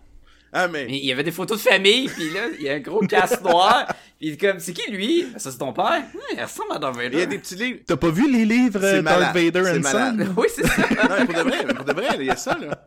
Ah, 0.52 0.68
mais... 0.68 0.84
Mais 0.86 0.98
il 0.98 1.04
y 1.06 1.12
avait 1.12 1.22
des 1.24 1.30
photos 1.30 1.62
de 1.62 1.68
famille, 1.70 2.08
puis 2.08 2.30
là, 2.30 2.40
il 2.58 2.62
y 2.62 2.68
a 2.68 2.74
un 2.74 2.80
gros 2.80 3.00
casse 3.00 3.40
noir. 3.42 3.86
Puis 4.18 4.28
il 4.28 4.32
est 4.34 4.36
comme, 4.36 4.60
c'est 4.60 4.72
qui 4.74 4.90
lui? 4.90 5.26
Ça, 5.38 5.50
c'est 5.50 5.58
ton 5.58 5.72
père? 5.72 6.02
Il 6.34 6.42
ressemble 6.42 6.72
à 6.72 6.78
Darth 6.78 6.94
Vader. 6.96 7.10
Il 7.12 7.18
y 7.18 7.22
a 7.22 7.26
des 7.26 7.38
petits 7.38 7.54
livres. 7.56 7.80
T'as 7.86 7.96
pas 7.96 8.10
vu 8.10 8.30
les 8.30 8.44
livres 8.44 8.78
C'est 8.80 9.02
Darth 9.02 9.18
malade. 9.20 9.34
Vader 9.34 9.62
C'est 9.64 9.76
and 9.76 9.80
malade. 9.80 10.26
Son? 10.26 10.34
Oui, 10.40 10.46
c'est 10.54 10.66
ça. 10.66 10.82
Non, 11.08 11.16
mais 11.18 11.24
pour 11.24 11.34
de 11.34 11.42
vrai, 11.42 11.74
pour 11.74 11.84
de 11.84 11.92
vrai, 11.92 12.06
il 12.20 12.26
y 12.26 12.30
a 12.30 12.36
ça, 12.36 12.58
là. 12.58 12.86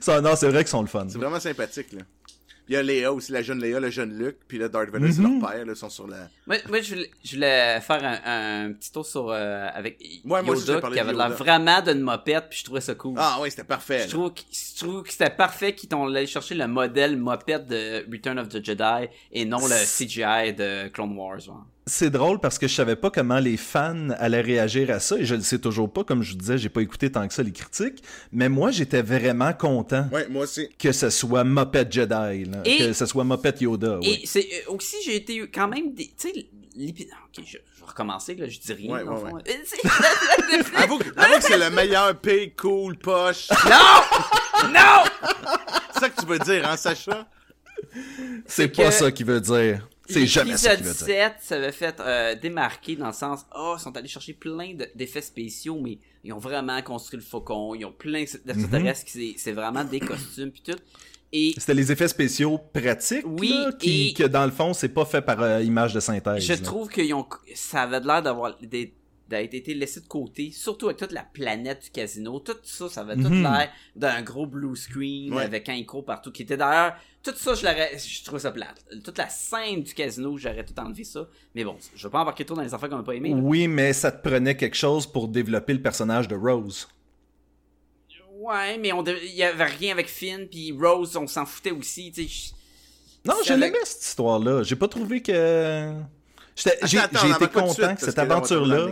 Ça, 0.00 0.20
non, 0.20 0.36
c'est 0.36 0.48
vrai 0.48 0.60
qu'ils 0.62 0.70
sont 0.70 0.82
le 0.82 0.86
fun. 0.88 1.06
C'est 1.08 1.18
vraiment 1.18 1.40
sympathique, 1.40 1.92
là. 1.92 2.02
Puis 2.64 2.74
il 2.74 2.76
y 2.76 2.76
a 2.78 2.82
Léa 2.82 3.12
aussi, 3.12 3.32
la 3.32 3.42
jeune 3.42 3.58
Léa, 3.60 3.80
le 3.80 3.90
jeune 3.90 4.16
Luke, 4.16 4.36
puis 4.46 4.56
là, 4.58 4.68
Darth 4.68 4.88
Vader, 4.90 5.10
c'est 5.12 5.20
Mhm. 5.20 5.40
leur 5.40 5.50
père, 5.50 5.64
là, 5.66 5.72
ils 5.72 5.76
sont 5.76 5.90
sur 5.90 6.06
la... 6.06 6.28
Moi, 6.46 6.56
moi 6.68 6.80
je, 6.80 6.94
voulais, 6.94 7.10
je 7.24 7.34
voulais 7.34 7.80
faire 7.80 8.04
un, 8.04 8.66
un 8.66 8.72
petit 8.72 8.92
tour 8.92 9.04
sur 9.04 9.30
euh, 9.30 9.68
avec 9.74 9.98
Ouais, 10.24 10.42
moi 10.42 10.54
aussi, 10.54 10.62
je 10.66 10.68
Yoda 10.68 10.80
parler 10.80 10.94
qui 10.96 11.00
avait 11.00 11.12
l'air 11.12 11.30
vraiment 11.30 11.80
d'une 11.82 12.00
mopette, 12.00 12.48
puis 12.50 12.58
je 12.60 12.64
trouvais 12.64 12.80
ça 12.80 12.94
cool. 12.94 13.14
Ah 13.18 13.38
ouais, 13.40 13.50
c'était 13.50 13.64
parfait, 13.64 14.04
je, 14.06 14.10
trouve, 14.10 14.32
que- 14.32 14.40
je 14.52 14.78
trouve 14.84 15.02
que 15.02 15.10
c'était 15.10 15.30
parfait 15.30 15.74
qu'ils 15.74 15.88
t'ont 15.88 16.06
allé 16.06 16.26
chercher 16.26 16.54
le 16.54 16.66
modèle 16.68 17.16
mopette 17.16 17.66
de 17.66 18.06
Return 18.10 18.38
of 18.38 18.48
the 18.48 18.64
Jedi 18.64 19.08
et 19.32 19.44
non 19.44 19.58
le 19.66 19.74
CGI 19.84 20.52
de 20.54 20.88
Clone 20.88 21.16
Wars. 21.16 21.40
genre. 21.40 21.64
C'est 21.84 22.10
drôle 22.10 22.38
parce 22.38 22.58
que 22.60 22.68
je 22.68 22.74
savais 22.74 22.94
pas 22.94 23.10
comment 23.10 23.40
les 23.40 23.56
fans 23.56 24.10
allaient 24.18 24.40
réagir 24.40 24.88
à 24.90 25.00
ça 25.00 25.18
et 25.18 25.24
je 25.24 25.34
le 25.34 25.40
sais 25.40 25.58
toujours 25.58 25.92
pas. 25.92 26.04
Comme 26.04 26.22
je 26.22 26.32
vous 26.32 26.38
disais, 26.38 26.56
j'ai 26.56 26.68
pas 26.68 26.80
écouté 26.80 27.10
tant 27.10 27.26
que 27.26 27.34
ça 27.34 27.42
les 27.42 27.50
critiques. 27.50 28.04
Mais 28.30 28.48
moi, 28.48 28.70
j'étais 28.70 29.02
vraiment 29.02 29.52
content 29.52 30.06
Ouais, 30.12 30.28
moi 30.28 30.44
aussi. 30.44 30.68
que 30.78 30.92
ce 30.92 31.10
soit 31.10 31.42
Muppet 31.42 31.86
Jedi, 31.90 32.44
là, 32.44 32.62
Et- 32.64 32.78
que 32.78 32.92
ce 32.92 33.04
soit 33.04 33.24
Muppet 33.24 33.54
Yoda. 33.62 33.98
oui. 33.98 34.20
Et 34.22 34.26
c'est 34.26 34.48
euh, 34.68 34.72
aussi, 34.74 34.94
j'ai 35.04 35.16
été 35.16 35.40
quand 35.52 35.66
même. 35.66 35.92
des- 35.92 36.12
Tu 36.16 36.28
sais, 36.30 36.32
l'épi- 36.76 37.08
Ok, 37.36 37.44
je, 37.44 37.50
je 37.52 37.56
vais 37.58 37.86
recommencer, 37.86 38.34
là, 38.36 38.46
je 38.48 38.60
dis 38.60 38.72
rien. 38.74 38.92
Ouais, 38.92 39.02
ouais, 39.02 39.32
Avoue, 40.76 40.98
que- 40.98 41.18
avoue 41.18 41.36
que 41.38 41.42
c'est 41.42 41.58
le 41.58 41.70
meilleur 41.70 42.14
pay 42.16 42.52
cool 42.56 42.96
poche. 42.96 43.48
non! 43.64 44.68
Non! 44.72 45.04
C'est 45.94 46.00
ça 46.00 46.10
que 46.10 46.20
tu 46.20 46.26
veux 46.26 46.38
dire, 46.38 46.68
hein, 46.68 46.76
Sacha? 46.76 47.26
C'est 48.46 48.70
que 48.70 48.82
pas 48.82 48.90
ça 48.92 49.10
qu'il 49.10 49.26
veut 49.26 49.40
dire. 49.40 49.88
C'est 50.08 50.26
jamais 50.26 50.56
ça 50.56 50.74
qu'il 50.76 50.84
veut 50.84 50.90
L'épisode 50.90 51.06
dire. 51.08 51.16
7, 51.16 51.32
ça 51.40 51.54
avait 51.56 51.72
fait 51.72 52.00
euh, 52.00 52.34
démarquer 52.34 52.96
dans 52.96 53.06
le 53.06 53.12
sens, 53.12 53.46
oh, 53.56 53.74
ils 53.78 53.80
sont 53.80 53.96
allés 53.96 54.08
chercher 54.08 54.32
plein 54.34 54.74
de- 54.74 54.88
d'effets 54.94 55.22
spéciaux, 55.22 55.78
mais 55.80 55.98
ils 56.24 56.32
ont 56.32 56.38
vraiment 56.38 56.80
construit 56.82 57.18
le 57.18 57.24
faucon, 57.24 57.74
ils 57.74 57.84
ont 57.84 57.92
plein 57.92 58.20
d'extraterrestres, 58.44 59.04
qui 59.04 59.12
c'est- 59.12 59.34
c'est 59.38 59.52
vraiment 59.52 59.84
des 59.84 60.00
costumes 60.00 60.50
puis 60.50 60.62
tout. 60.64 60.78
Et 61.34 61.54
C'était 61.56 61.72
les 61.74 61.90
effets 61.90 62.08
spéciaux 62.08 62.58
pratiques, 62.74 63.24
Oui, 63.24 63.48
là, 63.50 63.72
qui, 63.78 64.08
et- 64.08 64.12
que 64.12 64.24
dans 64.24 64.44
le 64.44 64.50
fond, 64.50 64.74
c'est 64.74 64.90
pas 64.90 65.04
fait 65.06 65.22
par 65.22 65.40
euh, 65.40 65.62
image 65.62 65.94
de 65.94 66.00
synthèse. 66.00 66.42
je 66.44 66.52
là. 66.52 66.58
trouve 66.58 66.88
que 66.88 67.00
ça 67.54 67.82
avait 67.82 68.00
l'air 68.00 68.22
d'avoir 68.22 68.58
des 68.60 68.92
d'être 69.32 69.54
été 69.54 69.74
laissé 69.74 70.00
de 70.00 70.06
côté, 70.06 70.50
surtout 70.52 70.86
avec 70.86 70.98
toute 70.98 71.12
la 71.12 71.22
planète 71.24 71.82
du 71.84 71.90
casino. 71.90 72.38
Tout 72.38 72.56
ça, 72.62 72.88
ça 72.88 73.00
avait 73.00 73.16
tout 73.16 73.28
Mhm. 73.28 73.42
l'air 73.42 73.70
d'un 73.96 74.22
gros 74.22 74.46
blue 74.46 74.76
screen 74.76 75.34
Ouais. 75.34 75.42
avec 75.44 75.68
un 75.68 75.82
court 75.84 76.04
partout 76.04 76.30
qui 76.30 76.42
était 76.42 76.56
d'ailleurs. 76.56 76.94
Tout 77.22 77.32
ça, 77.36 77.54
je 77.54 77.62
l'aurais, 77.62 77.98
je 77.98 78.24
trouve 78.24 78.38
ça 78.38 78.50
plate. 78.50 78.84
Toute 79.04 79.18
la 79.18 79.28
scène 79.28 79.82
du 79.82 79.94
casino, 79.94 80.36
j'aurais 80.38 80.64
tout 80.64 80.78
enlevé 80.78 81.04
ça. 81.04 81.28
Mais 81.54 81.64
bon, 81.64 81.76
je 81.94 82.06
vais 82.06 82.10
pas 82.10 82.20
embarquer 82.20 82.44
trop 82.44 82.56
dans 82.56 82.62
les 82.62 82.74
affaires 82.74 82.88
qu'on 82.88 82.98
a 82.98 83.02
pas 83.04 83.14
aimé. 83.14 83.30
là. 83.30 83.36
Oui, 83.36 83.68
mais 83.68 83.92
ça 83.92 84.10
te 84.12 84.26
prenait 84.28 84.56
quelque 84.56 84.76
chose 84.76 85.06
pour 85.06 85.28
développer 85.28 85.72
le 85.72 85.82
personnage 85.82 86.28
de 86.28 86.34
Rose. 86.36 86.88
Ouais, 88.40 88.76
mais 88.78 88.92
on, 88.92 89.02
dev- 89.02 89.20
il 89.22 89.34
y 89.34 89.42
avait 89.44 89.64
rien 89.64 89.92
avec 89.92 90.08
Finn 90.08 90.48
puis 90.50 90.72
Rose, 90.72 91.16
on 91.16 91.26
s'en 91.28 91.46
foutait 91.46 91.70
aussi. 91.70 92.12
Je- 92.16 92.50
Non, 93.28 93.34
je 93.44 93.52
avec- 93.52 93.66
l'aimais 93.72 93.84
cette 93.84 94.02
histoire-là. 94.02 94.64
J'ai 94.64 94.74
pas 94.74 94.88
trouvé 94.88 95.22
que. 95.22 95.92
J'étais- 96.54 96.78
J'ai 96.86 96.98
Attends, 96.98 97.18
j'ai 97.20 97.32
attends, 97.32 97.44
été 97.46 97.54
content 97.54 97.72
suite, 97.72 97.94
que 97.96 98.04
cette 98.04 98.18
aventure-là. 98.18 98.88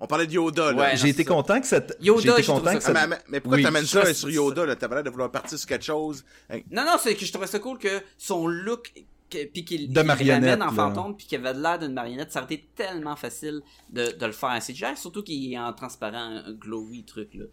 On 0.00 0.06
parlait 0.06 0.26
de 0.26 0.32
Yoda, 0.32 0.72
là. 0.72 0.78
Ouais, 0.78 0.96
J'ai 0.96 1.02
non, 1.04 1.08
été 1.10 1.12
c'est 1.22 1.28
ça. 1.28 1.34
content 1.34 1.60
que 1.60 1.66
cette. 1.66 1.96
Yoda, 2.00 2.20
J'ai 2.22 2.30
été 2.30 2.42
content 2.44 2.64
ça- 2.64 2.72
que 2.72 2.78
Ah, 2.78 2.80
cette. 2.80 2.94
mais, 2.94 3.06
mais- 3.06 3.18
mais 3.28 3.40
pourquoi 3.40 3.56
Oui. 3.58 3.62
t'amènes 3.62 3.86
ça 3.86 4.04
sur 4.12 4.28
ça- 4.28 4.34
Yoda, 4.34 4.66
là? 4.66 4.76
T'avais 4.76 4.96
l'air 4.96 5.04
de 5.04 5.10
vouloir 5.10 5.30
partir 5.30 5.58
sur 5.58 5.68
quelque 5.68 5.84
chose. 5.84 6.24
Non, 6.70 6.84
non, 6.84 6.96
c'est 7.00 7.14
que 7.14 7.24
je 7.24 7.30
trouvais 7.32 7.46
ça 7.46 7.58
cool 7.60 7.78
que 7.78 8.00
son 8.18 8.46
look, 8.48 8.92
que- 9.30 9.46
puis 9.46 9.64
qu'il 9.64 9.92
De 9.92 10.02
marionnette, 10.02 10.60
en 10.60 10.72
fantôme, 10.72 11.16
puis 11.16 11.26
qu'il 11.28 11.38
avait 11.46 11.56
l'air 11.56 11.78
d'une 11.78 11.92
marionnette, 11.92 12.32
ça 12.32 12.42
aurait 12.42 12.54
été 12.54 12.68
tellement 12.74 13.14
facile 13.14 13.60
de, 13.92 14.10
de 14.18 14.26
le 14.26 14.32
faire 14.32 14.48
en 14.50 14.60
CGI, 14.60 14.96
surtout 14.96 15.22
qu'il 15.22 15.52
est 15.52 15.58
en 15.58 15.72
transparent, 15.72 16.42
un 16.44 16.52
glowy 16.52 17.04
truc, 17.04 17.34
là. 17.34 17.44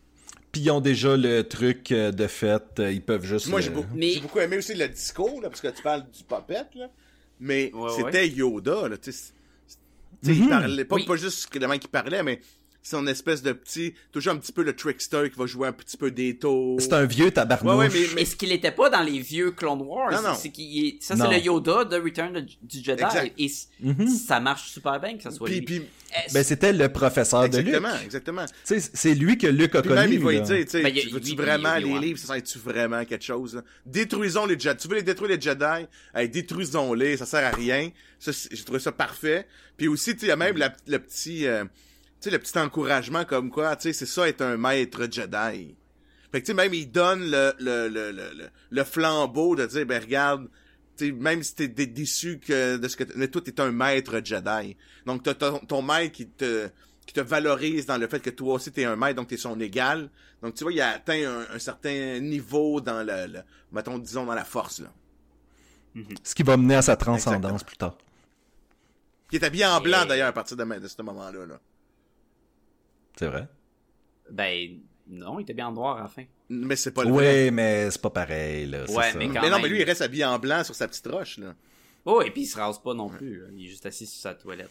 Puis 0.52 0.62
ils 0.62 0.72
ont 0.72 0.82
déjà 0.82 1.16
le 1.16 1.44
truc 1.44 1.92
euh, 1.92 2.12
de 2.12 2.26
fait. 2.26 2.64
euh, 2.80 2.92
Ils 2.92 3.04
peuvent 3.04 3.24
juste. 3.24 3.48
Moi, 3.48 3.60
le- 3.60 3.66
j'ai 3.66 3.70
beaucoup, 3.70 3.88
Mais- 3.94 4.12
j'ai 4.14 4.20
beaucoup 4.22 4.40
aimé 4.40 4.58
aussi 4.58 4.74
le 4.74 4.88
discours, 4.88 5.42
là, 5.42 5.50
parce 5.50 5.62
que 5.62 5.68
tu 5.68 5.84
parles 5.84 6.06
du 6.10 6.24
puppet, 6.24 6.66
là. 6.76 6.88
Mais 7.40 7.72
Ouais, 7.74 7.90
c'était 7.96 8.28
Yoda, 8.28 8.88
là, 8.90 8.98
tu 8.98 9.12
sais. 9.12 9.34
Il 10.24 10.42
Mhm. 10.44 10.50
parlait, 10.50 10.86
pas, 10.86 10.96
Oui. 10.96 11.06
pas 11.06 11.16
juste 11.16 11.54
le 11.56 11.68
mec 11.68 11.82
qui 11.82 11.88
parlait, 11.88 12.24
mais 12.24 12.42
son 12.90 13.06
espèce 13.08 13.42
de 13.42 13.52
petit, 13.54 13.94
toujours 14.12 14.34
un 14.34 14.38
petit 14.38 14.52
peu 14.52 14.64
le 14.64 14.76
trickster 14.76 15.30
qui 15.32 15.38
va 15.38 15.46
jouer 15.46 15.68
un 15.68 15.74
petit 15.74 15.98
peu 15.98 16.12
des 16.12 16.38
tours. 16.38 16.80
C'est 16.82 16.94
un 16.94 17.06
vieux 17.06 17.32
tabarnouche. 17.32 17.74
Ouais, 17.74 17.88
ouais, 17.88 17.90
mais- 17.94 18.16
Mais 18.16 18.26
ce 18.26 18.36
qu'il 18.36 18.52
était 18.52 18.72
pas 18.72 18.90
dans 18.90 19.02
les 19.04 19.20
vieux 19.20 19.52
Clone 19.52 19.82
Wars, 19.82 20.12
Non, 20.12 20.30
non. 20.30 20.36
c'est 20.40 20.50
qu'il 20.50 20.86
est, 20.86 20.98
ça 21.04 21.16
c'est 21.16 21.28
le 21.28 21.38
Yoda 21.44 21.86
de 21.86 21.98
Return 21.98 22.46
du 22.62 22.84
Jedi, 22.84 23.04
Exact. 23.04 23.34
et 23.38 23.52
Mhm. 23.82 24.08
ça 24.08 24.40
marche 24.40 24.70
super 24.72 25.00
bien 25.00 25.18
que 25.18 25.24
ça 25.24 25.32
soit 25.32 25.48
Puis, 25.48 25.56
lui. 25.60 25.66
puis, 25.66 25.82
Ben, 26.34 26.44
c'était 26.44 26.72
le 26.74 26.90
professeur 26.90 27.50
de 27.50 27.58
Luke. 27.58 27.68
exactement, 27.68 28.00
exactement. 28.04 28.46
Tu 28.46 28.80
sais, 28.80 28.90
C'est 28.94 29.14
lui 29.14 29.38
que 29.38 29.48
Luke 29.48 29.76
a 29.76 29.82
Puis 29.82 29.90
connu. 29.90 30.02
même, 30.02 30.14
il 30.14 30.20
va 30.20 30.32
là. 30.32 30.40
lui 30.40 30.46
dire, 30.46 30.66
tu 30.66 30.72
sais, 30.72 30.82
Ben, 30.82 30.94
veux-tu 31.12 31.32
oui, 31.32 31.36
vraiment 31.36 31.76
oui, 31.78 31.84
oui, 31.84 31.94
les 31.94 32.00
livres, 32.08 32.20
ça 32.20 32.28
sert-tu 32.34 32.58
vraiment 32.60 33.04
quelque 33.06 33.24
chose, 33.26 33.56
là? 33.56 33.62
Détruisons 33.86 34.46
les 34.46 34.58
Jedi. 34.58 34.78
Tu 34.82 34.88
veux 34.88 34.96
les 34.96 35.04
détruire 35.04 35.32
les 35.36 35.42
Jedi? 35.42 35.86
Hey, 36.16 36.30
détruisons-les, 36.30 37.18
ça 37.18 37.26
sert 37.26 37.46
à 37.46 37.52
rien. 37.56 37.90
Ça, 38.20 38.32
c'est- 38.34 38.50
j'ai 38.56 38.64
trouvé 38.64 38.80
ça 38.80 38.92
parfait. 38.92 39.46
Puis 39.76 39.88
aussi, 39.88 40.14
tu 40.14 40.22
sais, 40.22 40.26
il 40.28 40.30
y 40.30 40.32
a 40.32 40.36
même 40.36 40.58
la- 40.58 40.74
le 40.88 40.98
petit, 41.00 41.46
euh, 41.46 41.66
sais, 42.30 42.32
le 42.32 42.40
petit 42.40 42.58
encouragement 42.60 43.26
comme 43.26 43.50
quoi, 43.52 43.76
tu 43.76 43.84
sais, 43.84 43.94
c'est 43.94 44.06
ça 44.06 44.28
être 44.28 44.42
un 44.42 44.58
maître 44.58 45.08
Jedi. 45.12 45.76
Fait 46.32 46.42
que, 46.42 46.46
tu 46.46 46.46
sais, 46.48 46.54
même, 46.54 46.74
il 46.74 46.92
donne 46.92 47.22
le, 47.32 47.54
le, 47.60 47.88
le, 47.88 48.12
le, 48.12 48.34
le, 48.34 48.50
le 48.70 48.84
flambeau 48.84 49.56
de 49.56 49.66
dire, 49.66 49.86
ben, 49.86 50.02
regarde, 50.02 50.48
tu 50.98 51.08
sais, 51.08 51.12
même 51.12 51.42
si 51.44 51.56
t'es 51.56 51.68
dé- 51.68 51.88
déçu 51.88 52.40
que, 52.40 52.78
de 52.78 52.88
ce 52.88 52.98
que, 52.98 53.04
mais 53.16 53.28
toi, 53.30 53.42
t'es 53.42 53.60
un 53.62 53.72
maître 53.72 54.20
Jedi. 54.24 54.76
Donc, 55.06 55.24
t'as 55.24 55.34
ton, 55.36 55.60
ton 55.60 55.82
maître 55.82 56.12
qui 56.14 56.28
te, 56.28 56.68
qui 57.06 57.14
te 57.14 57.22
valorise 57.22 57.86
dans 57.86 57.98
le 57.98 58.08
fait 58.08 58.20
que 58.20 58.30
toi 58.30 58.56
aussi 58.56 58.72
t'es 58.72 58.84
un 58.84 58.96
maître, 58.98 59.16
donc 59.16 59.30
t'es 59.30 59.38
son 59.38 59.60
égal. 59.62 60.10
Donc, 60.42 60.54
tu 60.56 60.64
vois, 60.64 60.74
il 60.74 60.82
a 60.82 60.90
atteint 60.90 61.24
un, 61.50 61.56
un 61.56 61.60
certain 61.60 62.20
niveau 62.20 62.82
dans 62.82 63.06
le, 63.06 63.28
le- 63.32 63.44
mettons, 63.72 63.98
disons, 63.98 64.26
dans 64.26 64.36
la 64.36 64.44
force, 64.46 64.80
là. 64.82 64.92
Ce 66.24 66.36
qui 66.36 66.44
va 66.44 66.58
mener 66.58 66.76
à 66.76 66.82
sa 66.84 66.96
transcendance 66.96 67.62
Exactement. 67.64 67.68
plus 67.68 67.78
tard. 67.78 67.98
Qui 69.30 69.38
est 69.38 69.44
habillé 69.44 69.66
en 69.66 69.82
blanc, 69.82 70.04
Et- 70.04 70.08
d'ailleurs, 70.08 70.28
à 70.28 70.34
partir 70.34 70.56
de, 70.58 70.64
de 70.64 70.88
ce 70.88 71.02
moment-là, 71.02 71.46
là. 71.46 71.60
C'est 73.18 73.28
vrai. 73.28 73.48
Ben, 74.32 74.80
non, 75.10 75.40
il 75.40 75.44
était 75.44 75.54
bien 75.54 75.68
en 75.68 75.72
noir 75.72 75.98
à 75.98 76.02
la 76.04 76.08
fin. 76.08 76.24
Mais 76.50 76.76
c'est 76.76 76.92
pas 76.92 77.04
le 77.04 77.12
vrai. 77.12 77.46
Oui, 77.46 77.52
mais 77.52 77.90
c'est 77.92 78.02
pas 78.02 78.10
pareil, 78.10 78.68
là. 78.68 78.84
Ouais, 78.90 79.12
ça. 79.12 79.18
mais 79.18 79.28
quand 79.28 79.42
Mais 79.42 79.50
non, 79.50 79.56
même. 79.58 79.62
mais 79.64 79.70
lui, 79.70 79.80
il 79.80 79.84
reste 79.84 80.02
habillé 80.02 80.26
en 80.26 80.38
blanc 80.40 80.64
sur 80.64 80.76
sa 80.76 80.88
petite 80.88 81.08
roche, 81.08 81.38
là. 81.38 81.54
Oh, 82.06 82.22
et 82.22 82.32
puis 82.32 82.44
il 82.44 82.46
se 82.46 82.58
rase 82.58 82.80
pas 82.82 82.94
non 82.94 83.10
plus, 83.10 83.42
là. 83.42 83.48
il 83.54 83.66
est 83.66 83.70
juste 83.70 83.86
assis 83.86 84.06
sur 84.06 84.22
sa 84.22 84.34
toilette. 84.34 84.70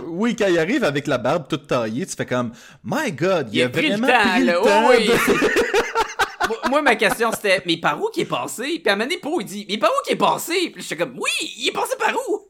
Oui, 0.00 0.34
quand 0.36 0.48
il 0.48 0.58
arrive 0.58 0.84
avec 0.84 1.06
la 1.06 1.16
barbe 1.18 1.46
toute 1.48 1.66
taillée, 1.66 2.04
tu 2.04 2.14
fais 2.14 2.26
comme 2.26 2.52
My 2.82 3.10
God, 3.12 3.48
il, 3.52 3.56
Il 3.58 3.62
a, 3.62 3.66
a 3.66 3.68
pris 3.70 3.88
le 3.88 3.96
vraiment 3.96 4.06
temps, 4.08 4.30
pris 4.30 4.44
le 4.44 4.52
temps 4.52 4.86
Oh, 4.86 4.90
oui. 4.90 5.06
de- 5.06 6.68
moi, 6.70 6.82
ma 6.82 6.96
question 6.96 7.30
c'était, 7.32 7.62
mais 7.64 7.76
par 7.78 8.02
où 8.02 8.10
qui 8.10 8.22
est 8.22 8.26
passé? 8.26 8.64
Puis 8.80 8.82
à 8.88 8.92
un 8.92 8.96
moment 8.96 9.08
donné, 9.08 9.18
Poe, 9.20 9.40
il 9.40 9.46
dit, 9.46 9.66
mais 9.68 9.78
par 9.78 9.90
où 9.90 10.04
qui 10.06 10.12
est 10.12 10.16
passé? 10.16 10.70
Puis 10.70 10.82
j'étais 10.82 10.96
comme, 10.96 11.14
oui, 11.18 11.30
il 11.58 11.68
est 11.68 11.72
passé 11.72 11.96
par 11.98 12.14
où? 12.28 12.48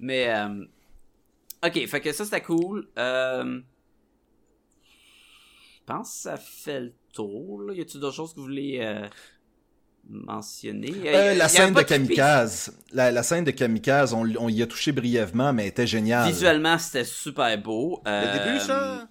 Mais, 0.00 0.28
euh... 0.34 0.64
ok, 1.64 1.86
fait 1.86 2.00
que 2.00 2.12
ça 2.12 2.24
c'était 2.24 2.40
cool. 2.42 2.88
Euh... 2.98 3.60
Je 5.86 5.92
pense 5.92 6.08
que 6.10 6.16
ça 6.22 6.36
fait 6.38 6.80
le 6.80 6.92
tour, 7.12 7.60
là. 7.62 7.74
Y 7.74 7.80
a-tu 7.82 7.98
d'autres 7.98 8.16
choses 8.16 8.32
que 8.32 8.36
vous 8.40 8.46
voulez 8.46 8.78
euh, 8.80 9.06
mentionner? 10.08 10.94
Euh, 11.06 11.34
la 11.34 11.48
scène 11.48 11.74
de 11.74 11.82
Kamikaze. 11.82 12.72
La, 12.92 13.10
la 13.12 13.22
scène 13.22 13.44
de 13.44 13.50
Kamikaze, 13.50 14.14
on, 14.14 14.26
on 14.38 14.48
y 14.48 14.62
a 14.62 14.66
touché 14.66 14.92
brièvement, 14.92 15.52
mais 15.52 15.64
elle 15.64 15.68
était 15.68 15.86
géniale. 15.86 16.26
Visuellement, 16.30 16.78
c'était 16.78 17.04
super 17.04 17.58
beau. 17.58 18.00
Le 18.06 18.10
Euh, 18.10 18.44
début, 18.46 18.60
ça? 18.60 19.08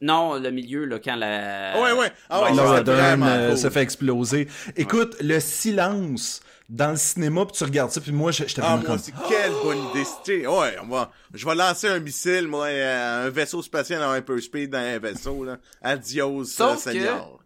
Non, 0.00 0.34
le 0.38 0.50
milieu, 0.50 0.84
là, 0.84 0.98
quand 0.98 1.16
la... 1.16 1.74
Ah 1.74 1.80
ouais, 1.82 1.92
ouais. 1.92 2.12
Ah 2.28 2.42
ouais, 2.42 2.54
Laura 2.54 2.82
Dern 2.82 2.98
vraiment 3.20 3.26
euh, 3.26 3.48
cool. 3.50 3.58
se 3.58 3.70
fait 3.70 3.82
exploser. 3.82 4.48
Écoute, 4.76 5.16
le 5.20 5.40
silence 5.40 6.40
dans 6.68 6.90
le 6.90 6.96
cinéma, 6.96 7.46
puis 7.46 7.56
tu 7.56 7.64
regardes 7.64 7.90
ça, 7.90 8.00
puis 8.00 8.12
moi, 8.12 8.30
je- 8.30 8.44
j'étais 8.46 8.60
Ah, 8.62 8.76
moi, 8.76 8.84
comme... 8.84 8.98
c'est 8.98 9.14
quelle 9.28 9.52
bonne 9.62 9.78
idée. 9.90 10.04
c'était. 10.04 10.46
Ouais, 10.46 10.76
on 10.82 10.86
va, 10.88 11.10
je 11.32 11.46
vais 11.46 11.54
lancer 11.54 11.88
un 11.88 11.98
missile, 11.98 12.46
moi, 12.46 12.66
euh, 12.66 13.26
un 13.26 13.30
vaisseau 13.30 13.62
spatial 13.62 14.02
en 14.02 14.14
hyperspeed 14.14 14.70
dans 14.70 14.78
un 14.78 14.98
vaisseau, 14.98 15.44
là. 15.44 15.58
Adios, 15.82 16.44
Sauf 16.44 16.72
euh, 16.72 16.74
que- 16.74 16.98
Seigneur. 16.98 17.38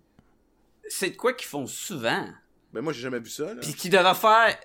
C'est 0.89 1.11
de 1.11 1.17
quoi 1.17 1.33
qu'ils 1.35 1.47
font 1.49 1.67
souvent. 1.67 2.27
Ben, 2.73 2.81
moi, 2.83 2.93
j'ai 2.93 3.01
jamais 3.03 3.21
vu 3.21 3.31
ça, 3.31 3.45
là. 3.55 3.61
Puis 3.63 3.75
qui 3.75 3.89
devrait 3.89 4.15
faire... 4.15 4.57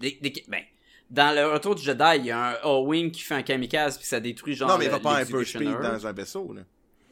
Des, 0.00 0.18
des- 0.20 0.44
ben, 0.48 0.62
dans 1.10 1.34
le 1.34 1.46
retour 1.52 1.74
du 1.74 1.82
Jedi, 1.82 2.02
il 2.16 2.24
y 2.26 2.30
a 2.30 2.38
un 2.60 2.64
O-Wing 2.64 3.10
qui 3.12 3.20
fait 3.22 3.34
un 3.34 3.42
kamikaze, 3.42 3.96
puis 3.98 4.06
ça 4.06 4.18
détruit 4.18 4.54
genre 4.54 4.68
non, 4.70 4.78
mais 4.78 4.86
il 4.86 4.90
va 4.90 4.98
pas 4.98 5.10
en 5.10 5.18
hyperspeed 5.18 5.60
l'executioner. 5.60 5.88
dans 5.88 6.06
un 6.06 6.12
vaisseau, 6.12 6.52
là. 6.52 6.62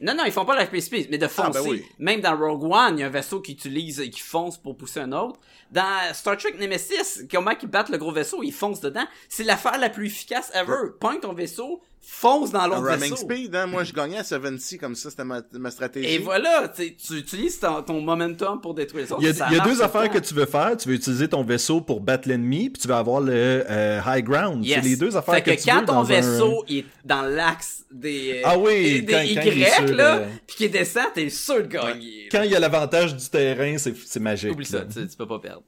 Non, 0.01 0.13
non, 0.13 0.23
ils 0.25 0.31
font 0.31 0.45
pas 0.45 0.55
la 0.55 0.65
space 0.65 1.07
mais 1.09 1.17
de 1.17 1.27
foncer. 1.27 1.59
Ah, 1.59 1.61
ben 1.61 1.69
oui. 1.69 1.85
Même 1.99 2.21
dans 2.21 2.37
Rogue 2.37 2.63
One, 2.63 2.97
il 2.97 3.01
y 3.01 3.03
a 3.03 3.07
un 3.07 3.09
vaisseau 3.09 3.39
qui 3.39 3.53
utilise, 3.53 4.01
qui 4.11 4.19
fonce 4.19 4.57
pour 4.57 4.75
pousser 4.75 4.99
un 4.99 5.11
autre. 5.13 5.39
Dans 5.71 6.13
Star 6.13 6.37
Trek 6.37 6.55
Nemesis, 6.59 7.25
comment 7.31 7.51
ils 7.61 7.67
battent 7.67 7.89
le 7.89 7.97
gros 7.97 8.11
vaisseau, 8.11 8.43
ils 8.43 8.51
foncent 8.51 8.81
dedans. 8.81 9.05
C'est 9.29 9.43
l'affaire 9.43 9.77
la 9.77 9.89
plus 9.89 10.07
efficace 10.07 10.51
ever. 10.53 10.91
Point 10.99 11.19
ton 11.19 11.33
vaisseau, 11.33 11.81
fonce 12.07 12.51
dans 12.51 12.67
l'autre 12.67 12.97
vaisseau. 12.97 13.15
speed, 13.15 13.55
hein, 13.55 13.65
moi, 13.67 13.83
je 13.83 13.91
gagnais 13.93 14.17
à 14.17 14.21
7C 14.23 14.77
comme 14.77 14.95
ça, 14.95 15.09
c'était 15.09 15.23
ma, 15.23 15.41
ma 15.53 15.71
stratégie. 15.71 16.07
Et 16.13 16.17
voilà, 16.19 16.67
tu 16.69 16.95
utilises 17.17 17.59
ton, 17.59 17.81
ton 17.83 18.01
momentum 18.01 18.61
pour 18.61 18.73
détruire 18.73 19.05
les 19.05 19.11
autres. 19.11 19.21
Il 19.21 19.27
y 19.27 19.29
a, 19.31 19.33
Ça 19.33 19.47
il 19.49 19.53
y 19.53 19.55
a 19.55 19.57
marche 19.63 19.69
deux 19.77 19.81
affaires 19.83 20.09
que 20.09 20.17
tu 20.19 20.33
veux 20.33 20.45
faire. 20.45 20.77
Tu 20.77 20.87
veux 20.89 20.95
utiliser 20.95 21.27
ton 21.27 21.43
vaisseau 21.43 21.81
pour 21.81 22.01
battre 22.01 22.27
l'ennemi, 22.27 22.69
puis 22.69 22.81
tu 22.81 22.87
vas 22.87 22.97
avoir 22.99 23.21
le 23.21 23.33
euh, 23.69 23.99
high 24.05 24.23
ground. 24.23 24.65
Yes. 24.65 24.75
C'est 24.83 24.89
les 24.89 24.95
deux 24.95 25.15
affaires 25.17 25.35
fait 25.35 25.41
que, 25.41 25.51
que, 25.51 25.55
tu 25.61 25.69
quand 25.69 25.79
veux 25.81 25.85
ton 25.85 25.97
un- 25.99 26.03
vaisseau 26.03 26.63
est 26.69 26.85
dans 27.03 27.21
l'axe 27.23 27.83
des, 27.91 28.41
Ah 28.43 28.57
oui, 28.57 29.01
des, 29.03 29.13
quand 29.13 29.21
Y, 29.21 29.91
là, 29.95 30.17
euh, 30.17 30.27
pis 30.47 30.55
qu'il 30.55 30.71
descend, 30.71 31.05
t'es 31.13 31.29
sûr 31.29 31.57
de 31.63 31.67
gagner. 31.67 32.27
Quand 32.31 32.43
il 32.43 32.51
y 32.51 32.55
a 32.55 32.59
l'avantage 32.59 33.15
du 33.15 33.29
terrain, 33.29 33.77
c'est 33.77 33.95
c'est 34.05 34.19
magique. 34.19 34.51
Oublie 34.51 34.65
ça, 34.65 34.81
tu, 34.81 35.07
tu 35.07 35.15
peux 35.17 35.27
pas 35.27 35.39
perdre. 35.39 35.63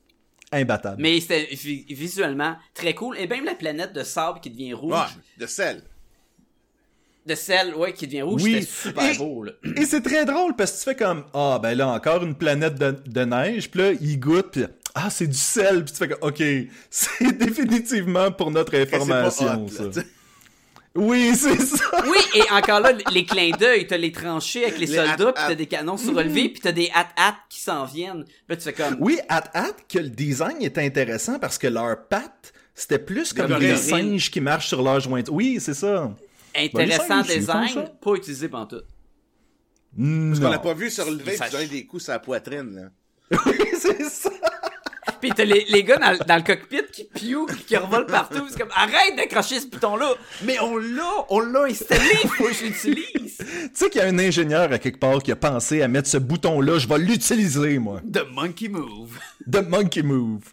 Imbattable. 0.51 1.01
Mais 1.01 1.19
c'était 1.19 1.47
vi- 1.51 1.85
visuellement 1.89 2.55
très 2.73 2.93
cool. 2.93 3.17
Et 3.17 3.27
même 3.27 3.43
la 3.43 3.53
planète 3.55 3.91
de 3.93 4.03
sable 4.03 4.39
qui 4.39 4.49
devient 4.49 4.73
rouge, 4.73 4.93
Ouais, 4.93 5.21
de 5.37 5.45
sel. 5.45 5.81
De 7.27 7.35
sel, 7.35 7.75
ouais, 7.75 7.93
qui 7.93 8.07
devient 8.07 8.23
rouge, 8.23 8.41
Oui. 8.43 8.53
c'était 8.61 8.89
super 8.89 9.11
Et- 9.13 9.17
beau, 9.17 9.43
là. 9.43 9.51
Et 9.75 9.85
c'est 9.85 10.01
très 10.01 10.25
drôle 10.25 10.55
parce 10.55 10.71
que 10.71 10.77
tu 10.77 10.83
fais 10.85 10.95
comme 10.95 11.25
Ah, 11.33 11.59
ben 11.61 11.75
là, 11.77 11.87
encore 11.89 12.23
une 12.23 12.35
planète 12.35 12.75
de, 12.75 12.95
de 13.05 13.21
neige. 13.25 13.69
Puis 13.69 13.79
là, 13.81 13.91
il 13.99 14.19
goûte. 14.19 14.51
Puis 14.53 14.65
Ah, 14.95 15.09
c'est 15.09 15.27
du 15.27 15.37
sel. 15.37 15.83
Puis 15.85 15.93
tu 15.93 15.99
fais 15.99 16.07
comme 16.07 16.29
Ok, 16.29 16.41
c'est 16.89 17.37
définitivement 17.37 18.31
pour 18.31 18.49
notre 18.51 18.75
information, 18.77 19.65
hot, 19.65 19.69
ça. 19.69 19.83
là. 19.83 20.03
Oui, 20.95 21.31
c'est 21.35 21.59
ça. 21.61 21.83
Oui, 22.09 22.17
et 22.33 22.51
encore 22.51 22.79
là, 22.79 22.91
les 23.13 23.23
clins 23.23 23.51
d'œil, 23.55 23.85
t'as 23.85 23.97
les 23.97 24.11
tranchées 24.11 24.63
avec 24.65 24.79
les, 24.79 24.87
Les 24.87 24.95
soldats, 24.95 25.11
hat-hat. 25.29 25.33
pis 25.33 25.41
t'as 25.49 25.55
des 25.55 25.65
canons 25.67 25.97
surélevés, 25.97 26.49
pis 26.49 26.59
t'as 26.59 26.71
des 26.71 26.89
hat-hat 26.93 27.35
qui 27.49 27.59
s'en 27.59 27.85
viennent. 27.85 28.23
Puis 28.23 28.33
là, 28.49 28.55
tu 28.55 28.63
fais 28.63 28.73
comme... 28.73 28.97
Oui, 28.99 29.19
at 29.29 29.43
at 29.53 29.73
que 29.87 29.99
le 29.99 30.09
design 30.09 30.57
est 30.61 30.77
intéressant 30.79 31.37
parce 31.37 31.59
que 31.59 31.67
leurs 31.67 32.07
pattes, 32.07 32.51
c'était 32.73 32.97
plus 32.97 33.31
comme 33.33 33.59
des 33.59 33.75
singes 33.75 34.31
qui 34.31 34.41
marchent 34.41 34.69
sur 34.69 34.81
leurs 34.81 34.99
joints. 34.99 35.21
Oui, 35.29 35.57
c'est 35.59 35.75
ça. 35.75 36.15
Intéressant 36.57 37.21
Ben, 37.21 37.37
design, 37.39 37.85
pas 38.01 38.13
utilisé 38.15 38.49
pantoute. 38.49 38.85
Parce 39.95 40.39
On 40.39 40.49
l'a 40.49 40.59
pas 40.59 40.73
vu 40.73 40.89
se 40.89 41.01
relever 41.01 41.35
Ça- 41.37 41.47
et 41.47 41.51
donner 41.51 41.67
des 41.67 41.85
coups 41.85 42.03
sur 42.03 42.13
la 42.13 42.19
poitrine, 42.19 42.75
là. 42.75 43.37
Oui, 43.45 43.57
c'est 43.79 44.03
ça. 44.09 44.29
Pis 45.19 45.31
t'as 45.35 45.45
les, 45.45 45.65
les 45.69 45.83
gars 45.83 45.97
dans, 45.97 46.11
le- 46.11 46.19
dans 46.19 46.35
le 46.35 46.43
cockpit 46.43 46.81
qui 46.91 47.03
piou, 47.05 47.47
qui 47.65 47.75
revolent 47.75 48.05
partout. 48.05 48.45
C'est 48.49 48.59
comme, 48.59 48.69
arrête 48.75 49.15
d'accrocher 49.15 49.59
ce 49.59 49.65
bouton-là. 49.67 50.13
Mais 50.43 50.59
on 50.59 50.77
l'a, 50.77 51.25
on 51.29 51.39
l'a 51.39 51.63
installé, 51.63 52.05
faut 52.27 52.43
que 52.45 52.53
je 52.53 52.65
l'utilise. 52.65 53.37
Tu 53.37 53.69
sais 53.73 53.89
qu'il 53.89 54.01
y 54.01 54.03
a 54.03 54.07
un 54.07 54.19
ingénieur 54.19 54.71
à 54.71 54.77
quelque 54.79 54.99
part 54.99 55.21
qui 55.23 55.31
a 55.31 55.35
pensé 55.35 55.81
à 55.81 55.87
mettre 55.87 56.07
ce 56.09 56.17
bouton-là, 56.17 56.77
je 56.79 56.87
vais 56.87 56.97
l'utiliser, 56.99 57.79
moi. 57.79 58.01
The 58.11 58.25
monkey 58.31 58.67
move. 58.67 59.17
The 59.51 59.67
Monkey 59.67 60.01
Move. 60.03 60.43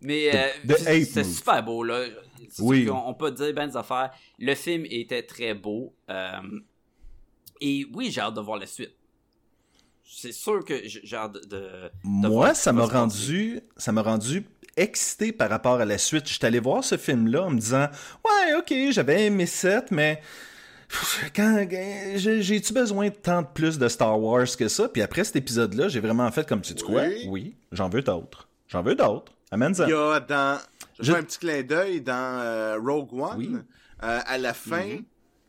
Mais 0.00 0.30
euh, 0.34 0.46
move. 0.64 1.24
super 1.34 1.62
beau 1.62 1.82
là. 1.82 2.04
Oui. 2.60 2.88
On 2.90 3.14
peut 3.14 3.30
dire 3.30 3.52
ben 3.54 3.66
des 3.68 3.76
affaires. 3.76 4.10
Le 4.38 4.54
film 4.54 4.84
était 4.90 5.22
très 5.22 5.54
beau. 5.54 5.94
euh, 6.10 6.30
et 7.60 7.86
oui, 7.94 8.10
j'ai 8.10 8.20
hâte 8.20 8.34
de 8.34 8.40
voir 8.40 8.58
la 8.58 8.66
suite. 8.66 8.92
C'est 10.10 10.32
sûr 10.32 10.64
que 10.64 10.74
j'ai 10.86 11.16
hâte 11.16 11.32
de. 11.34 11.40
de- 11.40 11.90
de 12.22 12.28
voir 12.28 12.30
Moi, 12.30 12.54
ça 12.54 12.72
m'a 12.72 12.84
rendu, 12.86 13.60
ça 13.76 13.92
m'a 13.92 14.02
rendu 14.02 14.46
excité 14.76 15.32
par 15.32 15.50
rapport 15.50 15.80
à 15.80 15.84
la 15.84 15.98
suite. 15.98 16.26
J'étais 16.28 16.46
allé 16.46 16.60
voir 16.60 16.82
ce 16.84 16.96
film-là 16.96 17.44
en 17.44 17.50
me 17.50 17.58
disant, 17.60 17.88
ouais, 18.24 18.54
ok, 18.56 18.72
j'avais 18.92 19.26
aimé 19.26 19.44
7, 19.46 19.90
mais 19.90 20.22
quand, 21.34 21.66
j'ai- 22.16 22.42
j'ai-tu 22.42 22.72
besoin 22.72 23.08
de 23.10 23.14
tant 23.14 23.42
de 23.42 23.48
plus 23.52 23.78
de 23.78 23.88
Star 23.88 24.18
Wars 24.20 24.46
que 24.56 24.68
ça? 24.68 24.88
Puis 24.88 25.02
après 25.02 25.24
cet 25.24 25.36
épisode-là, 25.36 25.88
j'ai 25.88 26.00
vraiment 26.00 26.30
fait 26.30 26.48
comme, 26.48 26.62
tu 26.62 26.74
sais 26.74 26.82
quoi? 26.84 27.02
Oui. 27.02 27.26
Oui, 27.28 27.56
j'en 27.72 27.88
veux 27.88 28.02
d'autres. 28.02 28.48
J'en 28.68 28.82
veux 28.82 28.94
d'autres. 28.94 29.32
Amène-en. 29.50 29.84
Il 29.86 29.90
y 29.90 29.94
a 29.94 30.20
dans. 30.20 30.60
Je 31.00 31.12
fais 31.12 31.18
un 31.18 31.22
petit 31.22 31.38
clin 31.38 31.62
d'œil 31.62 32.00
dans 32.02 32.40
euh, 32.40 32.78
Rogue 32.78 33.12
One. 33.12 33.36
Oui. 33.38 33.56
euh, 34.02 34.20
à 34.26 34.38
la 34.38 34.52
fin, 34.54 34.84
Mhm. 34.84 35.04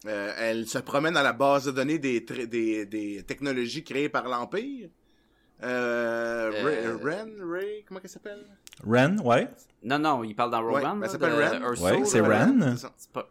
euh, 0.08 0.34
elle 0.38 0.68
se 0.68 0.78
promène 0.80 1.14
dans 1.14 1.22
la 1.24 1.34
base 1.34 1.66
de 1.66 1.72
données 1.72 2.00
des, 2.00 2.22
des, 2.22 2.86
des 2.86 3.24
technologies 3.24 3.84
créées 3.84 4.10
par 4.10 4.28
l'Empire. 4.28 4.90
Euh, 5.64 6.52
Euh, 6.54 6.98
Ren, 7.04 7.30
Ray, 7.42 7.84
comment 7.88 8.00
elle 8.04 8.10
s'appelle? 8.10 8.46
Ren, 8.88 9.18
ouais. 9.20 9.50
Non, 9.84 10.00
non, 10.00 10.24
il 10.24 10.34
parle 10.36 10.52
dans 10.52 10.62
Rogue 10.62 10.76
Ouais, 10.76 10.86
One. 10.86 11.00
ben, 11.00 11.06
elle 11.06 11.12
s'appelle 11.12 11.34
Ren. 11.34 11.62
Urso, 11.62 11.84
Ouais, 11.84 12.06
c'est. 12.06 12.22
Ren. 12.22 12.60
C'est 12.72 12.78
ça. 12.78 12.94
C'est 12.98 13.12
pas. 13.12 13.28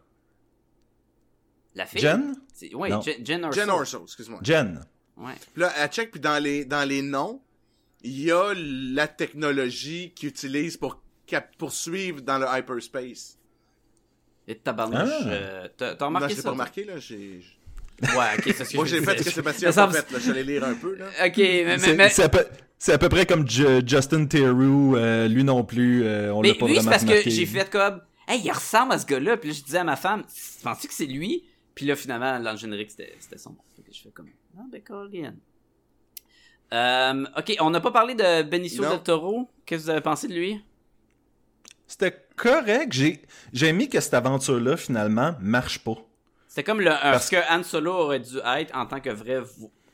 La 1.75 1.85
fille? 1.85 2.01
Jen? 2.01 2.35
Oui. 2.73 2.89
Jen, 3.23 3.41
Urso. 3.43 3.59
Jen 3.59 3.69
Orso, 3.69 4.03
excuse-moi. 4.03 4.39
Jen. 4.43 4.81
Ouais. 5.17 5.33
Puis 5.53 5.61
là, 5.61 5.71
elle 5.77 5.89
check, 5.89 6.11
puis 6.11 6.19
dans 6.19 6.41
les, 6.41 6.65
dans 6.65 6.87
les 6.87 7.01
noms, 7.01 7.41
il 8.03 8.21
y 8.21 8.31
a 8.31 8.53
la 8.55 9.07
technologie 9.07 10.11
qu'ils 10.15 10.29
utilisent 10.29 10.77
pour 10.77 11.01
poursuivre 11.57 12.21
dans 12.21 12.37
le 12.39 12.45
hyperspace. 12.51 13.37
Et 14.47 14.55
tabarnouche. 14.55 15.09
Ah. 15.25 15.27
euh, 15.27 15.67
T'as 15.77 16.05
remarqué 16.05 16.29
l'ai 16.29 16.35
ça? 16.35 16.43
pas 16.43 16.51
remarqué, 16.51 16.83
là. 16.85 16.97
J'ai... 16.97 17.41
Ouais, 18.01 18.09
ok, 18.37 18.43
c'est 18.45 18.65
ce 18.65 18.69
que 18.71 18.75
Moi, 18.77 18.85
je 18.85 18.95
j'ai 18.95 19.03
fait 19.03 19.17
ce 19.19 19.23
que 19.25 19.29
Sébastien 19.31 19.69
a 19.69 19.73
pas 19.73 19.91
fait, 19.91 20.11
là. 20.11 20.31
Allé 20.31 20.43
lire 20.43 20.63
un 20.63 20.73
peu, 20.73 20.95
là. 20.95 21.05
Ok, 21.25 21.37
mais, 21.37 21.77
mais, 21.95 22.09
C'est 22.09 22.23
à, 22.23 22.29
peu- 22.29 22.47
c'est 22.79 22.93
à 22.93 22.97
peu 22.97 23.09
près 23.09 23.25
comme 23.25 23.47
Ju- 23.47 23.81
Justin 23.85 24.25
Theroux, 24.25 24.95
euh, 24.95 25.27
lui 25.27 25.43
non 25.43 25.63
plus, 25.63 26.03
euh, 26.03 26.33
on 26.33 26.41
l'a 26.41 26.53
pas 26.55 26.65
lui, 26.65 26.75
c'est 26.75 26.79
vraiment 26.79 26.89
parce 26.91 27.03
que 27.03 27.09
remarqué. 27.09 27.29
j'ai 27.29 27.45
fait 27.45 27.69
comme, 27.69 28.01
hey, 28.27 28.41
il 28.43 28.51
ressemble 28.51 28.93
à 28.93 28.97
ce 28.99 29.05
gars-là. 29.05 29.37
Puis 29.37 29.49
là, 29.49 29.55
je 29.55 29.63
disais 29.63 29.77
à 29.79 29.83
ma 29.83 29.97
femme, 29.97 30.23
penses-tu 30.63 30.87
que 30.87 30.93
c'est 30.93 31.05
lui? 31.05 31.43
Puis 31.75 31.85
là, 31.85 31.95
finalement, 31.95 32.39
dans 32.39 32.51
le 32.53 32.57
générique, 32.57 32.89
c'était 32.91 33.13
c'était 33.19 33.37
son 33.37 33.51
nom. 33.51 33.57
Fait 33.75 33.83
que 33.83 33.93
je 33.95 34.01
fais 34.01 34.09
comme, 34.11 34.29
ah, 34.57 34.63
ben, 34.71 34.81
Colin. 34.81 35.35
Euh, 36.73 37.25
ok, 37.37 37.55
on 37.61 37.69
n'a 37.71 37.79
pas 37.79 37.91
parlé 37.91 38.13
de 38.15 38.43
Benicio 38.43 38.83
Non. 38.83 38.91
del 38.91 38.99
Toro. 39.01 39.49
Qu'est-ce 39.65 39.81
que 39.81 39.85
vous 39.85 39.89
avez 39.91 40.01
pensé 40.01 40.27
de 40.27 40.33
lui? 40.33 40.61
C'était 41.87 42.15
correct. 42.35 42.91
J'ai 42.93 43.21
j'ai 43.53 43.67
aimé 43.67 43.87
que 43.87 43.99
cette 43.99 44.13
aventure-là, 44.13 44.77
finalement, 44.77 45.35
marche 45.41 45.79
pas. 45.79 45.95
C'est 46.47 46.63
comme 46.63 46.81
le, 46.81 46.91
euh, 46.91 46.95
Parce- 47.01 47.25
ce 47.27 47.31
que 47.31 47.51
Han 47.51 47.63
Solo 47.63 47.91
aurait 47.93 48.19
dû 48.19 48.37
être 48.57 48.75
en 48.75 48.85
tant 48.85 48.99
que 48.99 49.09
vrai 49.09 49.39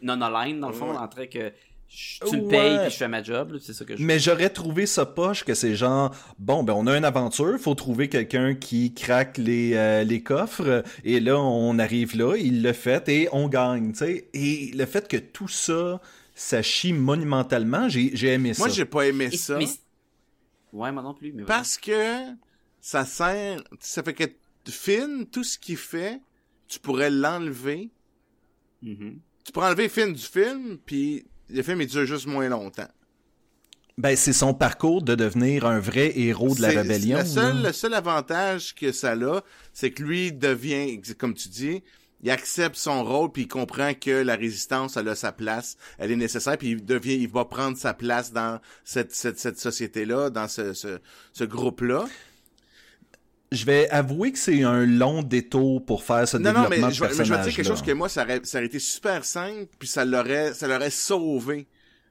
non-aligned, 0.01 0.59
dans 0.59 0.67
le 0.69 0.73
fond, 0.73 0.91
Ouais. 0.91 0.97
en 0.97 1.07
train 1.07 1.27
que 1.27 1.51
tu 1.87 2.37
me 2.37 2.49
payes 2.49 2.79
puis 2.79 2.89
je 2.91 2.97
fais 2.97 3.07
ma 3.07 3.21
job. 3.23 3.53
là, 3.53 3.59
C'est 3.61 3.73
ça 3.73 3.85
que 3.85 3.95
je 3.95 4.03
Mais 4.03 4.19
j'aurais 4.19 4.49
trouvé 4.49 4.85
ça 4.85 5.05
poche 5.05 5.43
que 5.45 5.53
c'est 5.53 5.75
genre, 5.75 6.13
bon, 6.39 6.63
ben 6.63 6.73
on 6.73 6.87
a 6.87 6.97
une 6.97 7.05
aventure, 7.05 7.57
faut 7.59 7.75
trouver 7.75 8.09
quelqu'un 8.09 8.55
qui 8.55 8.93
craque 8.93 9.37
les, 9.37 9.73
euh, 9.75 10.03
les 10.03 10.21
coffres, 10.21 10.83
et 11.05 11.19
là, 11.21 11.37
on 11.39 11.77
arrive 11.79 12.17
là, 12.17 12.35
il 12.35 12.61
le 12.63 12.73
fait, 12.73 13.07
et 13.07 13.29
on 13.31 13.47
gagne, 13.47 13.91
tu 13.93 13.99
sais. 13.99 14.27
Et 14.33 14.71
le 14.75 14.85
fait 14.85 15.07
que 15.07 15.17
tout 15.17 15.47
ça, 15.47 16.01
ça 16.35 16.61
chie 16.61 16.93
monumentalement, 16.93 17.89
j'ai 17.89 18.11
j'ai 18.15 18.27
aimé 18.33 18.51
Moi, 18.57 18.67
ça. 18.69 18.75
j'ai 18.75 18.85
pas 18.85 19.07
aimé 19.07 19.29
Et- 19.31 19.37
ça. 19.37 19.57
mais- 19.57 19.65
Ouais, 20.73 20.91
moi 20.91 21.01
non 21.01 21.13
plus. 21.13 21.31
Mais 21.31 21.43
Parce 21.43 21.77
que 21.77 22.25
ça 22.81 23.05
sert, 23.05 23.63
ça 23.79 24.03
fait 24.03 24.13
que 24.13 24.25
Finn, 24.69 25.25
tout 25.31 25.43
ce 25.43 25.57
qu'il 25.57 25.77
fait, 25.77 26.19
tu 26.67 26.79
pourrais 26.79 27.09
l'enlever. 27.09 27.89
Mhm. 28.81 29.19
Tu 29.45 29.51
pourrais 29.51 29.67
enlever 29.67 29.87
Finn 29.89 30.11
du 30.13 30.21
film, 30.23 30.77
puis 30.85 31.25
le 31.49 31.61
film 31.63 31.79
il 31.81 31.87
dure 31.87 32.05
juste 32.05 32.25
moins 32.27 32.49
longtemps. 32.49 32.87
Ben, 33.97 34.17
c'est 34.17 34.33
son 34.33 34.53
parcours 34.53 35.01
de 35.03 35.15
devenir 35.15 35.65
un 35.65 35.79
vrai 35.79 36.11
héros 36.19 36.53
de 36.53 36.61
la 36.61 36.71
C'est- 36.71 36.81
rébellion. 36.81 37.17
la 37.17 37.25
seule- 37.25 37.55
là. 37.61 37.67
le 37.69 37.73
seul 37.73 37.93
avantage 37.93 38.75
que 38.75 38.91
ça 38.91 39.13
a, 39.13 39.41
c'est 39.71 39.91
que 39.91 40.03
lui 40.03 40.33
devient, 40.33 40.99
comme 41.17 41.33
tu 41.33 41.47
dis, 41.47 41.81
il 42.23 42.31
accepte 42.31 42.75
son 42.75 43.03
rôle 43.03 43.31
puis 43.31 43.43
il 43.43 43.47
comprend 43.47 43.93
que 43.93 44.09
la 44.11 44.35
résistance 44.35 44.97
elle 44.97 45.07
a 45.09 45.15
sa 45.15 45.31
place, 45.31 45.77
elle 45.99 46.11
est 46.11 46.15
nécessaire 46.15 46.57
puis 46.57 46.71
il 46.71 46.83
devient, 46.85 47.15
il 47.15 47.27
va 47.29 47.45
prendre 47.45 47.77
sa 47.77 47.93
place 47.93 48.31
dans 48.31 48.59
cette 48.83 49.13
cette, 49.13 49.37
cette 49.39 49.59
société 49.59 50.05
là, 50.05 50.29
dans 50.29 50.47
ce 50.47 50.73
ce, 50.73 50.99
ce 51.33 51.43
groupe 51.43 51.81
là. 51.81 52.05
Je 53.51 53.63
vais 53.65 53.87
avouer 53.89 54.31
que 54.31 54.39
c'est 54.39 54.63
un 54.63 54.85
long 54.85 55.21
détour 55.23 55.85
pour 55.85 56.03
faire 56.03 56.27
ce 56.27 56.37
Non, 56.37 56.51
non, 56.51 56.61
développement 56.63 56.87
mais 56.87 56.91
de 56.91 56.95
je, 56.97 57.03
vais- 57.03 57.09
mais 57.15 57.25
je 57.25 57.33
vais 57.33 57.41
dire 57.43 57.55
quelque 57.55 57.67
chose 57.67 57.81
que 57.83 57.91
moi, 57.91 58.09
ça 58.09 58.23
aurait, 58.23 58.41
ça 58.43 58.57
aurait 58.57 58.65
été 58.65 58.79
super 58.79 59.23
simple, 59.23 59.67
puis 59.77 59.87
ça 59.87 60.03
l'aurait, 60.03 60.53
ça 60.53 60.67
l'aurait 60.67 60.89
sauvé. 60.89 61.67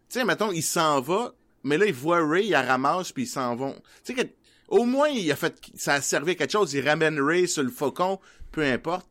Tu 0.09 0.20
sais, 0.20 0.24
mettons, 0.24 0.52
il 0.52 0.62
s'en 0.62 1.00
va, 1.00 1.34
mais 1.64 1.76
là, 1.76 1.86
il 1.86 1.92
voit 1.92 2.24
Ray, 2.26 2.46
il 2.46 2.50
la 2.52 2.62
ramasse, 2.62 3.11
puis 3.12 3.24
ils 3.24 3.28
s'en 3.28 3.57
vont. 3.57 3.74
Tu 4.05 4.14
sais, 4.14 4.34
au 4.68 4.84
moins, 4.84 5.09
il 5.09 5.30
a 5.32 5.36
fait, 5.36 5.55
ça 5.74 5.94
a 5.94 6.00
servi 6.00 6.30
à 6.32 6.34
quelque 6.36 6.52
chose, 6.52 6.72
il 6.72 6.88
ramène 6.88 7.20
Ray 7.20 7.48
sur 7.48 7.64
le 7.64 7.70
faucon, 7.70 8.20
peu 8.52 8.62
importe. 8.62 9.07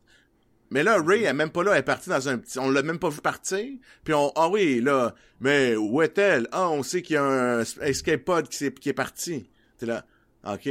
Mais 0.73 0.81
là, 0.81 0.99
Ray, 0.99 1.21
elle 1.21 1.27
est 1.27 1.33
même 1.33 1.51
pas 1.51 1.63
là, 1.63 1.73
elle 1.73 1.81
est 1.81 1.83
partie 1.83 2.09
dans 2.09 2.27
un 2.29 2.39
petit, 2.39 2.57
on 2.57 2.71
l'a 2.71 2.81
même 2.81 2.97
pas 2.97 3.09
vu 3.09 3.21
partir. 3.21 3.63
Puis 4.03 4.11
on, 4.15 4.31
ah 4.35 4.49
oui, 4.49 4.81
là, 4.81 5.13
mais 5.39 5.75
où 5.75 6.01
est-elle? 6.01 6.47
Ah, 6.51 6.67
on 6.67 6.81
sait 6.81 7.03
qu'il 7.03 7.13
y 7.13 7.17
a 7.17 7.23
un 7.23 7.63
escape 7.81 8.25
pod 8.25 8.49
qui, 8.49 8.65
est 8.65 8.93
parti. 8.93 9.47
T'es 9.77 9.85
là, 9.85 10.03
ok. 10.43 10.67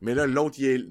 Mais 0.00 0.12
là, 0.12 0.26
l'autre, 0.26 0.56
il 0.58 0.64
est, 0.64 0.84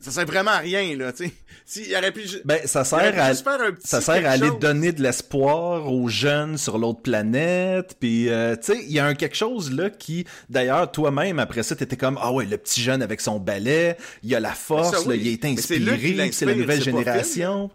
ça 0.00 0.10
sert 0.10 0.26
vraiment 0.26 0.50
à 0.52 0.58
rien, 0.58 0.96
là, 0.96 1.12
tu 1.12 1.26
sais. 1.26 1.32
S'il 1.66 1.94
aurait 1.94 2.10
pu, 2.10 2.22
Ben, 2.44 2.66
ça 2.66 2.84
sert 2.84 3.16
à, 3.20 3.30
juste 3.30 3.44
faire 3.44 3.60
un 3.60 3.70
petit 3.72 3.86
ça 3.86 4.00
sert 4.00 4.26
à 4.26 4.30
aller 4.30 4.48
chose. 4.48 4.58
donner 4.58 4.90
de 4.92 5.02
l'espoir 5.02 5.92
aux 5.92 6.08
jeunes 6.08 6.58
sur 6.58 6.78
l'autre 6.78 7.00
planète. 7.02 7.96
Puis, 8.00 8.28
euh, 8.28 8.56
tu 8.56 8.72
sais, 8.72 8.82
il 8.82 8.90
y 8.90 8.98
a 8.98 9.06
un 9.06 9.14
quelque 9.14 9.36
chose 9.36 9.70
là 9.70 9.88
qui, 9.90 10.24
d'ailleurs, 10.48 10.90
toi-même, 10.90 11.38
après 11.38 11.62
ça, 11.62 11.76
t'étais 11.76 11.96
comme, 11.96 12.18
ah 12.20 12.32
ouais, 12.32 12.44
le 12.46 12.56
petit 12.56 12.80
jeune 12.82 13.02
avec 13.02 13.20
son 13.20 13.38
balai, 13.38 13.96
il 14.24 14.34
a 14.34 14.40
la 14.40 14.52
force, 14.54 14.90
Ça, 14.90 15.00
oui. 15.02 15.08
là, 15.08 15.14
il 15.22 15.28
a 15.28 15.30
été 15.32 15.54
Mais 15.54 15.60
c'est 15.60 15.78
lui 15.78 15.90
inspiré, 15.92 16.30
qui 16.30 16.36
c'est 16.36 16.46
la 16.46 16.54
nouvelle 16.56 16.78
c'est 16.78 16.84
génération. 16.84 17.70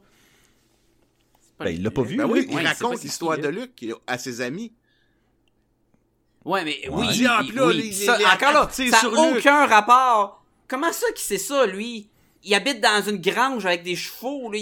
Ben, 1.59 1.69
il 1.69 1.83
l'a 1.83 1.91
pas 1.91 2.01
vu. 2.01 2.17
Ben 2.17 2.25
oui, 2.25 2.45
il 2.49 2.55
Ouais, 2.55 2.63
raconte 2.63 2.97
c'est 2.97 3.03
l'histoire 3.03 3.35
qui, 3.37 3.43
de. 3.43 3.47
Luc 3.47 3.85
à 4.07 4.17
ses 4.17 4.41
amis. 4.41 4.73
Ouais, 6.43 6.63
mais 6.65 6.77
oui, 6.91 7.05
Il 7.11 7.17
dit, 7.17 7.27
oui, 7.27 7.61
oui, 7.65 7.93
ça, 7.93 8.17
encore 8.33 8.51
là, 8.51 8.69
ça 8.71 9.09
n'a 9.09 9.09
aucun 9.31 9.65
rapport. 9.67 10.43
Comment 10.67 10.91
ça 10.91 11.07
qu'il 11.15 11.23
sait 11.23 11.37
ça, 11.37 11.65
lui? 11.65 12.09
Il 12.45 12.53
habite 12.53 12.79
dans 12.81 13.01
une 13.07 13.17
grange 13.19 13.65
avec 13.65 13.83
des 13.83 13.95
chevaux, 13.95 14.51
là. 14.51 14.59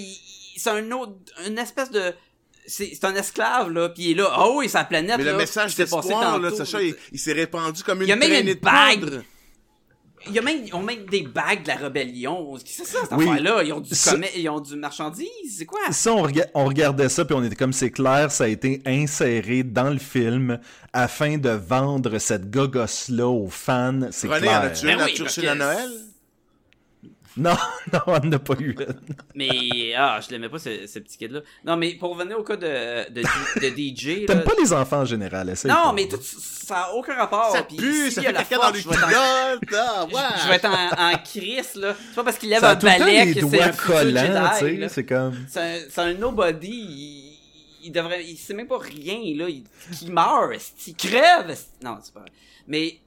C'est 0.57 0.69
un 0.69 0.91
autre, 0.91 1.13
une 1.47 1.57
espèce 1.57 1.91
de, 1.91 2.13
c'est 2.65 2.91
c'est 2.93 3.05
un 3.05 3.15
esclave, 3.15 3.69
là, 3.71 3.89
puis 3.89 4.03
il 4.03 4.11
est 4.11 4.15
là, 4.15 4.29
ah 4.31 4.49
oui, 4.55 4.69
sa 4.69 4.83
planète, 4.83 5.17
Mais 5.17 5.23
là, 5.23 5.31
le 5.33 5.37
message 5.37 5.71
qui 5.71 5.77
s'est 5.77 5.83
passé 5.85 6.07
d'espoir, 6.09 6.39
là, 6.39 6.51
Sacha, 6.51 6.77
là, 6.77 6.83
il, 6.85 6.95
il 7.11 7.19
s'est 7.19 7.33
répandu 7.33 7.83
comme 7.83 8.01
une 8.01 8.07
Il 8.07 8.09
y 8.09 8.13
a 8.13 8.15
même 8.15 8.29
traînée 8.29 8.51
une 8.51 8.55
de 8.57 8.59
bague. 8.61 8.99
poudre. 9.01 9.21
Il 10.25 10.31
y 10.31 10.39
a 10.39 10.41
même, 10.41 10.63
ils 10.65 10.73
ont 10.73 10.81
même 10.81 11.05
des 11.07 11.23
bagues 11.23 11.63
de 11.63 11.67
la 11.67 11.75
rébellion. 11.75 12.55
C'est 12.63 12.85
ça, 12.85 12.99
cette 13.01 13.11
Oui. 13.17 13.27
affaire-là? 13.27 13.61
Ils 13.63 13.73
ont 13.73 13.81
du 13.81 13.93
Ça- 13.93 14.15
ils 14.37 14.47
ont 14.47 14.61
du 14.61 14.77
marchandise. 14.77 15.27
C'est 15.57 15.65
quoi? 15.65 15.81
Ça, 15.91 16.13
on, 16.13 16.21
rega- 16.21 16.47
on 16.53 16.63
regardait 16.63 17.09
ça, 17.09 17.25
puis 17.25 17.35
on 17.35 17.43
était 17.43 17.57
comme, 17.57 17.73
c'est 17.73 17.91
clair, 17.91 18.31
ça 18.31 18.45
a 18.45 18.47
été 18.47 18.81
inséré 18.85 19.63
dans 19.63 19.89
le 19.89 19.99
film 19.99 20.59
afin 20.93 21.37
de 21.37 21.49
vendre 21.49 22.19
cette 22.19 22.49
gogosse-là 22.49 23.27
aux 23.27 23.49
fans. 23.49 23.99
C'est 24.11 24.27
René, 24.29 24.39
clair. 24.47 24.61
en 24.61 24.63
as-tu 24.63 24.85
Ben 24.85 24.93
une? 24.93 24.99
la 24.99 25.07
que- 25.09 25.55
Noël? 25.57 25.89
Non, 27.35 27.55
non, 27.93 27.99
on 28.07 28.19
n'a 28.19 28.37
pas 28.39 28.53
eu 28.59 28.71
une. 28.73 28.85
Mais, 29.33 29.93
ah, 29.97 30.19
je 30.23 30.29
l'aimais 30.31 30.49
pas, 30.49 30.59
ce, 30.59 30.85
ce 30.85 30.99
petit 30.99 31.17
kid-là. 31.17 31.39
Non, 31.65 31.77
mais 31.77 31.95
pour 31.95 32.11
revenir 32.15 32.37
au 32.37 32.43
cas 32.43 32.55
de, 32.55 33.09
de, 33.11 33.21
de 33.21 33.75
DJ, 33.95 34.21
là, 34.21 34.27
T'aimes 34.27 34.43
pas 34.43 34.53
les 34.61 34.71
enfants 34.71 34.99
en 34.99 35.05
général, 35.05 35.49
essaye 35.49 35.71
Non, 35.71 35.77
pas. 35.85 35.93
mais 35.93 36.07
tout, 36.07 36.19
ça 36.21 36.77
a 36.83 36.91
aucun 36.93 37.15
rapport. 37.15 37.51
Ça 37.51 37.63
pue, 37.63 38.11
ça 38.11 38.21
fait 38.21 38.31
la 38.31 38.43
caca 38.43 38.55
dans 38.57 38.61
force, 38.63 38.73
les 38.75 38.81
je 38.83 38.89
vais 38.89 38.95
être 38.95 39.03
en- 39.03 39.59
culottes. 39.59 39.81
Ah, 40.15 40.35
je- 40.43 40.47
vais 40.49 40.55
être 40.55 40.65
en, 40.69 41.11
en 41.13 41.17
crise, 41.23 41.75
là. 41.75 41.95
C'est 42.09 42.15
pas 42.15 42.23
parce 42.23 42.37
qu'il 42.37 42.49
lève 42.49 42.59
Ça 42.61 42.69
a 42.69 42.73
un 42.73 42.75
balai 42.75 43.33
que 43.33 43.39
c'est 43.47 43.61
un 43.61 43.71
collants, 43.71 44.49
tu 44.53 44.59
sais, 44.65 44.71
là. 44.77 44.89
c'est 44.89 45.05
comme... 45.05 45.45
C'est 45.49 45.59
un, 45.59 45.79
c'est 45.89 46.01
un 46.01 46.13
nobody. 46.13 46.69
Il, 46.71 47.39
il 47.85 47.91
devrait, 47.91 48.23
il 48.23 48.37
sait 48.37 48.53
même 48.53 48.67
pas 48.67 48.77
rien, 48.77 49.17
là. 49.37 49.49
Il, 49.49 49.63
il 50.03 50.11
meurt, 50.11 50.53
il 50.87 50.95
crève. 50.95 51.57
Non, 51.83 51.97
c'est 52.01 52.13
pas 52.13 52.21
vrai. 52.21 52.29
Mais, 52.67 52.97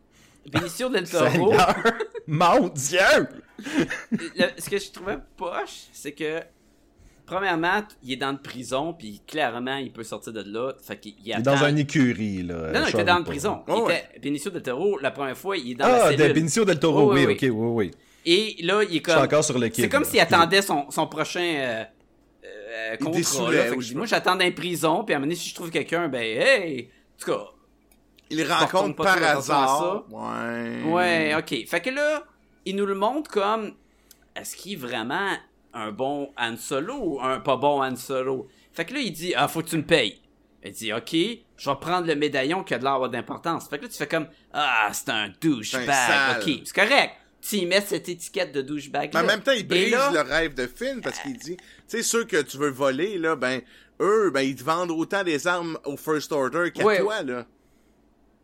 Benicio 0.53 0.88
del 0.88 1.09
Toro, 1.09 1.53
mon 2.26 2.68
Dieu! 2.68 2.99
le- 4.36 4.44
ce 4.59 4.68
que 4.70 4.78
je 4.78 4.90
trouvais 4.90 5.16
poche, 5.36 5.86
c'est 5.92 6.12
que, 6.12 6.40
premièrement, 7.24 7.82
il 8.03 8.12
est 8.12 8.16
dans 8.16 8.30
une 8.30 8.38
prison, 8.38 8.92
puis 8.92 9.20
clairement, 9.26 9.76
il 9.76 9.92
peut 9.92 10.05
sortir 10.05 10.32
de 10.32 10.42
là. 10.47 10.74
Fait 10.82 10.98
qu'il 10.98 11.14
Il 11.24 11.32
est 11.32 11.40
dans 11.43 11.56
une 11.64 11.78
écurie, 11.78 12.43
là. 12.43 12.73
Non, 12.73 12.81
non, 12.81 12.86
il 12.86 12.90
était 12.90 13.05
dans 13.05 13.18
une 13.18 13.24
prison. 13.24 13.62
Oh, 13.68 13.74
il 13.78 13.82
ouais. 13.89 14.05
était, 14.10 14.20
Benicio 14.20 14.51
del 14.51 14.62
Toro, 14.62 14.98
la 14.98 15.10
première 15.10 15.36
fois, 15.36 15.56
il 15.56 15.73
est 15.73 15.74
dans 15.74 15.89
la 15.89 16.05
Ah, 16.06 16.12
de 16.12 16.16
cellule. 16.16 16.32
Benicio 16.35 16.64
del 16.64 16.78
Toro, 16.78 17.12
Oui, 17.12 17.20
oui, 17.27 17.36
oui, 17.40 17.48
ok, 17.51 17.55
oui, 17.56 17.68
oui. 17.86 17.90
Et 18.28 18.56
là, 18.62 18.82
il 18.82 18.86
est 18.86 18.89
Je 18.89 18.93
suis 18.94 19.02
comme... 19.02 19.23
encore 19.23 19.44
sur 19.44 19.59
le. 19.59 19.70
C'est 19.73 19.89
comme 19.89 20.05
s'il 20.05 20.18
attendait 20.20 20.60
son, 20.62 20.90
son 20.90 21.06
prochain 21.06 21.40
euh, 21.40 21.85
euh, 22.44 22.97
contrat. 22.97 23.52
là. 23.52 23.62
Fait 23.64 23.77
que 23.77 23.94
moi, 23.94 24.06
j'attends 24.06 24.35
dans 24.35 24.44
les 24.44 24.51
prisons, 24.51 25.05
puis 25.05 25.14
à 25.14 25.16
un 25.16 25.20
moment 25.20 25.28
donné, 25.28 25.36
si 25.36 25.48
je 25.51 25.55
trouve 25.55 25.70
quelqu'un, 25.70 26.09
ben, 26.09 26.23
hey! 26.23 26.90
En 27.18 27.24
tout 27.24 27.31
cas, 27.32 27.44
Il 28.31 28.43
rencontre 28.51 28.97
par 28.97 29.23
hasard. 29.23 30.05
Ouais. 30.11 30.82
ouais, 30.85 31.35
ok. 31.39 31.66
Fait 31.69 31.81
que 31.81 31.90
là, 31.90 32.24
il 32.65 32.77
nous 32.77 32.86
le 32.86 32.94
montre 32.94 33.31
comme 33.31 33.74
est-ce 34.35 34.57
qu'il 34.57 34.73
est 34.73 34.77
vraiment 34.77 35.31
un 35.73 35.93
bon 35.93 36.31
Han 36.36 36.57
Solo 36.57 36.94
ou 36.97 37.20
un 37.20 37.39
pas 37.40 37.57
bon 37.57 37.82
Han 37.82 37.97
Solo? 37.97 38.48
Fait 38.73 38.85
que 38.85 38.94
là, 38.94 39.01
il 39.01 39.12
dit, 39.12 39.32
ah, 39.36 39.48
faut 39.48 39.62
que 39.62 39.69
tu 39.69 39.77
me 39.77 39.85
payes. 39.85 40.20
Il 40.65 40.73
dit, 40.73 40.93
ok, 40.93 41.12
je 41.12 41.70
vais 41.70 41.77
prendre 41.81 42.07
le 42.09 42.16
médaillon 42.16 42.65
qui 42.65 42.74
a 42.74 42.78
de 42.78 42.85
l'air 42.85 43.09
d'importance. 43.09 43.69
Fait 43.69 43.78
que 43.78 43.85
là, 43.85 43.89
tu 43.89 43.97
fais 43.97 44.09
comme, 44.09 44.27
ah, 44.53 44.89
c'est 44.93 45.09
un 45.11 45.31
douchebag. 45.40 45.89
Ok, 46.40 46.51
c'est 46.65 46.74
correct. 46.74 47.12
Tu 47.40 47.57
y 47.59 47.66
mets 47.66 47.81
cette 47.81 48.09
étiquette 48.09 48.51
de 48.53 48.62
douchebag 48.62 49.11
Mais 49.15 49.20
en 49.20 49.24
même 49.24 49.40
temps, 49.40 49.53
il 49.53 49.66
brise 49.69 49.93
là- 49.93 50.11
le 50.12 50.20
rêve 50.23 50.55
de 50.55 50.66
Finn 50.66 51.01
parce 51.01 51.20
qu'il 51.20 51.39
dit, 51.39 51.57
tu 51.57 51.65
sais, 51.86 52.03
ceux 52.03 52.24
que 52.24 52.43
tu 52.43 52.57
veux 52.59 52.70
voler, 52.70 53.19
là, 53.19 53.36
ben, 53.36 53.61
eux, 54.01 54.31
ben, 54.35 54.40
ils 54.40 54.57
te 54.57 54.65
vendent 54.65 54.90
autant 54.90 55.23
des 55.23 55.47
armes 55.47 55.78
au 55.85 55.97
First 55.97 56.32
Order 56.32 56.73
qu'à 56.74 56.82
Ouais. 56.85 56.98
toi, 56.98 57.23
là. 57.23 57.47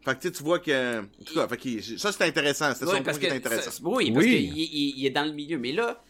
Fait 0.04 0.14
que 0.16 0.20
tu 0.22 0.28
sais, 0.28 0.32
tu 0.34 0.42
vois 0.42 0.58
que, 0.58 1.00
en 1.00 1.04
tout 1.24 1.34
cas, 1.34 1.46
fait 1.48 1.56
qu'il- 1.56 1.98
ça 1.98 2.10
c'est 2.12 2.24
intéressant, 2.24 2.72
c'est 2.74 2.84
Ouais, 2.84 2.90
son 2.90 2.96
point 2.96 3.02
parce 3.04 3.18
qui 3.18 3.26
est 3.26 3.28
que 3.30 3.34
intéressant. 3.34 3.70
ça- 3.70 3.80
oui, 3.84 4.10
parce 4.10 4.24
Oui. 4.26 4.30
qu'il 4.32 4.58
il, 4.58 4.98
il 4.98 5.06
est 5.06 5.10
dans 5.10 5.24
le 5.24 5.32
milieu. 5.32 5.58
Mais 5.58 5.72
là, 5.72 6.02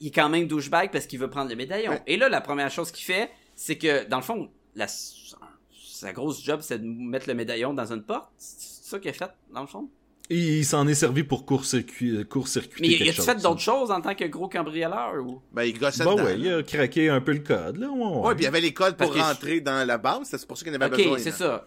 il 0.00 0.06
est 0.08 0.10
quand 0.12 0.28
même 0.28 0.46
douchebag 0.46 0.90
parce 0.92 1.06
qu'il 1.06 1.18
veut 1.18 1.28
prendre 1.30 1.50
le 1.50 1.56
médaillon. 1.56 1.90
Ouais. 1.92 2.02
Et 2.06 2.16
là, 2.16 2.28
la 2.28 2.40
première 2.40 2.70
chose 2.70 2.90
qu'il 2.92 3.04
fait, 3.04 3.28
c'est 3.56 3.76
que, 3.76 4.06
dans 4.08 4.18
le 4.18 4.22
fond, 4.22 4.48
la, 4.76 4.86
sa 4.86 6.12
grosse 6.12 6.42
job, 6.44 6.60
c'est 6.62 6.78
de 6.78 6.86
mettre 6.86 7.28
le 7.28 7.34
médaillon 7.34 7.74
dans 7.74 7.92
une 7.92 8.02
porte. 8.02 8.30
C'est 8.38 8.88
ça 8.88 8.98
qu'il 8.98 9.10
a 9.10 9.12
fait, 9.12 9.30
dans 9.52 9.62
le 9.62 9.66
fond? 9.66 9.88
Il 10.32 10.64
s'en 10.64 10.86
est 10.86 10.94
servi 10.94 11.24
pour 11.24 11.44
court-circuiter 11.44 12.24
court 12.24 12.46
Mais 12.80 12.88
quelque 12.88 13.04
il 13.04 13.12
chose. 13.12 13.24
fait 13.26 13.42
d'autres 13.42 13.60
choses 13.60 13.90
en 13.90 14.00
tant 14.00 14.14
que 14.14 14.24
gros 14.26 14.48
cambrioleur 14.48 15.14
ou... 15.26 15.42
Ben, 15.52 15.64
il 15.64 15.76
gossait 15.76 16.04
Bah 16.04 16.12
dedans. 16.12 16.24
ouais, 16.24 16.38
il 16.38 16.52
a 16.52 16.62
craqué 16.62 17.08
un 17.08 17.20
peu 17.20 17.32
le 17.32 17.40
code, 17.40 17.78
là. 17.78 17.88
Ouais, 17.90 17.98
ouais. 17.98 18.16
Ouais, 18.28 18.34
puis 18.36 18.42
il 18.42 18.44
y 18.44 18.46
avait 18.46 18.60
les 18.60 18.72
codes 18.72 18.96
pour 18.96 19.08
Parce 19.12 19.18
que- 19.20 19.24
rentrer 19.34 19.60
dans 19.60 19.84
la 19.84 19.98
base, 19.98 20.28
c'est 20.30 20.46
pour 20.46 20.56
ça 20.56 20.62
qu'il 20.64 20.72
en 20.72 20.76
avait 20.80 20.86
Ok, 20.94 20.96
besoin. 21.02 21.18
c'est 21.18 21.30
là. 21.30 21.36
ça. 21.36 21.66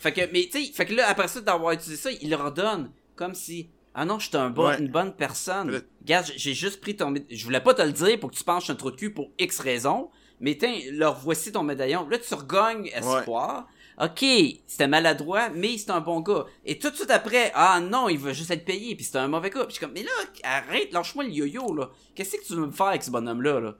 Fait 0.00 0.12
que, 0.12 0.20
mais 0.32 0.48
tu 0.50 0.64
sais, 0.64 0.72
fait 0.72 0.86
que 0.86 0.94
là, 0.94 1.06
après 1.08 1.28
ça, 1.28 1.40
d'avoir 1.40 1.72
utilisé 1.72 1.96
ça, 1.96 2.10
il 2.20 2.28
leur 2.30 2.44
redonne. 2.44 2.90
Comme 3.14 3.34
si, 3.34 3.68
ah 3.94 4.04
non, 4.04 4.18
je 4.18 4.28
suis 4.28 4.36
un 4.36 4.50
bon, 4.50 4.66
Ouais. 4.68 4.78
une 4.80 4.88
bonne 4.88 5.12
personne. 5.14 5.70
Le- 5.70 5.86
Regarde, 6.00 6.26
j'ai- 6.36 6.54
juste 6.54 6.80
pris 6.80 6.96
ton. 6.96 7.14
Je 7.30 7.44
voulais 7.44 7.60
pas 7.60 7.74
te 7.74 7.82
le 7.82 7.92
dire 7.92 8.18
pour 8.18 8.30
que 8.30 8.36
tu 8.36 8.42
penses 8.42 8.56
que 8.58 8.60
je 8.62 8.64
suis 8.64 8.72
un 8.72 8.76
trou 8.76 8.90
de 8.90 8.96
cul 8.96 9.12
pour 9.12 9.30
X 9.38 9.60
raison. 9.60 10.10
Mais 10.40 10.56
tiens, 10.56 10.74
leur 10.92 11.18
voici 11.18 11.52
ton 11.52 11.62
médaillon. 11.62 12.08
Là, 12.08 12.16
tu 12.18 12.32
regagnes 12.34 12.86
espoir. 12.86 13.68
Ok, 14.02 14.24
c'était 14.66 14.88
maladroit, 14.88 15.50
mais 15.50 15.76
c'est 15.76 15.90
un 15.90 16.00
bon 16.00 16.20
gars. 16.20 16.46
Et 16.64 16.78
tout 16.78 16.88
de 16.88 16.96
suite 16.96 17.10
après, 17.10 17.52
ah 17.54 17.78
non, 17.80 18.08
il 18.08 18.18
veut 18.18 18.32
juste 18.32 18.50
être 18.50 18.64
payé, 18.64 18.96
puis 18.96 19.04
c'est 19.04 19.18
un 19.18 19.28
mauvais 19.28 19.50
gars. 19.50 19.64
Puis 19.66 19.72
je 19.72 19.74
suis 19.74 19.80
comme, 19.84 19.92
mais 19.92 20.02
là, 20.02 20.10
arrête, 20.44 20.90
lâche-moi 20.94 21.24
le 21.24 21.30
yo-yo, 21.30 21.74
là. 21.74 21.90
Qu'est-ce 22.14 22.36
que 22.38 22.42
tu 22.46 22.54
veux 22.54 22.64
me 22.66 22.72
faire 22.72 22.86
avec 22.86 23.02
ce 23.02 23.10
bonhomme-là, 23.10 23.60
là? 23.60 23.74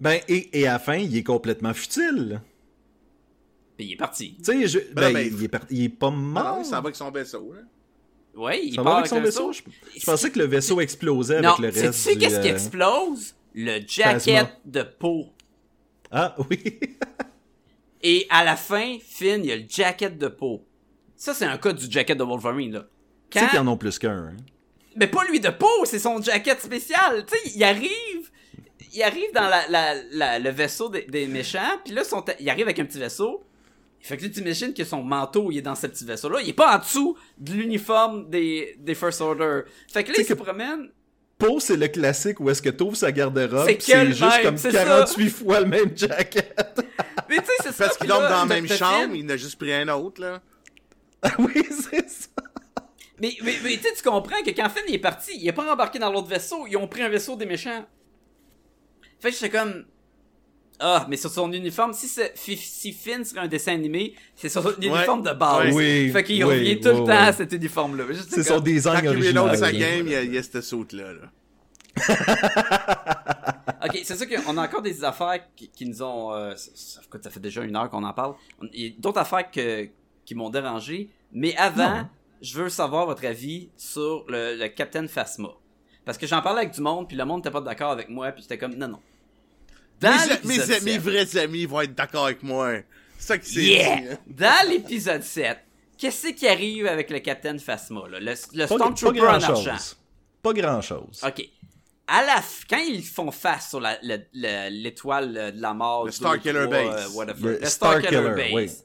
Ben, 0.00 0.20
et, 0.26 0.60
et 0.60 0.66
à 0.66 0.72
la 0.72 0.78
fin, 0.80 0.96
il 0.96 1.16
est 1.16 1.22
complètement 1.22 1.72
futile. 1.72 2.40
Puis 3.76 3.86
il 3.88 3.92
est 3.92 3.96
parti. 3.96 4.36
Tu 4.38 4.44
sais, 4.44 4.66
je- 4.68 4.78
Ben 4.92 4.94
ben, 4.94 5.12
mais- 5.12 5.26
il, 5.28 5.44
est 5.44 5.48
parti- 5.48 5.74
il 5.74 5.84
est 5.84 5.88
pas 5.90 6.06
Ah 6.08 6.10
mort. 6.10 6.56
non, 6.56 6.62
il 6.62 6.64
s'en 6.64 6.70
va 6.72 6.78
avec 6.78 6.96
son 6.96 7.10
vaisseau, 7.10 7.52
là. 7.52 7.60
Ouais, 8.34 8.60
il 8.64 8.74
Ça 8.74 8.82
part 8.82 8.92
va 8.92 8.98
avec 8.98 9.06
son 9.08 9.20
vaisseau? 9.20 9.52
Je, 9.52 9.62
je 9.98 10.04
pensais 10.04 10.30
que 10.30 10.38
le 10.38 10.44
vaisseau 10.46 10.80
explosait 10.80 11.40
Non, 11.40 11.54
avec 11.54 11.74
le 11.74 11.80
reste 11.82 11.98
sais-tu 11.98 12.18
du, 12.18 12.24
qu'est-ce 12.24 12.40
qui 12.40 12.48
euh, 12.48 12.52
explose? 12.52 13.34
Le 13.54 13.80
jacket 13.86 14.48
de 14.66 14.82
peau. 14.82 15.28
Ah, 16.10 16.36
oui. 16.50 16.78
Et 18.02 18.26
à 18.30 18.44
la 18.44 18.56
fin, 18.56 18.98
Finn, 19.04 19.42
il 19.42 19.46
y 19.46 19.52
a 19.52 19.56
le 19.56 19.64
jacket 19.68 20.16
de 20.18 20.28
peau. 20.28 20.64
Ça, 21.16 21.32
c'est 21.34 21.46
un 21.46 21.56
cas 21.56 21.72
du 21.72 21.90
jacket 21.90 22.16
de 22.18 22.22
Wolverine, 22.24 22.72
là. 22.72 22.86
Tu 23.30 23.38
sais 23.38 23.48
qu'ils 23.48 23.58
en 23.58 23.66
ont 23.66 23.76
plus 23.76 23.98
qu'un. 23.98 24.16
hein. 24.28 24.36
Mais 24.96 25.06
pas 25.06 25.24
lui 25.24 25.40
de 25.40 25.48
peau, 25.50 25.84
c'est 25.84 25.98
son 25.98 26.20
jacket 26.22 26.60
spécial. 26.60 27.24
Tu 27.26 27.36
sais, 27.36 27.52
il 27.56 27.64
arrive... 27.64 28.30
Il 28.94 29.02
arrive 29.02 29.32
dans 29.34 29.48
la, 29.48 29.66
la, 29.68 29.94
la- 30.12 30.38
le 30.38 30.50
vaisseau 30.50 30.88
des, 30.88 31.02
des 31.02 31.26
méchants, 31.26 31.80
puis 31.84 31.92
là, 31.92 32.02
son 32.04 32.22
ta- 32.22 32.36
il 32.40 32.48
arrive 32.48 32.64
avec 32.64 32.78
un 32.78 32.84
petit 32.86 32.98
vaisseau. 32.98 33.44
Fait 34.06 34.16
que 34.16 34.22
là, 34.24 34.28
tu 34.32 34.40
imagines 34.40 34.72
que 34.74 34.84
son 34.84 35.02
manteau, 35.02 35.50
il 35.50 35.58
est 35.58 35.62
dans 35.62 35.74
ce 35.74 35.86
petit 35.86 36.04
vaisseau-là. 36.04 36.40
Il 36.42 36.48
est 36.48 36.52
pas 36.52 36.76
en 36.76 36.78
dessous 36.78 37.16
de 37.38 37.52
l'uniforme 37.52 38.28
des, 38.30 38.76
des 38.78 38.94
First 38.94 39.20
Order. 39.20 39.62
Fait 39.92 40.04
que 40.04 40.10
là, 40.12 40.16
il 40.18 40.24
se 40.24 40.32
que- 40.34 40.38
promène. 40.42 40.90
Peau, 41.38 41.60
c'est 41.60 41.76
le 41.76 41.88
classique 41.88 42.40
où 42.40 42.48
est-ce 42.48 42.62
que 42.62 42.70
t'ouvres 42.70 42.96
sa 42.96 43.12
garde-robe, 43.12 43.66
C'est 43.68 44.06
juste 44.06 44.20
même, 44.22 44.42
comme 44.42 44.56
c'est 44.56 44.70
ça. 44.70 44.84
48 44.84 45.28
fois 45.30 45.60
le 45.60 45.66
même 45.66 45.90
jacket. 45.94 46.56
Mais 47.28 47.36
tu 47.38 47.44
sais, 47.44 47.52
c'est 47.64 47.72
ça. 47.72 47.86
Parce 47.88 47.98
dorment 47.98 48.22
là, 48.22 48.30
dans 48.30 48.46
la 48.46 48.54
même 48.54 48.66
chambre, 48.68 49.00
film- 49.12 49.14
il 49.16 49.26
en 49.26 49.28
a 49.30 49.36
juste 49.36 49.58
pris 49.58 49.72
un 49.74 49.86
autre, 49.88 50.20
là. 50.22 50.40
Ah 51.20 51.32
oui, 51.40 51.52
c'est 51.90 52.08
ça. 52.08 52.28
Mais, 53.20 53.34
mais, 53.42 53.54
mais 53.64 53.76
tu 53.76 53.82
sais, 53.82 53.92
tu 53.96 54.02
comprends 54.02 54.40
que 54.44 54.50
quand 54.50 54.68
Finn 54.70 54.84
il 54.88 54.94
est 54.94 54.98
parti, 54.98 55.32
il 55.36 55.46
est 55.48 55.52
pas 55.52 55.70
embarqué 55.70 55.98
dans 55.98 56.10
l'autre 56.12 56.28
vaisseau, 56.28 56.66
ils 56.68 56.76
ont 56.76 56.86
pris 56.88 57.02
un 57.02 57.08
vaisseau 57.08 57.34
des 57.36 57.46
méchants. 57.46 57.84
Fait 59.20 59.30
que 59.30 59.34
j'étais 59.36 59.50
comme. 59.50 59.84
Ah, 60.78 61.06
mais 61.08 61.16
sur 61.16 61.30
son 61.30 61.50
uniforme, 61.52 61.92
si, 61.94 62.08
si 62.56 62.92
Finn 62.92 63.24
serait 63.24 63.40
un 63.40 63.48
dessin 63.48 63.72
animé, 63.74 64.14
c'est 64.34 64.48
sur 64.50 64.62
son 64.62 64.74
uniforme 64.80 65.22
de 65.22 65.32
base. 65.32 65.74
Oui, 65.74 66.10
Fait 66.10 66.22
qu'il 66.22 66.44
oui, 66.44 66.54
revient 66.58 66.80
tout 66.80 66.88
oui, 66.88 66.94
le 66.96 67.00
oui. 67.00 67.06
temps 67.06 67.12
à 67.18 67.32
cet 67.32 67.52
uniforme-là. 67.52 68.04
C'est 68.28 68.42
son 68.42 68.60
design 68.60 69.04
l'autre 69.06 69.18
de 69.18 69.56
sa 69.56 69.66
original. 69.66 69.72
game, 69.76 70.06
il 70.06 70.12
y 70.12 70.16
a, 70.16 70.22
il 70.22 70.34
y 70.34 70.38
a 70.38 70.42
cette 70.42 70.60
saute-là, 70.62 71.12
là. 71.14 71.30
Ok, 73.84 74.00
c'est 74.04 74.16
sûr 74.16 74.26
qu'on 74.28 74.56
a 74.58 74.64
encore 74.64 74.82
des 74.82 75.04
affaires 75.04 75.40
qui, 75.54 75.68
qui 75.68 75.86
nous 75.86 76.02
ont. 76.02 76.32
euh, 76.34 76.54
ça, 76.56 77.00
fait 77.30 77.40
déjà 77.40 77.62
une 77.62 77.76
heure 77.76 77.88
qu'on 77.88 78.02
en 78.04 78.12
parle. 78.12 78.34
Il 78.72 78.82
y 78.82 78.88
a 78.88 78.92
d'autres 78.98 79.20
affaires 79.20 79.50
que, 79.50 79.88
qui 80.24 80.34
m'ont 80.34 80.50
dérangé. 80.50 81.10
Mais 81.32 81.56
avant, 81.56 81.88
Non. 81.98 82.08
je 82.42 82.60
veux 82.62 82.68
savoir 82.68 83.06
votre 83.06 83.24
avis 83.26 83.70
sur 83.76 84.24
le, 84.28 84.56
le 84.56 84.68
Captain 84.68 85.06
Phasma. 85.06 85.50
Parce 86.04 86.18
que 86.18 86.26
j'en 86.26 86.40
parlais 86.42 86.62
avec 86.62 86.72
du 86.74 86.80
monde, 86.80 87.06
puis 87.08 87.16
le 87.16 87.24
monde 87.24 87.38
n'était 87.38 87.50
pas 87.50 87.60
d'accord 87.60 87.90
avec 87.92 88.08
moi, 88.08 88.30
puis 88.32 88.42
j'étais 88.42 88.58
comme 88.58 88.74
non, 88.74 88.88
non. 88.88 89.00
Dans 90.00 90.10
mes, 90.10 90.28
l'épisode 90.28 90.82
mes, 90.82 90.84
mes 90.84 90.92
7, 90.92 91.00
vrais 91.00 91.36
amis 91.38 91.66
vont 91.66 91.80
être 91.80 91.94
d'accord 91.94 92.26
avec 92.26 92.42
moi. 92.42 92.74
C'est 93.18 93.26
ça 93.28 93.38
qui 93.38 93.50
s'est 93.50 93.62
Yeah! 93.62 93.96
dit. 93.96 94.08
hein. 94.10 94.18
Dans 94.26 94.68
l'épisode 94.70 95.22
7, 95.22 95.58
qu'est-ce 95.98 96.28
qui 96.28 96.46
arrive 96.46 96.86
avec 96.86 97.10
le 97.10 97.18
Captain 97.20 97.56
Phasma, 97.58 98.08
là? 98.08 98.20
Le, 98.20 98.26
le 98.54 98.66
Stormtrooper 98.66 99.18
pas 99.20 99.36
en 99.36 99.38
grand-chose. 99.38 99.68
argent. 99.68 99.94
Pas 100.42 100.52
grand-chose. 100.52 101.22
Ok. 101.26 101.48
À 102.08 102.22
la 102.24 102.36
f- 102.40 102.64
quand 102.68 102.78
ils 102.78 103.02
font 103.02 103.30
face 103.32 103.70
sur 103.70 103.80
l'étoile 104.32 105.52
de 105.56 105.60
la 105.60 105.74
mort, 105.74 106.04
Le 106.06 106.12
Starkiller 106.12 106.66
Base. 106.68 107.06
euh, 107.10 107.16
whatever. 107.16 107.42
Le 107.42 107.58
Le, 107.58 107.66
Starkiller 107.66 108.52
Base. 108.54 108.84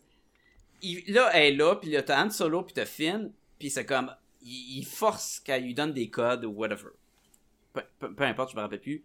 Il- 0.81 1.03
là, 1.13 1.29
elle 1.33 1.53
est 1.53 1.57
là, 1.57 1.75
puis 1.75 1.91
là, 1.91 2.01
t'as 2.01 2.23
Han 2.25 2.29
Solo, 2.31 2.63
puis 2.63 2.73
t'as 2.73 2.85
Finn, 2.85 3.31
puis 3.59 3.69
c'est 3.69 3.85
comme, 3.85 4.11
il, 4.41 4.79
il 4.79 4.85
force 4.85 5.39
qu'elle 5.39 5.63
lui 5.63 5.75
donne 5.75 5.93
des 5.93 6.09
codes 6.09 6.45
ou 6.45 6.51
whatever. 6.51 6.89
Peu, 7.73 7.81
peu- 7.99 8.13
peu 8.13 8.23
importe, 8.23 8.51
je 8.51 8.55
me 8.55 8.61
rappelle 8.61 8.81
plus. 8.81 9.03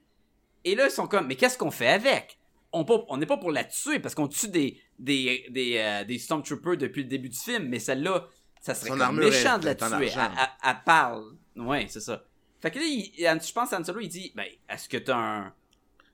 Et 0.65 0.75
là, 0.75 0.87
ils 0.87 0.91
sont 0.91 1.07
comme, 1.07 1.27
mais 1.27 1.37
qu'est-ce 1.37 1.57
qu'on 1.59 1.71
fait 1.71 1.89
avec? 1.89 2.39
On 2.73 3.17
n'est 3.17 3.27
pas 3.27 3.37
pour 3.39 3.53
la 3.53 3.65
tuer, 3.65 4.01
parce 4.01 4.15
qu'on 4.15 4.29
tue 4.29 4.49
des, 4.49 4.79
des, 4.99 5.47
des, 5.51 5.79
euh, 5.79 6.05
des 6.05 6.19
Stormtroopers 6.19 6.77
depuis 6.77 7.03
le 7.05 7.09
début 7.09 7.29
du 7.29 7.39
film, 7.39 7.69
mais 7.69 7.79
celle-là, 7.79 8.27
ça 8.61 8.75
serait 8.75 8.89
Son 8.89 8.95
comme 8.95 9.03
armure 9.03 9.31
méchant 9.31 9.59
de 9.59 9.65
la 9.67 9.75
tuer. 9.75 9.87
Elle, 9.93 10.13
elle- 10.19 10.49
elle 10.71 10.77
parle. 10.85 11.25
Ouais, 11.57 11.87
c'est 11.89 12.01
ça. 12.01 12.25
Fait 12.61 12.71
que 12.71 12.79
là, 12.79 12.85
il- 12.85 13.13
je 13.17 13.53
pense 13.53 13.73
à 13.73 13.79
Han 13.81 13.85
Solo, 13.85 14.01
il 14.01 14.09
dit, 14.09 14.33
ben, 14.35 14.45
est-ce 14.69 14.89
que 14.89 14.97
t'as 14.99 15.17
un, 15.17 15.53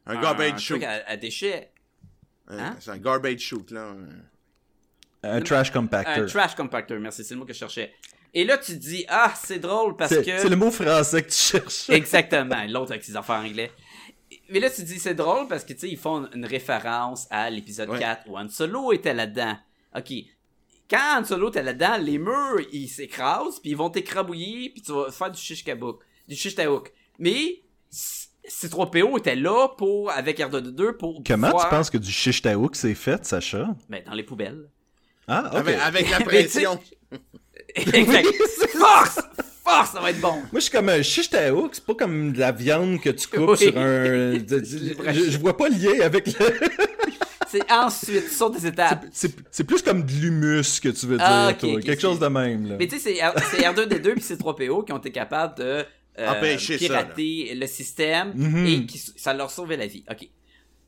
Un 0.06 0.20
garbage 0.20 0.64
truc 0.66 0.82
shoot. 0.82 0.84
à, 0.84 1.02
à 1.08 1.16
déchets? 1.16 1.72
Hein? 2.48 2.76
C'est 2.78 2.90
un 2.90 2.98
garbage 2.98 3.40
shoot, 3.40 3.70
là. 3.70 3.94
Un 5.24 5.40
trash 5.40 5.70
Un 5.70 5.72
compactor. 5.72 6.26
trash 6.26 6.54
compactor, 6.54 6.98
merci, 7.00 7.24
c'est 7.24 7.34
le 7.34 7.40
mot 7.40 7.46
que 7.46 7.52
je 7.52 7.58
cherchais. 7.58 7.94
Et 8.34 8.44
là, 8.44 8.56
tu 8.58 8.72
te 8.72 8.78
dis, 8.78 9.04
ah, 9.08 9.32
c'est 9.36 9.58
drôle 9.58 9.96
parce 9.96 10.14
que. 10.16 10.22
c'est 10.38 10.48
le 10.48 10.56
mot 10.56 10.70
français 10.70 11.22
que 11.22 11.28
tu 11.30 11.36
cherches. 11.36 11.90
Exactement, 11.90 12.64
l'autre 12.68 12.92
avec 12.92 13.04
ses 13.04 13.16
affaires 13.16 13.36
anglais. 13.36 13.70
Mais 14.52 14.60
là, 14.60 14.70
tu 14.70 14.82
dis, 14.82 14.98
c'est 14.98 15.14
drôle 15.14 15.48
parce 15.48 15.64
que, 15.64 15.72
tu 15.72 15.80
sais, 15.80 15.88
ils 15.88 15.98
font 15.98 16.28
une 16.34 16.44
référence 16.44 17.26
à 17.30 17.48
l'épisode 17.50 17.88
Ouais. 17.90 17.98
4 17.98 18.28
où 18.28 18.36
Han 18.38 18.48
Solo 18.48 18.92
était 18.92 19.14
là-dedans. 19.14 19.56
OK. 19.96 20.12
Quand 20.90 21.20
Han 21.20 21.24
Solo 21.24 21.48
était 21.48 21.62
là-dedans, 21.62 21.96
les 21.98 22.18
murs, 22.18 22.60
ils 22.72 22.88
s'écrasent, 22.88 23.58
puis 23.60 23.70
ils 23.70 23.76
vont 23.76 23.88
t'écrabouiller, 23.90 24.70
puis 24.70 24.82
tu 24.82 24.92
vas 24.92 25.10
faire 25.10 25.30
du 25.30 25.40
shish 25.40 25.64
kabouk, 25.64 26.00
du 26.28 26.34
shish 26.36 26.54
taouk. 26.54 26.92
Mais 27.18 27.62
C- 27.88 28.28
C3PO 28.48 29.18
était 29.18 29.36
là 29.36 29.68
pour, 29.68 30.10
avec 30.10 30.38
R2D2 30.38 30.92
pour 30.98 31.22
Comment 31.26 31.48
pouvoir- 31.50 31.68
tu 31.70 31.74
penses 31.74 31.90
que 31.90 31.98
du 31.98 32.10
shish 32.10 32.42
taouk 32.42 32.76
c'est 32.76 32.94
fait, 32.94 33.24
Sacha? 33.24 33.74
Ben, 33.88 34.02
dans 34.04 34.12
les 34.14 34.22
poubelles. 34.24 34.68
Ah, 35.28 35.50
ok. 35.52 35.56
Avec, 35.60 35.78
avec 35.80 36.10
la 36.10 36.20
pression. 36.24 36.80
exact. 37.74 38.28
Force! 38.76 39.20
Force, 39.64 39.92
ça 39.92 40.00
va 40.00 40.10
être 40.10 40.20
bon. 40.20 40.32
Moi, 40.32 40.46
je 40.54 40.60
suis 40.60 40.70
comme 40.72 40.88
un 40.88 41.02
shish 41.02 41.30
taouk, 41.30 41.70
c'est 41.74 41.84
pas 41.84 41.94
comme 41.94 42.32
de 42.32 42.38
la 42.40 42.50
viande 42.52 43.00
que 43.00 43.10
tu 43.10 43.28
coupes 43.28 43.50
Oui. 43.50 43.58
sur 43.58 43.76
un... 43.78 44.32
je, 45.12 45.30
je 45.30 45.38
vois 45.38 45.56
pas 45.56 45.68
lien 45.68 46.00
avec 46.02 46.26
le... 46.26 46.32
C'est 47.48 47.70
ensuite, 47.70 48.30
sautes 48.30 48.54
des 48.58 48.66
étapes. 48.66 49.04
C'est 49.12 49.30
c'est 49.50 49.64
plus 49.64 49.82
comme 49.82 50.04
de 50.06 50.10
l'humus 50.10 50.80
que 50.80 50.88
tu 50.88 51.04
veux 51.06 51.18
dire, 51.18 51.26
Ah, 51.28 51.50
ok, 51.52 51.58
toi. 51.58 51.80
Quelque 51.82 52.00
chose 52.00 52.18
de 52.18 52.26
même, 52.26 52.66
là. 52.66 52.76
Mais 52.78 52.86
tu 52.88 52.98
sais, 52.98 53.14
c'est 53.14 53.20
R- 53.22 53.34
c'est 53.50 53.60
R2D2 53.62 54.12
puis 54.14 54.22
C3PO 54.22 54.86
qui 54.86 54.92
ont 54.92 54.96
été 54.96 55.12
capables 55.12 55.58
de 55.58 55.84
euh, 56.18 56.28
Empêcher 56.30 56.78
ça, 56.78 56.86
pirater 56.86 57.54
le 57.54 57.66
système 57.66 58.32
Mhm. 58.34 58.66
et 58.66 58.86
qui, 58.86 58.96
ça 59.16 59.34
leur 59.34 59.50
sauvait 59.50 59.76
la 59.76 59.86
vie. 59.86 60.02
OK. 60.10 60.26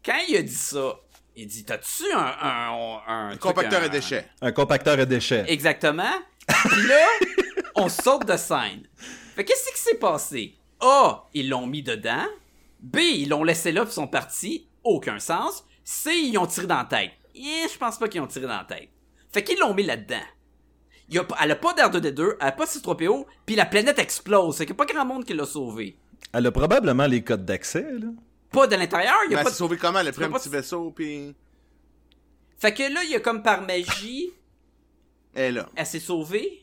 Quand 0.02 0.16
il 0.26 0.36
a 0.36 0.42
dit 0.42 0.54
ça, 0.54 0.94
il 1.36 1.46
dit 1.46 1.64
T'as-tu 1.64 2.04
un, 2.12 2.18
un, 2.18 2.98
un, 3.06 3.26
Un 3.26 3.28
truc, 3.30 3.40
compacteur 3.42 3.82
un- 3.82 3.86
à 3.86 3.88
déchets. 3.88 4.28
Un 4.40 4.52
compacteur 4.52 4.98
à 4.98 5.04
déchets. 5.04 5.44
Exactement. 5.48 6.12
Puis 6.46 6.86
là, 6.86 7.06
on 7.76 7.88
saute 7.88 8.26
de 8.26 8.36
scène. 8.36 8.82
Fait 9.34 9.44
qu'est-ce 9.44 9.72
qui 9.72 9.80
s'est 9.80 9.98
passé? 9.98 10.54
A, 10.80 11.24
ils 11.34 11.48
l'ont 11.48 11.66
mis 11.66 11.82
dedans. 11.82 12.26
B, 12.80 12.98
ils 12.98 13.28
l'ont 13.28 13.44
laissé 13.44 13.72
là 13.72 13.82
puis 13.82 13.90
ils 13.90 13.94
sont 13.94 14.06
partis. 14.06 14.68
Aucun 14.82 15.18
sens. 15.18 15.64
C, 15.82 16.12
ils 16.14 16.36
ont 16.38 16.46
tiré 16.46 16.66
dans 16.66 16.76
la 16.78 16.84
tête. 16.84 17.12
Eh, 17.34 17.66
je 17.72 17.78
pense 17.78 17.98
pas 17.98 18.08
qu'ils 18.08 18.20
ont 18.20 18.26
tiré 18.26 18.46
dans 18.46 18.58
la 18.58 18.64
tête. 18.64 18.88
Fait 19.32 19.42
qu'ils 19.42 19.58
l'ont 19.58 19.74
mis 19.74 19.82
là-dedans. 19.82 20.22
Il 21.08 21.14
y 21.16 21.18
a 21.18 21.24
pas- 21.24 21.36
elle 21.42 21.50
a 21.50 21.56
pas 21.56 21.72
d'R2D2, 21.74 22.36
elle 22.40 22.46
a 22.48 22.52
pas 22.52 22.64
de 22.64 22.70
C3PO, 22.70 23.26
puis 23.44 23.56
la 23.56 23.66
planète 23.66 23.98
explose. 23.98 24.56
Fait 24.56 24.64
qu'il 24.66 24.74
y 24.74 24.80
a 24.80 24.84
pas 24.84 24.90
grand 24.92 25.04
monde 25.04 25.24
qui 25.24 25.34
l'a 25.34 25.44
sauvé. 25.44 25.98
Elle 26.32 26.46
a 26.46 26.52
probablement 26.52 27.06
les 27.06 27.22
codes 27.22 27.44
d'accès, 27.44 27.82
là. 27.98 28.08
Pas 28.54 28.66
de 28.66 28.76
l'intérieur, 28.76 29.14
il 29.24 29.26
y 29.26 29.30
Mais 29.30 29.36
a 29.36 29.38
elle 29.40 29.44
pas 29.44 29.50
s'est 29.50 29.54
de... 29.54 29.58
sauvée 29.58 29.76
comment? 29.76 29.98
Elle 30.00 30.08
a 30.08 30.12
pris 30.12 30.24
un 30.24 30.30
petit 30.30 30.48
vaisseau, 30.48 30.90
puis 30.90 31.34
Fait 32.58 32.72
que 32.72 32.82
là, 32.84 33.02
il 33.04 33.10
y 33.10 33.14
a 33.14 33.20
comme 33.20 33.42
par 33.42 33.62
magie, 33.62 34.30
elle 35.34 35.54
là. 35.54 35.68
elle 35.76 35.86
s'est 35.86 36.00
sauvée. 36.00 36.62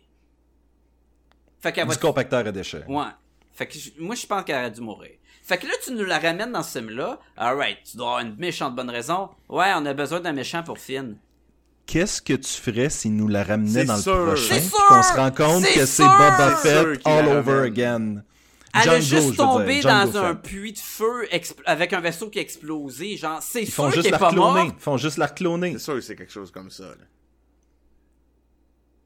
Fait 1.60 1.72
qu'elle 1.72 1.88
va 1.88 1.94
Du 1.94 2.00
compacteur 2.00 2.46
à 2.48 2.52
déchets. 2.52 2.84
Ouais. 2.88 3.06
Fait 3.54 3.68
que 3.68 3.78
moi, 4.00 4.16
je 4.16 4.26
pense 4.26 4.44
qu'elle 4.44 4.56
aurait 4.58 4.72
dû 4.72 4.82
mourir. 4.82 5.12
Fait 5.44 5.58
que 5.58 5.68
là, 5.68 5.74
tu 5.84 5.92
nous 5.94 6.06
la 6.06 6.18
ramènes 6.20 6.52
dans 6.52 6.64
ce 6.64 6.80
film-là. 6.80 7.20
Alright, 7.38 7.80
tu 7.90 7.98
dois 7.98 8.08
avoir 8.08 8.22
une 8.26 8.36
méchante 8.38 8.76
bonne 8.76 8.90
raison. 8.90 9.30
Ouais, 9.50 9.72
on 9.76 9.86
a 9.86 9.94
besoin 9.94 10.20
d'un 10.22 10.34
méchant 10.34 10.64
pour 10.64 10.78
Finn. 10.80 11.18
Qu'est-ce 11.86 12.22
que 12.22 12.34
tu 12.34 12.50
ferais 12.50 12.90
s'il 12.90 13.16
nous 13.16 13.28
la 13.28 13.44
ramenait 13.44 13.82
C'est 13.82 13.86
dans 13.86 13.98
sûr. 13.98 14.18
le 14.18 14.26
prochain? 14.28 14.60
Qu'on 14.88 15.04
se 15.04 15.14
rend 15.14 15.32
compte 15.32 15.66
que 15.66 15.86
c'est. 15.86 16.04
Boba 16.04 16.56
Fett 16.58 17.02
all 17.06 17.26
la 17.26 17.40
over 17.40 17.52
ramène. 17.54 17.66
again. 17.66 18.24
Elle 18.74 18.82
Django, 18.84 18.96
a 18.96 19.00
juste 19.00 19.36
tombé 19.36 19.82
dans 19.82 20.18
un 20.18 20.36
puits 20.36 20.74
de 20.74 20.78
feu 20.80 21.28
avec 21.66 21.94
un 21.94 22.00
vaisseau 22.00 22.30
qui 22.30 22.40
a 22.40 22.42
explosé. 22.42 23.18
Genre, 23.18 23.42
c'est 23.42 23.66
sûr 23.66 23.92
qu'elle 23.92 24.08
est 24.08 24.12
la 24.12 24.20
pas 24.20 24.32
morte. 24.32 24.74
Ils 24.78 24.82
font 24.82 24.98
juste 24.98 25.18
la 25.18 25.28
cloner. 25.28 25.74
C'est 25.74 25.80
sûr 25.80 25.94
que 25.96 26.02
c'est 26.02 26.16
quelque 26.16 26.32
chose 26.32 26.52
comme 26.52 26.70
ça, 26.70 26.86
là. 26.86 27.06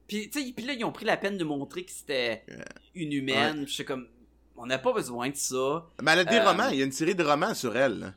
Puis, 0.07 0.29
tu 0.29 0.39
sais, 0.39 0.53
puis 0.55 0.65
là, 0.65 0.73
ils 0.73 0.85
ont 0.85 0.91
pris 0.91 1.05
la 1.05 1.17
peine 1.17 1.37
de 1.37 1.43
montrer 1.43 1.83
que 1.83 1.91
c'était 1.91 2.43
une 2.93 3.11
humaine. 3.11 3.65
Je 3.67 3.73
suis 3.73 3.85
comme, 3.85 4.07
on 4.55 4.67
n'a 4.67 4.77
pas 4.77 4.93
besoin 4.93 5.29
de 5.29 5.35
ça. 5.35 5.87
Mais 6.01 6.11
elle 6.11 6.19
a 6.19 6.25
des 6.25 6.35
Euh, 6.37 6.47
romans, 6.47 6.69
il 6.69 6.77
y 6.77 6.81
a 6.83 6.85
une 6.85 6.91
série 6.91 7.15
de 7.15 7.23
romans 7.23 7.55
sur 7.55 7.75
elle. 7.75 8.13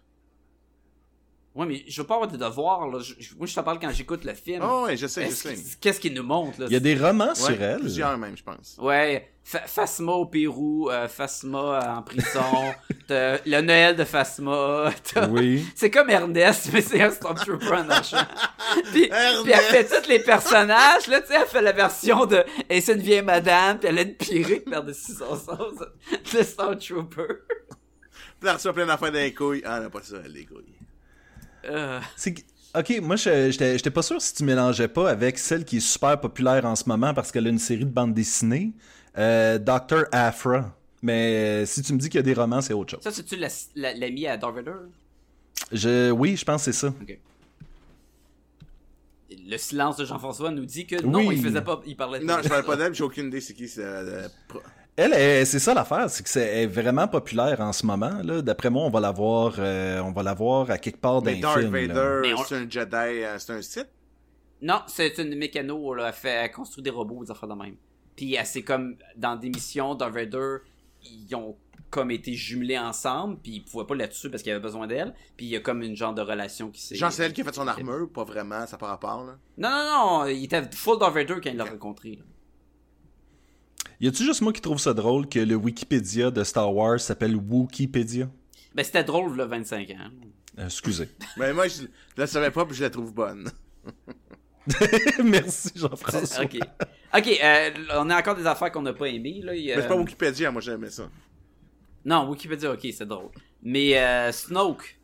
Ouais, 1.58 1.66
mais 1.66 1.82
je 1.88 2.00
veux 2.00 2.06
pas 2.06 2.14
avoir 2.14 2.30
des 2.30 2.38
devoirs, 2.38 2.86
là. 2.86 3.00
Je- 3.00 3.34
moi, 3.36 3.46
je 3.46 3.54
te 3.54 3.58
parle 3.60 3.80
quand 3.80 3.90
j'écoute 3.90 4.24
le 4.24 4.32
film. 4.34 4.62
Oh, 4.64 4.84
ouais, 4.86 4.96
je 4.96 5.08
sais, 5.08 5.26
je 5.26 5.34
sais. 5.34 5.56
Qu'est-ce 5.80 5.98
qu'il 5.98 6.14
nous 6.14 6.22
montre, 6.22 6.60
là? 6.60 6.66
Il 6.68 6.72
y 6.72 6.76
a 6.76 6.80
des 6.80 6.94
romans 6.94 7.30
Ouais, 7.30 7.34
sur 7.34 7.60
elle. 7.62 7.80
Plusieurs 7.80 8.16
même, 8.16 8.36
je 8.36 8.44
pense. 8.44 8.76
Ouais, 8.80 9.28
Fa- 9.42 9.66
Phasma 9.66 10.12
au 10.12 10.26
Pérou, 10.26 10.88
euh, 10.88 11.08
Phasma 11.08 11.58
euh, 11.58 11.96
en 11.98 12.02
prison, 12.02 12.74
le 13.08 13.60
Noël 13.60 13.96
de 13.96 14.04
Phasma, 14.04 14.92
t'as- 15.12 15.26
Oui. 15.28 15.64
c'est 15.74 15.90
comme 15.90 16.10
Ernest, 16.10 16.70
mais 16.72 16.80
c'est 16.80 17.00
un 17.02 17.10
Stormtrooper 17.10 17.66
en 17.72 17.90
argent. 17.90 18.24
puis, 18.92 19.08
puis 19.08 19.52
elle 19.52 19.58
fait 19.60 19.84
tous 20.02 20.08
les 20.08 20.20
personnages, 20.20 21.08
là, 21.08 21.20
tu 21.22 21.26
sais, 21.28 21.34
elle 21.40 21.46
fait 21.48 21.62
la 21.62 21.72
version 21.72 22.24
de 22.26 22.44
«Et 22.70 22.80
c'est 22.80 22.92
une 22.94 23.00
vieille 23.00 23.22
madame», 23.22 23.78
puis 23.80 23.88
elle 23.88 23.98
a 23.98 24.02
une 24.02 24.14
perruque 24.14 24.70
par-dessus 24.70 25.12
son 25.14 25.34
sens, 25.34 25.72
le 26.34 26.42
Stormtrooper. 26.44 27.26
Puis 28.38 28.48
elle 28.48 28.50
reçoit 28.54 28.72
plein 28.72 28.86
d'affaires 28.86 29.10
dans 29.10 29.18
les 29.18 29.34
couilles. 29.34 29.62
Ah, 29.64 29.78
elle 29.78 29.82
n'a 29.84 29.90
pas 29.90 30.02
ça, 30.02 30.16
elle, 30.24 30.30
les 30.32 30.44
couilles. 30.44 30.74
Euh, 31.66 32.00
Ok, 32.74 32.98
moi, 33.00 33.16
je- 33.16 33.50
j'étais 33.50 33.90
pas 33.90 34.02
sûr 34.02 34.20
si 34.20 34.34
tu 34.34 34.44
mélangeais 34.44 34.88
pas 34.88 35.10
avec 35.10 35.38
celle 35.38 35.64
qui 35.64 35.78
est 35.78 35.80
super 35.80 36.20
populaire 36.20 36.64
en 36.66 36.76
ce 36.76 36.84
moment 36.86 37.14
parce 37.14 37.32
qu'elle 37.32 37.46
a 37.46 37.50
une 37.50 37.58
série 37.58 37.84
de 37.86 37.90
bandes 37.90 38.12
dessinées, 38.14 38.72
euh, 39.16 39.58
Dr. 39.58 40.04
Afra. 40.12 40.76
Mais 41.02 41.62
euh, 41.62 41.66
si 41.66 41.80
tu 41.82 41.92
me 41.94 41.98
dis 41.98 42.08
qu'il 42.10 42.18
y 42.18 42.20
a 42.20 42.22
des 42.22 42.34
romans, 42.34 42.60
c'est 42.60 42.74
autre 42.74 42.90
chose. 42.92 43.00
ça, 43.02 43.10
c'est-tu 43.10 43.36
la- 43.36 43.48
la- 43.74 43.94
l'ami 43.94 44.26
à 44.26 44.36
Darth 44.36 44.54
Vader? 44.54 44.72
Je, 45.72 46.10
oui, 46.10 46.36
je 46.36 46.44
pense 46.44 46.64
que 46.66 46.72
c'est 46.72 46.78
ça. 46.78 46.92
Le 49.46 49.56
silence 49.58 49.96
de 49.96 50.04
Jean-François 50.04 50.50
nous 50.50 50.64
dit 50.66 50.86
que 50.86 51.00
non, 51.02 51.26
Oui. 51.26 51.36
il 51.36 51.42
faisait 51.42 51.62
pas, 51.62 51.80
il 51.86 51.96
parlait 51.96 52.20
Non, 52.20 52.36
je 52.42 52.48
parle 52.48 52.64
pas 52.64 52.76
d'elle, 52.76 52.94
j'ai 52.94 53.04
aucune 53.04 53.26
idée 53.28 53.40
c'est 53.40 53.54
qui. 53.54 53.68
c'est, 53.68 53.82
euh, 53.82 54.28
Elle, 55.00 55.46
c'est 55.46 55.60
ça 55.60 55.74
l'affaire, 55.74 56.10
c'est 56.10 56.24
que 56.24 56.28
c'est 56.28 56.42
elle 56.42 56.58
est 56.64 56.66
vraiment 56.66 57.06
populaire 57.06 57.60
en 57.60 57.72
ce 57.72 57.86
moment. 57.86 58.20
Là. 58.24 58.42
D'après 58.42 58.68
moi, 58.68 58.82
on 58.82 58.90
va 58.90 58.98
la 58.98 59.12
voir, 59.12 59.54
euh, 59.58 60.00
on 60.00 60.10
va 60.10 60.24
la 60.24 60.34
voir 60.34 60.68
à 60.72 60.78
quelque 60.78 60.98
part 61.00 61.22
dans 61.22 61.30
Mais 61.30 61.38
Darth. 61.38 61.62
Vader, 61.62 62.18
Mais 62.22 62.34
on- 62.34 62.42
c'est 62.44 62.56
un 62.56 62.68
Jedi, 62.68 62.96
euh, 62.96 63.38
c'est 63.38 63.52
un 63.52 63.62
Sith? 63.62 63.88
Non, 64.60 64.80
c'est 64.88 65.16
une 65.18 65.36
mécano, 65.36 65.94
là, 65.94 66.08
elle 66.08 66.12
fait 66.12 66.28
elle 66.30 66.50
construit 66.50 66.82
des 66.82 66.90
robots, 66.90 67.24
des 67.24 67.30
affaires 67.30 67.48
de 67.48 67.54
même. 67.54 67.76
Puis 68.16 68.34
elle 68.34 68.44
c'est 68.44 68.62
comme 68.62 68.96
dans 69.14 69.36
des 69.36 69.50
missions 69.50 69.94
Darth 69.94 70.12
Vader, 70.12 70.56
ils 71.04 71.32
ont 71.36 71.56
comme 71.90 72.10
été 72.10 72.34
jumelés 72.34 72.76
ensemble, 72.78 73.38
puis 73.40 73.52
ils 73.52 73.60
pouvaient 73.64 73.86
pas 73.86 73.94
la 73.94 74.08
tuer 74.08 74.28
parce 74.30 74.42
qu'il 74.42 74.50
avait 74.50 74.60
besoin 74.60 74.88
d'elle, 74.88 75.14
puis 75.36 75.46
il 75.46 75.50
y 75.50 75.56
a 75.56 75.60
comme 75.60 75.80
une 75.82 75.94
genre 75.96 76.12
de 76.12 76.22
relation 76.22 76.70
qui 76.70 76.82
s'est 76.82 76.96
Genre, 76.96 77.12
c'est 77.12 77.24
elle 77.24 77.32
qui 77.32 77.42
a 77.42 77.44
fait 77.44 77.54
son 77.54 77.68
armure, 77.68 78.10
pas 78.12 78.24
vraiment, 78.24 78.66
ça 78.66 78.76
par 78.76 78.88
rapport, 78.88 79.24
là. 79.24 79.38
Non 79.56 79.70
non 79.70 79.84
non, 80.24 80.26
il 80.26 80.44
était 80.44 80.62
full 80.72 80.98
Darth 80.98 81.14
Vader 81.14 81.34
quand 81.42 81.50
il 81.50 81.56
l'a 81.56 81.64
rencontré. 81.64 82.16
là. 82.16 82.22
Y 84.00 84.08
a-tu 84.08 84.24
juste 84.24 84.42
moi 84.42 84.52
qui 84.52 84.60
trouve 84.60 84.78
ça 84.78 84.94
drôle 84.94 85.28
que 85.28 85.40
le 85.40 85.56
Wikipédia 85.56 86.30
de 86.30 86.44
Star 86.44 86.72
Wars 86.72 87.00
s'appelle 87.00 87.34
Wikipédia? 87.36 88.28
Ben 88.74 88.84
c'était 88.84 89.02
drôle 89.04 89.36
le 89.36 89.44
25 89.44 89.90
ans. 89.90 89.94
Euh, 90.58 90.64
excusez. 90.66 91.08
Mais 91.36 91.52
moi, 91.54 91.66
je 91.68 91.82
la 92.16 92.26
savais 92.26 92.50
pas, 92.50 92.64
puis 92.64 92.76
je 92.76 92.84
la 92.84 92.90
trouve 92.90 93.12
bonne. 93.12 93.50
Merci 95.24 95.70
Jean-François. 95.74 96.44
OK. 96.44 96.58
OK, 97.16 97.40
euh, 97.42 97.70
on 97.96 98.10
a 98.10 98.18
encore 98.18 98.36
des 98.36 98.46
affaires 98.46 98.70
qu'on 98.70 98.82
n'a 98.82 98.92
pas 98.92 99.06
aimées 99.06 99.40
là, 99.42 99.54
il 99.54 99.66
Mais 99.66 99.82
c'est 99.82 99.88
pas 99.88 99.96
Wikipédia, 99.96 100.50
moi 100.50 100.60
j'aimais 100.60 100.90
ça. 100.90 101.08
Non, 102.04 102.28
Wikipédia, 102.28 102.72
OK, 102.72 102.86
c'est 102.92 103.06
drôle. 103.06 103.30
Mais 103.62 103.98
euh, 103.98 104.30
Snoke 104.30 104.98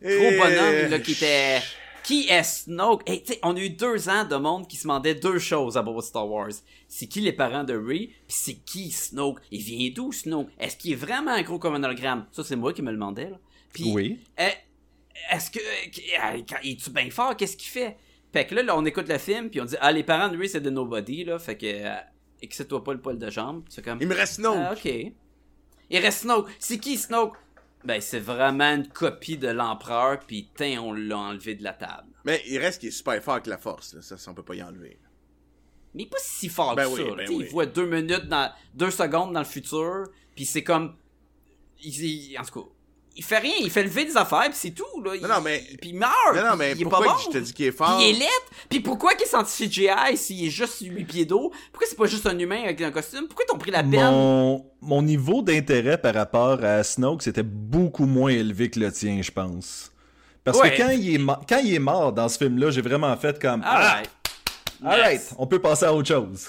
Gros 0.00 0.10
Et- 0.10 0.38
bonhomme, 0.38 0.90
là, 0.90 0.98
qui 0.98 1.12
était. 1.12 1.60
Qui 2.04 2.26
est 2.28 2.42
Snoke? 2.42 3.08
Hey, 3.08 3.22
tu 3.22 3.32
sais, 3.34 3.38
on 3.44 3.54
a 3.56 3.60
eu 3.60 3.70
deux 3.70 4.08
ans 4.08 4.24
de 4.24 4.34
monde 4.36 4.66
qui 4.66 4.76
se 4.76 4.82
demandait 4.82 5.14
deux 5.14 5.38
choses 5.38 5.76
à 5.76 5.82
propos 5.82 6.00
de 6.00 6.04
Star 6.06 6.28
Wars. 6.28 6.48
C'est 6.88 7.06
qui 7.06 7.20
les 7.20 7.32
parents 7.32 7.62
de 7.64 7.74
Rey, 7.74 8.08
puis 8.26 8.36
c'est 8.36 8.54
qui 8.54 8.90
Snoke? 8.90 9.40
Il 9.52 9.62
vient 9.62 9.90
d'où 9.94 10.10
Snoke? 10.12 10.48
Est-ce 10.58 10.76
qu'il 10.76 10.92
est 10.92 10.96
vraiment 10.96 11.40
gros 11.42 11.58
comme 11.60 11.74
un 11.76 11.84
hologramme? 11.84 12.26
Ça, 12.32 12.42
c'est 12.42 12.56
moi 12.56 12.72
qui 12.72 12.82
me 12.82 12.90
le 12.90 12.96
demandais, 12.96 13.30
là. 13.30 13.38
Puis, 13.72 13.92
Oui. 13.92 14.18
euh, 14.40 14.48
est-ce 15.30 15.50
que. 15.50 15.60
euh, 15.60 16.42
quand- 16.48 16.56
Es-tu 16.64 16.90
bien 16.90 17.08
fort? 17.10 17.36
Qu'est-ce 17.36 17.56
qu'il 17.56 17.70
fait? 17.70 17.96
Fait 18.32 18.46
que 18.46 18.54
là, 18.56 18.62
là, 18.64 18.76
on 18.76 18.84
écoute 18.84 19.08
le 19.08 19.18
film, 19.18 19.48
puis 19.48 19.60
on 19.60 19.64
dit, 19.64 19.76
ah, 19.80 19.92
les 19.92 20.02
parents 20.02 20.28
de 20.28 20.36
Rey, 20.36 20.48
c'est 20.48 20.60
de 20.60 20.70
nobody, 20.70 21.24
là. 21.24 21.38
Fait 21.38 21.56
que. 21.56 21.66
Euh, 21.66 21.94
excite-toi 22.42 22.82
pas 22.82 22.92
le 22.94 23.00
poil 23.00 23.16
de 23.16 23.30
jambe. 23.30 23.62
C'est 23.68 23.82
comme. 23.84 23.98
Il 24.00 24.08
me 24.08 24.14
reste 24.14 24.34
Snoke. 24.34 24.56
Ah, 24.58 24.72
ok. 24.74 25.12
Il 25.90 25.98
reste 25.98 26.22
Snoke. 26.22 26.50
C'est 26.58 26.78
qui 26.78 26.96
Snoke? 26.96 27.36
Ben, 27.84 28.00
c'est 28.00 28.20
vraiment 28.20 28.74
une 28.74 28.86
copie 28.88 29.36
de 29.36 29.48
l'empereur, 29.48 30.20
puis 30.20 30.48
tiens, 30.54 30.82
on 30.82 30.92
l'a 30.92 31.18
enlevé 31.18 31.54
de 31.56 31.64
la 31.64 31.72
table. 31.72 32.08
Mais 32.24 32.40
il 32.46 32.58
reste 32.58 32.80
qu'il 32.80 32.88
est 32.90 32.92
super 32.92 33.20
fort 33.22 33.34
avec 33.34 33.46
la 33.46 33.58
force, 33.58 33.94
là. 33.94 34.02
Ça, 34.02 34.16
ça, 34.16 34.30
on 34.30 34.34
peut 34.34 34.44
pas 34.44 34.54
y 34.54 34.62
enlever. 34.62 34.98
Mais 35.94 36.06
pas 36.06 36.16
si 36.20 36.48
fort 36.48 36.74
Ben 36.76 36.84
que 36.84 36.88
oui, 36.94 37.00
ça. 37.08 37.14
ben 37.16 37.28
oui. 37.28 37.36
Il 37.40 37.50
voit 37.50 37.66
deux 37.66 37.86
minutes 37.86 38.26
dans 38.28 38.50
deux 38.74 38.90
secondes 38.90 39.32
dans 39.32 39.40
le 39.40 39.46
futur, 39.46 40.04
puis 40.34 40.44
c'est 40.44 40.62
comme, 40.64 40.96
il, 41.82 41.92
il- 42.04 42.38
en 42.38 42.44
tout 42.44 42.62
cas, 42.62 42.68
il 43.16 43.22
fait 43.24 43.38
rien, 43.38 43.54
il 43.60 43.70
fait 43.70 43.82
lever 43.82 44.04
des 44.04 44.16
affaires, 44.16 44.44
puis 44.48 44.54
c'est 44.54 44.70
tout 44.70 44.84
là. 45.04 45.14
Il- 45.14 45.22
Non, 45.22 45.28
non, 45.28 45.40
mais- 45.42 45.62
puis 45.80 45.90
il 45.90 45.96
meurt. 45.98 46.12
Non, 46.34 46.50
non, 46.50 46.56
mais 46.56 46.72
il 46.72 46.80
est 46.80 46.84
pourquoi 46.84 47.04
pas 47.06 47.12
bon. 47.14 47.18
je 47.26 47.30
te 47.30 47.38
dis 47.38 47.52
qu'il 47.52 47.66
est 47.66 47.70
Puis 47.72 47.78
fort? 47.78 47.98
il 48.00 48.10
est 48.10 48.18
lettre. 48.18 48.46
Puis 48.68 48.80
pourquoi 48.80 49.14
qu'il 49.14 49.26
est 49.26 49.30
senti 49.30 49.68
CGI 49.68 50.16
s'il 50.16 50.46
est 50.46 50.50
juste 50.50 50.78
8 50.80 51.04
pieds 51.04 51.24
d'eau? 51.24 51.52
Pourquoi 51.72 51.86
c'est 51.88 51.96
pas 51.96 52.06
juste 52.06 52.26
un 52.26 52.38
humain 52.38 52.62
avec 52.64 52.80
un 52.80 52.90
costume? 52.90 53.26
Pourquoi 53.26 53.44
t'ont 53.46 53.58
pris 53.58 53.70
la 53.70 53.82
peine? 53.82 53.92
Mon, 54.10 54.64
mon 54.80 55.02
niveau 55.02 55.42
d'intérêt 55.42 55.98
par 55.98 56.14
rapport 56.14 56.62
à 56.64 56.82
Snoke, 56.82 57.22
c'était 57.22 57.42
beaucoup 57.42 58.06
moins 58.06 58.30
élevé 58.30 58.70
que 58.70 58.80
le 58.80 58.90
tien, 58.92 59.20
je 59.22 59.30
pense. 59.30 59.90
Parce 60.44 60.58
Ouais. 60.58 60.72
que 60.72 60.82
quand 60.82 60.88
il, 60.90 61.14
est 61.14 61.18
mo- 61.18 61.36
quand 61.48 61.58
il 61.58 61.74
est 61.74 61.78
mort 61.78 62.12
dans 62.12 62.28
ce 62.28 62.38
film-là, 62.38 62.70
j'ai 62.70 62.82
vraiment 62.82 63.16
fait 63.16 63.40
comme 63.40 63.62
Ah, 63.64 63.76
Alright. 63.76 64.10
alright, 64.84 65.12
Yes. 65.20 65.34
on 65.38 65.46
peut 65.46 65.60
passer 65.60 65.84
à 65.84 65.94
autre 65.94 66.08
chose. 66.08 66.48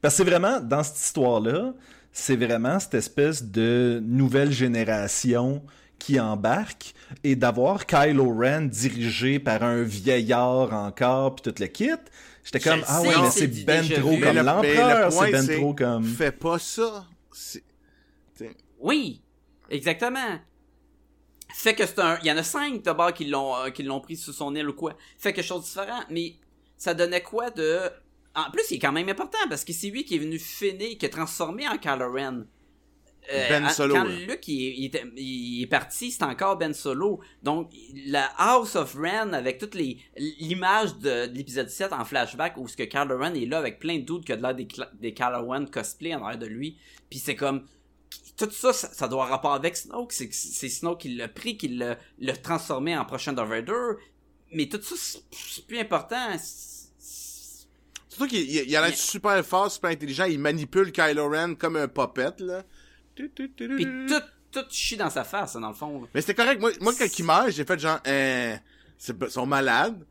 Parce 0.00 0.14
que 0.14 0.18
c'est 0.24 0.30
vraiment, 0.30 0.60
dans 0.60 0.82
cette 0.82 0.98
histoire-là, 0.98 1.72
c'est 2.12 2.36
vraiment 2.36 2.78
cette 2.78 2.94
espèce 2.94 3.42
de 3.42 4.00
nouvelle 4.04 4.52
génération 4.52 5.62
qui 6.02 6.18
embarque 6.18 6.94
et 7.22 7.36
d'avoir 7.36 7.86
Kylo 7.86 8.34
Ren 8.34 8.62
dirigé 8.62 9.38
par 9.38 9.62
un 9.62 9.84
vieillard 9.84 10.72
encore 10.72 11.36
puis 11.36 11.52
tout 11.52 11.54
le 11.60 11.68
kit. 11.68 11.90
J'étais 12.42 12.58
comme 12.58 12.82
ah 12.88 13.02
ouais 13.02 13.14
mais 13.22 13.30
c'est 13.30 13.46
ben 13.64 13.88
trop 13.88 14.18
comme 14.18 14.36
l'empereur, 14.36 15.12
c'est 15.12 15.30
ben 15.30 15.46
trop 15.46 15.74
comme 15.74 16.04
Fais 16.04 16.32
pas 16.32 16.58
ça. 16.58 17.06
Oui, 18.80 19.22
exactement. 19.70 20.40
Fait 21.54 21.74
que 21.74 21.86
c'est 21.86 22.00
un. 22.00 22.18
Il 22.22 22.26
y 22.26 22.32
en 22.32 22.36
a 22.36 22.42
cinq 22.42 22.82
d'abord 22.82 23.12
qui 23.12 23.26
l'ont 23.26 23.54
euh, 23.54 23.70
qui 23.70 23.84
l'ont 23.84 24.00
pris 24.00 24.16
sous 24.16 24.32
son 24.32 24.56
aile 24.56 24.70
ou 24.70 24.72
quoi. 24.72 24.96
Fait 25.18 25.32
quelque 25.32 25.44
chose 25.44 25.60
de 25.60 25.66
différent. 25.66 26.00
Mais 26.10 26.34
ça 26.76 26.94
donnait 26.94 27.22
quoi 27.22 27.50
de. 27.50 27.78
En 28.34 28.50
plus, 28.50 28.64
il 28.72 28.76
est 28.76 28.78
quand 28.80 28.90
même 28.90 29.08
important 29.08 29.38
parce 29.48 29.64
que 29.64 29.72
c'est 29.72 29.90
lui 29.90 30.04
qui 30.04 30.16
est 30.16 30.18
venu 30.18 30.40
finir, 30.40 30.98
qui 30.98 31.06
a 31.06 31.08
transformé 31.08 31.68
en 31.68 31.78
Kylo 31.78 32.12
Ren. 32.12 32.44
Euh, 33.32 33.48
Ben 33.48 33.64
à- 33.64 33.68
Solo, 33.70 33.94
Quand 33.94 34.04
là. 34.04 34.14
Luke 34.26 34.48
il, 34.48 34.66
est- 34.66 34.74
il 34.78 34.84
était- 34.86 35.04
il 35.16 35.62
est 35.62 35.66
parti, 35.68 36.10
c'est 36.10 36.24
encore 36.24 36.56
Ben 36.56 36.74
Solo. 36.74 37.20
Donc, 37.42 37.70
la 38.06 38.24
House 38.36 38.74
of 38.74 38.94
Ren, 38.94 39.32
avec 39.32 39.58
toutes 39.58 39.74
les 39.76 39.98
l'image 40.16 40.96
de, 40.98 41.26
de 41.26 41.32
l'épisode 41.36 41.68
7 41.68 41.92
en 41.92 42.04
flashback, 42.04 42.56
où 42.56 42.66
ce 42.66 42.76
que 42.76 42.82
Kylo 42.82 43.16
Ren 43.18 43.34
est 43.34 43.46
là 43.46 43.58
avec 43.58 43.78
plein 43.78 43.98
de 43.98 44.02
doutes 44.04 44.24
qui 44.24 44.32
a 44.32 44.36
de 44.36 44.42
l'air 44.42 44.54
des, 44.56 44.66
Kylo 45.14 45.46
Ren 45.46 45.66
cosplay 45.66 46.14
en 46.14 46.22
arrière 46.24 46.38
de 46.40 46.46
lui. 46.46 46.76
Puis 47.10 47.20
c'est 47.20 47.36
comme 47.36 47.64
tout 48.36 48.50
ça, 48.50 48.72
ça, 48.72 48.88
ça 48.92 49.06
doit 49.06 49.22
avoir 49.22 49.28
rapport 49.28 49.52
avec 49.54 49.76
Snoke. 49.76 50.12
C'est, 50.12 50.32
Snoke 50.68 51.00
qui 51.02 51.14
l'a 51.14 51.28
pris, 51.28 51.56
qui 51.56 51.68
l'a, 51.68 51.96
transformé 52.42 52.96
en 52.98 53.04
prochain 53.04 53.32
Darth 53.32 53.48
Vader. 53.48 53.92
Mais 54.52 54.68
tout 54.68 54.82
ça, 54.82 54.96
c'est, 55.30 55.64
plus 55.66 55.78
important. 55.78 56.28
Surtout 58.08 58.26
qu'il 58.26 58.40
il- 58.50 58.68
il 58.68 58.76
a 58.76 58.86
l'air 58.86 58.96
super 58.96 59.44
fort, 59.44 59.70
super 59.70 59.90
intelligent. 59.90 60.24
Il 60.24 60.38
manipule 60.38 60.92
Kylo 60.92 61.28
Ren 61.28 61.54
comme 61.54 61.76
un 61.76 61.88
puppet, 61.88 62.32
là. 62.40 62.62
Puis 63.14 63.30
tout, 64.08 64.20
tout 64.50 64.64
chie 64.70 64.96
dans 64.96 65.10
sa 65.10 65.24
face, 65.24 65.54
dans 65.56 65.68
le 65.68 65.74
fond. 65.74 66.06
Mais 66.14 66.20
c'était 66.20 66.34
correct. 66.34 66.60
Moi, 66.60 66.70
moi 66.80 66.92
quand 66.98 67.18
il 67.18 67.24
meurt, 67.24 67.50
j'ai 67.50 67.64
fait 67.64 67.78
genre, 67.78 67.98
euh, 68.06 68.56
c'est- 68.98 69.14
ils 69.20 69.30
sont 69.30 69.46
malades. 69.46 70.04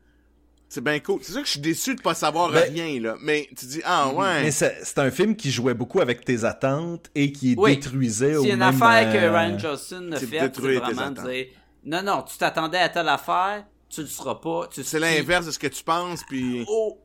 C'est 0.68 0.82
bien 0.82 0.98
cool. 1.00 1.18
C'est 1.22 1.32
sûr 1.32 1.42
que 1.42 1.46
je 1.46 1.52
suis 1.52 1.60
déçu 1.60 1.94
de 1.94 2.00
pas 2.00 2.14
savoir 2.14 2.50
Ben- 2.50 2.72
rien, 2.72 2.98
là. 2.98 3.16
Mais 3.20 3.46
tu 3.58 3.66
dis, 3.66 3.82
ah 3.84 4.08
ouais. 4.08 4.44
Mais 4.44 4.50
c'est 4.50 4.78
c'est 4.84 4.98
un 5.00 5.10
film 5.10 5.36
qui 5.36 5.50
jouait 5.50 5.74
beaucoup 5.74 6.00
avec 6.00 6.24
tes 6.24 6.44
attentes 6.44 7.10
et 7.14 7.30
qui 7.30 7.54
Oui. 7.58 7.74
détruisait 7.76 8.36
au 8.36 8.42
C'est 8.42 8.50
une 8.52 8.58
même, 8.60 8.80
affaire 8.82 9.12
que 9.12 9.18
euh, 9.18 9.32
Ryan 9.38 9.58
Johnson 9.58 10.10
a 10.12 10.16
fait, 10.18 10.26
c'est 10.54 10.58
vraiment 10.60 11.10
dire 11.10 11.46
non, 11.84 12.02
non, 12.02 12.22
tu 12.22 12.38
t'attendais 12.38 12.78
à 12.78 12.88
telle 12.88 13.08
affaire, 13.08 13.66
tu 13.90 14.00
le 14.00 14.06
seras 14.06 14.36
pas. 14.36 14.68
Tu 14.72 14.82
C'est 14.82 14.98
l'inverse 15.00 15.44
de 15.46 15.50
ce 15.50 15.58
que 15.58 15.66
tu 15.66 15.82
penses, 15.84 16.22
puis... 16.26 16.64
Au, 16.68 16.96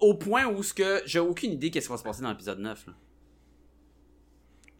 au 0.00 0.14
point 0.14 0.46
où 0.46 0.62
ce 0.62 0.74
que 0.74 1.02
j'ai 1.06 1.18
aucune 1.20 1.52
idée 1.52 1.70
qu'est-ce 1.70 1.86
qui 1.86 1.92
va 1.92 1.98
se 1.98 2.02
passer 2.02 2.22
dans 2.22 2.30
l'épisode 2.30 2.58
9. 2.58 2.86
Là. 2.88 2.92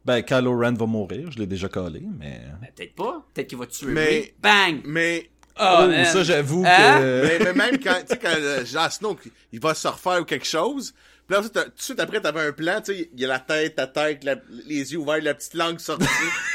Ben, 0.05 0.23
Kylo 0.23 0.59
Ren 0.59 0.75
va 0.75 0.87
mourir, 0.87 1.31
je 1.31 1.39
l'ai 1.39 1.47
déjà 1.47 1.69
collé, 1.69 2.03
mais... 2.19 2.41
Ben, 2.61 2.69
peut-être 2.77 2.95
pas. 2.95 3.25
Peut-être 3.33 3.47
qu'il 3.49 3.59
va 3.59 3.67
tuer 3.67 3.93
Mais- 3.93 4.05
Ray. 4.05 4.35
Bang! 4.43 4.81
Mais, 4.85 5.31
Oh, 5.59 5.85
Oh, 5.87 6.05
ça, 6.13 6.25
j'avoue 6.25 6.65
Hein? 6.67 6.99
que... 6.99 7.23
mais, 7.27 7.39
mais 7.45 7.53
même 7.55 7.79
quand, 7.79 7.95
tu 8.01 8.09
sais, 8.09 8.19
quand 8.19 8.35
euh, 8.37 8.65
Jon 8.65 8.91
Snow, 8.91 9.17
il 9.53 9.61
va 9.61 9.73
se 9.75 9.87
refaire 9.87 10.21
ou 10.21 10.25
quelque 10.25 10.47
chose, 10.47 10.93
puis 11.29 11.37
là, 11.37 11.43
tout 11.43 11.49
de 11.49 11.73
suite 11.77 12.01
après, 12.01 12.21
t'avais 12.21 12.41
un 12.41 12.53
plan, 12.53 12.81
tu 12.85 12.93
sais, 12.93 13.09
il 13.15 13.21
y 13.21 13.25
a 13.25 13.29
la 13.29 13.39
tête, 13.39 13.77
ta 13.77 13.87
tête, 13.87 14.25
la- 14.25 14.35
les 14.67 14.93
yeux 14.93 14.99
ouverts, 14.99 15.23
la 15.23 15.33
petite 15.33 15.55
langue 15.55 15.79
sortie. 15.79 16.05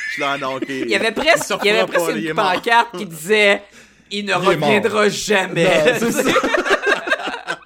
Je 0.10 0.14
suis 0.14 0.22
là, 0.22 0.38
ah. 0.42 0.60
Il 0.68 0.90
y 0.90 0.96
avait 0.96 1.14
presque, 1.14 1.54
il 1.64 1.68
y 1.68 1.70
avait 1.70 1.88
presque 1.88 2.10
une 2.14 2.34
pancarte 2.36 2.98
qui 2.98 3.06
disait 3.06 3.64
Il 4.12 4.26
ne 4.26 4.32
Il 4.32 4.36
reviendra 4.36 5.08
jamais. 5.08 5.64
Non, 5.64 5.98
c'est 5.98 6.12
ça. 6.12 6.32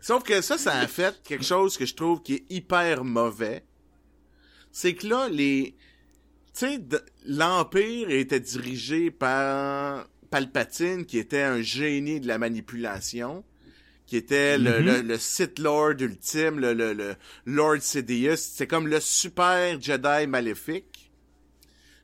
Sauf 0.00 0.22
que 0.22 0.40
ça, 0.40 0.56
ça 0.58 0.72
a 0.78 0.86
fait 0.86 1.20
quelque 1.24 1.44
chose 1.44 1.76
que 1.76 1.84
je 1.86 1.94
trouve 1.94 2.22
qui 2.22 2.34
est 2.34 2.44
hyper 2.50 3.02
mauvais. 3.02 3.64
C'est 4.78 4.92
que 4.94 5.06
là, 5.06 5.30
les... 5.30 5.74
Tu 6.52 6.66
sais, 6.66 6.76
de- 6.78 7.00
l'Empire 7.24 8.10
était 8.10 8.40
dirigé 8.40 9.10
par 9.10 10.06
Palpatine, 10.30 11.06
qui 11.06 11.16
était 11.16 11.40
un 11.40 11.62
génie 11.62 12.20
de 12.20 12.26
la 12.28 12.36
manipulation, 12.36 13.42
qui 14.06 14.18
était 14.18 14.58
le, 14.58 14.80
le, 14.82 15.00
le 15.00 15.16
Sith 15.16 15.58
Lord 15.58 15.94
ultime, 16.00 16.60
le, 16.60 16.74
le, 16.74 16.92
le 16.92 17.14
Lord 17.46 17.78
Sidious. 17.80 18.36
C'est 18.36 18.66
comme 18.66 18.86
le 18.86 19.00
super 19.00 19.80
Jedi 19.80 20.26
maléfique. 20.26 21.10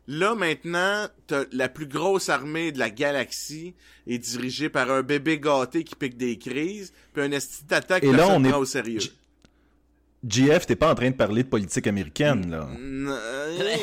Là, 0.09 0.35
maintenant, 0.35 1.09
t'as 1.27 1.45
la 1.53 1.69
plus 1.69 1.87
grosse 1.87 2.31
armée 2.31 2.73
de 2.73 2.79
la 2.79 2.89
galaxie 2.89 3.75
est 4.07 4.19
dirigée 4.19 4.71
par 4.71 4.91
un 4.91 5.03
bébé 5.03 5.39
gâté 5.39 5.85
qui 5.85 5.95
pique 5.95 6.17
des 6.17 6.39
crises, 6.39 6.93
puis 7.13 7.23
un 7.23 7.33
esti 7.33 7.65
d'attaque 7.67 8.03
que 8.03 8.09
là, 8.17 8.29
on 8.29 8.45
est- 8.45 8.53
au 8.55 8.65
sérieux. 8.65 8.99
J- 9.01 9.13
GF, 10.27 10.67
t'es 10.67 10.77
pas 10.77 10.91
en 10.91 10.95
train 10.95 11.11
de 11.11 11.17
parler 11.17 11.43
de 11.43 11.49
politique 11.49 11.87
américaine, 11.87 12.51
là. 12.51 12.69
Euh, 12.79 13.77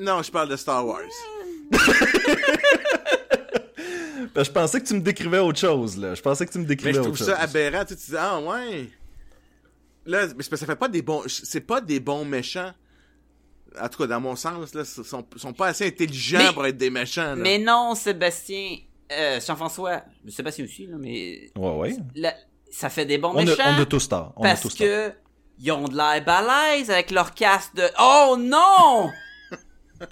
Non, 0.00 0.22
je 0.22 0.30
parle 0.30 0.48
de 0.50 0.56
Star 0.56 0.86
Wars. 0.86 1.00
Ben, 4.34 4.42
je 4.44 4.50
pensais 4.50 4.80
que 4.80 4.86
tu 4.86 4.94
me 4.94 5.00
décrivais 5.00 5.38
autre 5.38 5.60
chose, 5.60 5.96
là. 5.96 6.14
Je 6.16 6.20
pensais 6.22 6.44
que 6.44 6.50
tu 6.50 6.58
me 6.58 6.64
Mais 6.64 6.68
décrivais 6.70 6.94
je 6.94 6.98
autre 6.98 7.08
trouve 7.10 7.18
chose. 7.18 7.28
ça 7.28 7.38
aberrant. 7.38 7.84
Tu, 7.84 7.94
dis, 7.94 8.16
ah 8.18 8.40
ouais. 8.40 8.88
Là, 10.06 10.26
mais 10.26 10.28
c'est 10.28 10.34
parce 10.34 10.48
que 10.48 10.56
ça 10.56 10.66
fait 10.66 10.74
pas 10.74 10.88
des 10.88 11.02
bons. 11.02 11.22
C'est 11.28 11.60
pas 11.60 11.80
des 11.80 12.00
bons 12.00 12.24
méchants. 12.24 12.72
En 13.80 13.88
tout 13.88 13.98
cas, 13.98 14.08
dans 14.08 14.20
mon 14.20 14.34
sens, 14.34 14.74
là, 14.74 14.82
ils 14.82 15.04
sont, 15.04 15.24
sont 15.36 15.52
pas 15.52 15.68
assez 15.68 15.86
intelligents 15.86 16.38
Mais- 16.38 16.52
pour 16.52 16.66
être 16.66 16.76
des 16.76 16.90
méchants. 16.90 17.22
Là. 17.22 17.36
mais 17.36 17.58
non, 17.58 17.94
Sébastien. 17.94 18.78
Euh, 19.12 19.38
Jean-François. 19.40 20.02
Sébastien 20.28 20.64
aussi, 20.64 20.86
là, 20.88 20.96
mais. 20.98 21.52
Ouais, 21.56 21.70
ouais. 21.76 21.96
la- 22.16 22.34
ça 22.74 22.88
fait 22.90 23.06
des 23.06 23.18
bons 23.18 23.32
On 23.34 23.38
a, 23.38 23.44
méchants. 23.44 23.62
on 23.78 23.80
a 23.82 23.86
tous 23.86 24.08
tort. 24.08 24.32
On 24.36 24.44
a 24.44 24.48
parce 24.48 24.62
tort. 24.62 24.74
que. 24.76 25.12
Ils 25.60 25.70
ont 25.70 25.86
de 25.86 25.96
l'air 25.96 26.24
balèze 26.24 26.90
avec 26.90 27.12
leur 27.12 27.32
casque 27.32 27.74
de. 27.76 27.84
Oh 28.00 28.36
non! 28.38 29.10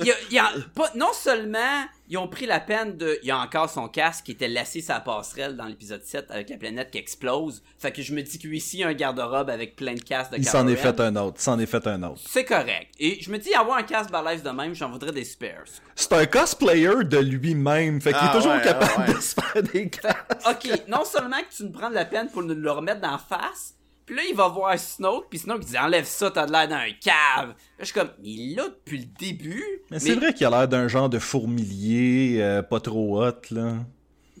Il 0.00 0.04
y 0.06 0.10
a- 0.10 0.14
il 0.30 0.34
y 0.34 0.38
a 0.38 0.50
pas, 0.74 0.90
non 0.96 1.12
seulement 1.12 1.84
ils 2.08 2.18
ont 2.18 2.28
pris 2.28 2.46
la 2.46 2.60
peine 2.60 2.96
de. 2.96 3.18
Il 3.22 3.28
y 3.28 3.30
a 3.30 3.38
encore 3.38 3.70
son 3.70 3.88
casque 3.88 4.26
qui 4.26 4.32
était 4.32 4.48
laissé 4.48 4.80
sa 4.80 5.00
passerelle 5.00 5.56
dans 5.56 5.64
l'épisode 5.64 6.02
7 6.04 6.30
avec 6.30 6.50
la 6.50 6.56
planète 6.58 6.90
qui 6.90 6.98
explose. 6.98 7.62
Fait 7.78 7.92
que 7.92 8.02
je 8.02 8.12
me 8.14 8.22
dis 8.22 8.38
qu'ici, 8.38 8.82
un 8.84 8.92
garde-robe 8.92 9.48
avec 9.48 9.74
plein 9.76 9.94
de 9.94 10.00
casques 10.00 10.32
de 10.32 10.38
Il 10.38 10.44
s'en 10.46 10.68
est 10.68 10.76
fait 10.76 11.00
un 11.00 11.16
autre. 11.16 11.36
Il 11.38 11.42
s'en 11.42 11.58
est 11.58 11.66
fait 11.66 11.86
un 11.86 12.02
autre. 12.02 12.20
C'est 12.26 12.44
correct. 12.44 12.88
Et 12.98 13.20
je 13.22 13.30
me 13.30 13.38
dis, 13.38 13.54
avoir 13.54 13.78
un 13.78 13.82
casque 13.84 14.10
balèze 14.10 14.42
de 14.42 14.50
même, 14.50 14.74
j'en 14.74 14.90
voudrais 14.90 15.12
des 15.12 15.24
spares. 15.24 15.64
C'est 15.94 16.12
un 16.12 16.26
cosplayer 16.26 17.04
de 17.04 17.18
lui-même. 17.18 18.00
Fait 18.00 18.12
qu'il 18.12 18.18
Ah 18.22 18.30
est 18.32 18.36
toujours 18.36 18.52
ouais, 18.52 18.62
capable 18.62 18.92
ah 18.96 19.08
ouais. 19.08 19.14
de 19.14 19.20
se 19.20 19.34
faire 19.34 19.62
des 19.62 19.88
casques. 19.88 20.18
Ok, 20.46 20.82
non 20.88 21.04
seulement 21.04 21.38
que 21.38 21.54
tu 21.56 21.64
me 21.64 21.72
prends 21.72 21.88
de 21.90 21.94
la 21.94 22.04
peine 22.04 22.28
pour 22.28 22.42
nous 22.42 22.54
le 22.54 22.70
remettre 22.70 23.00
dans 23.00 23.12
la 23.12 23.18
face, 23.18 23.74
puis 24.06 24.16
là, 24.16 24.22
il 24.28 24.34
va 24.34 24.48
voir 24.48 24.78
Snoke, 24.78 25.28
puis 25.30 25.38
Snoke 25.38 25.62
il 25.62 25.68
dit 25.70 25.78
enlève 25.78 26.04
ça, 26.04 26.30
t'as 26.30 26.46
de 26.46 26.52
l'air 26.52 26.68
d'un 26.68 26.90
cave. 27.00 27.48
Là, 27.48 27.54
je 27.78 27.84
suis 27.84 27.94
comme, 27.94 28.10
il 28.22 28.54
là 28.54 28.68
depuis 28.68 28.98
le 28.98 29.06
début. 29.18 29.64
Mais 29.90 29.98
c'est 29.98 30.14
vrai 30.14 30.34
qu'il 30.34 30.46
a 30.46 30.50
l'air 30.50 30.68
d'un 30.68 30.88
genre 30.88 31.08
de 31.08 31.18
fourmilier 31.18 32.38
euh, 32.42 32.62
pas 32.62 32.80
trop 32.80 33.22
hot, 33.24 33.32
là. 33.50 33.78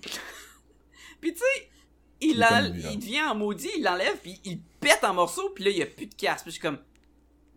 Puis 1.20 1.32
tu 1.32 1.38
sais, 1.38 1.68
il, 2.20 2.38
là. 2.38 2.62
il 2.66 2.98
devient 2.98 3.22
en 3.22 3.34
maudit, 3.34 3.70
il 3.76 3.82
l'enlève, 3.82 4.16
puis 4.22 4.40
il 4.44 4.60
pète 4.80 5.02
en 5.04 5.14
morceaux, 5.14 5.50
puis 5.54 5.64
là, 5.64 5.70
il 5.70 5.78
y 5.78 5.82
a 5.82 5.86
plus 5.86 6.06
de 6.06 6.14
casque. 6.14 6.44
Puis 6.44 6.50
je 6.52 6.56
suis 6.56 6.60
comme, 6.60 6.78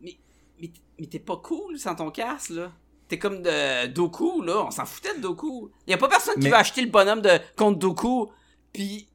mais, 0.01 0.17
mais, 0.61 0.71
mais 0.99 1.07
t'es 1.07 1.19
pas 1.19 1.37
cool 1.37 1.77
sans 1.77 1.95
ton 1.95 2.09
casque, 2.11 2.51
là. 2.51 2.71
T'es 3.09 3.19
comme 3.19 3.41
de 3.41 3.87
Doku, 3.87 4.41
là. 4.41 4.65
On 4.65 4.71
s'en 4.71 4.85
foutait 4.85 5.15
de 5.15 5.21
Doku. 5.21 5.71
Y 5.87 5.93
a 5.93 5.97
pas 5.97 6.09
personne 6.09 6.35
qui 6.35 6.41
Mais- 6.41 6.49
veut 6.49 6.55
acheter 6.55 6.81
le 6.81 6.89
bonhomme 6.89 7.21
de 7.21 7.39
contre 7.55 7.79
Doku. 7.79 8.29
Puis 8.73 9.07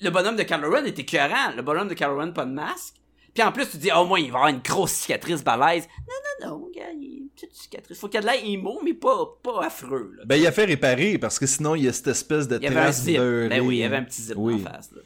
le 0.00 0.10
bonhomme 0.10 0.36
de 0.36 0.42
Ren 0.42 0.84
était 0.84 1.02
écœurant. 1.02 1.52
Le 1.56 1.62
bonhomme 1.62 1.88
de 1.88 1.94
Kylo 1.94 2.16
Ren, 2.16 2.32
pas 2.32 2.44
de 2.44 2.52
masque. 2.52 2.94
Puis 3.34 3.42
en 3.42 3.52
plus, 3.52 3.68
tu 3.68 3.76
dis, 3.76 3.92
au 3.92 4.04
moins, 4.06 4.18
il 4.18 4.30
va 4.32 4.38
avoir 4.38 4.48
une 4.48 4.60
grosse 4.60 4.92
cicatrice 4.92 5.44
balèze. 5.44 5.86
Non, 6.08 6.48
non, 6.48 6.58
non, 6.58 6.70
gars, 6.74 6.90
il 6.94 7.02
y 7.04 7.14
a 7.16 7.18
une 7.18 7.28
petite 7.28 7.52
cicatrice. 7.54 7.98
Faut 7.98 8.08
qu'il 8.08 8.14
y 8.14 8.18
ait 8.18 8.26
de 8.26 8.32
l'air 8.32 8.42
immo, 8.44 8.80
mais 8.82 8.94
pas, 8.94 9.26
pas 9.42 9.64
affreux, 9.66 10.14
là. 10.16 10.24
Ben, 10.24 10.36
il 10.36 10.46
a 10.46 10.52
fait 10.52 10.64
réparer 10.64 11.18
parce 11.18 11.38
que 11.38 11.46
sinon, 11.46 11.74
il 11.74 11.84
y 11.84 11.88
a 11.88 11.92
cette 11.92 12.06
espèce 12.06 12.48
de 12.48 12.56
Il 12.56 12.62
y 12.62 12.66
avait 12.66 12.76
un 12.76 12.82
trace 12.84 13.02
zip. 13.02 13.18
beurrée. 13.18 13.48
Ben 13.50 13.60
oui, 13.60 13.76
il 13.76 13.80
y 13.80 13.84
avait 13.84 13.96
un 13.96 14.04
petit 14.04 14.22
zip 14.22 14.34
Oui. 14.38 14.54
en 14.54 14.58
face, 14.70 14.90
là. 14.92 15.02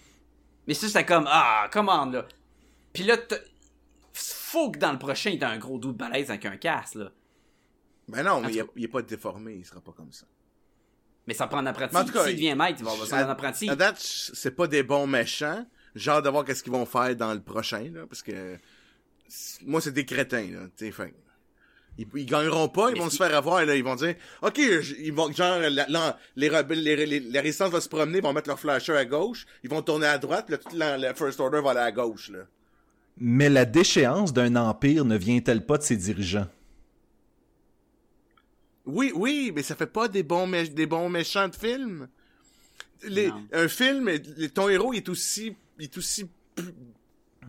Mais 0.68 0.74
ça, 0.74 0.86
c'était 0.86 1.04
comme, 1.04 1.24
ah, 1.28 1.68
commande, 1.72 2.12
là. 2.14 2.26
Puis 2.92 3.02
là, 3.02 3.16
t'as- 3.16 3.36
faut 4.12 4.70
que 4.70 4.78
dans 4.78 4.92
le 4.92 4.98
prochain, 4.98 5.30
il 5.30 5.36
y 5.36 5.38
ait 5.38 5.44
un 5.44 5.58
gros 5.58 5.78
doute 5.78 5.96
balèze 5.96 6.30
avec 6.30 6.44
un 6.46 6.56
casque, 6.56 6.96
là. 6.96 7.10
Ben 8.08 8.22
non, 8.22 8.40
mais 8.40 8.52
il, 8.52 8.58
est- 8.58 8.62
cas. 8.64 8.70
il 8.76 8.84
est 8.84 8.88
pas 8.88 9.02
déformé, 9.02 9.54
il 9.54 9.64
sera 9.64 9.80
pas 9.80 9.92
comme 9.92 10.12
ça. 10.12 10.26
Mais 11.26 11.34
ça 11.34 11.46
prend 11.46 11.58
un 11.58 11.66
apprenti. 11.66 11.94
Mais 11.94 12.00
en 12.00 12.04
tout 12.04 12.12
cas, 12.12 12.24
S'il 12.24 12.34
devient 12.34 12.54
maître, 12.54 12.76
il 12.80 12.84
va 12.84 12.90
avoir 12.92 13.04
besoin 13.06 13.20
d'un 13.22 13.30
apprenti. 13.30 13.68
À 13.70 13.76
date, 13.76 13.98
c'est 13.98 14.50
pas 14.56 14.66
des 14.66 14.82
bons 14.82 15.06
méchants. 15.06 15.64
J'ai 15.94 16.10
hâte 16.10 16.24
de 16.24 16.30
voir 16.30 16.44
qu'est-ce 16.44 16.62
qu'ils 16.62 16.72
vont 16.72 16.86
faire 16.86 17.14
dans 17.16 17.32
le 17.34 17.40
prochain, 17.40 17.90
là, 17.92 18.06
parce 18.08 18.22
que 18.22 18.56
moi, 19.64 19.80
c'est 19.80 19.92
des 19.92 20.04
crétins, 20.04 20.46
là, 20.52 20.90
fin. 20.92 21.08
Ils, 21.98 22.06
ils 22.14 22.26
gagneront 22.26 22.68
pas, 22.68 22.90
ils 22.90 22.94
Mais 22.94 23.00
vont 23.00 23.10
se 23.10 23.16
faire 23.16 23.34
avoir, 23.36 23.64
là, 23.64 23.74
ils 23.74 23.84
vont 23.84 23.96
dire, 23.96 24.14
ok, 24.42 24.58
ils 24.58 25.12
vont, 25.12 25.30
genre, 25.32 25.58
la, 25.58 25.86
la- 25.88 26.18
les 26.36 26.48
rebelles, 26.48 26.82
les, 26.82 27.04
les- 27.06 27.20
la 27.20 27.40
résistance 27.40 27.70
va 27.70 27.80
se 27.80 27.88
promener, 27.88 28.18
ils 28.18 28.22
vont 28.24 28.32
mettre 28.32 28.48
leur 28.48 28.58
flasher 28.58 28.96
à 28.96 29.04
gauche, 29.04 29.46
ils 29.64 29.68
vont 29.70 29.82
tourner 29.82 30.06
à 30.06 30.16
droite, 30.18 30.46
puis 30.46 30.52
là, 30.52 30.58
toute 30.58 30.72
la, 30.72 30.96
la 30.96 31.14
First 31.14 31.40
Order 31.40 31.60
va 31.60 31.70
aller 31.72 31.80
à 31.80 31.92
gauche, 31.92 32.30
là. 32.30 32.40
Mais 33.18 33.50
la 33.50 33.64
déchéance 33.66 34.32
d'un 34.32 34.56
empire 34.56 35.04
ne 35.04 35.16
vient-elle 35.18 35.66
pas 35.66 35.76
de 35.76 35.82
ses 35.82 35.96
dirigeants? 35.96 36.46
Oui, 38.92 39.12
oui, 39.14 39.52
mais 39.54 39.62
ça 39.62 39.74
fait 39.76 39.86
pas 39.86 40.08
des 40.08 40.22
bons, 40.22 40.46
mé- 40.46 40.72
des 40.72 40.86
bons 40.86 41.08
méchants 41.08 41.48
de 41.48 41.54
film. 41.56 42.08
Les, 43.04 43.30
un 43.52 43.68
film, 43.68 44.08
les- 44.36 44.50
ton 44.50 44.68
héros 44.68 44.92
il 44.92 44.98
est 44.98 45.08
aussi, 45.08 45.56
il 45.78 45.84
est 45.84 45.96
aussi 45.96 46.24
p- 46.54 46.62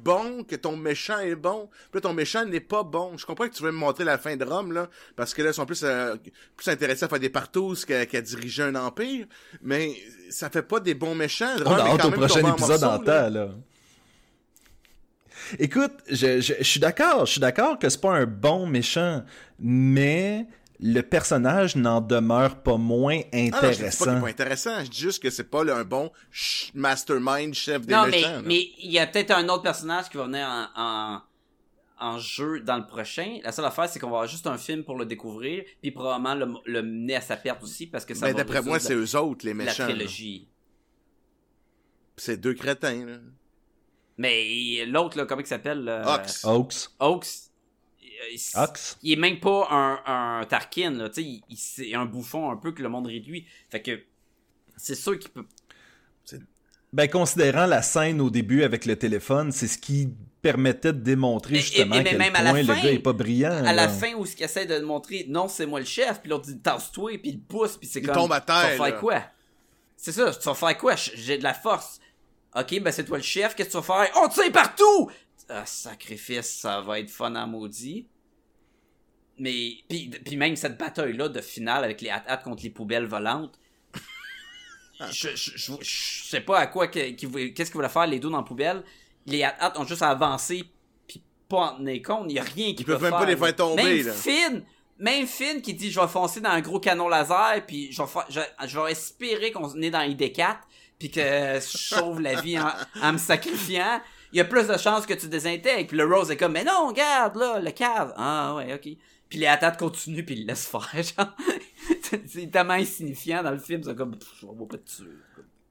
bon 0.01 0.43
que 0.45 0.55
ton 0.55 0.77
méchant 0.77 1.19
est 1.19 1.35
bon. 1.35 1.67
Puis 1.91 1.95
là, 1.95 2.01
ton 2.01 2.13
méchant 2.13 2.45
n'est 2.45 2.61
pas 2.61 2.83
bon. 2.83 3.17
Je 3.17 3.25
comprends 3.25 3.47
que 3.49 3.53
tu 3.53 3.61
veux 3.63 3.71
me 3.71 3.77
montrer 3.77 4.05
la 4.05 4.17
fin 4.17 4.35
de 4.37 4.45
Rome, 4.45 4.71
là, 4.71 4.89
parce 5.17 5.33
que 5.33 5.41
là, 5.41 5.49
ils 5.49 5.53
sont 5.53 5.65
plus, 5.65 5.83
euh, 5.83 6.15
plus 6.55 6.67
intéressés 6.69 7.03
à 7.03 7.09
faire 7.09 7.19
des 7.19 7.29
partouzes 7.29 7.83
qu'à 7.85 8.21
diriger 8.21 8.63
un 8.63 8.75
empire. 8.75 9.25
Mais 9.61 9.93
ça 10.29 10.49
fait 10.49 10.63
pas 10.63 10.79
des 10.79 10.93
bons 10.93 11.15
méchants. 11.15 11.53
On 11.65 11.69
Rome 11.69 11.79
a 11.79 11.87
est 11.87 11.91
hâte 11.91 12.01
quand 12.01 12.07
au 12.07 12.11
même 12.11 12.19
prochain 12.19 12.43
en 12.43 12.53
épisode 12.53 12.83
en 12.85 13.01
là. 13.01 13.29
là. 13.29 13.49
Écoute, 15.59 15.91
je, 16.09 16.39
je, 16.39 16.53
je 16.59 16.63
suis 16.63 16.79
d'accord, 16.79 17.25
je 17.25 17.31
suis 17.33 17.41
d'accord 17.41 17.77
que 17.77 17.89
c'est 17.89 17.99
pas 17.99 18.13
un 18.15 18.25
bon 18.25 18.67
méchant, 18.67 19.23
mais 19.59 20.45
le 20.83 21.01
personnage 21.01 21.75
n'en 21.75 22.01
demeure 22.01 22.63
pas 22.63 22.77
moins 22.77 23.19
Ah 23.31 23.37
non, 23.37 23.43
je 23.43 23.49
dis 23.49 23.51
pas 23.51 23.67
intéressant. 23.69 24.21
pas 24.21 24.27
intéressant. 24.27 24.83
Je 24.83 24.89
dis 24.89 24.99
juste 24.99 25.21
que 25.21 25.29
c'est 25.29 25.49
pas 25.49 25.63
le- 25.63 25.73
un 25.73 25.83
bon 25.83 26.11
mastermind 26.73 27.53
chef 27.53 27.85
des 27.85 27.93
Non, 27.93 28.03
mais, 28.05 28.11
méchants. 28.11 28.41
mais 28.45 28.69
il 28.79 28.91
y 28.91 28.97
a 28.99 29.05
peut-être 29.07 29.31
un 29.31 29.47
autre 29.49 29.61
personnage 29.63 30.09
qui 30.09 30.17
va 30.17 30.25
venir 30.25 30.47
en, 30.47 30.67
en, 30.75 31.21
en 31.99 32.17
jeu 32.19 32.61
dans 32.61 32.77
le 32.77 32.87
prochain. 32.87 33.37
La 33.43 33.51
seule 33.51 33.65
affaire, 33.65 33.87
c'est 33.89 33.99
qu'on 33.99 34.07
va 34.09 34.17
avoir 34.17 34.27
juste 34.27 34.47
un 34.47 34.57
film 34.57 34.83
pour 34.83 34.97
le 34.97 35.05
découvrir, 35.05 35.63
puis 35.81 35.91
probablement 35.91 36.33
le, 36.33 36.47
le 36.65 36.81
mener 36.81 37.15
à 37.17 37.21
sa 37.21 37.37
perte 37.37 37.61
aussi, 37.61 37.85
parce 37.85 38.03
que 38.05 38.15
ça 38.15 38.25
va 38.27 38.33
d'après 38.33 38.61
moi, 38.63 38.79
c'est 38.79 38.95
eux 38.95 39.15
autres, 39.15 39.45
les 39.45 39.53
la, 39.53 39.65
la 39.65 39.71
méchants. 39.71 39.83
là. 39.87 39.93
trilogie. 39.93 40.47
C'est 42.17 42.37
deux 42.37 42.53
crétins, 42.53 43.05
là. 43.05 43.17
Mais 44.17 44.85
l'autre, 44.85 45.17
là, 45.17 45.25
comment 45.25 45.41
il 45.41 45.47
s'appelle? 45.47 45.87
euh, 45.87 46.03
Ox. 46.43 46.43
Oaks. 46.45 46.89
il- 46.99 47.07
il- 47.07 47.50
Ox? 48.55 48.97
Il 49.03 49.13
est 49.13 49.15
même 49.15 49.39
pas 49.39 49.67
un, 49.71 50.39
un 50.39 50.45
Tarkin, 50.45 50.91
là. 50.91 51.09
Tu 51.09 51.15
sais, 51.15 51.23
il- 51.27 51.43
il- 51.49 51.57
c'est 51.57 51.93
un 51.93 52.05
bouffon 52.05 52.51
un 52.51 52.57
peu 52.57 52.71
que 52.71 52.81
le 52.81 52.89
monde 52.89 53.07
réduit. 53.07 53.45
Fait 53.69 53.81
que 53.81 53.99
c'est 54.77 54.95
sûr 54.95 55.17
qu'il 55.19 55.31
peut. 55.31 55.45
Ben, 56.93 57.09
considérant 57.09 57.67
la 57.67 57.81
scène 57.81 58.19
au 58.19 58.29
début 58.29 58.63
avec 58.63 58.85
le 58.85 58.97
téléphone, 58.97 59.53
c'est 59.53 59.67
ce 59.69 59.77
qui 59.77 60.09
permettait 60.41 60.91
de 60.91 60.99
démontrer 60.99 61.55
Et- 61.55 61.57
et- 61.59 61.61
justement 61.61 61.95
et 61.95 61.99
à 61.99 62.03
quel 62.03 62.17
même 62.17 62.35
à 62.35 62.41
la 62.43 62.49
point 62.51 62.65
fin, 62.65 62.75
le 62.75 62.81
gars 62.81 62.91
est 62.91 62.99
pas 62.99 63.13
brillant. 63.13 63.63
À 63.63 63.71
la 63.71 63.87
fin 63.87 64.13
où 64.15 64.25
ce 64.25 64.35
qu'il 64.35 64.43
essaie 64.43 64.65
de 64.65 64.77
montrer, 64.79 65.25
non, 65.29 65.47
c'est 65.47 65.65
moi 65.65 65.79
le 65.79 65.85
chef, 65.85 66.19
puis 66.19 66.29
l'autre 66.29 66.47
dit 66.47 66.59
tasse-toi, 66.59 67.11
puis 67.19 67.29
il 67.31 67.41
pousse, 67.41 67.77
puis 67.77 67.87
c'est 67.87 67.99
Il 68.01 68.07
comme. 68.07 68.15
tombe 68.15 68.33
à 68.33 68.41
terre, 68.41 68.71
Tu 68.73 68.77
vas 68.77 68.85
là. 68.87 68.91
faire 68.91 68.99
quoi? 68.99 69.23
C'est 69.95 70.11
ça, 70.11 70.33
tu 70.33 70.43
vas 70.43 70.53
faire 70.55 70.77
quoi? 70.77 70.95
J'ai 70.95 71.37
de 71.37 71.43
la 71.43 71.53
force. 71.53 71.99
Ok, 72.55 72.77
ben 72.81 72.91
c'est 72.91 73.05
toi 73.05 73.17
le 73.17 73.23
chef, 73.23 73.55
qu'est-ce 73.55 73.69
que 73.69 73.77
tu 73.79 73.87
vas 73.87 74.05
faire? 74.07 74.11
On 74.21 74.27
tire 74.27 74.51
partout! 74.51 75.09
Ah, 75.47 75.65
sacrifice, 75.65 76.49
ça 76.59 76.81
va 76.81 76.99
être 76.99 77.09
fun 77.09 77.33
à 77.35 77.45
maudit. 77.45 78.07
Mais, 79.41 79.73
puis, 79.89 80.09
puis 80.23 80.37
même 80.37 80.55
cette 80.55 80.77
bataille-là 80.77 81.27
de 81.27 81.41
finale 81.41 81.83
avec 81.83 81.99
les 82.01 82.09
hat 82.11 82.37
contre 82.37 82.61
les 82.63 82.69
poubelles 82.69 83.07
volantes, 83.07 83.57
je, 85.11 85.29
je, 85.35 85.51
je, 85.55 85.73
je 85.81 86.23
sais 86.29 86.41
pas 86.41 86.59
à 86.59 86.67
quoi, 86.67 86.87
que- 86.87 87.09
qu'ils 87.11 87.27
voulaient- 87.27 87.53
qu'est-ce 87.53 87.71
qu'ils 87.71 87.77
voulaient 87.77 87.89
faire 87.89 88.05
les 88.05 88.19
deux 88.19 88.29
dans 88.29 88.37
la 88.37 88.43
poubelle. 88.43 88.83
Les 89.25 89.43
hat 89.43 89.73
ont 89.77 89.85
juste 89.85 90.03
à 90.03 90.09
avancer, 90.09 90.63
puis 91.07 91.23
pas 91.49 91.71
en 91.73 91.77
tenir 91.77 92.01
compte, 92.03 92.25
il 92.29 92.35
y 92.35 92.39
a 92.39 92.43
rien 92.43 92.73
qui 92.73 92.81
Ils 92.81 92.85
peut 92.85 92.93
peuvent 92.93 93.01
même 93.03 93.11
pas 93.11 93.25
les 93.25 93.35
faire 93.35 93.55
tomber, 93.55 93.83
Même 93.83 94.05
là. 94.07 94.13
Finn, 94.13 94.63
même 94.99 95.25
Finn 95.25 95.61
qui 95.61 95.73
dit 95.73 95.91
je 95.91 95.99
vais 95.99 96.07
foncer 96.07 96.39
dans 96.39 96.51
un 96.51 96.61
gros 96.61 96.79
canon 96.79 97.09
laser, 97.09 97.65
puis 97.65 97.91
je 97.91 97.99
vais, 98.01 98.07
faire- 98.07 98.27
je, 98.29 98.41
je 98.67 98.79
vais 98.79 98.91
espérer 98.91 99.51
qu'on 99.51 99.73
est 99.81 99.89
dans 99.89 100.01
ID4, 100.01 100.57
puis 100.99 101.09
que 101.09 101.19
je 101.19 101.59
sauve 101.77 102.21
la 102.21 102.39
vie 102.41 102.59
en, 102.59 102.69
en 103.01 103.13
me 103.13 103.17
sacrifiant. 103.17 104.01
Il 104.33 104.37
y 104.37 104.39
a 104.39 104.45
plus 104.45 104.67
de 104.67 104.77
chances 104.77 105.05
que 105.07 105.13
tu 105.15 105.27
désintègres. 105.27 105.87
Puis 105.87 105.97
le 105.97 106.05
Rose 106.05 106.29
est 106.31 106.37
comme, 106.37 106.53
mais 106.53 106.63
non, 106.63 106.87
regarde, 106.87 107.35
là, 107.35 107.59
le 107.59 107.71
cave. 107.71 108.13
Ah, 108.15 108.53
ouais, 108.55 108.73
ok. 108.75 108.93
Puis 109.31 109.39
les 109.39 109.47
attaques 109.47 109.79
continuent, 109.79 110.23
puis 110.23 110.35
il 110.35 110.41
le 110.41 110.47
laisse 110.47 110.67
faire, 110.67 110.91
genre. 110.93 111.35
c'est 112.27 112.51
tellement 112.51 112.73
insignifiant 112.73 113.41
dans 113.41 113.51
le 113.51 113.57
film, 113.57 113.81
c'est 113.83 113.95
comme, 113.95 114.17
pff, 114.17 114.43
on 114.43 114.53
va 114.53 114.65
pas 114.65 114.77
te 114.77 114.97
tuer. 114.97 115.09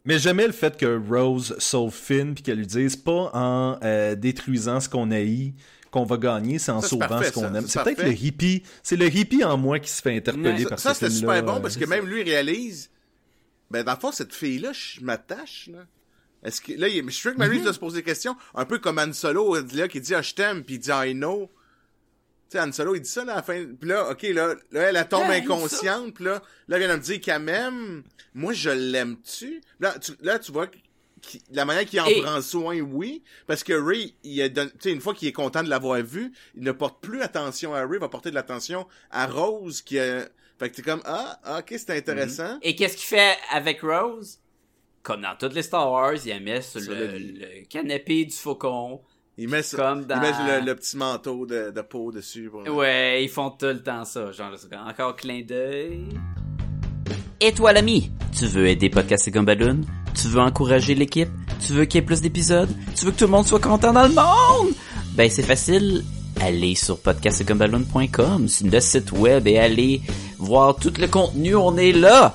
Mais 0.06 0.18
j'aimais 0.18 0.46
le 0.46 0.52
fait 0.52 0.78
que 0.78 0.98
Rose 1.08 1.54
sauve 1.58 1.94
Finn 1.94 2.34
puis 2.34 2.42
qu'elle 2.42 2.56
lui 2.56 2.66
dise 2.66 2.96
pas 2.96 3.30
en 3.34 3.78
euh, 3.84 4.14
détruisant 4.14 4.80
ce 4.80 4.88
qu'on 4.88 5.10
haït 5.10 5.54
qu'on 5.90 6.04
va 6.04 6.16
gagner, 6.16 6.58
c'est 6.58 6.70
en 6.70 6.80
Ça, 6.80 6.88
sauvant 6.88 7.08
parfait, 7.08 7.26
ce 7.28 7.32
qu'on 7.32 7.40
ça, 7.42 7.48
aime. 7.48 7.66
c'est 7.66 7.82
peut-être 7.82 8.02
le 8.04 8.12
hippie, 8.12 8.62
c'est 8.82 8.96
le 8.96 9.14
hippie 9.14 9.44
en 9.44 9.58
moi 9.58 9.78
qui 9.78 9.90
se 9.90 10.00
fait 10.00 10.16
interpeller 10.16 10.62
Ouais, 10.62 10.70
par 10.70 10.78
Ça, 10.78 10.94
ce 10.94 11.00
c'était 11.00 11.12
super 11.12 11.42
bon 11.42 11.60
parce 11.60 11.76
que 11.76 11.84
même 11.84 12.06
lui 12.06 12.22
réalise. 12.22 12.90
Ben, 13.70 13.82
dans 13.84 13.92
le 13.92 13.98
fond, 13.98 14.10
cette 14.10 14.32
fille-là, 14.32 14.72
je 14.72 15.00
m'attache, 15.00 15.68
là. 15.70 15.80
Est-ce 16.42 16.60
que, 16.60 16.72
là, 16.72 16.88
il, 16.88 17.04
je 17.04 17.10
suis 17.10 17.20
sûr 17.20 17.32
que 17.34 17.38
Marie 17.38 17.60
doit 17.60 17.72
se 17.74 17.78
poser 17.78 17.98
des 17.98 18.02
questions. 18.02 18.34
Un 18.54 18.64
peu 18.64 18.78
comme 18.78 18.98
Han 18.98 19.12
Solo, 19.12 19.56
là, 19.74 19.88
qui 19.88 20.00
dit, 20.00 20.14
ah, 20.14 20.22
je 20.22 20.32
t'aime, 20.32 20.64
puis 20.64 20.76
il 20.76 20.78
dit, 20.78 20.90
I 20.90 21.12
know. 21.12 21.50
Tu 22.50 22.58
sais, 22.58 22.60
Han 22.64 22.72
Solo, 22.72 22.96
il 22.96 23.00
dit 23.02 23.08
ça, 23.08 23.24
là, 23.24 23.34
à 23.34 23.36
la 23.36 23.42
fin. 23.42 23.64
Puis 23.78 23.88
là, 23.88 24.10
ok, 24.10 24.22
là, 24.22 24.54
là, 24.72 24.82
elle, 24.88 24.96
elle 24.96 25.08
tombe 25.08 25.30
inconsciente, 25.30 26.14
puis 26.14 26.24
là, 26.24 26.42
là, 26.66 26.76
elle 26.76 26.78
vient 26.78 26.88
de 26.88 26.96
me 26.96 27.02
dire 27.02 27.20
qu'elle 27.20 27.42
m'aime. 27.42 28.02
Moi, 28.34 28.52
je 28.52 28.70
l'aime-tu? 28.70 29.60
Là, 29.78 29.96
tu, 30.00 30.12
là, 30.20 30.38
tu 30.40 30.50
vois, 30.50 30.66
la 31.52 31.64
manière 31.64 31.84
qu'il 31.84 32.00
en 32.00 32.06
Et- 32.06 32.20
prend 32.22 32.40
soin, 32.40 32.80
oui. 32.80 33.22
Parce 33.46 33.62
que 33.62 33.72
Ray, 33.72 34.14
il 34.24 34.52
tu 34.52 34.62
sais, 34.80 34.90
une 34.90 35.00
fois 35.00 35.14
qu'il 35.14 35.28
est 35.28 35.32
content 35.32 35.62
de 35.62 35.68
l'avoir 35.68 36.02
vu, 36.02 36.32
il 36.56 36.62
ne 36.64 36.72
porte 36.72 37.00
plus 37.00 37.22
attention 37.22 37.72
à 37.74 37.82
Ray, 37.82 37.94
il 37.94 38.00
va 38.00 38.08
porter 38.08 38.30
de 38.30 38.34
l'attention 38.34 38.86
à 39.12 39.26
Rose, 39.26 39.80
qui 39.82 39.98
a, 40.00 40.22
fait 40.58 40.70
que 40.70 40.76
t'es 40.76 40.82
comme, 40.82 41.02
ah, 41.04 41.38
ah, 41.44 41.58
ok, 41.60 41.66
c'est 41.78 41.90
intéressant. 41.90 42.58
Et 42.62 42.74
qu'est-ce 42.74 42.96
qu'il 42.96 43.06
fait 43.06 43.36
avec 43.50 43.80
Rose? 43.80 44.40
Comme 45.02 45.22
dans 45.22 45.36
toutes 45.36 45.54
les 45.54 45.62
Star 45.62 45.90
Wars, 45.90 46.14
il 46.24 46.28
la 46.28 46.40
met 46.40 46.60
sur 46.62 46.80
Sur 46.80 46.92
le, 46.92 47.06
le 47.16 47.64
canapé 47.68 48.24
du 48.24 48.34
faucon. 48.34 49.00
Il 49.42 49.48
met, 49.48 49.62
ça- 49.62 49.76
Comme 49.78 50.00
il 50.02 50.06
dans- 50.06 50.20
met 50.20 50.32
le, 50.60 50.66
le 50.66 50.74
petit 50.74 50.98
manteau 50.98 51.46
de, 51.46 51.70
de 51.74 51.80
peau 51.80 52.12
dessus. 52.12 52.50
pour- 52.50 52.62
Ouais, 52.76 53.24
ils 53.24 53.28
font 53.30 53.48
tout 53.50 53.64
le 53.66 53.82
temps 53.82 54.04
ça. 54.04 54.30
Genre, 54.32 54.50
c'est 54.56 54.76
encore 54.76 55.16
clin 55.16 55.40
d'œil. 55.42 56.04
Et 57.40 57.52
toi, 57.52 57.72
l'ami, 57.72 58.10
tu 58.38 58.44
veux 58.46 58.66
aider 58.68 58.90
Podcast 58.90 59.26
et 59.28 59.30
Gumballoon? 59.30 59.80
Tu 60.14 60.28
veux 60.28 60.40
encourager 60.40 60.94
l'équipe? 60.94 61.30
Tu 61.66 61.72
veux 61.72 61.86
qu'il 61.86 62.00
y 62.00 62.02
ait 62.02 62.06
plus 62.06 62.20
d'épisodes? 62.20 62.68
Tu 62.94 63.06
veux 63.06 63.12
que 63.12 63.16
tout 63.16 63.24
le 63.24 63.30
monde 63.30 63.46
soit 63.46 63.60
content 63.60 63.94
dans 63.94 64.06
le 64.06 64.12
monde? 64.14 64.74
Ben, 65.14 65.30
c'est 65.30 65.42
facile. 65.42 66.04
Allez 66.42 66.74
sur 66.74 66.98
podcastgumballoon.com, 67.00 68.48
sur 68.48 68.66
le 68.66 68.80
site 68.80 69.12
web 69.12 69.46
et 69.46 69.58
allez 69.58 70.00
voir 70.38 70.76
tout 70.76 70.92
le 70.98 71.06
contenu. 71.06 71.54
On 71.54 71.76
est 71.78 71.92
là! 71.92 72.34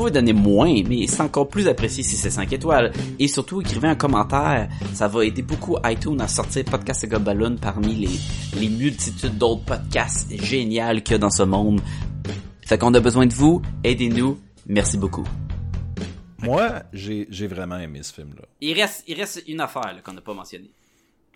Vous 0.00 0.06
pouvez 0.06 0.18
donner 0.18 0.32
moins, 0.32 0.82
mais 0.88 1.06
c'est 1.06 1.20
encore 1.20 1.46
plus 1.46 1.68
apprécié 1.68 2.02
si 2.02 2.16
c'est 2.16 2.30
5 2.30 2.50
étoiles. 2.54 2.90
Et 3.18 3.28
surtout, 3.28 3.60
écrivez 3.60 3.86
un 3.86 3.94
commentaire. 3.94 4.70
Ça 4.94 5.08
va 5.08 5.26
aider 5.26 5.42
beaucoup 5.42 5.76
iTunes 5.84 6.18
à 6.22 6.26
sortir 6.26 6.64
Podcast 6.64 7.04
et 7.04 7.06
Gobaloon 7.06 7.58
parmi 7.60 7.94
les, 7.94 8.58
les 8.58 8.70
multitudes 8.70 9.36
d'autres 9.36 9.62
podcasts 9.62 10.26
géniaux 10.42 11.02
qu'il 11.04 11.10
y 11.10 11.14
a 11.16 11.18
dans 11.18 11.28
ce 11.28 11.42
monde. 11.42 11.82
Fait 12.62 12.78
qu'on 12.78 12.94
a 12.94 13.00
besoin 13.00 13.26
de 13.26 13.34
vous. 13.34 13.60
Aidez-nous. 13.84 14.40
Merci 14.66 14.96
beaucoup. 14.96 15.24
Moi, 16.38 16.82
j'ai 16.94 17.26
j'ai 17.28 17.46
vraiment 17.46 17.76
aimé 17.76 18.02
ce 18.02 18.14
film-là. 18.14 18.46
Il 18.62 18.80
reste, 18.80 19.04
il 19.06 19.20
reste 19.20 19.42
une 19.48 19.60
affaire 19.60 19.92
là, 19.92 20.00
qu'on 20.02 20.14
n'a 20.14 20.22
pas 20.22 20.32
mentionnée. 20.32 20.70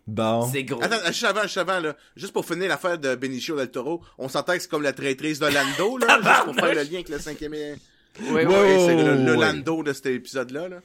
Bon. 0.06 0.48
C'est 0.50 0.64
gros. 0.64 0.82
Attends, 0.82 1.04
juste 1.08 1.24
avant, 1.24 1.42
juste 1.42 1.58
avant, 1.58 1.80
là, 1.80 1.94
juste 2.16 2.32
pour 2.32 2.46
finir 2.46 2.68
l'affaire 2.68 2.98
de 2.98 3.14
Benicio 3.14 3.58
del 3.58 3.70
Toro, 3.70 4.00
on 4.16 4.30
s'entend 4.30 4.54
que 4.54 4.60
c'est 4.60 4.70
comme 4.70 4.82
la 4.82 4.94
traîtrise 4.94 5.38
de 5.38 5.48
Lando, 5.48 5.98
là, 5.98 6.18
juste 6.22 6.44
pour 6.44 6.54
faire 6.54 6.74
le 6.74 6.82
lien 6.84 6.94
avec 6.94 7.10
le 7.10 7.18
cinquième... 7.18 7.52
Oui, 8.20 8.30
Ouais, 8.30 8.46
oui. 8.46 8.54
Ouais, 8.54 8.78
c'est 8.86 8.96
le, 8.96 9.24
le 9.24 9.36
ouais. 9.36 9.52
Lando 9.52 9.82
de 9.82 9.92
cet 9.92 10.06
épisode-là, 10.06 10.68
là. 10.68 10.76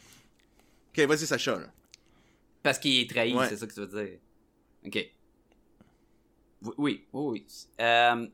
Ok, 0.97 1.06
vas-y, 1.06 1.26
Sacha, 1.27 1.60
là. 1.60 1.68
Parce 2.64 2.80
qu'il 2.80 2.99
est 3.01 3.10
trahi, 3.10 3.34
Ouais. 3.34 3.47
c'est 3.49 3.57
ça 3.57 3.68
que 3.68 3.73
tu 3.73 3.80
veux 3.80 3.88
dire. 3.88 4.18
Ok. 4.85 5.06
Oui, 6.61 6.73
oui, 6.77 7.06
oui. 7.14 7.45
Euh, 7.80 8.27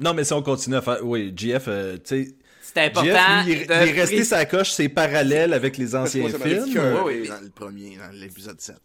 Non, 0.00 0.12
mais 0.14 0.24
si 0.24 0.32
on 0.32 0.42
continue 0.42 0.76
à 0.76 0.82
faire... 0.82 0.98
Oui, 1.04 1.32
GF, 1.34 1.64
euh, 1.68 1.94
tu 1.96 2.24
sais... 2.26 2.34
c'est 2.60 2.80
important. 2.80 3.08
GF, 3.10 3.46
lui, 3.46 3.52
il, 3.52 3.58
est- 3.62 3.66
de 3.66 3.72
il 3.72 3.88
est 3.96 4.00
resté 4.00 4.24
sa 4.24 4.44
coche, 4.44 4.72
c'est 4.72 4.88
parallèle 4.88 5.52
avec 5.54 5.76
les 5.78 5.94
anciens 5.96 6.28
films. 6.28 6.74
que- 6.74 7.02
Oui, 7.04 7.20
oui. 7.22 7.28
dans 7.28 7.40
le 7.40 7.48
premier, 7.50 7.96
dans 7.96 8.10
l'épisode 8.12 8.60
7. 8.60 8.76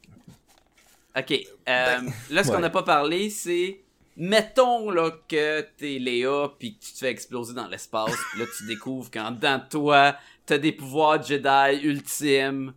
Ok. 1.17 1.31
Euh, 1.31 1.97
là, 2.29 2.43
ce 2.43 2.47
qu'on 2.49 2.55
ouais. 2.55 2.61
n'a 2.61 2.69
pas 2.69 2.83
parlé, 2.83 3.29
c'est. 3.29 3.81
Mettons 4.21 4.91
là 4.91 5.11
que 5.29 5.61
t'es 5.77 5.97
Léa 5.97 6.49
puis 6.59 6.75
que 6.77 6.83
tu 6.85 6.91
te 6.91 6.97
fais 6.97 7.09
exploser 7.09 7.53
dans 7.53 7.67
l'espace, 7.67 8.13
puis 8.31 8.41
là 8.41 8.45
tu 8.57 8.65
découvres 8.67 9.09
qu'en 9.09 9.31
dedans 9.31 9.57
de 9.59 9.69
toi, 9.69 10.15
t'as 10.45 10.57
des 10.57 10.73
pouvoirs 10.73 11.23
Jedi 11.23 11.81
ultimes. 11.83 12.73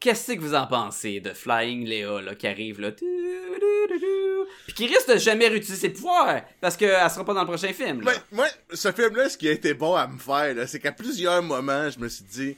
Qu'est-ce 0.00 0.32
que 0.32 0.40
vous 0.40 0.54
en 0.54 0.66
pensez 0.66 1.20
de 1.20 1.32
Flying 1.32 1.86
Léa 1.86 2.20
là 2.20 2.34
qui 2.34 2.46
arrive 2.48 2.80
là, 2.80 2.90
puis 2.90 4.74
qui 4.74 4.86
risque 4.86 5.12
de 5.12 5.16
jamais 5.18 5.48
réutiliser 5.48 5.76
ses 5.88 5.90
pouvoirs 5.90 6.42
parce 6.60 6.76
qu'elle 6.76 7.08
sera 7.10 7.24
pas 7.24 7.34
dans 7.34 7.42
le 7.42 7.46
prochain 7.46 7.72
film. 7.72 8.00
Là. 8.02 8.10
Ouais, 8.12 8.18
moi, 8.32 8.46
ce 8.72 8.90
film-là, 8.92 9.28
ce 9.28 9.38
qui 9.38 9.48
a 9.48 9.52
été 9.52 9.74
bon 9.74 9.94
à 9.94 10.06
me 10.06 10.18
faire, 10.18 10.56
c'est 10.68 10.80
qu'à 10.80 10.92
plusieurs 10.92 11.42
moments, 11.42 11.88
je 11.90 11.98
me 11.98 12.08
suis 12.08 12.24
dit, 12.24 12.56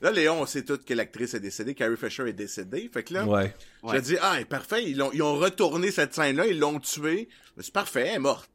là, 0.00 0.10
Léon, 0.10 0.40
on 0.40 0.46
sait 0.46 0.64
tous 0.64 0.78
que 0.78 0.94
l'actrice 0.94 1.34
est 1.34 1.40
décédée, 1.40 1.74
Carrie 1.74 1.96
Fisher 1.96 2.28
est 2.28 2.32
décédée, 2.32 2.90
fait 2.92 3.02
que 3.04 3.14
là, 3.14 3.24
Ouais. 3.24 3.54
Ouais. 3.82 3.94
j'ai 3.94 4.00
dit, 4.00 4.16
ah, 4.20 4.36
parfait, 4.48 4.84
ils 4.84 5.00
ont, 5.02 5.10
ils 5.12 5.22
ont 5.22 5.36
retourné 5.36 5.90
cette 5.90 6.14
scène-là, 6.14 6.46
ils 6.46 6.58
l'ont 6.58 6.80
tuée, 6.80 7.28
c'est 7.60 7.72
parfait, 7.72 8.06
elle 8.08 8.14
est 8.16 8.18
morte. 8.18 8.48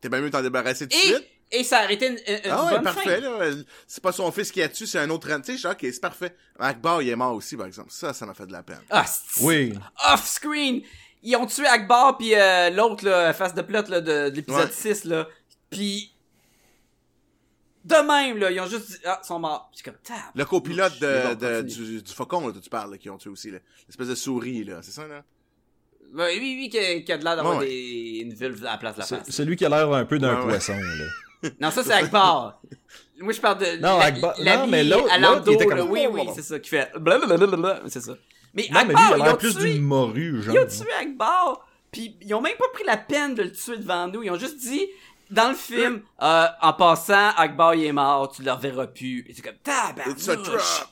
T'es 0.00 0.08
bien 0.08 0.20
mieux 0.20 0.26
de 0.30 0.32
t'en 0.32 0.42
débarrasser 0.42 0.88
tout 0.88 0.96
de 0.96 1.00
suite. 1.02 1.26
et 1.52 1.62
ça 1.64 1.78
a 1.80 1.82
arrêté 1.84 2.06
une, 2.06 2.14
une- 2.14 2.40
une 2.44 2.50
Ah 2.50 2.64
ouais, 2.64 2.70
bonne 2.72 2.82
parfait, 2.84 3.20
fin. 3.20 3.38
là. 3.38 3.50
C'est 3.86 4.02
pas 4.02 4.12
son 4.12 4.30
fils 4.32 4.50
qui 4.50 4.62
a 4.62 4.68
tué, 4.68 4.86
c'est 4.86 4.98
un 4.98 5.10
autre... 5.10 5.28
Tu 5.42 5.58
sais, 5.58 5.68
ok, 5.68 5.78
c'est 5.80 6.00
parfait. 6.00 6.34
Akbar, 6.58 7.02
il 7.02 7.08
est 7.10 7.16
mort 7.16 7.34
aussi, 7.34 7.56
par 7.56 7.66
exemple. 7.66 7.90
Ça, 7.90 8.12
ça 8.12 8.24
m'a 8.26 8.34
fait 8.34 8.46
de 8.46 8.52
la 8.52 8.62
peine. 8.62 8.80
Ah, 8.88 9.04
c'est- 9.06 9.42
Oui. 9.44 9.74
off-screen. 10.12 10.82
Ils 11.22 11.36
ont 11.36 11.44
tué 11.46 11.66
Akbar 11.66 12.16
puis 12.16 12.34
euh, 12.34 12.70
l'autre 12.70 13.04
là, 13.04 13.32
face 13.34 13.54
de 13.54 13.60
plot 13.62 13.82
là, 13.88 14.00
de, 14.00 14.30
de 14.30 14.34
l'épisode 14.34 14.68
Ouais. 14.68 14.94
6 14.94 15.04
là. 15.04 15.28
Puis 15.68 16.14
De 17.84 17.94
même, 17.96 18.38
là, 18.38 18.50
ils 18.50 18.60
ont 18.60 18.66
juste 18.66 18.88
dit, 18.90 18.96
ah, 19.04 19.20
ils 19.22 19.26
sont 19.26 19.38
morts. 19.38 19.70
Puis 19.74 19.82
comme. 19.82 19.94
Le 20.34 20.44
copilote 20.44 20.98
de, 21.00 21.34
de- 21.34 21.62
du, 21.62 22.02
du 22.02 22.12
faucon, 22.12 22.46
là, 22.46 22.52
dont 22.52 22.60
tu 22.60 22.70
parles, 22.70 22.92
là, 22.92 22.98
qui 22.98 23.08
ont 23.10 23.18
tué 23.18 23.30
aussi, 23.30 23.50
là. 23.50 23.58
L'espèce 23.86 24.08
de 24.08 24.14
souris, 24.14 24.64
là. 24.64 24.80
C'est 24.82 24.90
ça, 24.92 25.06
là? 25.06 25.22
Ouais, 26.14 26.36
oui, 26.38 26.56
oui, 26.60 26.68
qui 26.70 26.78
a, 26.78 27.00
qui 27.00 27.12
a 27.12 27.18
de 27.18 27.24
l'air 27.24 27.36
d'avoir 27.36 27.58
Ouais, 27.58 27.66
des, 27.66 28.20
une 28.22 28.34
vulve 28.34 28.64
à 28.66 28.72
la 28.72 28.78
place 28.78 28.94
de 28.96 29.00
la 29.00 29.06
face. 29.06 29.30
Celui 29.30 29.56
qui 29.56 29.64
a 29.64 29.68
l'air 29.68 29.92
un 29.92 30.04
peu 30.04 30.18
d'un 30.18 30.36
Ouais, 30.40 30.42
poisson, 30.48 30.74
là. 30.74 31.50
Non, 31.60 31.70
ça, 31.70 31.82
c'est 31.84 31.92
Akbar. 31.92 32.60
Moi, 33.20 33.32
je 33.32 33.40
parle 33.40 33.58
de. 33.58 33.76
Non, 33.80 33.98
Akbar- 34.00 34.34
non, 34.44 34.66
mais 34.66 34.82
l'autre- 34.84 35.08
il 35.46 35.52
était 35.54 35.66
comme- 35.66 35.78
là, 35.78 35.84
Oui, 35.84 36.06
oui, 36.10 36.22
c'est 36.34 36.42
ça, 36.42 36.58
qui 36.58 36.68
fait. 36.70 36.90
Blablabla, 36.98 37.82
c'est 37.86 38.00
ça. 38.02 38.12
Mais 38.54 38.66
Non, 38.72 38.80
mais 38.86 38.94
lui, 38.94 38.94
il 38.94 38.96
Akbar, 38.96 39.12
a 39.12 39.16
ils 39.18 39.22
l'air 39.24 39.34
ont 39.34 39.36
plus 39.36 39.54
tué. 39.56 39.72
d'une 39.74 39.82
morue, 39.82 40.42
genre. 40.42 40.54
Ils 40.54 40.58
ont 40.60 40.66
tué 40.66 40.92
Akbar, 41.00 41.66
puis 41.92 42.16
ils 42.20 42.34
ont 42.34 42.40
même 42.40 42.56
pas 42.58 42.68
pris 42.74 42.84
la 42.84 42.96
peine 42.96 43.34
de 43.34 43.42
le 43.44 43.52
tuer 43.52 43.76
devant 43.78 44.08
nous. 44.08 44.22
Ils 44.22 44.30
ont 44.30 44.38
juste 44.38 44.58
dit, 44.58 44.86
dans 45.30 45.50
le 45.50 45.54
film, 45.54 46.02
euh, 46.22 46.46
en 46.60 46.72
passant, 46.72 47.30
Akbar 47.36 47.74
il 47.76 47.84
est 47.84 47.92
mort, 47.92 48.32
tu 48.32 48.42
le 48.42 48.50
reverras 48.52 48.88
plus. 48.88 49.24
Et 49.28 49.32
c'est 49.34 49.42
comme, 49.42 49.54
tabarnouche. 49.62 50.84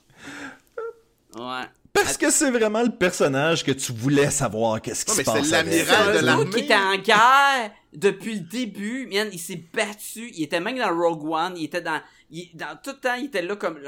Ouais. 1.37 1.65
Parce 2.05 2.17
que 2.17 2.31
c'est 2.31 2.51
vraiment 2.51 2.83
le 2.83 2.91
personnage 2.91 3.65
que 3.65 3.73
tu 3.73 3.93
voulais 3.93 4.31
savoir 4.31 4.81
qu'est-ce 4.81 5.05
qui 5.05 5.11
Ouais, 5.13 5.25
se 5.25 5.31
mais 5.31 5.37
c'est 5.37 5.41
passe 5.41 5.51
l'amiral 5.51 6.07
de 6.09 6.13
C'est 6.13 6.19
un 6.19 6.23
l'armée. 6.23 6.51
qui 6.51 6.59
était 6.61 6.75
en 6.75 6.97
guerre 6.97 7.71
depuis 7.93 8.35
le 8.35 8.41
début. 8.41 9.07
Man, 9.13 9.29
il 9.33 9.39
s'est 9.39 9.63
battu. 9.75 10.31
Il 10.35 10.43
était 10.45 10.61
même 10.61 10.79
dans 10.79 10.95
Rogue 10.97 11.25
One. 11.31 11.55
Il 11.57 11.65
était 11.65 11.81
dans, 11.83 12.01
il- 12.31 12.51
dans 12.55 12.77
tout 12.83 12.91
le 12.91 12.97
temps, 13.01 13.15
il 13.15 13.27
était 13.27 13.43
là 13.43 13.57
comme 13.57 13.79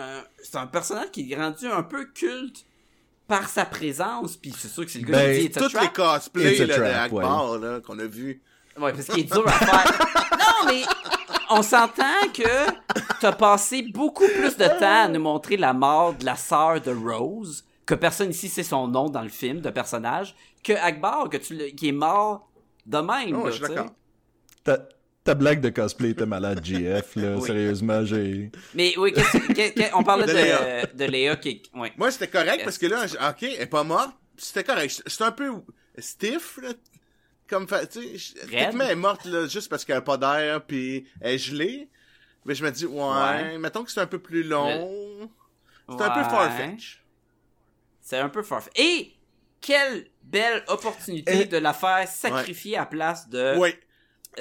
c'est 0.43 0.57
un 0.57 0.67
personnage 0.67 1.11
qui 1.13 1.31
est 1.33 1.37
rendu 1.37 1.67
un 1.67 1.83
peu 1.83 2.05
culte 2.07 2.65
par 3.29 3.49
sa 3.49 3.65
présence. 3.65 4.37
Puis 4.37 4.53
c'est 4.59 4.69
sûr 4.69 4.85
que 4.85 4.91
c'est 4.91 4.99
le 5.01 5.07
gars 5.07 5.19
Ben, 5.19 5.37
qui 5.41 5.49
dit 5.49 5.59
Toutes 5.59 5.81
les 5.81 5.89
cosplays, 5.89 6.67
là, 6.67 6.79
d'Akbar, 6.79 7.59
là, 7.59 7.81
qu'on 7.81 7.99
a 7.99 8.07
vu. 8.07 8.41
Ouais, 8.79 8.93
parce 8.93 9.07
qu'il 9.07 9.21
est 9.21 9.33
dur 9.33 9.47
à 9.47 9.53
faire. 9.53 9.99
non, 10.39 10.67
mais 10.73 10.83
on 11.51 11.63
s'entend 11.63 12.29
que 12.33 12.71
t'as 13.21 13.33
passé 13.33 13.83
beaucoup 13.83 14.27
plus 14.27 14.57
de 14.57 14.65
temps 14.79 15.05
à 15.05 15.09
nous 15.09 15.21
montrer 15.21 15.57
la 15.57 15.73
mort 15.73 16.15
de 16.15 16.25
la 16.25 16.37
sœur 16.37 16.81
de 16.81 16.91
Rose, 16.93 17.65
que 17.91 17.95
personne 17.97 18.31
ici 18.31 18.49
sait 18.49 18.63
son 18.63 18.89
nom 18.89 19.09
dans 19.11 19.23
le 19.23 19.29
film 19.29 19.61
de 19.61 19.71
personnage, 19.71 20.35
que 20.63 20.73
Akbar, 20.73 21.29
que 21.29 21.37
tu 21.37 21.55
le- 21.57 21.67
qui 21.67 21.89
est 21.89 21.93
mort 21.93 22.51
de 22.87 22.99
même. 22.99 23.37
Oh, 23.37 23.45
là, 23.47 23.51
je 23.51 23.57
suis 23.65 23.75
d'accord. 23.75 23.91
Ta, 24.65 24.79
ta 25.25 25.35
blague 25.35 25.61
de 25.61 25.69
cosplay 25.71 26.11
était 26.11 26.27
malade, 26.27 26.65
JF, 26.65 27.17
là. 27.17 27.35
Oui. 27.37 27.43
Sérieusement, 27.47 28.05
j'ai... 28.05 28.51
Mais 28.75 28.95
oui, 28.99 29.13
on 29.95 30.03
parlait 30.05 30.27
De 30.27 30.33
de, 30.33 30.37
Léa. 30.37 30.87
de 30.87 31.05
Léa 31.05 31.37
qui. 31.37 31.63
Ouais. 31.75 31.93
Moi, 31.97 32.11
c'était 32.11 32.29
correct 32.29 32.63
parce 32.65 32.79
que 32.79 32.87
là, 32.87 33.07
j- 33.07 33.17
ok, 33.17 33.43
elle 33.43 33.63
est 33.63 33.67
pas 33.67 33.85
morte. 33.85 34.13
C'était 34.37 34.65
correct. 34.65 35.03
C'était 35.07 35.25
un 35.25 35.33
peu 35.33 35.51
stiff, 35.99 36.59
là. 36.63 36.71
Comme, 37.49 37.67
tu 37.67 38.19
sais, 38.19 38.35
elle 38.53 38.81
est 38.81 38.95
morte, 38.95 39.25
là, 39.25 39.47
juste 39.49 39.69
parce 39.69 39.85
qu'elle 39.85 39.97
a 39.97 40.03
pas 40.03 40.17
d'air, 40.17 40.65
puis 40.65 41.07
elle 41.21 41.35
est 41.35 41.39
gelée. 41.39 41.89
Mais 42.45 42.55
je 42.55 42.65
me 42.65 42.71
dis, 42.71 42.87
ouais, 42.87 43.03
Ouais. 43.03 43.59
mettons 43.59 43.83
que 43.85 43.91
c'est 43.91 44.01
un 44.01 44.07
peu 44.07 44.21
plus 44.21 44.45
long. 44.45 45.29
C'est 45.89 46.01
un 46.03 46.11
peu 46.11 46.21
Ouais. 46.21 46.29
farfetch. 46.31 47.03
C'est 48.11 48.19
un 48.19 48.29
peu 48.29 48.43
farfetch. 48.43 48.73
Et 48.77 49.13
quelle 49.61 50.07
belle 50.25 50.65
opportunité 50.67 51.45
de 51.45 51.57
la 51.59 51.73
faire 51.73 52.09
sacrifier 52.09 52.77
à 52.77 52.85
place 52.87 53.29
de 53.29 53.55
Oui. 53.57 53.71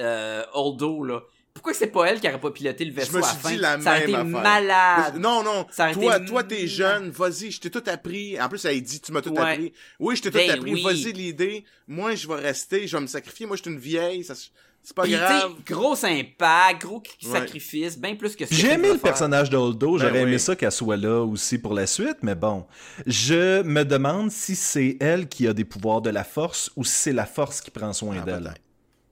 euh, 0.00 0.44
Holdo, 0.54 1.04
là. 1.04 1.20
Pourquoi 1.54 1.72
c'est 1.74 1.88
pas 1.88 2.06
elle 2.06 2.20
qui 2.20 2.28
aurait 2.28 2.40
pas 2.40 2.50
piloté 2.50 2.84
le 2.84 2.90
Je 2.90 2.96
vaisseau 2.96 3.18
me 3.18 3.22
à 3.22 3.26
suis 3.26 3.36
la 3.36 3.40
fin? 3.42 3.50
dit 3.50 3.56
la 3.58 3.80
Ça 3.80 3.92
même 3.94 4.02
été 4.04 4.14
affaire. 4.14 4.24
malade. 4.26 5.16
Non, 5.18 5.42
non. 5.44 5.66
Ça 5.70 5.92
Toi, 5.92 6.16
été 6.16 6.24
toi, 6.26 6.42
t'es 6.44 6.66
jeune. 6.66 7.10
Vas-y, 7.10 7.50
je 7.52 7.60
t'ai 7.60 7.70
tout 7.70 7.82
appris. 7.86 8.40
En 8.40 8.48
plus, 8.48 8.64
elle 8.64 8.80
dit, 8.82 9.00
tu 9.00 9.12
m'as 9.12 9.20
tout 9.20 9.30
Ouais. 9.30 9.40
appris. 9.52 9.72
Oui, 10.00 10.16
je 10.16 10.22
t'ai 10.22 10.30
tout 10.30 10.38
Ben 10.38 10.50
appris. 10.50 10.72
oui. 10.72 10.82
Vas-y, 10.82 11.12
l'idée. 11.12 11.64
Moi, 11.86 12.14
je 12.16 12.26
vais 12.28 12.36
rester. 12.36 12.86
Je 12.88 12.96
vais 12.96 13.02
me 13.02 13.06
sacrifier. 13.08 13.46
Moi, 13.46 13.56
je 13.56 13.62
suis 13.62 13.70
une 13.70 13.78
vieille. 13.78 14.24
Ça, 14.24 14.34
c'est 14.82 14.94
pas 14.96 15.02
Puis, 15.02 15.12
grave. 15.12 15.52
gros 15.66 16.04
impact, 16.04 16.82
gros 16.82 17.02
Ouais. 17.24 17.30
sacrifice, 17.30 17.98
bien 17.98 18.16
plus 18.16 18.34
que 18.34 18.44
que 18.44 18.54
J'ai 18.54 18.72
aimé 18.72 18.88
le 18.88 18.94
faire. 18.94 19.02
personnage 19.02 19.50
de 19.50 19.56
Holdo, 19.56 19.92
Ben 19.98 20.06
j'aurais 20.06 20.20
aimé 20.22 20.32
oui. 20.32 20.40
ça 20.40 20.56
qu'elle 20.56 20.72
soit 20.72 20.96
là 20.96 21.22
aussi 21.22 21.58
pour 21.58 21.74
la 21.74 21.86
suite, 21.86 22.18
mais 22.22 22.34
bon. 22.34 22.66
Je 23.06 23.62
me 23.62 23.84
demande 23.84 24.30
si 24.30 24.56
c'est 24.56 24.96
elle 25.00 25.28
qui 25.28 25.46
a 25.46 25.52
des 25.52 25.64
pouvoirs 25.64 26.00
de 26.02 26.10
la 26.10 26.24
force 26.24 26.70
ou 26.76 26.84
si 26.84 26.92
c'est 26.94 27.12
la 27.12 27.26
force 27.26 27.60
qui 27.60 27.70
prend 27.70 27.92
soin 27.92 28.16
Ah, 28.20 28.24
d'elle. 28.24 28.54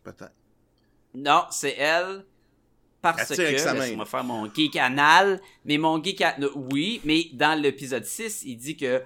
peut-être. 0.03 0.33
Non, 1.15 1.45
c'est 1.51 1.77
elle. 1.79 2.25
Parce 3.01 3.29
que, 3.29 3.41
laisse-moi 3.43 4.05
faire 4.07 4.25
mon 4.25 4.53
geek 4.53 4.75
anal, 4.77 5.41
mais 5.65 5.79
mon 5.79 6.03
geek 6.03 6.21
anal, 6.21 6.51
oui, 6.57 7.01
mais 7.05 7.27
dans 7.33 7.57
l'épisode 7.61 8.05
6, 8.05 8.43
il 8.45 8.57
dit 8.57 8.77
que, 8.77 9.01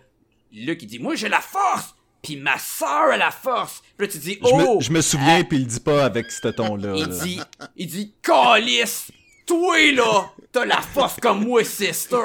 Luke, 0.50 0.82
il 0.82 0.86
dit, 0.86 0.98
moi 0.98 1.14
j'ai 1.14 1.28
la 1.28 1.40
force, 1.42 1.94
puis 2.22 2.36
ma 2.36 2.58
soeur 2.58 3.10
a 3.12 3.16
la 3.16 3.30
force. 3.30 3.82
Puis 3.96 4.06
là, 4.06 4.12
tu 4.12 4.18
dis, 4.18 4.38
Je, 4.40 4.48
oh, 4.50 4.76
me, 4.76 4.80
je 4.80 4.92
me 4.92 5.00
souviens, 5.00 5.42
puis 5.44 5.58
il 5.58 5.64
le 5.64 5.68
dit 5.68 5.80
pas 5.80 6.04
avec 6.04 6.30
ce 6.30 6.48
ton-là. 6.48 6.94
il 6.96 7.08
là. 7.08 7.24
dit, 7.24 7.40
il 7.76 7.86
dit, 7.88 8.14
calice, 8.22 9.10
toi 9.46 9.92
là, 9.92 10.30
t'as 10.52 10.64
la 10.64 10.80
force 10.80 11.16
comme 11.20 11.44
moi, 11.44 11.64
sister. 11.64 12.16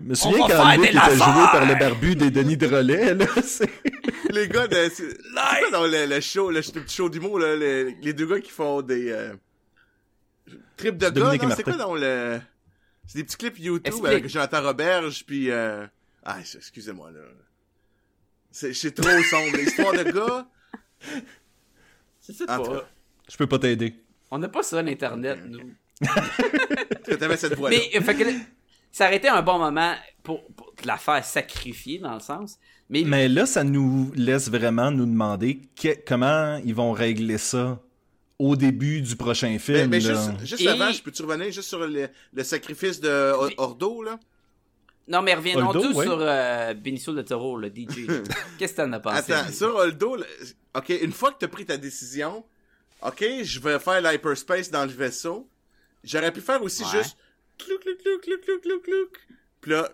Je 0.00 0.04
me 0.04 0.14
souviens 0.14 0.44
On 0.44 0.48
quand 0.48 0.72
Luke 0.76 0.84
était 0.86 1.16
joué 1.16 1.44
par 1.52 1.66
le 1.66 1.74
barbu 1.74 2.14
des 2.16 2.30
Denis 2.30 2.56
de 2.56 2.66
Relais, 2.66 3.14
là. 3.14 3.26
c'est- 3.44 3.68
les 4.30 4.48
gars 4.48 4.66
de 4.66 4.88
c'est 4.94 5.08
c'est 5.10 5.60
quoi 5.60 5.70
dans 5.70 5.86
le, 5.86 6.06
le 6.06 6.20
show 6.20 6.50
le, 6.50 6.60
petit 6.60 6.94
show 6.96 7.08
d'humour 7.08 7.38
là 7.38 7.56
les, 7.56 7.94
les 8.02 8.12
deux 8.12 8.26
gars 8.26 8.40
qui 8.40 8.50
font 8.50 8.82
des 8.82 9.10
euh, 9.10 9.32
trips 10.76 10.96
de 10.96 11.06
gars 11.06 11.10
Dominique 11.10 11.42
non, 11.42 11.54
c'est 11.56 11.62
quoi 11.62 11.74
dans 11.74 11.94
le 11.94 12.40
c'est 13.06 13.18
des 13.18 13.24
petits 13.24 13.36
clips 13.36 13.58
YouTube 13.58 13.86
Explique. 13.86 14.06
avec 14.06 14.28
Jonathan 14.28 14.62
Roberge 14.62 15.24
puis 15.26 15.50
euh... 15.50 15.86
ah 16.24 16.36
excusez-moi 16.40 17.10
là 17.10 17.20
c'est 18.50 18.72
c'est 18.74 18.92
trop 18.92 19.22
sombre 19.30 19.56
l'histoire 19.56 19.92
de 19.92 20.04
gars 20.04 20.48
Je 22.26 22.32
sais 22.32 22.50
En 22.50 22.56
tout 22.62 22.70
pas. 22.70 22.80
cas. 22.80 22.86
Je 23.30 23.36
peux 23.36 23.46
pas 23.46 23.58
t'aider. 23.58 23.94
On 24.30 24.38
n'a 24.38 24.48
pas 24.48 24.62
ça, 24.62 24.82
l'internet, 24.82 25.38
nous. 25.46 25.72
que 27.04 27.14
t'avais 27.14 27.36
cette 27.36 27.54
voix 27.54 27.70
là 27.70 27.76
Mais, 27.78 27.96
euh, 27.98 28.02
fait 28.02 28.14
que 28.14 28.24
là, 28.24 28.30
ça 28.92 29.06
aurait 29.06 29.16
été 29.16 29.28
un 29.28 29.42
bon 29.42 29.58
moment 29.58 29.94
pour, 30.22 30.46
pour 30.54 30.72
la 30.84 30.96
faire 30.96 31.24
sacrifier, 31.24 31.98
dans 31.98 32.14
le 32.14 32.20
sens. 32.20 32.58
Mais, 32.90 33.02
Mais 33.04 33.28
là, 33.28 33.46
ça 33.46 33.64
nous 33.64 34.12
laisse 34.14 34.48
vraiment 34.48 34.90
nous 34.90 35.06
demander 35.06 35.60
que- 35.80 35.96
comment 36.06 36.56
ils 36.64 36.74
vont 36.74 36.92
régler 36.92 37.36
ça 37.38 37.80
au 38.38 38.54
début 38.56 39.00
du 39.02 39.16
prochain 39.16 39.48
mais, 39.50 39.58
film. 39.58 39.88
mais 39.90 40.00
là. 40.00 40.14
juste, 40.14 40.46
juste 40.46 40.62
Et- 40.62 40.68
avant 40.68 40.92
je 40.92 41.02
peux-tu 41.02 41.22
revenir 41.22 41.50
juste 41.50 41.68
sur 41.68 41.80
le, 41.86 42.08
le 42.32 42.44
sacrifice 42.44 43.00
de 43.00 43.32
Or- 43.32 43.50
Ordo 43.56 44.02
là? 44.02 44.18
Non, 45.08 45.22
mais 45.22 45.34
tous 45.72 45.94
ouais. 45.94 46.04
sur 46.04 46.18
euh, 46.20 46.74
Benicio 46.74 47.12
del 47.14 47.24
Toro, 47.24 47.56
le 47.56 47.68
DJ. 47.68 48.06
Qu'est-ce 48.58 48.72
que 48.72 48.82
t'en 48.82 48.92
as 48.92 49.00
pensé? 49.00 49.32
Attends, 49.32 49.52
sur 49.52 49.74
Holdo, 49.76 50.16
ok, 50.74 50.88
une 51.02 51.12
fois 51.12 51.32
que 51.32 51.38
t'as 51.40 51.48
pris 51.48 51.64
ta 51.66 51.76
décision, 51.76 52.44
ok, 53.02 53.24
je 53.42 53.60
vais 53.60 53.78
faire 53.78 54.00
l'hyperspace 54.00 54.70
dans 54.70 54.84
le 54.84 54.90
vaisseau. 54.92 55.48
J'aurais 56.04 56.32
pu 56.32 56.40
faire 56.40 56.62
aussi 56.62 56.82
Ouais. 56.84 56.90
juste 57.02 57.16
clouc, 57.58 57.80
clouc, 57.80 57.98
clouc, 58.02 58.20
clouc, 58.22 58.40
clouc, 58.42 58.62
clouc, 58.62 58.82
clouc. 58.82 59.10
Puis 59.60 59.70
là, 59.72 59.88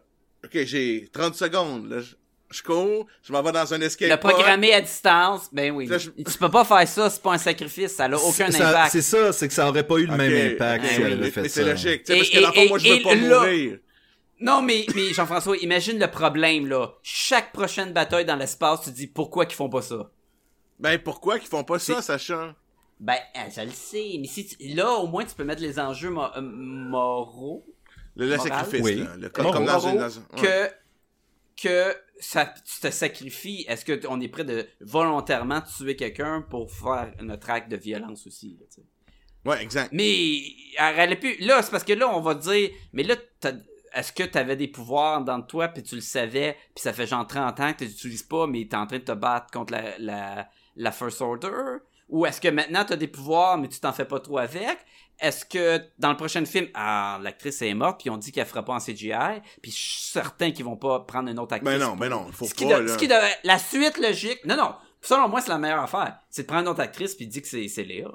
ok, 0.44 0.58
j'ai 0.64 1.08
30 1.12 1.34
secondes, 1.34 1.88
là, 1.90 2.00
je, 2.50 2.62
cours, 2.62 3.06
je 3.22 3.32
m'en 3.32 3.42
vais 3.42 3.50
dans 3.52 3.72
un 3.74 3.80
escape 3.80 4.10
Le 4.10 4.16
programmer 4.16 4.72
à 4.74 4.80
distance, 4.80 5.48
ben 5.52 5.72
oui. 5.72 5.86
Là, 5.86 5.98
je- 5.98 6.10
Tu 6.10 6.38
peux 6.38 6.50
pas 6.50 6.64
faire 6.64 6.86
ça, 6.86 7.08
c'est 7.10 7.22
pas 7.22 7.32
un 7.32 7.38
sacrifice, 7.38 7.92
ça 7.94 8.06
n'a 8.06 8.16
aucun 8.18 8.50
Ça- 8.50 8.68
impact. 8.68 8.92
C'est 8.92 9.02
ça, 9.02 9.32
c'est 9.32 9.48
que 9.48 9.54
ça 9.54 9.68
aurait 9.68 9.86
pas 9.86 9.96
eu 9.96 10.06
le 10.06 10.16
même 10.16 10.54
impact 10.54 10.84
ok, 10.84 10.90
si 10.90 10.98
oui, 10.98 11.04
elle 11.06 11.12
avait 11.14 11.30
fait 11.30 11.42
mais 11.42 11.48
ça. 11.48 11.54
c'est 11.62 11.68
logique, 11.70 12.04
tu 12.04 12.12
sais, 12.12 12.14
Et- 12.14 12.18
parce 12.18 12.30
que 12.30 12.40
dans 12.40 12.48
le 12.48 12.54
fond, 12.54 12.68
moi, 12.68 12.78
je 12.78 12.88
veux 12.92 13.02
pas 13.02 13.14
là- 13.14 13.38
mourir. 13.40 13.78
Non, 14.40 14.62
mais, 14.62 14.84
mais 14.94 15.12
Jean-François, 15.14 15.56
imagine 15.58 15.98
le 15.98 16.10
problème, 16.10 16.66
là. 16.66 16.94
Chaque 17.02 17.52
prochaine 17.52 17.92
bataille 17.92 18.24
dans 18.24 18.36
l'espace, 18.36 18.82
tu 18.82 18.90
te 18.90 18.96
dis 18.96 19.06
pourquoi 19.06 19.46
qu'ils 19.46 19.56
font 19.56 19.68
pas 19.68 19.82
ça? 19.82 20.10
Ben, 20.78 20.98
pourquoi 20.98 21.38
qu'ils 21.38 21.48
font 21.48 21.64
pas 21.64 21.78
ça, 21.78 22.02
sachant? 22.02 22.52
Ben, 23.00 23.16
euh, 23.36 23.40
je 23.54 23.60
le 23.62 23.70
sais, 23.70 24.16
mais 24.20 24.26
si 24.26 24.46
tu- 24.46 24.74
là, 24.74 24.92
au 24.94 25.06
moins, 25.06 25.24
tu 25.24 25.34
peux 25.34 25.44
mettre 25.44 25.62
les 25.62 25.78
enjeux 25.78 26.10
mo- 26.10 26.26
euh, 26.36 26.40
moraux 26.40 27.64
Le, 28.16 28.36
sacrifice, 28.38 28.80
Oui. 28.82 28.96
là. 28.96 29.16
Le, 29.16 29.28
comme, 29.28 29.46
dans 29.46 29.58
une... 29.58 29.64
moraux 29.66 29.98
Dans 29.98 30.08
une- 30.08 30.22
ouais. 30.40 30.70
que, 31.56 31.62
que 31.62 31.96
ça, 32.20 32.46
tu 32.46 32.80
te 32.80 32.90
sacrifies. 32.90 33.64
Est-ce 33.68 33.84
que 33.84 34.00
on 34.08 34.20
est 34.20 34.28
prêt 34.28 34.44
de 34.44 34.66
volontairement 34.80 35.60
tuer 35.60 35.96
quelqu'un 35.96 36.42
pour 36.42 36.70
faire 36.72 37.12
notre 37.22 37.50
acte 37.50 37.70
de 37.70 37.76
violence 37.76 38.26
aussi, 38.26 38.56
là, 38.60 38.66
tu 38.68 38.80
sais? 38.82 38.86
Ouais, 39.44 39.62
exact. 39.62 39.90
Mais, 39.92 40.38
elle 40.78 40.94
aurait 41.08 41.16
pu, 41.20 41.36
là, 41.40 41.62
c'est 41.62 41.70
parce 41.70 41.84
que 41.84 41.92
là, 41.92 42.08
on 42.08 42.20
va 42.20 42.34
te 42.34 42.42
dire, 42.50 42.70
mais 42.92 43.02
là, 43.02 43.14
t'as- 43.40 43.52
est-ce 43.94 44.12
que 44.12 44.22
t'avais 44.24 44.56
des 44.56 44.68
pouvoirs 44.68 45.22
dans 45.22 45.40
toi, 45.42 45.68
puis 45.68 45.82
tu 45.82 45.94
le 45.94 46.00
savais, 46.00 46.56
puis 46.74 46.82
ça 46.82 46.92
fait 46.92 47.06
genre 47.06 47.26
30 47.26 47.60
ans 47.60 47.72
que 47.72 47.78
tu 47.78 47.84
l'utilises 47.84 48.22
pas, 48.22 48.46
mais 48.46 48.66
t'es 48.68 48.76
en 48.76 48.86
train 48.86 48.98
de 48.98 49.04
te 49.04 49.12
battre 49.12 49.50
contre 49.52 49.72
la, 49.72 49.98
la, 49.98 50.48
la 50.76 50.92
First 50.92 51.20
Order? 51.20 51.78
Ou 52.08 52.26
est-ce 52.26 52.40
que 52.40 52.48
maintenant 52.48 52.84
t'as 52.84 52.96
des 52.96 53.08
pouvoirs, 53.08 53.56
mais 53.58 53.68
tu 53.68 53.80
t'en 53.80 53.92
fais 53.92 54.04
pas 54.04 54.20
trop 54.20 54.38
avec? 54.38 54.78
Est-ce 55.20 55.44
que 55.44 55.80
dans 55.98 56.10
le 56.10 56.16
prochain 56.16 56.44
film, 56.44 56.66
ah, 56.74 57.18
l'actrice 57.22 57.62
est 57.62 57.72
morte, 57.72 58.00
puis 58.00 58.10
on 58.10 58.16
dit 58.16 58.32
qu'elle 58.32 58.46
fera 58.46 58.64
pas 58.64 58.74
en 58.74 58.78
CGI, 58.80 59.40
puis 59.62 59.70
je 59.70 59.76
suis 59.76 60.02
certain 60.10 60.50
qu'ils 60.50 60.64
vont 60.64 60.76
pas 60.76 61.00
prendre 61.00 61.30
une 61.30 61.38
autre 61.38 61.54
actrice. 61.54 61.78
Ben 61.78 61.80
non, 61.80 61.96
ben 61.96 62.08
non, 62.08 62.26
faut 62.32 62.46
Ce 62.46 62.54
qui, 62.54 62.66
pas, 62.66 62.78
de- 62.80 62.84
là. 62.86 62.92
ce 62.92 62.98
qui 62.98 63.06
devrait- 63.08 63.38
la 63.44 63.58
suite 63.58 63.96
logique, 63.98 64.44
non, 64.44 64.56
non, 64.56 64.74
selon 65.00 65.28
moi, 65.28 65.40
c'est 65.40 65.50
la 65.50 65.58
meilleure 65.58 65.82
affaire. 65.84 66.18
C'est 66.30 66.42
de 66.42 66.46
prendre 66.48 66.62
une 66.62 66.68
autre 66.68 66.80
actrice, 66.80 67.14
puis 67.14 67.26
dire 67.28 67.42
que 67.42 67.48
c'est 67.48 67.84
Léa. 67.84 68.08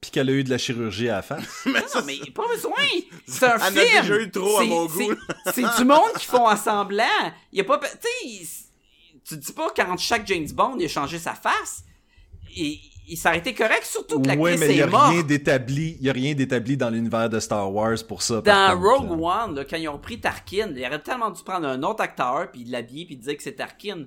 Puis 0.00 0.10
qu'elle 0.10 0.30
a 0.30 0.32
eu 0.32 0.44
de 0.44 0.50
la 0.50 0.56
chirurgie 0.58 1.08
à 1.10 1.16
la 1.16 1.22
face. 1.22 1.44
Mais 1.66 1.80
Non, 1.80 1.86
ça, 1.86 2.02
mais 2.06 2.16
pas 2.34 2.46
besoin. 2.48 2.72
C'est 3.26 3.44
un 3.44 3.56
Elle 3.56 3.60
en 3.62 3.64
a 3.66 3.70
film. 3.70 4.00
déjà 4.02 4.16
eu 4.18 4.30
trop 4.30 4.58
à 4.58 4.62
C'est- 4.62 4.68
mon 4.68 4.86
goût. 4.86 5.14
C'est 5.54 5.76
du 5.78 5.84
monde 5.84 6.12
qui 6.18 6.26
font 6.26 6.46
assemblant. 6.46 7.04
Il 7.52 7.58
y 7.58 7.60
a 7.60 7.64
pas, 7.64 7.78
tu 9.28 9.36
dis 9.36 9.52
pas 9.52 9.68
quand 9.76 9.96
chaque 9.98 10.26
James 10.26 10.48
Bond 10.52 10.76
il 10.78 10.86
a 10.86 10.88
changé 10.88 11.18
sa 11.18 11.34
face. 11.34 11.84
Et 12.56 12.78
il 13.08 13.18
été 13.36 13.54
correct, 13.54 13.84
surtout 13.84 14.20
que 14.20 14.28
Ouais, 14.28 14.52
l'actrice 14.52 14.60
mais 14.60 14.74
il 14.74 14.76
y 14.76 14.80
est 14.80 14.84
a 14.84 14.86
morte. 14.86 15.10
rien 15.10 15.22
d'établi, 15.22 15.96
il 16.00 16.06
y 16.06 16.10
a 16.10 16.12
rien 16.12 16.32
d'établi 16.34 16.76
dans 16.76 16.90
l'univers 16.90 17.28
de 17.28 17.38
Star 17.40 17.72
Wars 17.72 17.96
pour 18.08 18.22
ça. 18.22 18.40
Dans 18.40 18.70
contre, 18.78 18.82
Rogue 19.08 19.20
là. 19.20 19.44
One, 19.46 19.54
là, 19.56 19.64
quand 19.64 19.76
ils 19.76 19.88
ont 19.88 19.98
pris 19.98 20.20
Tarkin, 20.20 20.72
il 20.76 20.84
aurait 20.86 21.02
tellement 21.02 21.30
dû 21.30 21.42
prendre 21.42 21.66
un 21.66 21.82
autre 21.82 22.02
acteur, 22.02 22.50
puis 22.52 22.64
l'habiller, 22.64 23.06
puis 23.06 23.16
dire 23.16 23.36
que 23.36 23.42
c'est 23.42 23.52
Tarkin. 23.56 24.04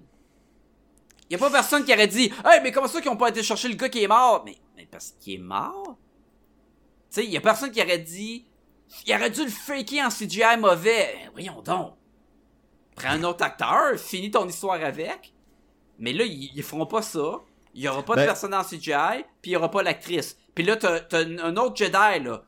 Y 1.34 1.36
a 1.36 1.40
pas 1.40 1.50
personne 1.50 1.84
qui 1.84 1.92
aurait 1.92 2.08
dit 2.08 2.32
Hey, 2.46 2.62
mais 2.62 2.72
comment 2.72 2.88
ça 2.88 3.02
qu'ils 3.02 3.10
ont 3.10 3.18
pas 3.18 3.30
été 3.30 3.42
chercher 3.42 3.68
le 3.68 3.74
gars 3.74 3.90
qui 3.90 4.04
est 4.04 4.08
mort 4.08 4.44
Mais, 4.46 4.56
mais 4.78 4.88
parce 4.90 5.16
qu'il 5.20 5.34
est 5.34 5.38
mort? 5.40 5.98
Tu 7.12 7.22
sais, 7.22 7.26
y 7.26 7.36
a 7.36 7.42
personne 7.42 7.72
qui 7.72 7.82
aurait 7.82 7.98
dit 7.98 8.46
Il 9.08 9.16
aurait 9.16 9.32
dû 9.32 9.44
le 9.44 9.50
faker 9.50 10.06
en 10.06 10.10
CGI 10.10 10.58
mauvais. 10.60 11.16
Ben, 11.16 11.30
voyons 11.34 11.62
donc. 11.64 11.96
Prends 12.96 13.10
un 13.10 13.24
autre 13.24 13.44
acteur, 13.44 13.98
finis 13.98 14.30
ton 14.30 14.48
histoire 14.48 14.80
avec. 14.84 15.34
Mais 15.98 16.14
là, 16.14 16.24
ils, 16.24 16.62
feront 16.62 16.86
pas 16.86 17.02
ça. 17.02 17.42
Il 17.74 17.82
y 17.82 17.88
aura 17.88 18.04
pas 18.04 18.14
de 18.14 18.20
Ben- 18.20 18.28
personne 18.28 18.54
en 18.54 18.62
CGI, 18.64 19.24
puis 19.42 19.50
il 19.50 19.54
y 19.54 19.56
aura 19.56 19.72
pas 19.72 19.82
l'actrice. 19.82 20.38
Puis 20.54 20.64
là, 20.64 20.76
t'as 20.76 21.02
un 21.20 21.58
autre 21.58 21.76
Jedi, 21.78 22.24
là. 22.24 22.44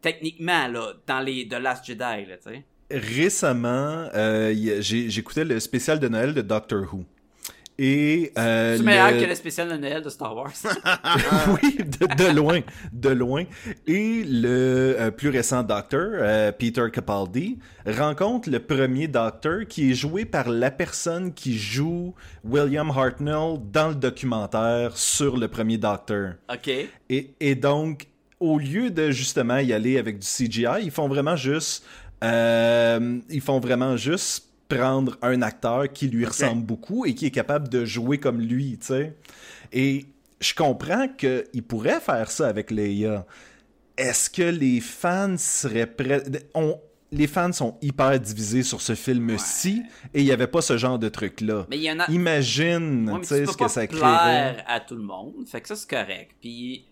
Techniquement, 0.00 0.68
là, 0.68 0.92
dans 1.04 1.18
les 1.18 1.48
The 1.48 1.54
Last 1.54 1.84
Jedi, 1.84 1.98
là, 1.98 2.36
tu 2.36 2.50
sais. 2.50 2.64
Récemment, 2.92 4.08
euh, 4.14 4.54
j'écoutais 4.80 5.44
le 5.44 5.58
spécial 5.58 5.98
de 5.98 6.06
Noël 6.06 6.32
de 6.32 6.42
Doctor 6.42 6.82
Who. 6.92 7.04
Et 7.82 8.30
euh, 8.36 8.76
C'est 8.76 8.82
meilleur 8.82 9.12
le- 9.12 9.20
que 9.22 9.24
le 9.26 9.34
spécial 9.34 9.70
de 9.70 9.76
Noël 9.78 10.02
de 10.02 10.10
Star 10.10 10.36
Wars. 10.36 10.50
oui, 11.62 11.78
de, 11.78 12.14
de 12.24 12.36
loin, 12.36 12.60
de 12.92 13.08
loin. 13.08 13.44
Et 13.86 14.22
le 14.22 14.96
euh, 15.00 15.10
plus 15.10 15.30
récent 15.30 15.62
Docteur, 15.62 16.10
euh, 16.12 16.52
Peter 16.52 16.84
Capaldi, 16.92 17.58
rencontre 17.86 18.50
le 18.50 18.58
premier 18.60 19.08
Docteur 19.08 19.60
qui 19.66 19.90
est 19.90 19.94
joué 19.94 20.26
par 20.26 20.50
la 20.50 20.70
personne 20.70 21.32
qui 21.32 21.56
joue 21.56 22.14
William 22.44 22.90
Hartnell 22.90 23.56
dans 23.72 23.88
le 23.88 23.94
documentaire 23.94 24.94
sur 24.98 25.38
le 25.38 25.48
premier 25.48 25.78
Docteur. 25.78 26.34
ok. 26.52 26.70
Et, 27.08 27.30
et 27.40 27.54
donc, 27.54 28.08
au 28.40 28.58
lieu 28.58 28.90
de 28.90 29.10
justement 29.10 29.56
y 29.56 29.72
aller 29.72 29.96
avec 29.98 30.18
du 30.18 30.26
CGI, 30.26 30.82
ils 30.82 30.90
font 30.90 31.08
vraiment 31.08 31.36
juste, 31.36 31.84
euh, 32.22 33.18
ils 33.30 33.40
font 33.40 33.58
vraiment 33.58 33.96
juste 33.96 34.49
prendre 34.70 35.18
un 35.22 35.42
acteur 35.42 35.92
qui 35.92 36.08
lui 36.08 36.24
ressemble 36.24 36.62
beaucoup 36.64 37.04
et 37.04 37.14
qui 37.14 37.26
est 37.26 37.30
capable 37.30 37.68
de 37.68 37.84
jouer 37.84 38.18
comme 38.18 38.40
lui, 38.40 38.78
tu 38.80 38.86
sais. 38.86 39.14
Et 39.72 40.06
je 40.40 40.54
comprends 40.54 41.08
qu'ils 41.08 41.62
pourraient 41.66 42.00
faire 42.00 42.30
ça 42.30 42.48
avec 42.48 42.70
Leia. 42.70 43.26
Est-ce 43.98 44.30
que 44.30 44.42
les 44.42 44.80
fans 44.80 45.36
seraient 45.36 45.86
prêts? 45.86 46.22
On- 46.54 46.78
Les 47.12 47.26
fans 47.26 47.52
sont 47.52 47.76
hyper 47.82 48.20
divisés 48.20 48.62
sur 48.62 48.80
ce 48.80 48.94
film-ci 48.94 49.82
et 50.14 50.20
il 50.20 50.24
n'y 50.24 50.30
avait 50.30 50.46
pas 50.46 50.62
ce 50.62 50.76
genre 50.78 50.96
de 50.96 51.08
truc-là. 51.08 51.66
Mais 51.68 51.76
il 51.76 51.82
y 51.82 51.90
en 51.90 51.98
a. 51.98 52.08
Imagine, 52.08 53.08
Ouais, 53.10 53.14
mais 53.16 53.20
tu 53.22 53.26
sais, 53.26 53.46
ce 53.46 53.56
que 53.56 53.66
ça 53.66 53.84
créerait. 53.88 54.64
à 54.64 54.78
tout 54.78 54.94
le 54.94 55.02
monde. 55.02 55.34
Fait 55.48 55.60
que 55.60 55.66
ça, 55.66 55.74
c'est 55.74 55.90
correct. 55.90 56.36
Puis 56.40 56.86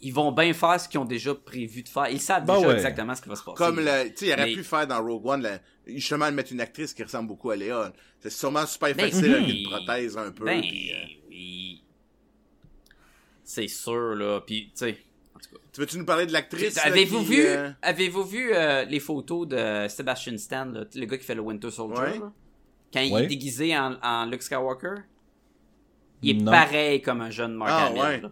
ils 0.00 0.14
vont 0.14 0.32
bien 0.32 0.50
faire 0.54 0.80
ce 0.80 0.88
qu'ils 0.88 0.98
ont 0.98 1.04
déjà 1.04 1.34
prévu 1.34 1.82
de 1.82 1.90
faire. 1.90 2.08
Ils 2.08 2.22
savent 2.22 2.46
Ben 2.46 2.54
déjà 2.56 2.68
ouais. 2.68 2.74
exactement 2.76 3.14
ce 3.14 3.20
qui 3.20 3.28
va 3.28 3.36
se 3.36 3.44
passer. 3.44 3.56
Comme, 3.58 3.80
le- 3.80 4.08
tu 4.08 4.16
sais, 4.16 4.26
il 4.28 4.32
aurait 4.32 4.46
Mais- 4.46 4.54
pu 4.54 4.64
faire 4.64 4.86
dans 4.86 5.02
Rogue 5.04 5.26
One, 5.26 5.42
la- 5.42 5.58
justement, 5.94 6.30
mettre 6.32 6.52
une 6.52 6.60
actrice 6.60 6.92
qui 6.94 7.02
ressemble 7.02 7.28
beaucoup 7.28 7.50
à 7.50 7.56
Léa. 7.56 7.92
C'est 8.20 8.30
sûrement 8.30 8.66
super 8.66 8.94
Ben, 8.94 9.10
facile 9.10 9.34
avec 9.34 9.48
une 9.48 9.68
prothèse 9.68 10.16
un 10.16 10.30
peu. 10.30 10.44
Ben, 10.44 10.60
puis, 10.60 10.92
euh, 10.92 10.96
oui. 11.28 11.82
C'est 13.44 13.68
sûr, 13.68 14.14
là. 14.14 14.40
Puis, 14.46 14.66
tu 14.66 14.70
sais. 14.74 14.98
en 15.34 15.38
tout 15.40 15.50
cas. 15.56 15.60
Tu 15.72 15.80
veux-tu 15.80 15.98
nous 15.98 16.04
parler 16.04 16.26
de 16.26 16.32
l'actrice? 16.32 16.76
là, 16.76 16.82
Avez-vous 16.86 17.22
vu, 17.24 17.40
euh, 17.46 17.70
avez-vous 17.82 18.24
vu 18.24 18.50
euh, 18.54 18.84
les 18.84 19.00
photos 19.00 19.46
de 19.48 19.86
Sebastian 19.88 20.36
Stan, 20.38 20.66
là, 20.66 20.84
le 20.94 21.06
gars 21.06 21.18
qui 21.18 21.24
fait 21.24 21.34
le 21.34 21.40
Winter 21.42 21.70
Soldier, 21.70 22.00
Ouais. 22.00 22.18
là? 22.18 22.32
quand 22.92 23.00
il 23.00 23.12
Ouais. 23.12 23.24
est 23.24 23.26
déguisé 23.28 23.76
en, 23.76 23.96
en 24.02 24.26
Luke 24.26 24.42
Skywalker? 24.42 24.94
Il 26.22 26.30
est 26.30 26.42
Non. 26.42 26.50
pareil 26.52 27.00
comme 27.00 27.20
un 27.22 27.30
jeune 27.30 27.54
Mark 27.54 27.70
Ah, 27.72 27.86
Hamill. 27.86 28.02
ouais. 28.24 28.30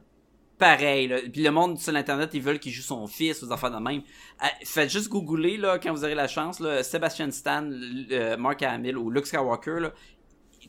Pareil. 0.58 1.06
Là. 1.08 1.18
Puis 1.32 1.42
le 1.42 1.50
monde 1.50 1.78
sur 1.78 1.92
l'internet, 1.92 2.30
ils 2.34 2.42
veulent 2.42 2.58
qu'il 2.58 2.72
joue 2.72 2.82
son 2.82 3.06
fils 3.06 3.42
aux 3.42 3.52
enfants 3.52 3.70
de 3.70 3.76
même. 3.82 4.02
Ah, 4.40 4.50
faites 4.64 4.90
juste 4.90 5.08
googler 5.08 5.56
là 5.56 5.78
quand 5.78 5.92
vous 5.92 6.02
aurez 6.04 6.14
la 6.16 6.26
chance 6.28 6.58
là, 6.60 6.82
Sebastian 6.82 7.30
Stan, 7.30 7.68
euh, 8.10 8.36
Mark 8.36 8.62
Hamill 8.62 8.96
ou 8.98 9.10
Luke 9.10 9.26
Skywalker. 9.26 9.78
Là, 9.80 9.92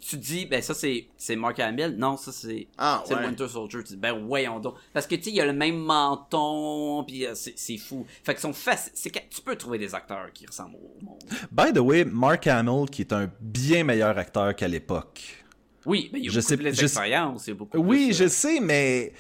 tu 0.02 0.16
dis 0.18 0.46
ben 0.46 0.62
ça 0.62 0.74
c'est 0.74 1.08
c'est 1.18 1.36
Mark 1.36 1.60
Hamill. 1.60 1.96
Non, 1.98 2.16
ça 2.18 2.32
c'est 2.32 2.68
Ah, 2.78 3.04
ouais. 3.10 3.16
Winter 3.26 3.48
Soldier. 3.48 3.80
Tu 3.84 3.94
dis, 3.94 3.98
ben 3.98 4.14
voyons 4.26 4.60
donc. 4.60 4.76
Parce 4.94 5.08
que, 5.08 5.16
tu 5.16 5.24
sais, 5.24 5.30
il 5.32 5.36
y 5.36 5.42
a 5.42 5.46
le 5.46 5.54
même 5.54 5.78
menton, 5.78 7.04
puis 7.06 7.26
euh, 7.26 7.34
c'est 7.36 7.78
fou. 7.78 8.06
Fait 8.24 8.34
qu'ils 8.34 8.42
sont 8.42 8.54
faciles. 8.54 8.92
c'est 8.96 9.10
que 9.10 9.20
Tu 9.30 9.42
peux 9.42 9.56
trouver 9.56 9.78
des 9.78 9.94
acteurs 9.96 10.32
qui 10.34 10.46
ressemblent 10.46 10.76
au 10.78 11.04
monde. 11.04 11.20
By 11.52 11.74
the 11.74 11.80
way, 11.80 12.06
Mark 12.06 12.46
Hamill, 12.48 12.90
qui 12.90 13.02
est 13.02 13.12
un 13.14 13.30
bien 13.42 13.84
meilleur 13.84 14.18
acteur 14.18 14.56
qu'à 14.56 14.68
l'époque. 14.68 15.44
Oui, 15.86 16.10
mais 16.14 16.20
il 16.20 16.26
y 16.26 16.28
a 16.28 16.32
Je 16.32 16.36
beaucoup 16.38 16.48
sais- 16.50 16.58
plus 16.58 16.76
je- 16.76 16.82
d'expérience. 16.82 17.50
beaucoup 17.50 17.78
Oui, 17.80 18.08
plus, 18.08 18.18
je 18.18 18.24
euh, 18.26 18.30
sais, 18.30 18.60
mais 18.62 19.14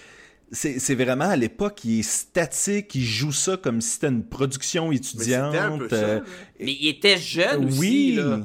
c'est 0.52 0.80
c'est 0.80 0.96
vraiment 0.96 1.26
à 1.30 1.36
l'époque, 1.36 1.84
il 1.86 2.00
est 2.00 2.04
statique, 2.04 2.96
il 2.96 3.04
joue 3.06 3.32
ça 3.32 3.58
comme 3.58 3.82
si 3.82 3.90
c'était 3.92 4.08
une 4.08 4.24
production 4.24 4.92
étudiante. 4.92 5.54
c'était 5.54 5.64
un 5.66 5.78
peu 5.78 5.90
ça. 5.90 5.96
euh. 5.96 6.20
Mais 6.60 6.74
il 6.80 6.88
était 6.90 7.18
jeune 7.18 7.66
aussi, 7.66 7.80
oui, 7.80 8.14
là. 8.18 8.40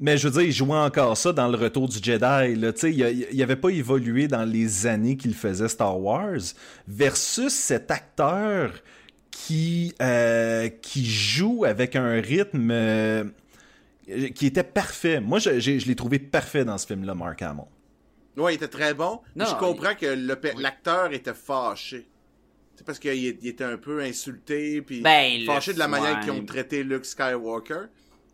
mais 0.00 0.16
je 0.18 0.28
veux 0.28 0.32
dire, 0.32 0.42
il 0.48 0.52
jouait 0.52 0.76
encore 0.78 1.16
ça 1.16 1.32
dans 1.32 1.48
le 1.48 1.56
retour 1.56 1.88
du 1.88 1.98
Jedi. 2.02 2.56
Là. 2.56 2.72
Tu 2.72 2.80
sais, 2.80 2.92
Il, 2.92 3.02
a- 3.04 3.10
il 3.10 3.42
avait 3.42 3.56
pas 3.56 3.68
évolué 3.70 4.26
dans 4.28 4.44
les 4.44 4.86
années 4.86 5.16
qu'il 5.16 5.34
faisait 5.34 5.68
Star 5.68 5.98
Wars, 6.00 6.40
versus 6.88 7.52
cet 7.52 7.90
acteur 7.90 8.72
qui, 9.30 9.94
euh, 10.02 10.68
qui 10.68 11.04
joue 11.06 11.64
avec 11.64 11.96
un 11.96 12.20
rythme 12.20 12.68
euh, 12.70 13.24
qui 14.34 14.46
était 14.46 14.62
parfait. 14.64 15.20
Moi, 15.20 15.38
je 15.38 15.50
l'ai 15.86 15.94
trouvé 15.94 16.18
parfait 16.18 16.64
dans 16.64 16.76
ce 16.78 16.86
film-là, 16.86 17.14
Mark 17.14 17.40
Hamill. 17.42 17.64
Ouais, 18.36 18.52
il 18.54 18.56
était 18.56 18.68
très 18.68 18.94
bon. 18.94 19.20
Non, 19.36 19.44
je 19.46 19.54
comprends 19.56 19.94
que 19.94 20.14
Oui. 20.14 20.62
l'acteur 20.62 21.12
était 21.12 21.34
fâché. 21.34 22.06
C'est 22.74 22.86
parce 22.86 22.98
qu'il 22.98 23.14
il 23.14 23.46
était 23.46 23.64
un 23.64 23.76
peu 23.76 24.00
insulté, 24.00 24.80
puis 24.82 25.00
Ben, 25.02 25.44
fâché 25.44 25.74
de 25.74 25.78
la 25.78 25.88
manière 25.88 26.20
qu'ils 26.20 26.30
ont 26.32 26.44
traité 26.44 26.82
Luke 26.82 27.04
Skywalker. 27.04 27.82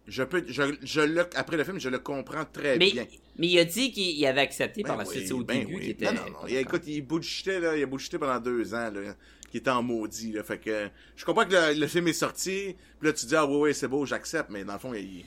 Je 0.07 0.23
peux, 0.23 0.43
je, 0.49 0.63
je 0.83 1.01
le, 1.03 1.29
après 1.37 1.57
le 1.59 1.65
film, 1.65 1.79
je 1.79 1.91
le 1.91 1.99
comprends 1.99 2.45
très 2.47 2.79
Mais, 2.79 2.93
bien. 2.93 3.07
mais 3.37 3.47
il 3.49 3.59
a 3.59 3.65
dit 3.67 3.93
qu'il 3.93 4.25
avait 4.25 4.41
accepté 4.41 4.83
par 4.83 4.97
Ben 4.97 5.03
la 5.03 5.09
oui, 5.09 5.17
suite. 5.17 5.27
C'est 5.29 5.35
au 5.35 5.45
ben 5.45 5.59
début 5.59 5.75
oui. 5.77 5.91
était. 5.91 6.07
Non, 6.07 6.13
non, 6.13 6.31
non. 6.31 6.39
Il- 6.49 6.57
écoute, 6.57 6.83
il 6.87 7.03
bullshitait, 7.03 7.61
là. 7.61 7.77
Il 7.77 7.83
a 7.83 7.87
bullshité 7.87 8.17
pendant 8.19 8.39
deux 8.41 8.73
ans, 8.73 8.91
là. 8.91 9.15
Qui 9.51 9.59
était 9.59 9.69
en 9.71 9.83
maudit, 9.83 10.33
là. 10.33 10.43
Fait 10.45 10.59
que, 10.59 10.89
je 11.15 11.25
comprends 11.27 11.45
que 11.45 11.53
le, 11.53 11.79
le 11.81 11.87
film 11.89 12.09
est 12.09 12.13
sorti. 12.15 12.75
Puis 13.01 13.07
là, 13.09 13.13
tu 13.13 13.27
dis, 13.27 13.37
ah, 13.37 13.45
oui, 13.45 13.57
oui, 13.69 13.75
c'est 13.75 13.89
beau, 13.89 14.07
j'accepte. 14.07 14.49
Mais 14.49 14.65
dans 14.65 14.73
le 14.75 14.79
fond, 14.79 14.95
il, 14.95 15.27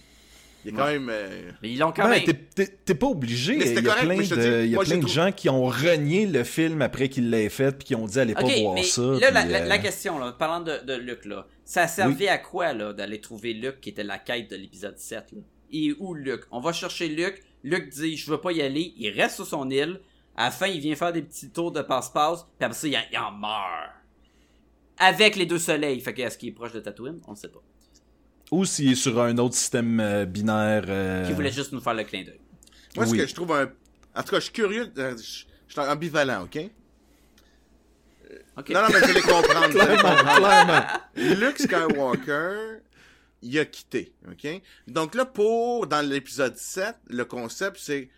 il 0.66 0.70
est 0.74 0.78
quand 0.78 0.86
même, 0.86 1.10
euh, 1.10 1.52
Mais 1.62 1.72
ils 1.72 1.78
l'ont 1.80 1.92
quand 1.92 2.04
Ouais, 2.10 2.24
même. 2.26 2.38
t'es- 2.86 2.96
pas 2.96 3.08
obligé. 3.08 3.56
Mais 3.58 3.66
Il 3.70 3.74
y 3.74 3.78
a 3.78 3.82
correct, 3.82 4.06
plein, 4.06 4.18
de, 4.18 4.22
dis, 4.22 4.66
il 4.66 4.70
y 4.70 4.74
a 4.74 4.76
moi, 4.76 4.84
plein 4.84 4.98
de 4.98 5.08
gens 5.08 5.32
qui 5.32 5.50
ont 5.50 5.66
renié 5.66 6.26
le 6.28 6.44
film 6.44 6.82
après 6.82 7.10
qu'ils 7.10 7.30
l'aient 7.30 7.50
fait 7.50 7.72
puis 7.78 7.88
qui 7.88 7.96
ont 7.96 8.06
dit 8.06 8.20
allez 8.20 8.34
pas 8.34 8.42
voir 8.44 8.74
mais 8.76 8.84
ça. 8.84 9.02
là, 9.02 9.12
la, 9.12 9.18
puis, 9.18 9.32
la- 9.32 9.46
la- 9.60 9.66
euh, 9.66 9.68
la 9.68 9.78
question, 9.80 10.20
là, 10.20 10.32
parlant 10.34 10.60
de, 10.62 10.78
de 10.86 10.94
Luke, 10.96 11.26
là, 11.26 11.48
ça 11.66 11.88
servait 11.88 12.28
à 12.28 12.38
quoi, 12.38 12.74
là, 12.74 12.94
d'aller 12.94 13.20
trouver 13.22 13.54
Luke, 13.54 13.80
qui 13.82 13.90
était 13.90 14.04
la 14.04 14.18
quête 14.20 14.50
de 14.52 14.56
l'épisode 14.56 14.98
7, 14.98 15.32
là? 15.32 15.40
Et 15.72 15.94
où 16.00 16.14
Luke? 16.14 16.44
On 16.52 16.60
va 16.60 16.74
chercher 16.74 17.08
Luke. 17.08 17.42
Luke 17.64 17.90
dit, 17.90 18.18
je 18.18 18.30
veux 18.30 18.40
pas 18.42 18.52
y 18.52 18.62
aller. 18.62 18.94
Il 18.98 19.10
reste 19.12 19.36
sur 19.36 19.48
son 19.48 19.70
île. 19.70 20.02
À 20.36 20.46
la 20.46 20.52
fin, 20.52 20.68
il 20.68 20.80
vient 20.82 20.96
faire 20.96 21.14
des 21.14 21.22
petits 21.22 21.50
tours 21.50 21.72
de 21.72 21.82
passe-passe. 21.82 22.44
Puis 22.58 22.66
après 22.66 22.78
ça, 22.78 22.88
il, 22.88 22.96
en- 22.98 23.00
il 23.12 23.18
en 23.18 23.32
meurt. 23.32 23.92
Avec 24.98 25.36
les 25.36 25.46
deux 25.46 25.58
soleils. 25.60 26.00
Fait 26.02 26.14
que, 26.14 26.22
est-ce 26.22 26.38
qu'il 26.38 26.50
est 26.50 26.54
proche 26.54 26.74
de 26.74 26.80
Tatooine? 26.80 27.20
On 27.28 27.32
ne 27.32 27.36
sait 27.38 27.48
pas. 27.50 27.62
Ou 28.52 28.66
s'il 28.66 28.92
est 28.92 28.96
sur 28.96 29.20
un 29.22 29.38
autre 29.38 29.56
système 29.56 30.00
euh, 30.00 30.26
binaire. 30.26 30.84
euh, 30.88 31.26
Qui 31.26 31.34
voulait 31.34 31.52
juste 31.52 31.72
nous 31.72 31.80
faire 31.82 31.94
le 31.94 32.04
clin 32.04 32.24
d'œil. 32.24 32.40
Moi, 32.98 33.06
ce 33.06 33.14
que 33.16 33.26
je 33.26 33.34
trouve 33.34 33.54
un. 33.54 33.72
En 34.16 34.24
tout 34.24 34.32
cas, 34.32 34.40
je 34.40 34.44
suis 34.46 34.54
curieux. 34.54 34.88
de- 34.88 35.16
Je 35.18 35.46
je 35.68 35.80
suis 35.82 35.90
ambivalent, 35.90 36.44
OK? 36.44 36.60
Ok. 38.58 38.70
Non, 38.72 38.82
non, 38.82 38.88
mais 38.92 39.00
je 39.00 39.06
vais 39.06 39.14
les 39.14 39.22
Clairement, 39.22 39.42
comprendre. 39.42 40.36
clairement. 40.36 40.84
Luke 41.16 41.58
Skywalker, 41.60 42.80
il 43.42 43.58
a 43.60 43.66
quitté, 43.66 44.14
OK? 44.30 44.62
Donc 44.88 45.16
là, 45.16 45.26
pour, 45.26 45.88
dans 45.88 46.06
l'épisode 46.06 46.58
7, 46.58 46.96
le 47.08 47.24
concept, 47.26 47.78
c'est 47.80 48.10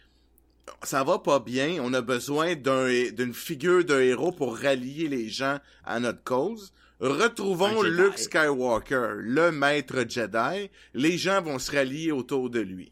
ça 0.82 1.04
va 1.04 1.20
pas 1.20 1.40
bien, 1.40 1.78
on 1.82 1.94
a 1.94 2.02
besoin 2.02 2.56
d'un 2.56 2.88
d'une 3.12 3.34
figure 3.34 3.84
de 3.84 4.00
héros 4.02 4.32
pour 4.32 4.58
rallier 4.58 5.08
les 5.10 5.30
gens 5.30 5.60
à 5.84 6.00
notre 6.00 6.24
cause. 6.24 6.74
Retrouvons. 7.08 7.82
Luke 7.84 8.18
Skywalker, 8.18 9.08
le 9.18 9.52
maître 9.52 10.06
Jedi. 10.08 10.70
Les 10.94 11.18
gens 11.18 11.42
vont 11.42 11.60
se 11.60 11.72
rallier 11.72 12.12
autour 12.12 12.50
de 12.50 12.60
lui. 12.60 12.92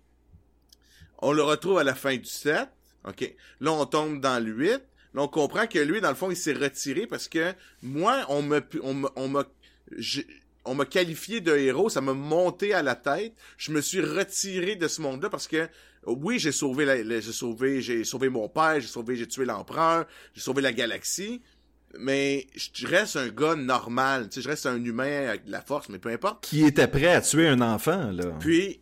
On 1.19 1.31
le 1.31 1.43
retrouve 1.43 1.77
à 1.79 1.83
la 1.83 1.95
fin 1.95 2.15
du 2.17 2.25
7. 2.25 2.67
OK. 3.07 3.33
Là, 3.61 3.71
on 3.71 3.85
tombe 3.85 4.19
dans 4.19 4.43
le 4.43 4.51
8. 4.51 4.69
Là, 5.13 5.21
on 5.23 5.27
comprend 5.27 5.65
que 5.67 5.79
lui, 5.79 6.01
dans 6.01 6.09
le 6.09 6.15
fond, 6.15 6.29
il 6.29 6.35
s'est 6.37 6.53
retiré 6.53 7.07
parce 7.07 7.27
que 7.27 7.53
moi, 7.81 8.25
on 8.29 8.41
me, 8.41 8.61
on 8.83 8.93
me, 8.93 9.09
on 9.15 9.27
m'a, 9.27 9.45
j'ai- 9.97 10.27
on 10.65 10.75
m'a 10.75 10.85
qualifié 10.85 11.41
de 11.41 11.55
héros, 11.55 11.89
ça 11.89 12.01
m'a 12.01 12.13
monté 12.13 12.73
à 12.73 12.83
la 12.83 12.95
tête. 12.95 13.33
Je 13.57 13.71
me 13.71 13.81
suis 13.81 14.01
retiré 14.01 14.75
de 14.75 14.87
ce 14.87 15.01
monde-là 15.01 15.29
parce 15.29 15.47
que, 15.47 15.67
oui, 16.05 16.37
j'ai 16.37 16.51
sauvé 16.51 16.85
la, 16.85 17.01
la- 17.03 17.19
j'ai 17.19 17.31
sauvé, 17.31 17.81
j'ai 17.81 18.03
sauvé 18.03 18.29
mon 18.29 18.47
père, 18.47 18.79
j'ai 18.79 18.87
sauvé, 18.87 19.15
j'ai 19.15 19.27
tué 19.27 19.45
l'empereur, 19.45 20.05
j'ai 20.33 20.41
sauvé 20.41 20.61
la 20.61 20.71
galaxie. 20.73 21.41
Mais 21.99 22.47
je 22.55 22.87
reste 22.87 23.15
un 23.17 23.27
gars 23.29 23.55
normal, 23.55 24.29
tu 24.29 24.35
sais, 24.35 24.41
je 24.41 24.49
reste 24.49 24.65
un 24.65 24.83
humain 24.83 25.27
avec 25.29 25.45
de 25.45 25.51
la 25.51 25.61
force, 25.61 25.89
mais 25.89 25.99
peu 25.99 26.09
importe. 26.09 26.43
Qui 26.43 26.65
était 26.65 26.87
prêt 26.87 27.07
à 27.13 27.21
tuer 27.21 27.47
un 27.47 27.61
enfant, 27.61 28.11
là. 28.11 28.25
Puis, 28.39 28.79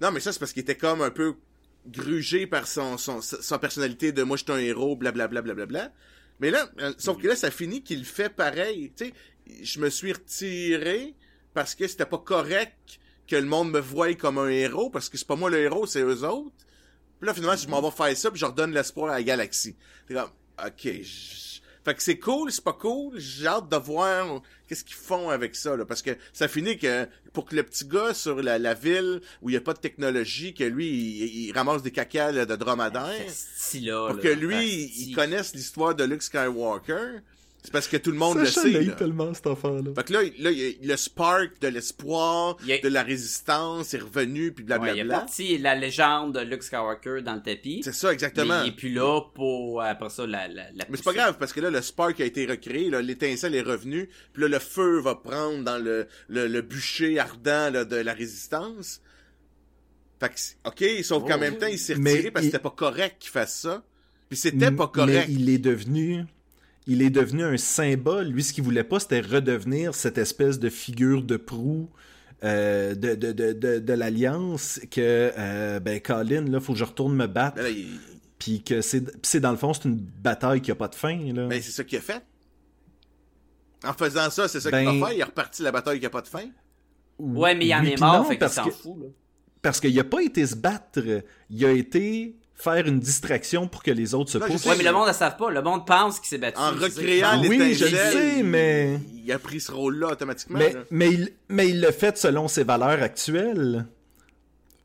non, 0.00 0.10
mais 0.12 0.20
ça, 0.20 0.32
c'est 0.32 0.38
parce 0.38 0.52
qu'il 0.52 0.62
était 0.62 0.76
comme 0.76 1.02
un 1.02 1.10
peu 1.10 1.34
grugé 1.86 2.46
par 2.46 2.66
son, 2.66 2.96
son, 2.98 3.20
sa 3.20 3.58
personnalité 3.58 4.12
de 4.12 4.22
moi, 4.22 4.36
je 4.36 4.44
suis 4.44 4.52
un 4.52 4.58
héros, 4.58 4.96
blablabla, 4.96 5.42
blablabla. 5.42 5.92
Mais 6.40 6.50
là, 6.50 6.68
euh, 6.80 6.92
sauf 6.98 7.20
que 7.20 7.26
là, 7.28 7.36
ça 7.36 7.50
finit 7.50 7.82
qu'il 7.82 8.04
fait 8.04 8.28
pareil. 8.28 8.92
Tu 8.96 9.06
sais, 9.06 9.12
je 9.62 9.80
me 9.80 9.88
suis 9.88 10.12
retiré 10.12 11.14
parce 11.54 11.74
que 11.74 11.86
c'était 11.88 12.04
pas 12.06 12.18
correct 12.18 12.98
que 13.26 13.36
le 13.36 13.46
monde 13.46 13.70
me 13.72 13.80
voie 13.80 14.14
comme 14.14 14.38
un 14.38 14.48
héros, 14.48 14.90
parce 14.90 15.08
que 15.08 15.16
c'est 15.18 15.26
pas 15.26 15.36
moi 15.36 15.50
le 15.50 15.58
héros, 15.58 15.86
c'est 15.86 16.02
eux 16.02 16.24
autres. 16.24 16.52
Puis 17.18 17.26
là, 17.26 17.34
finalement, 17.34 17.56
je 17.56 17.66
m'en 17.68 17.80
vais 17.80 17.90
faire 17.90 18.16
ça, 18.16 18.30
puis 18.30 18.38
je 18.38 18.44
redonne 18.44 18.72
l'espoir 18.72 19.10
à 19.12 19.16
la 19.16 19.22
galaxie. 19.22 19.74
T'es 20.06 20.14
comme, 20.14 20.30
ok, 20.64 20.82
je- 21.02 21.55
fait 21.86 21.94
que 21.94 22.02
c'est 22.02 22.18
cool, 22.18 22.50
c'est 22.50 22.64
pas 22.64 22.72
cool, 22.72 23.16
j'ai 23.16 23.46
hâte 23.46 23.68
de 23.68 23.76
voir 23.76 24.42
qu'est-ce 24.66 24.82
qu'ils 24.82 24.96
font 24.96 25.30
avec 25.30 25.54
ça, 25.54 25.76
là, 25.76 25.84
parce 25.84 26.02
que 26.02 26.10
ça 26.32 26.48
finit 26.48 26.78
que, 26.78 27.06
pour 27.32 27.44
que 27.44 27.54
le 27.54 27.62
petit 27.62 27.86
gars 27.86 28.12
sur 28.12 28.42
la, 28.42 28.58
la 28.58 28.74
ville, 28.74 29.20
où 29.40 29.50
il 29.50 29.52
y 29.52 29.56
a 29.56 29.60
pas 29.60 29.72
de 29.72 29.78
technologie, 29.78 30.52
que 30.52 30.64
lui, 30.64 30.88
il, 30.88 31.46
il 31.46 31.52
ramasse 31.52 31.84
des 31.84 31.92
cacas 31.92 32.32
là, 32.32 32.44
de 32.44 32.56
dromadaire, 32.56 33.22
Esti-là, 33.24 34.08
pour 34.08 34.16
là? 34.16 34.20
que 34.20 34.28
lui, 34.28 34.82
Esti. 34.86 35.10
il 35.10 35.14
connaisse 35.14 35.54
l'histoire 35.54 35.94
de 35.94 36.02
Luke 36.02 36.24
Skywalker, 36.24 37.20
c'est 37.66 37.72
parce 37.72 37.88
que 37.88 37.96
tout 37.98 38.10
le 38.12 38.16
monde 38.16 38.38
le 38.38 38.46
Sacha 38.46 38.62
sait, 38.62 38.70
là. 38.84 38.92
tellement, 38.94 39.34
cet 39.34 39.46
enfant-là. 39.48 39.90
Fait 39.94 40.04
que 40.04 40.12
là, 40.12 40.22
là, 40.38 40.50
il 40.50 40.58
y 40.58 40.88
a 40.88 40.92
le 40.92 40.96
spark 40.96 41.60
de 41.60 41.68
l'espoir, 41.68 42.56
a- 42.66 42.78
de 42.80 42.88
la 42.88 43.02
résistance 43.02 43.92
est 43.92 43.98
revenu, 43.98 44.52
puis 44.52 44.62
Ouais, 44.62 44.66
blablabla. 44.68 44.94
il 44.94 45.06
est 45.06 45.08
parti 45.10 45.58
la 45.58 45.74
légende 45.74 46.34
de 46.34 46.40
Luke 46.40 46.62
Skywalker 46.62 47.22
dans 47.22 47.34
le 47.34 47.42
tapis. 47.42 47.80
c'est 47.84 47.92
ça, 47.92 48.12
exactement. 48.12 48.60
Mais 48.62 48.68
il 48.68 48.72
est 48.72 48.76
plus 48.76 48.92
là 48.92 49.20
pour, 49.34 49.82
après 49.82 50.08
ça, 50.10 50.26
la, 50.26 50.48
la, 50.48 50.70
la 50.72 50.84
Mais 50.88 50.96
c'est 50.96 51.04
pas 51.04 51.12
grave, 51.12 51.36
parce 51.38 51.52
que 51.52 51.60
là, 51.60 51.70
le 51.70 51.82
spark 51.82 52.20
a 52.20 52.24
été 52.24 52.46
recréé, 52.46 52.88
là, 52.88 53.02
l'étincelle 53.02 53.54
est 53.54 53.62
revenue, 53.62 54.08
puis 54.32 54.42
là, 54.42 54.48
le 54.48 54.58
feu 54.60 55.00
va 55.00 55.16
prendre 55.16 55.64
dans 55.64 55.78
le, 55.82 56.06
le, 56.28 56.46
le 56.48 56.62
bûcher 56.62 57.18
ardent 57.18 57.72
là, 57.72 57.84
de 57.84 57.96
la 57.96 58.14
résistance. 58.14 59.00
Fait 60.18 60.30
que, 60.30 60.68
ok, 60.68 61.04
sauf 61.04 61.24
qu'en 61.28 61.36
Oh. 61.36 61.40
même 61.40 61.58
temps, 61.58 61.66
il 61.66 61.78
s'est 61.78 61.96
Mais 61.96 62.12
retiré 62.12 62.30
parce 62.30 62.42
que 62.44 62.48
il- 62.48 62.52
c'était 62.52 62.62
pas 62.62 62.70
correct 62.70 63.16
qu'il 63.18 63.30
fasse 63.30 63.58
ça. 63.60 63.84
Puis 64.28 64.38
c'était 64.38 64.70
pas 64.70 64.88
correct. 64.88 65.26
Mais 65.28 65.34
il 65.34 65.48
est 65.50 65.58
devenu. 65.58 66.24
Il 66.86 67.02
est 67.02 67.10
devenu 67.10 67.42
un 67.44 67.56
symbole. 67.56 68.28
Lui, 68.28 68.42
ce 68.44 68.52
qu'il 68.52 68.62
voulait 68.64 68.84
pas, 68.84 69.00
c'était 69.00 69.20
redevenir 69.20 69.94
cette 69.94 70.18
espèce 70.18 70.58
de 70.60 70.68
figure 70.68 71.22
de 71.22 71.36
proue 71.36 71.88
euh, 72.44 72.94
de, 72.94 73.14
de, 73.14 73.32
de, 73.32 73.52
de, 73.52 73.78
de 73.78 73.92
l'Alliance 73.94 74.78
que, 74.90 75.32
euh, 75.36 75.80
ben, 75.80 76.00
Colin, 76.00 76.42
là, 76.42 76.60
faut 76.60 76.74
que 76.74 76.78
je 76.78 76.84
retourne 76.84 77.14
me 77.16 77.26
battre. 77.26 77.66
Il- 77.68 77.98
Puis 78.38 78.62
que 78.62 78.82
c'est, 78.82 79.40
dans 79.40 79.50
le 79.50 79.56
fond, 79.56 79.72
c'est 79.72 79.86
une 79.86 79.96
bataille 79.96 80.60
qui 80.60 80.70
a 80.70 80.74
pas 80.74 80.88
de 80.88 80.94
fin, 80.94 81.16
là. 81.32 81.46
ben, 81.48 81.60
c'est 81.62 81.72
ça 81.72 81.82
qu'il 81.82 81.96
a 81.98 82.02
fait. 82.02 82.22
En 83.84 83.92
faisant 83.94 84.28
ça, 84.30 84.46
c'est 84.48 84.60
ça 84.60 84.70
Ben- 84.70 84.88
qu'il 84.90 85.00
va 85.00 85.06
faire. 85.06 85.16
Il 85.16 85.20
est 85.20 85.24
reparti 85.24 85.62
la 85.62 85.72
bataille 85.72 85.98
qui 86.00 86.06
a 86.06 86.10
pas 86.10 86.22
de 86.22 86.28
fin. 86.28 86.44
Ouais, 87.18 87.54
mais 87.54 87.66
il 87.66 87.74
en 87.74 87.80
Oui, 87.80 87.92
est 87.92 88.00
mort, 88.00 88.18
non, 88.18 88.24
fait 88.24 88.30
qu'il 88.30 88.38
parce 88.40 88.54
s'en 88.54 88.70
fout, 88.70 88.96
là. 89.00 89.06
Parce 89.62 89.80
qu'il 89.80 89.98
a 89.98 90.04
pas 90.04 90.22
été 90.22 90.46
se 90.46 90.54
battre. 90.54 91.00
Il 91.50 91.64
a 91.64 91.72
été 91.72 92.36
faire 92.58 92.86
une 92.86 92.98
distraction 93.00 93.68
pour 93.68 93.82
que 93.82 93.90
les 93.90 94.14
autres 94.14 94.30
se 94.30 94.38
poussent. 94.38 94.64
Ouais, 94.66 94.76
mais 94.78 94.84
le 94.84 94.92
monde 94.92 95.08
ne 95.08 95.12
savent 95.12 95.36
pas. 95.36 95.50
Le 95.50 95.62
monde 95.62 95.86
pense 95.86 96.18
qu'il 96.18 96.28
s'est 96.28 96.38
battu. 96.38 96.58
En 96.58 96.72
ça 96.72 96.84
recréant 96.86 97.40
qu'ils 97.40 97.50
Oui, 97.50 97.58
pensent. 97.58 97.76
je 97.78 97.86
sais, 97.86 98.42
mais- 98.42 98.98
il 99.24 99.30
a 99.30 99.38
pris 99.38 99.60
ce 99.60 99.72
rôle-là 99.72 100.08
automatiquement. 100.12 100.58
Mais, 100.58 100.72
là. 100.72 100.80
mais, 100.90 101.10
il, 101.12 101.30
mais 101.48 101.68
il 101.68 101.80
le 101.80 101.90
fait 101.90 102.16
selon 102.16 102.48
ses 102.48 102.64
valeurs 102.64 103.02
actuelles. 103.02 103.86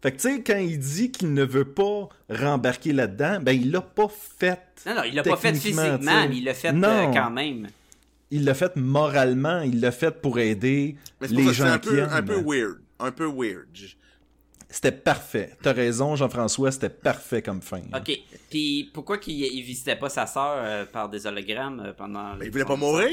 Fait 0.02 0.11
que 0.11 0.18
tu 0.18 0.30
sais, 0.30 0.41
quand 0.41 0.57
il 0.57 0.80
dit 0.80 1.11
qu'il 1.11 1.31
ne 1.34 1.43
veut 1.43 1.65
pas 1.65 2.10
rembarquer 2.30 2.91
là-dedans, 2.91 3.38
ben 3.41 3.52
il 3.53 3.72
l'a 3.72 3.81
pas 3.81 4.07
fait. 4.39 4.60
Non, 4.88 4.95
non, 4.95 5.03
il 5.03 5.14
l'a 5.15 5.22
pas 5.23 5.38
fait 5.38 5.53
physiquement, 5.53 5.98
mais 6.02 6.35
il 6.38 6.43
l'a 6.43 6.53
fait 6.56 6.73
Non. 6.73 6.88
euh, 7.10 7.14
quand 7.14 7.30
même. 7.30 7.68
Il 8.31 8.45
l'a 8.45 8.53
fait 8.56 8.76
moralement, 8.76 9.61
il 9.61 9.80
l'a 9.80 9.91
fait 9.91 10.10
pour 10.22 10.39
aider 10.39 10.95
Mais 11.22 11.27
c'est 11.27 11.34
pour 11.35 11.43
les 11.43 11.48
ça 11.49 11.53
gens 11.53 11.65
un 11.73 11.77
qui 11.80 11.89
peu, 11.89 11.99
aiment. 11.99 12.10
un 12.11 12.23
peu 12.23 12.41
weird. 12.43 12.77
Un 12.99 13.11
peu 13.11 13.26
weird. 13.27 13.68
C'était 14.73 14.91
parfait. 14.93 15.56
T'as 15.61 15.73
raison, 15.73 16.15
Jean-François, 16.15 16.72
c'était 16.72 16.89
parfait 16.89 17.41
comme 17.41 17.61
fin. 17.61 17.81
Ok. 17.93 18.11
Puis 18.49 18.89
pourquoi 18.93 19.18
qu'il 19.18 19.34
il 19.43 19.61
visitait 19.64 19.98
pas 19.98 20.10
sa 20.10 20.26
sœur 20.26 20.53
euh, 20.57 20.85
par 20.85 21.10
des 21.10 21.27
hologrammes 21.27 21.81
euh, 21.81 21.93
pendant. 21.93 22.35
Ben, 22.35 22.45
il 22.45 22.52
voulait 22.52 22.64
pas 22.65 22.77
mourir? 22.77 23.11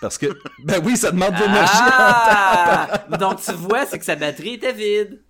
Parce 0.00 0.16
que, 0.16 0.26
ben 0.64 0.80
oui, 0.84 0.96
ça 0.96 1.10
demande 1.10 1.34
de 1.34 1.40
l'énergie. 1.40 1.72
Ah! 1.74 3.04
Donc 3.18 3.42
tu 3.42 3.52
vois, 3.52 3.84
c'est 3.86 3.98
que 3.98 4.04
sa 4.04 4.14
batterie 4.16 4.54
était 4.54 4.72
vide. 4.72 5.20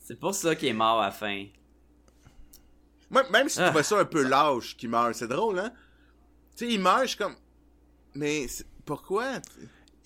C'est 0.00 0.18
pour 0.18 0.34
ça 0.34 0.54
qu'il 0.56 0.68
est 0.68 0.72
mort 0.74 1.00
à 1.00 1.06
la 1.06 1.12
fin. 1.12 1.44
Même 3.10 3.48
si 3.48 3.56
tu 3.56 3.62
Ah. 3.62 3.66
trouvais 3.68 3.84
ça 3.84 3.98
un 4.00 4.04
peu 4.04 4.22
lâche 4.22 4.76
qu'il 4.76 4.88
meurt, 4.90 5.14
c'est 5.14 5.28
drôle, 5.28 5.58
hein? 5.60 5.70
Tu 6.56 6.66
sais, 6.66 6.72
il 6.74 6.80
meurt, 6.80 7.02
je 7.02 7.06
suis 7.08 7.18
comme... 7.18 7.36
Mais 8.14 8.46
pourquoi? 8.84 9.24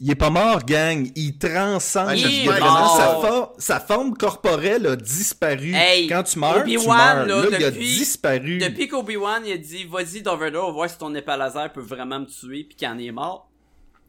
Il 0.01 0.11
est 0.13 0.15
pas 0.15 0.31
mort, 0.31 0.65
gang. 0.65 1.11
Il 1.17 1.37
transcende. 1.39 2.17
Il 2.17 2.25
est 2.25 2.45
vraiment, 2.47 2.67
mort. 2.71 2.97
sa, 2.97 3.07
for- 3.29 3.55
sa 3.59 3.81
forme 3.81 4.17
corporelle 4.17 4.87
a 4.87 4.95
disparu. 4.97 5.73
Hey, 5.75 6.07
Quand 6.07 6.23
tu 6.23 6.39
meurs, 6.39 6.55
tu 6.65 6.77
Obi-Wan, 6.77 6.97
meurs. 6.97 7.27
là, 7.27 7.51
Là, 7.51 7.59
il 7.59 7.65
a 7.65 7.71
depuis- 7.73 7.97
disparu. 7.99 8.59
Depuis 8.59 8.87
qu'Obi-Wan 8.89 9.43
il 9.45 9.53
a 9.53 9.57
dit 9.59 9.85
Vas-y, 9.85 10.23
Darth 10.23 10.39
on 10.41 10.67
va 10.67 10.71
voir 10.73 10.89
si 10.89 10.99
ton 10.99 11.13
épée 11.17 11.33
à 11.33 11.37
laser 11.37 11.73
peut 11.73 11.81
vraiment 11.81 12.21
me 12.21 12.27
tuer, 12.27 12.63
puis 12.65 12.77
qu'il 12.77 12.87
en 12.87 12.97
est 12.99 13.11
mort. 13.11 13.51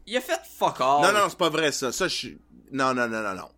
Il 0.06 0.16
a 0.16 0.20
fait 0.20 0.40
fuck 0.58 0.76
all. 0.80 1.02
Non, 1.02 1.12
non, 1.12 1.26
c'est 1.28 1.38
pas 1.38 1.50
vrai, 1.50 1.72
ça. 1.72 1.90
Ça, 1.92 2.06
je 2.08 2.14
suis... 2.14 2.38
Non, 2.72 2.94
non, 2.94 3.08
non, 3.08 3.20
non, 3.22 3.34
non. 3.34 3.48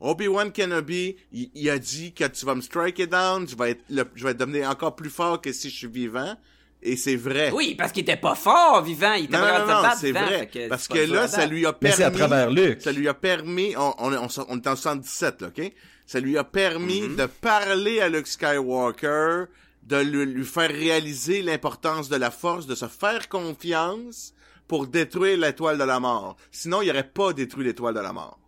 Obi-Wan 0.00 0.52
Kenobi, 0.52 1.16
il, 1.32 1.50
il 1.54 1.70
a 1.70 1.78
dit 1.78 2.12
que 2.12 2.24
tu 2.24 2.44
vas 2.46 2.54
me 2.54 2.60
strike 2.60 2.98
it 3.00 3.10
down, 3.10 3.48
je 3.48 3.56
vais, 3.56 3.70
être 3.72 3.82
le- 3.90 4.08
je 4.14 4.24
vais 4.24 4.34
devenir 4.34 4.68
encore 4.68 4.94
plus 4.94 5.10
fort 5.10 5.40
que 5.40 5.52
si 5.52 5.70
je 5.70 5.76
suis 5.76 5.86
vivant. 5.88 6.34
Et 6.86 6.96
c'est 6.96 7.16
vrai. 7.16 7.50
Oui, 7.52 7.74
parce 7.74 7.92
qu'il 7.92 8.02
était 8.02 8.16
pas 8.16 8.34
fort 8.34 8.82
vivant, 8.82 9.14
il 9.14 9.24
était 9.24 9.32
Non, 9.38 9.42
pas 9.42 9.58
non, 9.60 9.66
non, 9.66 9.82
non, 9.82 9.88
c'est 9.98 10.12
vrai. 10.12 10.48
que 10.52 10.68
Parce 10.68 10.86
que 10.86 10.98
là, 10.98 11.26
ça 11.28 11.46
lui 11.46 11.64
a 11.64 11.70
Mais 11.72 11.88
permis... 11.88 11.96
c'est 11.96 12.04
à 12.04 12.10
travers 12.10 12.50
Luke. 12.50 12.82
Ça 12.82 12.92
lui 12.92 13.08
a 13.08 13.14
permis, 13.14 13.74
on, 13.76 13.94
on, 13.98 14.12
on, 14.12 14.28
on 14.48 14.56
est 14.60 14.66
en 14.66 14.76
77, 14.76 15.40
là, 15.42 15.48
ok? 15.48 15.72
Ça 16.06 16.20
lui 16.20 16.36
a 16.36 16.44
permis 16.44 17.00
Mm-hmm. 17.00 17.16
de 17.16 17.24
parler 17.26 18.00
à 18.00 18.10
Luke 18.10 18.26
Skywalker, 18.26 19.44
de 19.84 19.96
lui, 19.96 20.26
lui 20.26 20.44
faire 20.44 20.68
réaliser 20.70 21.40
l'importance 21.40 22.10
de 22.10 22.16
la 22.16 22.30
force, 22.30 22.66
de 22.66 22.74
se 22.74 22.86
faire 22.86 23.30
confiance 23.30 24.34
pour 24.68 24.86
détruire 24.86 25.38
l'étoile 25.38 25.78
de 25.78 25.84
la 25.84 26.00
mort. 26.00 26.36
Sinon, 26.50 26.82
il 26.82 26.90
aurait 26.90 27.08
pas 27.08 27.32
détruit 27.32 27.64
l'étoile 27.64 27.94
de 27.94 28.00
la 28.00 28.12
mort. 28.12 28.38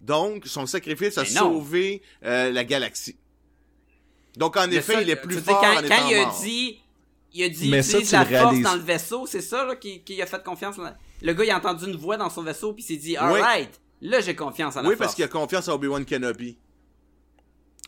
Donc, 0.00 0.44
son 0.46 0.66
sacrifice 0.66 1.18
a 1.18 1.22
Mais 1.22 1.28
sauvé 1.28 2.02
euh, 2.24 2.52
la 2.52 2.62
galaxie. 2.64 3.16
Donc, 4.36 4.56
en 4.56 4.66
Mais 4.68 4.76
effet, 4.76 4.94
ça, 4.94 5.02
il 5.02 5.10
est 5.10 5.16
plus 5.16 5.38
fort 5.40 5.60
quand, 5.60 5.72
en 5.72 5.74
quand 5.76 5.82
étant 5.82 6.08
il 6.08 6.14
a 6.16 6.22
mort. 6.26 6.40
dit 6.42 6.78
il 7.34 7.44
a 7.44 7.48
dit 7.48 7.70
Mais 7.70 7.82
ça, 7.82 7.98
utilise 7.98 8.08
tu 8.10 8.14
la 8.16 8.24
le 8.24 8.36
force 8.38 8.60
dans 8.60 8.74
le 8.74 8.80
vaisseau, 8.82 9.26
c'est 9.26 9.40
ça 9.40 9.64
là 9.64 9.76
qui, 9.76 10.02
qui 10.02 10.20
a 10.22 10.26
fait 10.26 10.42
confiance. 10.42 10.78
en- 10.78 10.90
Le 11.22 11.32
gars 11.34 11.44
il 11.44 11.50
a 11.50 11.56
entendu 11.58 11.86
une 11.86 11.96
voix 11.96 12.16
dans 12.16 12.30
son 12.30 12.42
vaisseau 12.42 12.72
puis 12.72 12.82
il 12.82 12.86
s'est 12.86 13.00
dit 13.00 13.10
Oui. 13.12 13.16
alright, 13.16 13.80
là 14.00 14.20
j'ai 14.20 14.34
confiance 14.34 14.76
en 14.76 14.82
la 14.82 14.88
Oui, 14.88 14.94
force. 14.94 14.98
parce 15.06 15.14
qu'il 15.14 15.24
a 15.24 15.28
confiance 15.28 15.68
à 15.68 15.74
Obi-Wan 15.74 16.04
Kenobi. 16.04 16.58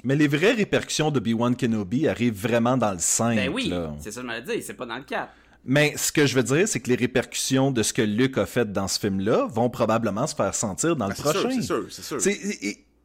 Mais 0.02 0.16
les 0.16 0.26
vraies 0.28 0.52
répercussions 0.52 1.10
de 1.10 1.20
B1 1.20 1.54
Kenobi 1.56 2.08
arrivent 2.08 2.38
vraiment 2.40 2.76
dans 2.76 2.92
le 2.92 2.98
5. 2.98 3.36
Ben 3.36 3.48
oui, 3.48 3.72
c'est 4.00 4.10
ça 4.10 4.20
que 4.20 4.26
je 4.26 4.32
me 4.32 4.36
l'ai 4.38 4.56
dit, 4.56 4.62
c'est 4.62 4.74
pas 4.74 4.86
dans 4.86 4.96
le 4.96 5.04
4. 5.04 5.30
Mais 5.64 5.94
ce 5.96 6.12
que 6.12 6.26
je 6.26 6.34
veux 6.34 6.42
dire, 6.42 6.68
c'est 6.68 6.80
que 6.80 6.90
les 6.90 6.96
répercussions 6.96 7.70
de 7.70 7.82
ce 7.82 7.94
que 7.94 8.02
Luke 8.02 8.36
a 8.36 8.44
fait 8.44 8.70
dans 8.70 8.86
ce 8.86 8.98
film-là 9.00 9.46
vont 9.46 9.70
probablement 9.70 10.26
se 10.26 10.34
faire 10.34 10.54
sentir 10.54 10.94
dans 10.94 11.08
le 11.08 11.14
c'est 11.14 11.22
sûr, 11.22 11.32
prochain. 11.32 11.50
c'est 11.54 11.62
sûr, 11.62 11.86
c'est 11.88 12.02
sûr. 12.02 12.20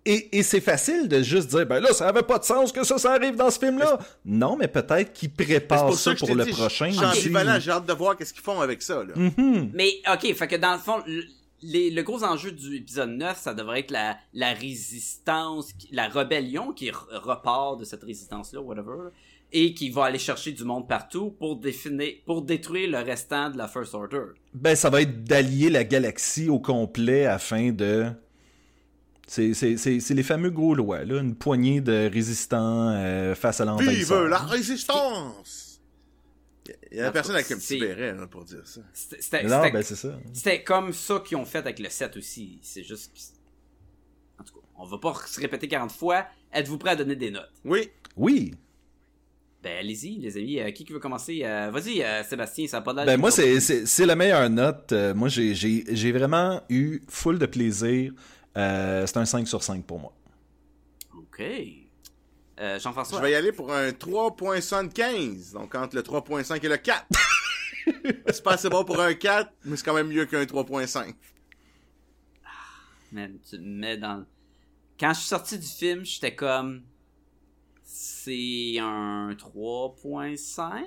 Et, 0.05 0.41
c'est 0.43 0.61
facile 0.61 1.07
de 1.07 1.21
juste 1.21 1.49
dire, 1.49 1.65
ben 1.67 1.79
là, 1.79 1.93
ça 1.93 2.07
avait 2.07 2.23
pas 2.23 2.39
de 2.39 2.43
sens 2.43 2.71
que 2.71 2.83
ça, 2.83 2.97
ça 2.97 3.11
arrive 3.13 3.35
dans 3.35 3.51
ce 3.51 3.59
film-là. 3.59 3.99
Non, 4.25 4.55
mais 4.57 4.67
peut-être 4.67 5.13
qu'ils 5.13 5.29
préparent 5.31 5.93
ça 5.93 6.15
pour 6.15 6.33
le 6.35 6.45
dit, 6.45 6.51
prochain. 6.51 6.91
Suis 7.13 7.31
j'ai 7.59 7.71
hâte 7.71 7.85
de 7.85 7.93
voir 7.93 8.15
qu'est-ce 8.17 8.33
qu'ils 8.33 8.41
font 8.41 8.59
avec 8.61 8.81
ça, 8.81 9.03
là. 9.03 9.13
Mhm. 9.15 9.71
Mais 9.73 9.89
ok, 10.11 10.33
fait 10.33 10.47
que 10.47 10.55
dans 10.55 10.73
le 10.73 10.79
fond, 10.79 11.03
le, 11.05 11.23
les- 11.61 11.91
le 11.91 12.01
gros 12.03 12.23
enjeu 12.23 12.51
du 12.51 12.77
épisode 12.77 13.09
9, 13.11 13.37
ça 13.37 13.53
devrait 13.53 13.81
être 13.81 13.91
la, 13.91 14.17
la 14.33 14.53
résistance, 14.53 15.71
la 15.91 16.07
rébellion 16.07 16.71
qui 16.71 16.89
re- 16.89 16.95
repart 17.21 17.79
de 17.79 17.85
cette 17.85 18.03
résistance-là, 18.03 18.61
whatever, 18.61 19.09
et 19.51 19.73
qui 19.73 19.89
va 19.89 20.05
aller 20.05 20.19
chercher 20.19 20.51
du 20.51 20.63
monde 20.63 20.87
partout 20.87 21.31
pour 21.39 21.57
définir, 21.57 22.13
pour 22.25 22.41
détruire 22.43 22.89
le 22.89 22.99
restant 22.99 23.49
de 23.49 23.57
la 23.57 23.67
First 23.67 23.93
Order. 23.93 24.23
Ben, 24.53 24.75
ça 24.75 24.89
va 24.89 25.01
être 25.01 25.23
d'allier 25.23 25.69
la 25.69 25.83
galaxie 25.83 26.49
au 26.49 26.59
complet 26.59 27.25
afin 27.25 27.71
de. 27.71 28.07
C'est 29.31 29.53
c'est- 29.53 29.77
c'est- 29.77 29.99
c'est 29.99 30.15
les 30.15 30.23
fameux 30.23 30.49
gros 30.49 30.73
lois, 30.73 31.03
là. 31.05 31.21
Une 31.21 31.35
poignée 31.35 31.81
de 31.81 32.09
résistants 32.11 32.89
euh, 32.89 33.35
face 33.35 33.61
à 33.61 33.63
Vive 33.65 33.71
l'envahisseur. 33.73 34.27
la 34.27 34.39
résistance! 34.39 35.81
Il 36.91 36.97
y 36.97 37.01
a 37.01 37.11
personne 37.11 37.35
avec 37.35 37.51
un 37.51 37.57
petit 37.57 37.77
béret, 37.79 38.13
là, 38.15 38.25
pour 38.27 38.43
dire 38.43 38.61
ça. 38.65 38.81
C'était 38.93 39.43
ben 39.43 39.81
c'est 39.83 39.95
ça. 39.95 40.19
c'était 40.33 40.63
comme 40.63 40.93
ça 40.93 41.21
qu'ils 41.25 41.37
ont 41.37 41.45
fait 41.45 41.59
avec 41.59 41.77
le 41.79 41.89
7 41.89 42.17
aussi. 42.17 42.59
C'est 42.63 42.83
juste. 42.83 43.11
En 44.39 44.43
tout 44.43 44.53
cas, 44.55 44.59
on 44.77 44.85
va 44.85 44.97
pas 44.97 45.13
se 45.27 45.39
répéter 45.39 45.67
40 45.67 45.91
fois. 45.91 46.25
Êtes-vous 46.51 46.77
prêts 46.79 46.91
à 46.91 46.95
donner 46.95 47.15
des 47.15 47.29
notes? 47.31 47.51
Oui. 47.65 47.89
Oui. 48.17 48.53
Ben 49.61 49.77
allez-y, 49.79 50.17
les 50.19 50.37
amis. 50.37 50.59
Euh, 50.59 50.71
qui 50.71 50.85
qui 50.85 50.93
veut 50.93 50.99
commencer? 50.99 51.41
Euh, 51.43 51.69
Vas-y, 51.71 52.01
euh, 52.01 52.23
Sébastien, 52.23 52.65
ça 52.67 52.77
a 52.77 52.81
pas 52.81 52.93
l'air 52.93 53.05
Ben 53.05 53.17
moi, 53.19 53.29
c'est- 53.29 53.59
surprise. 53.59 53.65
c'est 53.65 53.85
c'est 53.85 54.05
la 54.05 54.15
meilleure 54.15 54.49
note. 54.49 54.91
Euh, 54.91 55.13
moi, 55.13 55.27
j'ai- 55.27 55.53
j'ai 55.53 55.83
j'ai 55.91 56.11
vraiment 56.11 56.61
eu 56.69 57.01
full 57.09 57.37
de 57.37 57.45
plaisir. 57.45 58.13
Euh, 58.57 59.05
c'est 59.05 59.17
un 59.17 59.25
5 59.25 59.47
sur 59.47 59.63
5 59.63 59.85
pour 59.85 59.99
moi. 59.99 60.13
Ok. 61.15 61.41
Euh, 62.59 62.77
Je 62.77 62.79
Jean-François? 62.83 63.21
vais 63.21 63.31
y 63.31 63.35
aller 63.35 63.51
pour 63.51 63.71
un 63.73 63.91
3.75. 63.91 65.53
Donc, 65.53 65.75
entre 65.75 65.95
le 65.95 66.01
3.5 66.03 66.63
et 66.65 66.69
le 66.69 66.77
4. 66.77 67.07
c'est 68.27 68.43
pas 68.43 68.53
assez 68.53 68.69
bon 68.69 68.83
pour 68.83 68.99
un 68.99 69.13
4, 69.13 69.51
mais 69.65 69.77
c'est 69.77 69.83
quand 69.85 69.93
même 69.93 70.09
mieux 70.09 70.25
qu'un 70.25 70.43
3.5. 70.45 71.13
Man, 73.11 73.39
tu 73.49 73.57
me 73.57 73.79
mets 73.79 73.97
dans... 73.97 74.25
Quand 74.99 75.13
je 75.13 75.19
suis 75.19 75.29
sorti 75.29 75.57
du 75.57 75.67
film, 75.67 76.03
j'étais 76.05 76.35
comme... 76.35 76.83
C'est 77.83 78.77
un 78.79 79.31
3.5? 79.33 80.83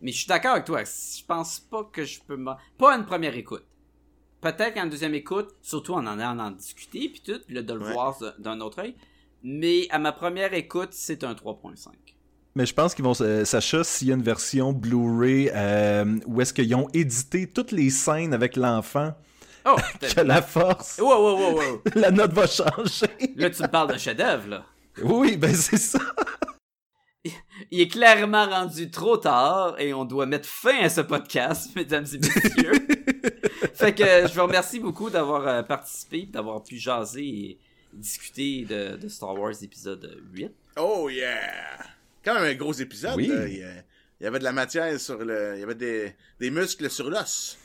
Mais 0.00 0.12
je 0.12 0.18
suis 0.18 0.26
d'accord 0.26 0.52
avec 0.52 0.64
toi. 0.64 0.82
Je 0.84 1.24
pense 1.26 1.60
pas 1.60 1.84
que 1.84 2.04
je 2.04 2.20
peux. 2.22 2.42
Pas 2.78 2.96
une 2.96 3.04
première 3.04 3.34
écoute. 3.34 3.66
Peut-être 4.40 4.74
qu'en 4.74 4.86
deuxième 4.86 5.14
écoute, 5.14 5.48
surtout 5.62 5.94
en 5.94 6.06
en 6.06 6.38
en 6.38 6.50
discuter, 6.52 7.08
puis 7.08 7.22
tout, 7.24 7.40
puis 7.44 7.54
là, 7.56 7.62
de 7.62 7.72
le 7.74 7.80
Ouais. 7.80 7.92
voir 7.92 8.16
d'un 8.38 8.60
autre 8.60 8.80
œil. 8.80 8.94
Mais 9.42 9.86
à 9.90 9.98
ma 9.98 10.12
première 10.12 10.54
écoute, 10.54 10.90
c'est 10.92 11.24
un 11.24 11.34
3.5. 11.34 11.90
Mais 12.54 12.66
je 12.66 12.74
pense 12.74 12.94
qu'ils 12.94 13.04
vont, 13.04 13.12
euh, 13.20 13.44
Sacha, 13.44 13.84
s'il 13.84 14.08
y 14.08 14.10
a 14.10 14.14
une 14.14 14.22
version 14.22 14.72
Blu-ray 14.72 15.50
euh, 15.54 16.18
où 16.26 16.40
est-ce 16.40 16.52
qu'ils 16.52 16.74
ont 16.74 16.88
édité 16.92 17.48
toutes 17.48 17.70
les 17.72 17.90
scènes 17.90 18.32
avec 18.34 18.56
l'enfant, 18.56 19.12
Oh! 19.66 19.76
que 20.00 20.20
la 20.22 20.40
force, 20.40 20.98
wow, 20.98 21.06
wow, 21.08 21.36
wow, 21.38 21.54
wow. 21.56 21.82
la 21.94 22.10
note 22.10 22.32
va 22.32 22.46
changer. 22.46 23.06
Là, 23.36 23.50
tu 23.50 23.62
me 23.62 23.68
parles 23.68 23.92
de 23.92 23.98
chef-d'œuvre, 23.98 24.48
là. 24.48 24.64
Oui, 25.02 25.36
ben 25.36 25.54
c'est 25.54 25.76
ça. 25.76 25.98
Il 27.70 27.80
est 27.80 27.88
clairement 27.88 28.46
rendu 28.46 28.90
trop 28.90 29.16
tard 29.18 29.74
et 29.78 29.92
on 29.92 30.04
doit 30.04 30.26
mettre 30.26 30.48
fin 30.48 30.78
à 30.80 30.88
ce 30.88 31.00
podcast, 31.02 31.70
mesdames 31.76 32.06
et 32.12 32.18
messieurs. 32.18 32.86
fait 33.74 33.94
que 33.94 34.04
je 34.04 34.34
vous 34.34 34.42
remercie 34.42 34.80
beaucoup 34.80 35.10
d'avoir 35.10 35.46
euh, 35.46 35.62
participé, 35.62 36.26
d'avoir 36.30 36.62
pu 36.62 36.76
jaser 36.78 37.22
et 37.26 37.58
discuter 37.92 38.64
de, 38.68 38.96
de 38.96 39.08
Star 39.08 39.38
Wars 39.38 39.52
épisode 39.62 40.20
8. 40.32 40.50
Oh 40.76 41.08
yeah! 41.10 41.78
Quand 42.24 42.34
même 42.34 42.44
un 42.44 42.54
gros 42.54 42.72
épisode. 42.72 43.16
Oui. 43.16 43.28
là. 43.28 43.46
Il, 43.48 43.58
y 43.58 43.62
a- 43.62 43.84
il 44.20 44.24
y 44.24 44.26
avait 44.26 44.40
de 44.40 44.44
la 44.44 44.52
matière 44.52 44.98
sur 44.98 45.18
le. 45.24 45.52
Il 45.56 45.60
y 45.60 45.62
avait 45.62 45.74
des, 45.76 46.12
des 46.40 46.50
muscles 46.50 46.90
sur 46.90 47.08
l'os. 47.08 47.56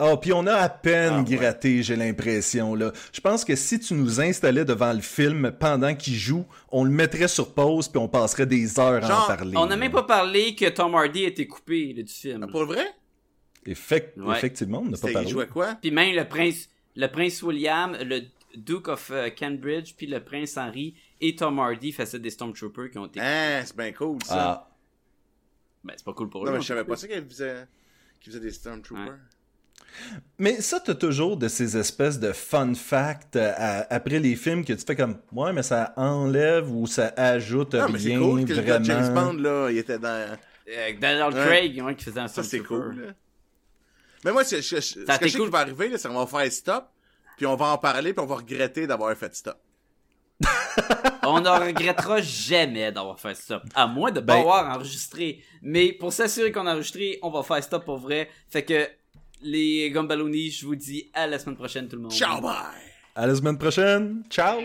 Oh, 0.00 0.16
puis 0.16 0.32
on 0.32 0.44
a 0.48 0.54
à 0.54 0.68
peine 0.68 1.12
Ah, 1.18 1.22
ouais. 1.22 1.36
gratté, 1.36 1.82
j'ai 1.84 1.94
l'impression, 1.94 2.74
là. 2.74 2.90
Je 3.12 3.20
pense 3.20 3.44
que 3.44 3.54
si 3.54 3.78
tu 3.78 3.94
nous 3.94 4.20
installais 4.20 4.64
devant 4.64 4.92
le 4.92 5.00
film 5.02 5.52
pendant 5.52 5.94
qu'il 5.94 6.14
joue, 6.14 6.44
on 6.72 6.82
le 6.82 6.90
mettrait 6.90 7.28
sur 7.28 7.52
pause 7.54 7.86
puis 7.88 7.98
on 7.98 8.08
passerait 8.08 8.46
des 8.46 8.80
heures 8.80 9.04
à 9.04 9.24
en 9.24 9.26
parler. 9.28 9.56
On 9.56 9.66
n'a 9.66 9.76
même 9.76 9.92
pas 9.92 10.02
parlé 10.02 10.56
que 10.56 10.68
Tom 10.70 10.94
Hardy 10.96 11.22
été 11.24 11.46
coupé 11.46 11.92
là, 11.92 12.02
du 12.02 12.12
film. 12.12 12.42
Ah, 12.42 12.50
Pour 12.50 12.64
vrai? 12.64 12.86
Effect- 13.66 14.16
Ouais. 14.18 14.36
Effectivement, 14.36 14.80
on 14.80 14.84
n'a 14.84 14.90
pas 14.92 14.96
C'était- 14.96 15.10
Il 15.10 15.14
parlé. 15.14 15.28
jouait 15.30 15.46
quoi? 15.48 15.74
Puis 15.80 15.90
même 15.90 16.14
le 16.14 16.24
prince, 16.28 16.68
le 16.96 17.06
prince 17.08 17.42
William, 17.42 17.96
le 18.00 18.20
Duke 18.56 18.88
of 18.88 19.10
euh, 19.10 19.30
Cambridge, 19.30 19.94
puis 19.96 20.06
le 20.06 20.20
prince 20.22 20.56
Henry 20.56 20.94
et 21.20 21.34
Tom 21.34 21.58
Hardy 21.58 21.92
faisaient 21.92 22.18
des 22.18 22.30
Stormtroopers 22.30 22.90
qui 22.90 22.98
ont 22.98 23.06
été. 23.06 23.20
Ah, 23.20 23.64
c'est 23.64 23.76
bien 23.76 23.92
cool 23.92 24.22
ça. 24.24 24.34
Ah, 24.68 24.70
Ben, 25.82 25.94
c'est 25.96 26.04
pas 26.04 26.12
cool 26.14 26.30
pour 26.30 26.42
eux. 26.42 26.46
non, 26.46 26.52
mais 26.52 26.58
non 26.58 26.62
je 26.62 26.68
savais 26.68 26.84
pas 26.84 26.96
ça 26.96 27.06
qu'il 27.08 27.24
faisait, 27.26 27.66
qu'il 28.20 28.32
faisait 28.32 28.42
des 28.44 28.50
Stormtroopers. 28.52 29.04
Ouais. 29.08 29.18
Mais 30.38 30.60
ça, 30.60 30.80
t'as 30.80 30.94
toujours 30.94 31.36
de 31.36 31.46
ces 31.48 31.76
espèces 31.76 32.18
de 32.18 32.32
fun 32.32 32.74
facts 32.74 33.36
euh, 33.36 33.52
à- 33.56 33.92
après 33.94 34.18
les 34.18 34.34
films 34.36 34.64
que 34.64 34.72
tu 34.72 34.84
fais 34.84 34.96
comme 34.96 35.18
ouais, 35.32 35.52
mais 35.52 35.62
ça 35.62 35.92
enlève 35.96 36.70
ou 36.70 36.86
ça 36.86 37.12
ajoute 37.16 37.74
Ah, 37.74 37.88
mais 37.90 37.98
c'est 37.98 38.08
rien 38.08 38.18
cool 38.20 38.44
que 38.44 38.52
vraiment. 38.54 38.84
James 38.84 39.14
Bond, 39.14 39.32
là, 39.34 39.68
il 39.70 39.78
était 39.78 39.98
dans. 39.98 40.08
Euh, 40.68 40.92
Donald 41.00 41.34
Ouais. 41.34 41.44
Craig, 41.46 41.82
ouais, 41.84 41.94
qui 41.94 42.04
faisait 42.04 42.20
un 42.20 42.28
Ça, 42.28 42.42
c'est 42.42 42.60
cool, 42.60 42.96
là. 43.06 43.12
Mais 44.24 44.32
moi, 44.32 44.42
je- 44.42 44.56
je- 44.56 44.80
ce 44.80 44.94
que 44.94 45.00
je 45.00 45.28
sais 45.28 45.38
cool. 45.38 45.46
qui 45.46 45.52
va 45.52 45.58
arriver, 45.60 45.88
là, 45.90 45.98
c'est 45.98 46.08
qu'on 46.08 46.24
va 46.24 46.26
faire 46.26 46.50
stop, 46.50 46.86
puis 47.36 47.46
on 47.46 47.56
va 47.56 47.66
en 47.66 47.78
parler, 47.78 48.12
puis 48.14 48.22
on 48.22 48.26
va 48.26 48.36
regretter 48.36 48.86
d'avoir 48.86 49.14
fait 49.16 49.34
stop. 49.34 49.58
On 51.26 51.40
ne 51.40 51.48
regrettera 51.48 52.20
jamais 52.20 52.90
d'avoir 52.92 53.18
fait 53.20 53.34
ça. 53.36 53.62
À 53.74 53.86
moins 53.86 54.10
de 54.10 54.20
pas 54.20 54.34
Ben- 54.34 54.40
avoir 54.40 54.68
enregistré. 54.76 55.42
Mais 55.62 55.92
pour 55.92 56.12
s'assurer 56.12 56.50
qu'on 56.52 56.66
a 56.66 56.72
enregistré, 56.74 57.18
on 57.22 57.30
va 57.30 57.42
faire 57.42 57.62
ça 57.64 57.78
pour 57.78 57.96
vrai. 57.98 58.28
Fait 58.50 58.64
que 58.64 58.88
les 59.40 59.90
Gumballoonies, 59.90 60.50
je 60.50 60.66
vous 60.66 60.74
dis 60.76 61.10
à 61.14 61.26
la 61.26 61.38
semaine 61.38 61.56
prochaine 61.56 61.88
tout 61.88 61.96
le 61.96 62.02
monde. 62.02 62.12
Ciao, 62.12 62.40
bye! 62.42 62.52
À 63.14 63.26
la 63.26 63.34
semaine 63.34 63.56
prochaine. 63.56 64.22
Ciao. 64.28 64.58